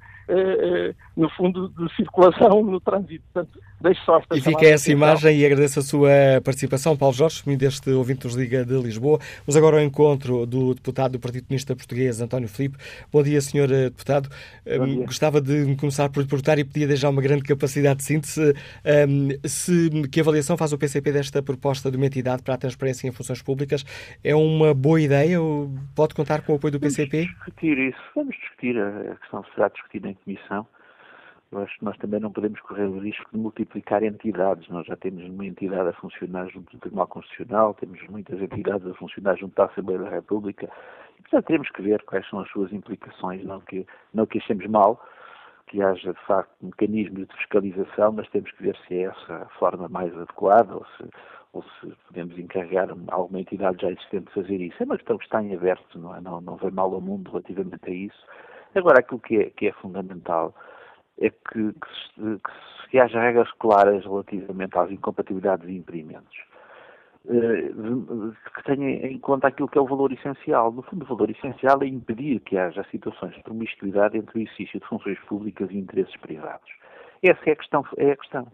no 1.17 1.29
fundo, 1.31 1.69
de 1.69 1.95
circulação 1.97 2.63
no 2.63 2.81
trânsito. 2.81 3.25
Portanto, 3.33 3.59
deixo 3.81 4.05
só 4.05 4.19
esta 4.19 4.37
E 4.37 4.41
fica 4.41 4.67
essa 4.67 4.91
imagem 4.91 5.39
e 5.39 5.47
agradeço 5.47 5.79
a 5.81 5.83
sua 5.83 6.11
participação, 6.43 6.97
Paulo 6.97 7.15
Jorge, 7.15 7.43
deste 7.57 7.91
ouvinte 7.91 8.25
nos 8.25 8.35
Liga 8.35 8.65
de 8.65 8.77
Lisboa. 8.81 9.19
Vamos 9.47 9.57
agora 9.57 9.79
ao 9.79 9.83
encontro 9.83 10.47
do 10.47 10.75
deputado 10.75 11.13
do 11.13 11.21
Partido 11.21 11.47
Comunista 11.47 11.77
Português, 11.77 12.21
António 12.21 12.49
Filipe. 12.49 12.79
Bom 13.13 13.23
dia, 13.23 13.41
senhor 13.41 13.69
deputado. 13.69 14.29
Um, 14.67 14.87
dia. 14.87 15.07
Gostava 15.07 15.41
de 15.41 15.77
começar 15.77 16.09
por 16.09 16.25
perguntar 16.27 16.59
e 16.59 16.65
pedia 16.65 16.97
já 16.97 17.09
uma 17.09 17.23
grande 17.23 17.43
capacidade 17.43 17.99
de 17.99 18.05
síntese. 18.05 18.55
Um, 19.09 19.29
se, 19.47 19.91
que 20.11 20.21
avaliação 20.21 20.57
faz 20.57 20.73
o 20.73 20.79
PCP 20.79 21.13
desta 21.13 21.43
proposta 21.43 21.91
de 21.91 21.97
uma 21.97 22.07
entidade 22.07 22.43
para 22.43 22.55
a 22.55 22.59
transparência 22.59 23.07
em 23.07 23.13
funções 23.13 23.43
públicas? 23.43 23.85
É 24.23 24.35
uma 24.35 24.75
boa 24.75 25.01
ideia? 25.01 25.39
Pode 25.95 26.15
contar 26.15 26.43
com 26.43 26.53
o 26.53 26.57
apoio 26.57 26.73
do 26.73 26.81
PCP? 26.81 27.25
Vamos 27.25 27.35
discutir 27.35 27.79
isso. 27.79 27.99
Vamos 28.15 28.37
discutir. 28.37 28.79
A 28.79 29.17
questão 29.17 29.45
será 29.55 29.69
discutida 29.69 30.14
em 30.15 30.25
comissão. 30.25 30.67
Que 31.51 31.85
nós 31.85 31.97
também 31.99 32.19
não 32.19 32.33
podemos 32.33 32.61
correr 32.63 32.87
o 32.87 32.99
risco 32.99 33.31
de 33.31 33.39
multiplicar 33.39 34.03
entidades. 34.03 34.69
Nós 34.69 34.87
já 34.87 34.97
temos 34.97 35.23
uma 35.25 35.47
entidade 35.47 35.89
a 35.89 35.93
funcionar 35.93 36.49
junto 36.49 36.73
do 36.73 36.81
Tribunal 36.81 37.07
Constitucional, 37.07 37.75
temos 37.75 38.03
muitas 38.09 38.41
entidades 38.41 38.85
a 38.87 38.95
funcionar 38.95 39.37
junto 39.37 39.61
à 39.61 39.67
Assembleia 39.67 40.01
da 40.01 40.11
República. 40.11 40.69
Portanto, 41.23 41.47
temos 41.47 41.71
que 41.71 41.83
ver 41.83 42.03
quais 42.03 42.29
são 42.29 42.41
as 42.41 42.51
suas 42.51 42.73
implicações. 42.73 43.45
Não 43.45 43.61
que, 43.61 43.87
não 44.13 44.27
que 44.27 44.39
achemos 44.39 44.67
mal 44.67 45.01
que 45.67 45.83
haja, 45.83 46.13
de 46.13 46.27
facto, 46.27 46.51
mecanismos 46.63 47.27
de 47.27 47.37
fiscalização, 47.37 48.13
mas 48.13 48.29
temos 48.31 48.51
que 48.53 48.63
ver 48.63 48.77
se 48.87 48.95
é 48.95 49.03
essa 49.05 49.35
a 49.37 49.49
forma 49.59 49.89
mais 49.89 50.15
adequada 50.17 50.75
ou 50.75 50.85
se, 50.97 51.05
ou 51.53 51.63
se 51.63 51.93
podemos 52.07 52.39
encarregar 52.39 52.89
alguma 53.09 53.41
entidade 53.41 53.81
já 53.81 53.91
existente 53.91 54.27
de 54.27 54.33
fazer 54.35 54.61
isso. 54.61 54.77
É 54.81 54.85
uma 54.85 54.97
questão 54.97 55.17
que 55.19 55.25
está 55.25 55.43
em 55.43 55.55
aberto, 55.55 55.99
não, 55.99 56.15
é? 56.15 56.21
não, 56.21 56.41
não 56.41 56.57
vem 56.57 56.71
mal 56.71 56.93
ao 56.93 57.01
mundo 57.01 57.31
relativamente 57.31 57.89
a 57.89 57.93
isso. 57.93 58.27
Agora, 58.75 59.01
aquilo 59.01 59.21
que 59.21 59.37
é, 59.37 59.51
que 59.51 59.69
é 59.69 59.73
fundamental 59.73 60.55
é 61.21 61.31
que, 61.31 61.73
que, 61.73 62.39
que, 62.39 62.91
se, 62.91 62.99
haja 62.99 63.21
regras 63.21 63.51
claras 63.53 64.05
relativamente 64.05 64.77
às 64.77 64.91
incompatibilidades 64.91 65.67
de 65.67 65.77
impedimentos, 65.77 66.37
eh, 67.29 67.71
que 68.55 68.65
tenha 68.65 69.07
em 69.07 69.19
conta 69.19 69.49
aquilo 69.49 69.69
que 69.69 69.79
é 69.79 69.81
o 69.81 69.87
valor 69.87 70.13
essencial. 70.13 70.73
No 70.73 70.83
fundo, 70.83 71.05
o 71.05 71.09
valor 71.09 71.31
essencial 71.31 71.83
é 71.83 71.87
impedir 71.87 72.41
que 72.41 72.59
haja 72.59 72.85
situações 72.91 73.35
de 73.35 73.43
promiscuidade 73.43 74.19
entre 74.19 74.39
o 74.39 74.43
exercício 74.43 74.81
de 74.81 74.87
funções 74.87 75.19
públicas 75.21 75.71
e 75.71 75.79
interesses 75.79 76.17
privados. 76.17 76.71
Essa 77.23 77.41
é 77.47 77.53
a 77.53 77.57
questão. 77.57 77.85
É 77.97 78.11
a 78.11 78.17
questão. 78.17 78.47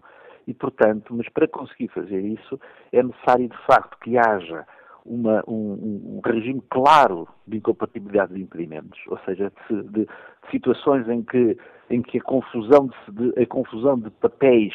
E, 0.46 0.54
portanto, 0.54 1.14
mas 1.14 1.28
para 1.28 1.48
conseguir 1.48 1.88
fazer 1.88 2.20
isso, 2.20 2.60
é 2.92 3.02
necessário, 3.02 3.48
de 3.48 3.58
facto, 3.66 3.98
que 4.00 4.18
haja 4.18 4.66
uma, 5.04 5.42
um, 5.46 6.18
um, 6.18 6.20
regime 6.24 6.62
claro 6.70 7.28
de 7.46 7.58
incompatibilidade 7.58 8.34
de 8.34 8.42
impedimentos, 8.42 8.98
ou 9.08 9.18
seja, 9.24 9.52
de, 9.68 9.82
de, 9.82 9.88
de 9.90 10.08
situações 10.50 11.08
em 11.08 11.22
que, 11.22 11.56
em 11.90 12.02
que 12.02 12.18
a, 12.18 12.22
confusão 12.22 12.90
de, 13.08 13.42
a 13.42 13.46
confusão 13.46 13.98
de 13.98 14.10
papéis 14.10 14.74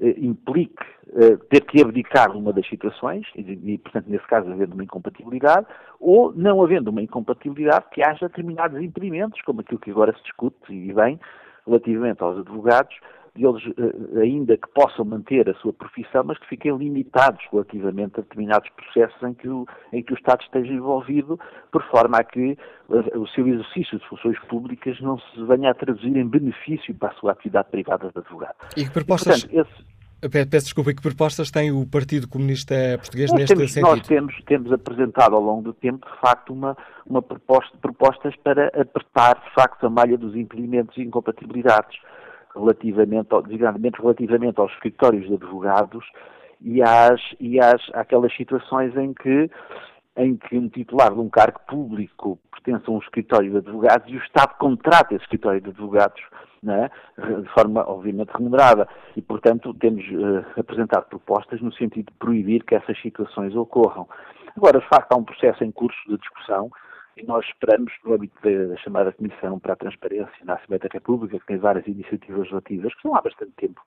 eh, 0.00 0.14
implique 0.18 0.84
eh, 1.12 1.36
ter 1.50 1.62
que 1.62 1.82
abdicar 1.82 2.30
de 2.30 2.38
uma 2.38 2.52
das 2.52 2.66
situações, 2.68 3.26
e, 3.34 3.40
e, 3.40 3.78
portanto, 3.78 4.06
nesse 4.08 4.26
caso, 4.26 4.50
havendo 4.50 4.74
uma 4.74 4.84
incompatibilidade, 4.84 5.66
ou 5.98 6.32
não 6.34 6.62
havendo 6.62 6.88
uma 6.90 7.02
incompatibilidade, 7.02 7.86
que 7.90 8.02
haja 8.02 8.28
determinados 8.28 8.80
impedimentos, 8.80 9.40
como 9.42 9.60
aquilo 9.60 9.80
que 9.80 9.90
agora 9.90 10.14
se 10.16 10.22
discute, 10.22 10.72
e 10.72 10.92
bem, 10.92 11.18
relativamente 11.66 12.22
aos 12.22 12.38
advogados, 12.38 12.94
de 13.34 13.46
eles, 13.46 13.62
eh, 13.78 14.20
ainda 14.20 14.56
que 14.56 14.68
possam 14.68 15.04
manter 15.04 15.48
a 15.48 15.54
sua 15.54 15.72
profissão, 15.72 16.24
mas 16.24 16.38
que 16.38 16.46
fiquem 16.48 16.76
limitados 16.76 17.40
relativamente 17.50 18.18
a 18.18 18.22
determinados 18.22 18.68
processos 18.70 19.22
em 19.22 19.34
que 19.34 19.48
o, 19.48 19.66
em 19.92 20.02
que 20.02 20.12
o 20.12 20.16
Estado 20.16 20.42
esteja 20.42 20.72
envolvido, 20.72 21.38
por 21.70 21.82
forma 21.90 22.18
a 22.18 22.24
que 22.24 22.56
eh, 22.90 23.18
o 23.18 23.26
seu 23.28 23.46
exercício 23.46 23.98
de 23.98 24.08
funções 24.08 24.38
públicas 24.48 25.00
não 25.00 25.18
se 25.18 25.44
venha 25.44 25.70
a 25.70 25.74
traduzir 25.74 26.16
em 26.16 26.26
benefício 26.26 26.94
para 26.94 27.10
a 27.10 27.14
sua 27.14 27.32
atividade 27.32 27.68
privada 27.70 28.10
de 28.10 28.18
advogado. 28.18 28.56
E 28.76 28.84
que 28.84 28.90
propostas... 28.90 29.42
E, 29.42 29.48
portanto, 29.48 29.68
esse... 29.68 29.98
Peço 30.20 30.64
desculpa, 30.64 30.92
que 30.92 31.00
propostas 31.00 31.48
tem 31.48 31.70
o 31.70 31.86
Partido 31.86 32.26
Comunista 32.26 32.74
Português 32.98 33.30
nós 33.30 33.38
neste 33.38 33.54
temos, 33.54 33.72
sentido? 33.72 33.96
Nós 33.96 34.06
temos, 34.08 34.42
temos 34.46 34.72
apresentado 34.72 35.36
ao 35.36 35.40
longo 35.40 35.62
do 35.62 35.72
tempo, 35.72 36.04
de 36.10 36.20
facto, 36.20 36.52
uma, 36.52 36.76
uma 37.06 37.22
proposta, 37.22 37.78
propostas 37.80 38.34
para 38.42 38.66
apertar, 38.66 39.40
de 39.44 39.54
facto, 39.54 39.86
a 39.86 39.90
malha 39.90 40.18
dos 40.18 40.34
impedimentos 40.34 40.96
e 40.96 41.02
incompatibilidades 41.02 41.96
relativamente, 42.58 43.28
designadamente 43.44 44.00
relativamente 44.00 44.60
aos 44.60 44.72
escritórios 44.72 45.26
de 45.26 45.34
advogados 45.34 46.04
e 46.60 46.82
às, 46.82 47.20
e 47.38 47.60
às 47.60 47.82
àquelas 47.94 48.34
situações 48.36 48.96
em 48.96 49.14
que 49.14 49.50
em 50.16 50.36
que 50.36 50.58
um 50.58 50.68
titular 50.68 51.14
de 51.14 51.20
um 51.20 51.28
cargo 51.28 51.60
público 51.68 52.40
pertence 52.50 52.84
a 52.88 52.92
um 52.92 52.98
escritório 52.98 53.52
de 53.52 53.58
advogados 53.58 54.12
e 54.12 54.16
o 54.16 54.18
Estado 54.18 54.56
contrata 54.58 55.14
esse 55.14 55.22
escritório 55.22 55.60
de 55.60 55.70
advogados 55.70 56.20
é? 56.66 56.90
de 57.40 57.48
forma, 57.50 57.88
obviamente, 57.88 58.30
remunerada. 58.30 58.88
E, 59.16 59.22
portanto, 59.22 59.72
temos 59.74 60.04
uh, 60.08 60.44
apresentado 60.58 61.08
propostas 61.08 61.60
no 61.60 61.72
sentido 61.72 62.06
de 62.06 62.18
proibir 62.18 62.64
que 62.64 62.74
essas 62.74 63.00
situações 63.00 63.54
ocorram. 63.54 64.08
Agora, 64.56 64.80
de 64.80 64.88
facto, 64.88 65.12
há 65.12 65.16
um 65.16 65.22
processo 65.24 65.62
em 65.62 65.70
curso 65.70 65.98
de 66.08 66.18
discussão 66.18 66.70
e 67.18 67.26
nós 67.26 67.44
esperamos, 67.46 67.92
no 68.04 68.14
âmbito 68.14 68.36
da, 68.42 68.76
chamada 68.76 69.12
Comissão 69.12 69.58
para 69.58 69.72
a 69.72 69.76
Transparência 69.76 70.44
na 70.44 70.54
Assembleia 70.54 70.80
da 70.80 70.88
República, 70.92 71.38
que 71.38 71.46
tem 71.46 71.58
várias 71.58 71.86
iniciativas 71.86 72.38
legislativas, 72.38 72.92
que 72.92 72.98
estão 72.98 73.16
há 73.16 73.20
bastante 73.20 73.52
tempo 73.56 73.80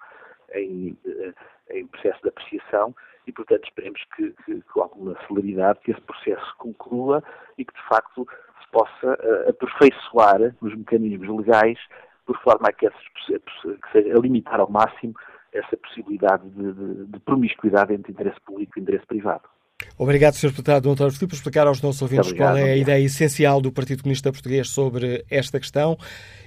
em, 0.54 0.98
eh, 1.06 1.34
em 1.70 1.88
processo 1.88 2.22
de 2.22 2.30
apreciação, 2.30 2.94
e, 3.26 3.32
portanto, 3.32 3.64
esperemos 3.64 4.04
que, 4.16 4.34
que, 4.46 4.62
com 4.74 4.82
alguma 4.82 5.16
celeridade, 5.28 5.80
que 5.80 5.92
esse 5.92 6.02
processo 6.02 6.56
conclua 6.58 7.24
e 7.58 7.64
que, 7.64 7.74
de 7.74 7.88
facto, 7.88 8.28
se 8.62 8.72
possa 8.72 9.08
uh, 9.08 9.50
aperfeiçoar 9.50 10.56
os 10.60 10.76
mecanismos 10.76 11.30
legais 11.30 11.80
por 12.26 12.38
forma 12.42 12.68
a 12.68 12.74
que, 12.74 12.90
que 12.90 13.92
seja, 13.92 14.18
a 14.18 14.20
limitar 14.20 14.60
ao 14.60 14.70
máximo 14.70 15.14
essa 15.54 15.78
possibilidade 15.78 16.50
de, 16.50 16.74
de, 16.74 17.06
de 17.06 17.20
promiscuidade 17.20 17.94
entre 17.94 18.12
interesse 18.12 18.40
público 18.42 18.78
e 18.78 18.82
interesse 18.82 19.06
privado. 19.06 19.48
Obrigado, 19.98 20.34
Sr. 20.34 20.50
Deputado 20.50 20.90
António 20.90 21.12
Filipe, 21.12 21.30
por 21.30 21.36
explicar 21.36 21.68
aos 21.68 21.82
nossos 21.82 22.02
ouvintes 22.02 22.28
obrigado, 22.28 22.56
qual 22.56 22.58
é 22.58 22.72
a 22.72 22.78
ideia 22.78 23.04
essencial 23.04 23.62
do 23.62 23.72
Partido 23.72 24.04
Comunista 24.04 24.32
Português 24.32 24.70
sobre 24.70 25.24
esta 25.30 25.60
questão 25.60 25.98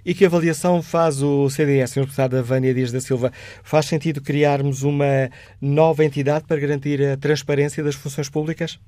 e 0.05 0.15
que 0.15 0.25
avaliação 0.25 0.83
faz 0.83 1.23
o 1.23 1.49
CDS, 1.49 1.91
Sr. 1.91 2.01
Deputado 2.03 2.43
Vânia 2.43 2.75
Dias 2.75 2.93
da 2.93 3.01
Silva. 3.01 3.31
Faz 3.63 3.87
sentido 3.87 4.23
criarmos 4.23 4.83
uma 4.83 5.31
nova 5.61 6.05
entidade 6.05 6.47
para 6.47 6.61
garantir 6.61 7.03
a 7.03 7.17
transparência 7.17 7.83
das 7.83 7.95
funções 7.95 8.29
públicas? 8.29 8.79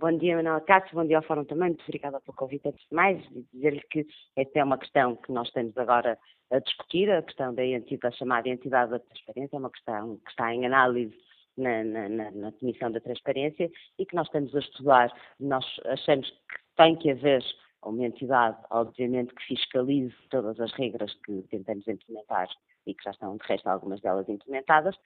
Bom 0.00 0.16
dia, 0.16 0.36
Manuela 0.36 0.60
Cássio, 0.60 0.94
bom 0.94 1.04
dia 1.04 1.16
ao 1.16 1.24
Fórum 1.24 1.44
também, 1.44 1.70
muito 1.70 1.82
obrigada 1.82 2.20
pelo 2.20 2.36
convite 2.36 2.68
antes 2.68 2.86
de 2.88 2.94
mais 2.94 3.18
e 3.34 3.44
dizer-lhe 3.52 3.82
que 3.90 4.06
esta 4.36 4.60
é 4.60 4.62
uma 4.64 4.78
questão 4.78 5.16
que 5.16 5.32
nós 5.32 5.48
estamos 5.48 5.76
agora 5.76 6.16
a 6.52 6.58
discutir, 6.60 7.10
a 7.10 7.20
questão 7.20 7.52
da 7.52 7.64
entidade, 7.64 8.16
chamada 8.16 8.48
entidade 8.48 8.92
da 8.92 9.00
transparência, 9.00 9.56
é 9.56 9.58
uma 9.58 9.70
questão 9.70 10.16
que 10.24 10.30
está 10.30 10.54
em 10.54 10.64
análise 10.64 11.14
na, 11.58 11.84
na, 11.84 12.30
na, 12.30 12.52
Comissão 12.52 12.90
da 12.90 13.00
Transparência 13.00 13.70
e 13.98 14.06
que 14.06 14.14
nós 14.14 14.26
estamos 14.26 14.54
a 14.54 14.58
estudar. 14.58 15.12
Nós 15.38 15.64
achamos 15.86 16.28
que 16.30 16.58
tem 16.76 16.96
que 16.96 17.10
haver 17.10 17.42
uma 17.84 18.04
entidade, 18.04 18.56
obviamente, 18.70 19.34
que 19.34 19.44
fiscalize 19.44 20.14
todas 20.30 20.58
as 20.60 20.72
regras 20.72 21.14
que 21.24 21.42
tentamos 21.50 21.86
implementar 21.86 22.48
e 22.86 22.94
que 22.94 23.04
já 23.04 23.10
estão, 23.10 23.36
de 23.36 23.46
resto, 23.46 23.66
algumas 23.68 24.00
delas 24.00 24.28
implementadas, 24.28 24.96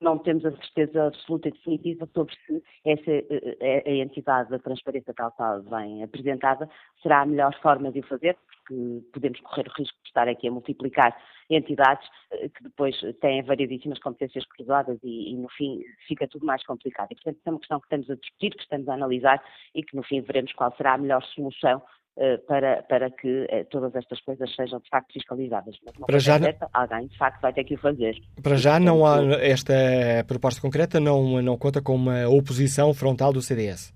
não 0.00 0.18
temos 0.18 0.44
a 0.44 0.52
certeza 0.52 1.08
absoluta 1.08 1.48
e 1.48 1.52
definitiva 1.52 2.08
sobre 2.14 2.34
se 2.46 2.62
essa 2.84 3.10
eh, 3.10 3.56
eh, 3.60 3.82
a 3.84 3.94
entidade 3.96 4.50
da 4.50 4.58
transparência 4.58 5.12
tal 5.14 5.32
qual 5.32 5.62
vem 5.62 6.02
apresentada 6.04 6.70
será 7.02 7.22
a 7.22 7.26
melhor 7.26 7.52
forma 7.60 7.90
de 7.90 7.98
o 7.98 8.06
fazer, 8.06 8.36
porque 8.46 9.02
podemos 9.12 9.40
correr 9.40 9.66
o 9.66 9.72
risco 9.72 9.98
de 10.02 10.08
estar 10.08 10.28
aqui 10.28 10.46
a 10.46 10.52
multiplicar 10.52 11.16
entidades 11.50 12.08
eh, 12.30 12.48
que 12.48 12.62
depois 12.62 12.94
têm 13.20 13.42
variedíssimas 13.42 13.98
competências 13.98 14.46
cruzadas 14.46 14.98
e, 15.02 15.32
e, 15.32 15.36
no 15.36 15.48
fim, 15.48 15.82
fica 16.06 16.28
tudo 16.28 16.46
mais 16.46 16.64
complicado. 16.64 17.08
E, 17.10 17.16
portanto, 17.16 17.40
é 17.44 17.50
uma 17.50 17.58
questão 17.58 17.80
que 17.80 17.86
estamos 17.86 18.10
a 18.10 18.14
discutir, 18.14 18.50
que 18.50 18.62
estamos 18.62 18.88
a 18.88 18.94
analisar 18.94 19.42
e 19.74 19.82
que, 19.82 19.96
no 19.96 20.04
fim, 20.04 20.20
veremos 20.20 20.52
qual 20.52 20.72
será 20.76 20.94
a 20.94 20.98
melhor 20.98 21.22
solução 21.34 21.82
para, 22.46 22.82
para 22.84 23.10
que 23.10 23.46
eh, 23.50 23.64
todas 23.64 23.94
estas 23.94 24.20
coisas 24.20 24.54
sejam 24.54 24.78
de 24.78 24.88
facto 24.88 25.12
fiscalizadas. 25.12 25.76
Para 26.06 26.18
já 26.18 26.38
certa, 26.38 26.68
alguém 26.72 27.06
de 27.08 27.18
facto 27.18 27.40
vai 27.40 27.52
ter 27.52 27.64
que 27.64 27.74
o 27.74 27.78
fazer. 27.78 28.16
Para 28.42 28.56
já 28.56 28.78
não 28.78 29.04
há 29.04 29.18
esta 29.40 29.74
proposta 30.26 30.60
concreta 30.60 31.00
não, 31.00 31.42
não 31.42 31.58
conta 31.58 31.82
com 31.82 31.94
uma 31.94 32.28
oposição 32.28 32.94
frontal 32.94 33.32
do 33.32 33.42
CDS. 33.42 33.92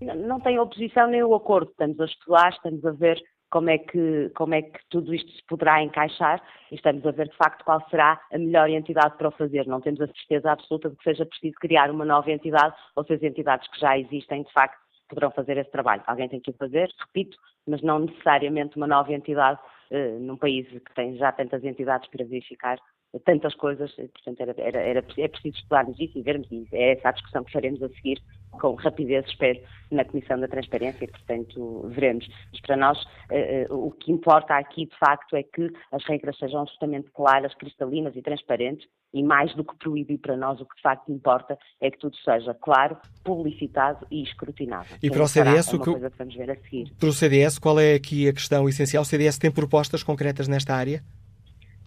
Não, 0.00 0.14
não 0.14 0.40
tem 0.40 0.58
oposição 0.58 1.08
nem 1.08 1.22
o 1.22 1.34
acordo. 1.34 1.70
Estamos 1.70 2.00
a 2.00 2.04
estudar, 2.04 2.50
estamos 2.50 2.84
a 2.84 2.92
ver 2.92 3.22
como 3.50 3.70
é, 3.70 3.78
que, 3.78 4.32
como 4.34 4.52
é 4.54 4.62
que 4.62 4.80
tudo 4.90 5.14
isto 5.14 5.30
se 5.30 5.44
poderá 5.46 5.80
encaixar 5.80 6.42
e 6.72 6.74
estamos 6.74 7.06
a 7.06 7.12
ver 7.12 7.28
de 7.28 7.36
facto 7.36 7.64
qual 7.64 7.80
será 7.88 8.20
a 8.32 8.38
melhor 8.38 8.68
entidade 8.68 9.16
para 9.16 9.28
o 9.28 9.32
fazer. 9.32 9.64
Não 9.66 9.80
temos 9.80 10.00
a 10.00 10.06
certeza 10.06 10.50
absoluta 10.50 10.90
de 10.90 10.96
que 10.96 11.04
seja 11.04 11.24
preciso 11.24 11.54
criar 11.60 11.88
uma 11.90 12.04
nova 12.04 12.32
entidade 12.32 12.74
ou 12.96 13.04
se 13.04 13.12
as 13.12 13.22
entidades 13.22 13.68
que 13.70 13.78
já 13.78 13.96
existem 13.96 14.42
de 14.42 14.52
facto 14.52 14.83
poderão 15.14 15.30
fazer 15.30 15.56
esse 15.56 15.70
trabalho. 15.70 16.02
Alguém 16.06 16.28
tem 16.28 16.40
que 16.40 16.50
o 16.50 16.54
fazer, 16.54 16.90
repito, 17.06 17.36
mas 17.66 17.82
não 17.82 18.00
necessariamente 18.00 18.76
uma 18.76 18.86
nova 18.86 19.12
entidade 19.12 19.60
uh, 19.90 20.18
num 20.20 20.36
país 20.36 20.66
que 20.68 20.94
tem 20.94 21.16
já 21.16 21.32
tantas 21.32 21.64
entidades 21.64 22.08
para 22.10 22.24
verificar 22.24 22.78
tantas 23.24 23.54
coisas, 23.54 23.94
portanto 23.94 24.40
era, 24.40 24.54
era, 24.58 24.80
era, 24.80 25.04
é 25.18 25.28
preciso 25.28 25.56
estudarmos 25.56 25.98
isso 26.00 26.18
e 26.18 26.22
vermos 26.22 26.50
isso. 26.50 26.74
É 26.74 26.92
essa 26.92 27.08
a 27.10 27.12
discussão 27.12 27.44
que 27.44 27.52
faremos 27.52 27.82
a 27.82 27.88
seguir 27.90 28.20
com 28.60 28.74
rapidez, 28.74 29.26
espero, 29.26 29.60
na 29.90 30.04
Comissão 30.04 30.38
da 30.38 30.48
Transparência 30.48 31.04
e, 31.04 31.08
portanto, 31.08 31.88
veremos. 31.88 32.26
Mas 32.50 32.60
para 32.60 32.76
nós, 32.76 33.02
uh, 33.02 33.72
uh, 33.72 33.86
o 33.86 33.90
que 33.92 34.12
importa 34.12 34.56
aqui, 34.56 34.86
de 34.86 34.98
facto, 34.98 35.36
é 35.36 35.42
que 35.42 35.70
as 35.92 36.04
regras 36.04 36.36
sejam 36.38 36.60
absolutamente 36.60 37.10
claras, 37.12 37.54
cristalinas 37.54 38.14
e 38.16 38.22
transparentes 38.22 38.86
e 39.12 39.22
mais 39.22 39.54
do 39.54 39.64
que 39.64 39.76
proibir 39.76 40.18
para 40.18 40.36
nós, 40.36 40.60
o 40.60 40.66
que 40.66 40.74
de 40.74 40.82
facto 40.82 41.12
importa 41.12 41.56
é 41.80 41.90
que 41.90 41.98
tudo 41.98 42.16
seja 42.16 42.52
claro, 42.54 42.96
publicitado 43.22 44.04
e 44.10 44.22
escrutinado. 44.22 44.88
E 45.00 45.08
para 45.08 45.22
o 45.22 45.28
CDS, 45.28 45.72
o 45.72 45.80
que, 45.80 45.94
que 45.94 46.08
vamos 46.18 46.34
ver 46.34 46.50
a 46.50 46.56
seguir. 46.56 46.92
Para 46.98 47.08
o 47.08 47.12
CDS, 47.12 47.58
qual 47.58 47.78
é 47.78 47.94
aqui 47.94 48.28
a 48.28 48.32
questão 48.32 48.68
essencial? 48.68 49.02
O 49.02 49.06
CDS 49.06 49.38
tem 49.38 49.52
propostas 49.52 50.02
concretas 50.02 50.48
nesta 50.48 50.74
área? 50.74 51.00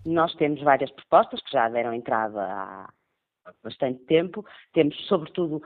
Nós 0.05 0.33
temos 0.35 0.61
várias 0.61 0.89
propostas 0.91 1.41
que 1.41 1.51
já 1.51 1.67
deram 1.67 1.93
entrada 1.93 2.41
há 2.41 2.89
bastante 3.63 4.03
tempo. 4.05 4.45
Temos, 4.73 4.95
sobretudo, 5.07 5.61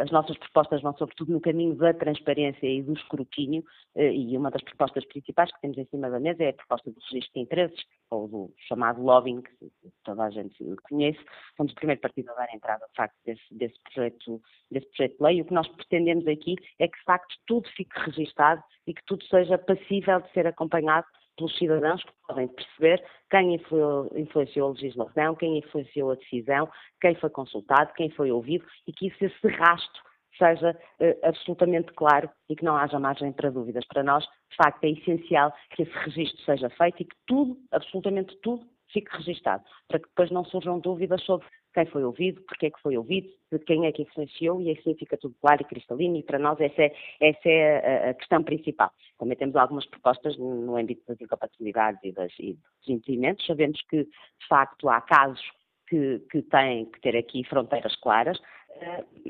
as 0.00 0.10
nossas 0.10 0.36
propostas 0.38 0.82
vão, 0.82 0.96
sobretudo, 0.96 1.32
no 1.32 1.40
caminho 1.40 1.74
da 1.74 1.92
transparência 1.92 2.66
e 2.66 2.82
do 2.82 2.92
escrutínio, 2.94 3.64
eh, 3.94 4.12
e 4.12 4.36
uma 4.36 4.50
das 4.50 4.62
propostas 4.62 5.04
principais 5.06 5.52
que 5.52 5.60
temos 5.60 5.76
em 5.78 5.84
cima 5.86 6.10
da 6.10 6.18
mesa 6.18 6.42
é 6.42 6.48
a 6.48 6.54
proposta 6.54 6.90
do 6.90 7.00
registro 7.00 7.32
de 7.34 7.40
interesses, 7.40 7.84
ou 8.10 8.28
do 8.28 8.54
chamado 8.68 9.02
lobbying, 9.02 9.42
que 9.42 9.70
toda 10.04 10.24
a 10.24 10.30
gente 10.30 10.56
conhece. 10.82 11.18
Fomos 11.56 11.72
o 11.72 11.76
primeiro 11.76 12.00
partido 12.00 12.30
a 12.30 12.34
dar 12.34 12.54
entrada, 12.54 12.86
de 12.86 12.94
facto, 12.94 13.16
desse, 13.24 13.54
desse, 13.54 13.78
projeto, 13.82 14.40
desse 14.70 14.86
projeto 14.86 15.16
de 15.16 15.22
lei. 15.22 15.40
O 15.40 15.44
que 15.44 15.54
nós 15.54 15.68
pretendemos 15.68 16.26
aqui 16.26 16.56
é 16.78 16.88
que, 16.88 16.98
de 16.98 17.04
facto, 17.04 17.34
tudo 17.46 17.68
fique 17.70 17.98
registado 18.00 18.62
e 18.86 18.94
que 18.94 19.04
tudo 19.06 19.24
seja 19.26 19.58
passível 19.58 20.20
de 20.20 20.32
ser 20.32 20.46
acompanhado 20.46 21.06
pelos 21.36 21.56
cidadãos 21.56 22.02
que 22.02 22.12
podem 22.26 22.48
perceber 22.48 23.04
quem 23.30 23.54
influenciou 24.16 24.68
a 24.68 24.72
legislação, 24.72 25.34
quem 25.34 25.58
influenciou 25.58 26.12
a 26.12 26.14
decisão, 26.14 26.68
quem 27.00 27.14
foi 27.14 27.30
consultado, 27.30 27.92
quem 27.94 28.10
foi 28.10 28.30
ouvido 28.30 28.64
e 28.86 28.92
que 28.92 29.08
isso, 29.08 29.24
esse 29.24 29.48
rastro 29.48 30.02
seja 30.38 30.70
uh, 30.70 31.26
absolutamente 31.26 31.92
claro 31.92 32.28
e 32.48 32.56
que 32.56 32.64
não 32.64 32.76
haja 32.76 32.98
margem 32.98 33.32
para 33.32 33.50
dúvidas. 33.50 33.86
Para 33.86 34.02
nós, 34.02 34.24
de 34.24 34.56
facto, 34.56 34.84
é 34.84 34.90
essencial 34.90 35.52
que 35.70 35.82
esse 35.82 35.92
registro 35.92 36.42
seja 36.44 36.70
feito 36.70 37.02
e 37.02 37.04
que 37.04 37.16
tudo, 37.26 37.56
absolutamente 37.70 38.36
tudo, 38.42 38.66
fique 38.92 39.14
registado, 39.16 39.64
para 39.88 39.98
que 39.98 40.08
depois 40.08 40.30
não 40.30 40.44
surjam 40.44 40.78
dúvidas 40.78 41.22
sobre 41.22 41.46
quem 41.72 41.86
foi 41.86 42.04
ouvido, 42.04 42.40
porque 42.42 42.66
é 42.66 42.70
que 42.70 42.80
foi 42.80 42.96
ouvido, 42.96 43.28
de 43.50 43.58
quem 43.60 43.86
é 43.86 43.92
que 43.92 44.02
influenciou 44.02 44.60
e 44.60 44.70
assim 44.70 44.94
fica 44.94 45.16
tudo 45.16 45.34
claro 45.40 45.62
e 45.62 45.64
cristalino 45.64 46.16
e 46.16 46.22
para 46.22 46.38
nós 46.38 46.60
essa 46.60 46.82
é, 46.82 46.92
essa 47.20 47.48
é 47.48 48.10
a, 48.10 48.14
questão 48.14 48.42
principal. 48.42 48.90
Também 49.18 49.36
temos 49.36 49.56
algumas 49.56 49.86
propostas 49.86 50.36
no 50.36 50.76
âmbito 50.76 51.02
das 51.06 51.20
incompatibilidades 51.20 52.00
e, 52.04 52.12
das, 52.12 52.32
e 52.38 52.52
dos 52.52 52.88
impedimentos. 52.88 53.46
Sabemos 53.46 53.80
que, 53.88 54.04
de 54.04 54.46
facto, 54.48 54.88
há 54.88 55.00
casos 55.00 55.42
que, 55.88 56.20
que 56.30 56.42
têm 56.42 56.86
que 56.86 57.00
ter 57.00 57.16
aqui 57.16 57.44
fronteiras 57.44 57.94
claras, 57.96 58.40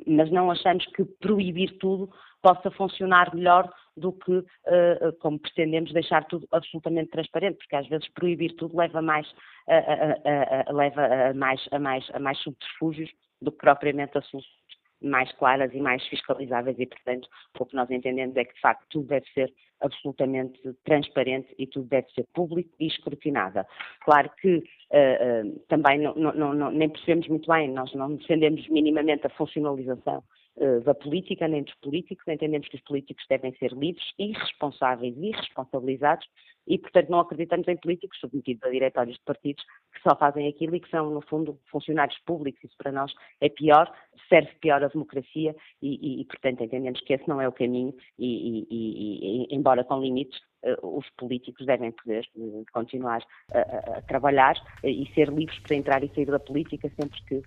mas 0.06 0.31
não 0.31 0.51
achamos 0.51 0.86
que 0.86 1.05
proibir 1.05 1.78
tudo 1.78 2.10
possa 2.40 2.70
funcionar 2.70 3.35
melhor 3.35 3.73
do 3.97 4.12
que, 4.12 4.32
uh, 4.32 5.12
como 5.20 5.39
pretendemos, 5.39 5.93
deixar 5.93 6.24
tudo 6.24 6.48
absolutamente 6.51 7.10
transparente, 7.10 7.59
porque 7.59 7.77
às 7.77 7.86
vezes 7.89 8.09
proibir 8.09 8.55
tudo 8.56 8.77
leva 8.77 9.02
mais, 9.02 9.31
a, 9.69 9.77
a, 9.77 10.70
a, 10.70 10.73
leva 10.73 11.31
a 11.31 11.35
mais, 11.35 11.69
a, 11.70 11.78
mais, 11.78 12.10
a 12.12 12.19
mais 12.19 12.39
subterfúgios 12.39 13.10
do 13.40 13.52
que 13.52 13.59
propriamente 13.59 14.16
a 14.16 14.23
soluções 14.23 14.61
mais 15.03 15.31
claras 15.33 15.73
e 15.74 15.81
mais 15.81 16.07
fiscalizáveis 16.09 16.79
e, 16.79 16.87
portanto, 16.87 17.29
o 17.59 17.66
que 17.66 17.77
nós 17.77 17.91
entendemos 17.91 18.37
é 18.37 18.45
que, 18.45 18.55
de 18.55 18.61
facto, 18.61 18.87
tudo 18.91 19.09
deve 19.09 19.27
ser 19.33 19.53
absolutamente 19.83 20.61
transparente 20.85 21.55
e 21.59 21.66
tudo 21.66 21.89
deve 21.89 22.09
ser 22.12 22.27
público 22.33 22.70
e 22.79 22.87
escrutinado. 22.87 23.65
Claro 24.05 24.31
que 24.41 24.57
uh, 24.57 24.61
uh, 24.61 25.59
também 25.69 25.99
não, 25.99 26.15
não, 26.15 26.55
não, 26.55 26.70
nem 26.70 26.89
percebemos 26.89 27.29
muito 27.29 27.51
bem, 27.51 27.70
nós 27.70 27.93
não 27.95 28.15
defendemos 28.16 28.66
minimamente 28.69 29.27
a 29.27 29.31
funcionalização 29.31 30.23
uh, 30.57 30.81
da 30.81 30.95
política, 30.95 31.49
nem 31.49 31.62
dos 31.62 31.74
políticos, 31.77 32.27
entendemos 32.27 32.69
que 32.69 32.77
os 32.77 32.83
políticos 32.83 33.24
devem 33.29 33.53
ser 33.57 33.73
livres 33.73 34.12
e 34.19 34.33
responsáveis 34.33 35.15
e 35.16 35.31
responsabilizados 35.33 36.27
e, 36.66 36.78
portanto, 36.78 37.09
não 37.10 37.20
acreditamos 37.20 37.66
em 37.68 37.76
políticos 37.76 38.18
submetidos 38.18 38.62
a 38.64 38.70
diretórios 38.70 39.16
de 39.16 39.24
partidos 39.24 39.64
que 39.93 40.02
só 40.02 40.16
fazem 40.16 40.48
aquilo 40.48 40.76
e 40.76 40.80
que 40.80 40.89
são, 40.90 41.10
no 41.10 41.20
fundo, 41.22 41.59
funcionários 41.70 42.18
públicos. 42.24 42.62
Isso 42.64 42.76
para 42.76 42.93
nós 42.93 43.12
é 43.40 43.48
pior, 43.48 43.93
serve 44.28 44.51
pior 44.60 44.82
a 44.82 44.89
democracia 44.89 45.55
e, 45.80 46.18
e, 46.18 46.20
e 46.20 46.24
portanto, 46.24 46.62
entendemos 46.62 47.01
que 47.01 47.12
esse 47.12 47.28
não 47.28 47.40
é 47.40 47.48
o 47.48 47.52
caminho 47.52 47.94
e, 48.18 48.66
e 48.70 49.55
embora 49.55 49.84
com 49.84 50.01
limites, 50.01 50.39
os 50.82 51.09
políticos 51.16 51.66
devem 51.66 51.90
poder 51.93 52.24
eh, 52.39 52.62
continuar 52.72 53.22
a, 53.52 53.98
a, 53.98 54.02
trabalhar 54.02 54.55
eh, 54.82 54.90
e 54.90 55.12
ser 55.14 55.28
livres 55.28 55.59
para 55.59 55.76
entrar 55.76 56.05
e 56.05 56.10
sair 56.14 56.26
da 56.26 56.39
política 56.39 56.90
sempre 56.98 57.20
que 57.26 57.43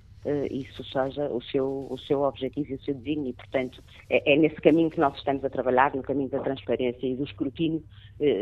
isso 0.50 0.84
seja 0.86 1.30
o 1.30 1.40
seu, 1.40 1.86
o 1.88 2.00
seu 2.00 2.24
objetivo 2.24 2.72
e 2.72 2.74
o 2.74 2.82
seu 2.82 2.96
desígnio. 2.96 3.30
E, 3.30 3.34
portanto, 3.34 3.84
é, 4.10 4.34
é, 4.34 4.36
nesse 4.36 4.56
caminho 4.56 4.90
que 4.90 5.00
nós 5.00 5.16
estamos 5.16 5.46
a 5.46 5.52
trabalhar, 5.52 5.96
no 5.96 6.02
caminho 6.02 6.30
da 6.30 6.40
transparência 6.40 7.06
e 7.06 7.16
do 7.16 7.24
escrutínio, 7.26 7.84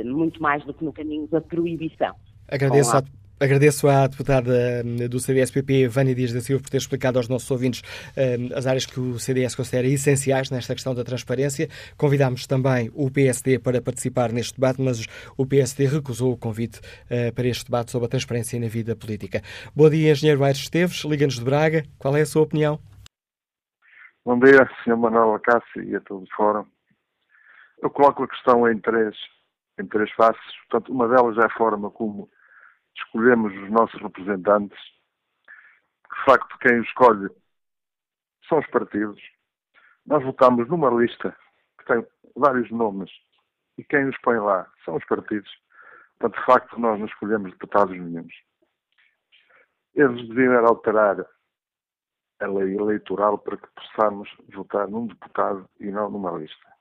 muito 0.06 0.42
mais 0.42 0.64
do 0.64 0.74
que 0.74 0.82
no 0.82 0.94
caminho 0.94 1.28
da 1.28 1.42
proibição. 1.42 2.16
Agradeço 2.48 2.96
a 2.96 3.04
Agradeço 3.44 3.90
à 3.90 4.08
deputada 4.08 4.54
hum, 4.86 5.06
do 5.10 5.20
CDS-PP, 5.20 5.90
Vânia 5.90 6.16
Dias 6.16 6.32
da 6.32 6.40
Silva, 6.40 6.64
por 6.64 6.70
ter 6.70 6.78
explicado 6.78 7.20
aos 7.20 7.28
nossos 7.28 7.52
ouvintes 7.52 7.82
hum, 8.16 8.48
as 8.56 8.66
áreas 8.66 8.86
que 8.86 8.98
o 8.98 9.20
CDS 9.20 9.54
considera 9.54 9.86
essenciais 9.86 10.50
nesta 10.50 10.74
questão 10.74 10.96
da 10.96 11.04
transparência. 11.04 11.68
Convidámos 11.98 12.48
também 12.48 12.90
o 12.94 13.12
PSD 13.12 13.60
para 13.60 13.82
participar 13.82 14.32
neste 14.32 14.54
debate, 14.54 14.82
mas 14.82 15.06
o 15.38 15.46
PSD 15.46 15.88
recusou 15.88 16.32
o 16.32 16.38
convite 16.38 16.80
uh, 16.80 17.36
para 17.36 17.46
este 17.46 17.66
debate 17.66 17.92
sobre 17.92 18.06
a 18.06 18.10
transparência 18.10 18.58
na 18.58 18.70
vida 18.70 18.96
política. 18.96 19.42
Bom 19.76 19.90
dia, 19.90 20.14
Engenheiro 20.14 20.42
Aires 20.42 20.62
Esteves, 20.62 21.04
Liga-nos 21.04 21.36
de 21.36 21.44
Braga. 21.44 21.84
Qual 22.00 22.16
é 22.16 22.22
a 22.22 22.26
sua 22.26 22.44
opinião? 22.44 22.80
Bom 24.24 24.40
dia, 24.40 24.70
Sr. 24.86 24.96
Manuel 24.96 25.36
Acácio 25.36 25.84
e 25.84 25.94
a 25.94 26.00
todo 26.00 26.24
o 26.24 26.36
fórum. 26.36 26.66
Eu 27.82 27.90
coloco 27.90 28.24
a 28.24 28.28
questão 28.30 28.72
em 28.72 28.80
três, 28.80 29.14
em 29.78 29.86
três 29.86 30.10
faces. 30.14 30.42
Portanto, 30.70 30.94
uma 30.94 31.10
delas 31.10 31.38
é 31.38 31.46
a 31.46 31.58
forma 31.58 31.92
como 31.92 32.30
escolhemos 32.96 33.54
os 33.54 33.70
nossos 33.70 34.02
representantes. 34.02 34.78
De 35.48 36.26
facto, 36.26 36.58
quem 36.60 36.80
os 36.80 36.88
escolhe 36.88 37.30
são 38.48 38.60
os 38.60 38.68
partidos. 38.68 39.22
Nós 40.06 40.24
votamos 40.24 40.68
numa 40.68 40.90
lista 40.90 41.36
que 41.80 41.86
tem 41.86 42.06
vários 42.36 42.70
nomes 42.72 43.12
e 43.78 43.84
quem 43.84 44.08
os 44.08 44.18
põe 44.20 44.38
lá 44.38 44.70
são 44.86 44.96
os 44.96 45.06
partidos. 45.06 45.50
Portanto, 46.18 46.40
de 46.40 46.46
facto, 46.46 46.80
nós 46.80 47.00
não 47.00 47.08
escolhemos 47.08 47.52
deputados 47.52 47.98
nenhums. 47.98 48.34
Eles 49.96 50.28
deviam 50.28 50.66
alterar 50.66 51.26
a 52.40 52.48
lei 52.48 52.76
eleitoral 52.76 53.38
para 53.38 53.58
que 53.58 53.68
possamos 53.76 54.30
votar 54.54 54.88
num 54.88 55.08
deputado 55.08 55.70
e 55.80 55.86
não 55.92 56.10
numa 56.10 56.32
lista. 56.32 56.74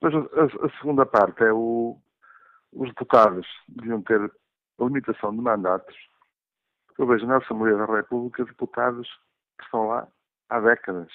Mas 0.00 0.14
a, 0.14 0.66
a 0.66 0.70
segunda 0.78 1.06
parte 1.06 1.42
é 1.44 1.52
o, 1.52 1.98
os 2.72 2.88
deputados 2.88 3.46
deviam 3.68 4.02
ter 4.02 4.32
a 4.82 4.86
limitação 4.86 5.34
de 5.34 5.40
mandatos. 5.40 5.96
Eu 6.98 7.06
vejo 7.06 7.26
na 7.26 7.38
Assembleia 7.38 7.76
da 7.76 7.86
República 7.86 8.44
deputados 8.44 9.08
que 9.58 9.64
estão 9.64 9.88
lá 9.88 10.08
há 10.48 10.60
décadas. 10.60 11.10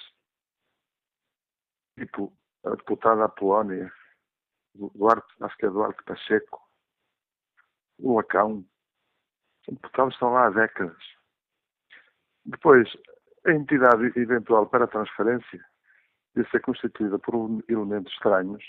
Tipo 1.99 2.34
a 2.65 2.72
deputada 2.72 3.26
Apolónia 3.26 3.91
Duarte, 4.73 5.34
acho 5.41 5.57
que 5.57 5.65
é 5.65 5.69
Duarte 5.69 6.03
Pacheco, 6.03 6.61
o 7.99 8.15
Lacão, 8.15 8.65
são 9.65 9.73
deputados 9.73 10.14
estão 10.14 10.31
lá 10.31 10.48
há 10.48 10.49
décadas. 10.49 10.98
Depois, 12.45 12.88
a 13.45 13.52
entidade 13.52 14.06
eventual 14.19 14.68
para 14.68 14.85
a 14.85 14.88
transferência 14.88 15.65
deve 16.35 16.49
ser 16.49 16.61
constituída 16.61 17.18
por 17.19 17.64
elementos 17.68 18.14
estranhos 18.14 18.64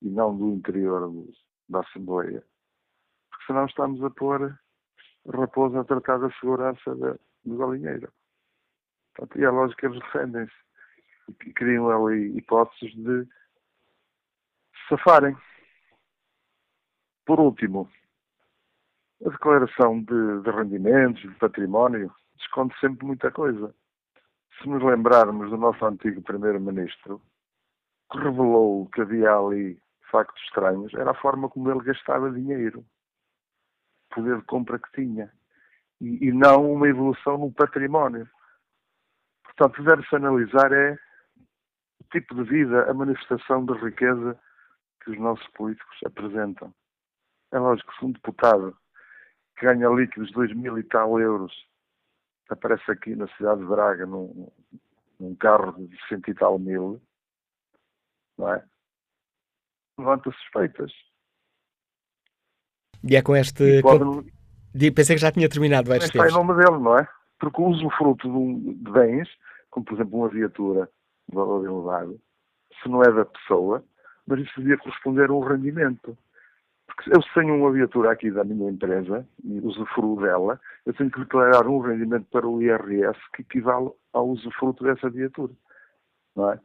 e 0.00 0.08
não 0.08 0.36
do 0.36 0.48
interior 0.50 1.10
da 1.68 1.80
Assembleia, 1.80 2.44
porque 3.42 3.46
senão 3.46 3.66
estamos 3.66 4.02
a 4.04 4.10
pôr 4.10 4.58
raposa 5.28 5.80
a 5.80 5.84
tratar 5.84 6.18
da 6.18 6.30
segurança 6.32 6.94
do 7.44 7.56
galinheiro. 7.56 8.12
Portanto, 9.14 9.40
e 9.40 9.44
é 9.44 9.50
lógico 9.50 9.80
que 9.80 9.86
eles 9.86 10.00
defendem-se 10.00 10.52
e 11.46 11.52
criam 11.52 11.90
ali 11.90 12.36
hipóteses 12.36 12.94
de 12.94 13.26
safarem. 14.88 15.36
Por 17.24 17.38
último, 17.38 17.90
a 19.24 19.30
declaração 19.30 20.02
de, 20.02 20.42
de 20.42 20.50
rendimentos, 20.50 21.22
de 21.22 21.34
património, 21.36 22.12
esconde 22.38 22.74
sempre 22.80 23.06
muita 23.06 23.30
coisa. 23.30 23.74
Se 24.60 24.68
nos 24.68 24.82
lembrarmos 24.82 25.50
do 25.50 25.56
nosso 25.56 25.84
antigo 25.84 26.22
primeiro-ministro, 26.22 27.22
que 28.10 28.18
revelou 28.18 28.88
que 28.88 29.00
havia 29.00 29.34
ali 29.34 29.80
factos 30.10 30.42
estranhos, 30.42 30.92
era 30.94 31.12
a 31.12 31.20
forma 31.20 31.48
como 31.48 31.70
ele 31.70 31.84
gastava 31.84 32.30
dinheiro, 32.30 32.84
poder 34.14 34.38
de 34.38 34.44
compra 34.44 34.78
que 34.78 34.92
tinha, 34.92 35.32
e, 36.00 36.28
e 36.28 36.32
não 36.32 36.72
uma 36.72 36.88
evolução 36.88 37.38
no 37.38 37.52
património. 37.52 38.28
Portanto, 39.44 39.82
deve-se 39.82 40.16
analisar 40.16 40.72
é 40.72 40.98
o 42.00 42.04
tipo 42.10 42.34
de 42.34 42.42
vida, 42.44 42.90
a 42.90 42.94
manifestação 42.94 43.64
de 43.64 43.74
riqueza 43.74 44.38
que 45.02 45.10
os 45.10 45.18
nossos 45.18 45.46
políticos 45.48 45.98
apresentam. 46.04 46.74
É 47.52 47.58
lógico 47.58 47.90
que 47.92 47.98
se 47.98 48.04
um 48.04 48.12
deputado 48.12 48.76
que 49.56 49.66
ganha 49.66 49.88
líquidos 49.88 50.28
de 50.28 50.34
2 50.34 50.54
mil 50.54 50.78
e 50.78 50.82
tal 50.84 51.20
euros 51.20 51.52
aparece 52.48 52.90
aqui 52.90 53.14
na 53.14 53.26
cidade 53.36 53.60
de 53.60 53.66
Braga 53.66 54.06
num, 54.06 54.50
num 55.18 55.34
carro 55.36 55.72
de 55.86 56.08
cento 56.08 56.30
e 56.30 56.34
tal 56.34 56.58
mil, 56.58 57.00
não 58.38 58.52
é? 58.52 58.64
Levanta 59.98 60.30
suspeitas. 60.32 60.92
E 63.04 63.16
é 63.16 63.22
com 63.22 63.36
este. 63.36 63.62
E 63.62 63.82
pode... 63.82 64.32
Pensei 64.94 65.16
que 65.16 65.22
já 65.22 65.30
tinha 65.30 65.48
terminado 65.48 65.88
vários 65.88 66.06
Está 66.06 66.28
em 66.28 66.32
nome 66.32 66.54
dele, 66.54 66.78
não 66.78 66.98
é? 66.98 67.06
Porque 67.38 67.60
o 67.60 67.66
usufruto 67.66 68.28
de, 68.28 68.34
um, 68.34 68.74
de 68.74 68.90
bens, 68.90 69.28
como 69.70 69.84
por 69.84 69.94
exemplo 69.94 70.18
uma 70.18 70.28
viatura 70.28 70.88
de 71.28 71.34
valor 71.34 71.64
elevado, 71.64 72.20
se 72.82 72.88
não 72.88 73.02
é 73.02 73.12
da 73.12 73.24
pessoa, 73.24 73.84
mas 74.26 74.40
isso 74.40 74.52
devia 74.60 74.78
corresponder 74.78 75.28
a 75.28 75.34
um 75.34 75.40
rendimento. 75.40 76.16
Porque 76.86 77.10
eu 77.10 77.20
tenho 77.34 77.56
uma 77.56 77.72
viatura 77.72 78.12
aqui 78.12 78.30
da 78.30 78.44
minha 78.44 78.70
empresa 78.70 79.26
e 79.44 79.60
usufruo 79.60 80.20
dela, 80.20 80.60
eu 80.84 80.94
tenho 80.94 81.10
que 81.10 81.20
declarar 81.20 81.66
um 81.66 81.80
rendimento 81.80 82.26
para 82.30 82.46
o 82.46 82.62
IRS 82.62 83.18
que 83.34 83.42
equivale 83.42 83.90
ao 84.12 84.28
usufruto 84.28 84.84
dessa 84.84 85.08
viatura. 85.10 85.52
Não 86.36 86.50
é? 86.50 86.60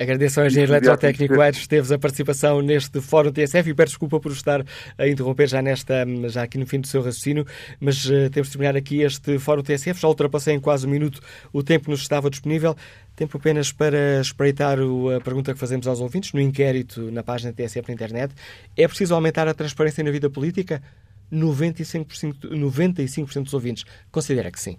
Agradeço 0.00 0.40
ao 0.40 0.46
engenheiro 0.46 0.72
eletrotécnico 0.72 1.38
Aires 1.42 1.60
Esteves 1.60 1.92
a 1.92 1.98
participação 1.98 2.62
neste 2.62 3.02
Fórum 3.02 3.30
TSF 3.30 3.68
e 3.68 3.74
peço 3.74 3.88
desculpa 3.88 4.18
por 4.18 4.32
estar 4.32 4.64
a 4.96 5.06
interromper 5.06 5.46
já, 5.46 5.60
nesta, 5.60 6.06
já 6.30 6.42
aqui 6.42 6.56
no 6.56 6.66
fim 6.66 6.80
do 6.80 6.86
seu 6.86 7.02
raciocínio, 7.02 7.46
mas 7.78 8.06
uh, 8.06 8.30
temos 8.30 8.48
de 8.48 8.52
terminar 8.56 8.78
aqui 8.78 9.02
este 9.02 9.38
Fórum 9.38 9.62
TSF. 9.62 10.00
Já 10.00 10.08
ultrapassei 10.08 10.54
em 10.54 10.58
quase 10.58 10.86
um 10.86 10.90
minuto 10.90 11.20
o 11.52 11.62
tempo 11.62 11.84
que 11.84 11.90
nos 11.90 12.00
estava 12.00 12.30
disponível. 12.30 12.74
Tempo 13.14 13.36
apenas 13.36 13.72
para 13.72 14.22
espreitar 14.22 14.78
a 14.80 15.20
pergunta 15.20 15.52
que 15.52 15.60
fazemos 15.60 15.86
aos 15.86 16.00
ouvintes 16.00 16.32
no 16.32 16.40
inquérito 16.40 17.10
na 17.10 17.22
página 17.22 17.52
TSF 17.52 17.86
na 17.86 17.92
internet. 17.92 18.34
É 18.74 18.88
preciso 18.88 19.14
aumentar 19.14 19.48
a 19.48 19.52
transparência 19.52 20.02
na 20.02 20.10
vida 20.10 20.30
política? 20.30 20.82
95%, 21.30 22.50
95 22.50 23.42
dos 23.42 23.52
ouvintes 23.52 23.84
considera 24.10 24.50
que 24.50 24.58
sim. 24.58 24.78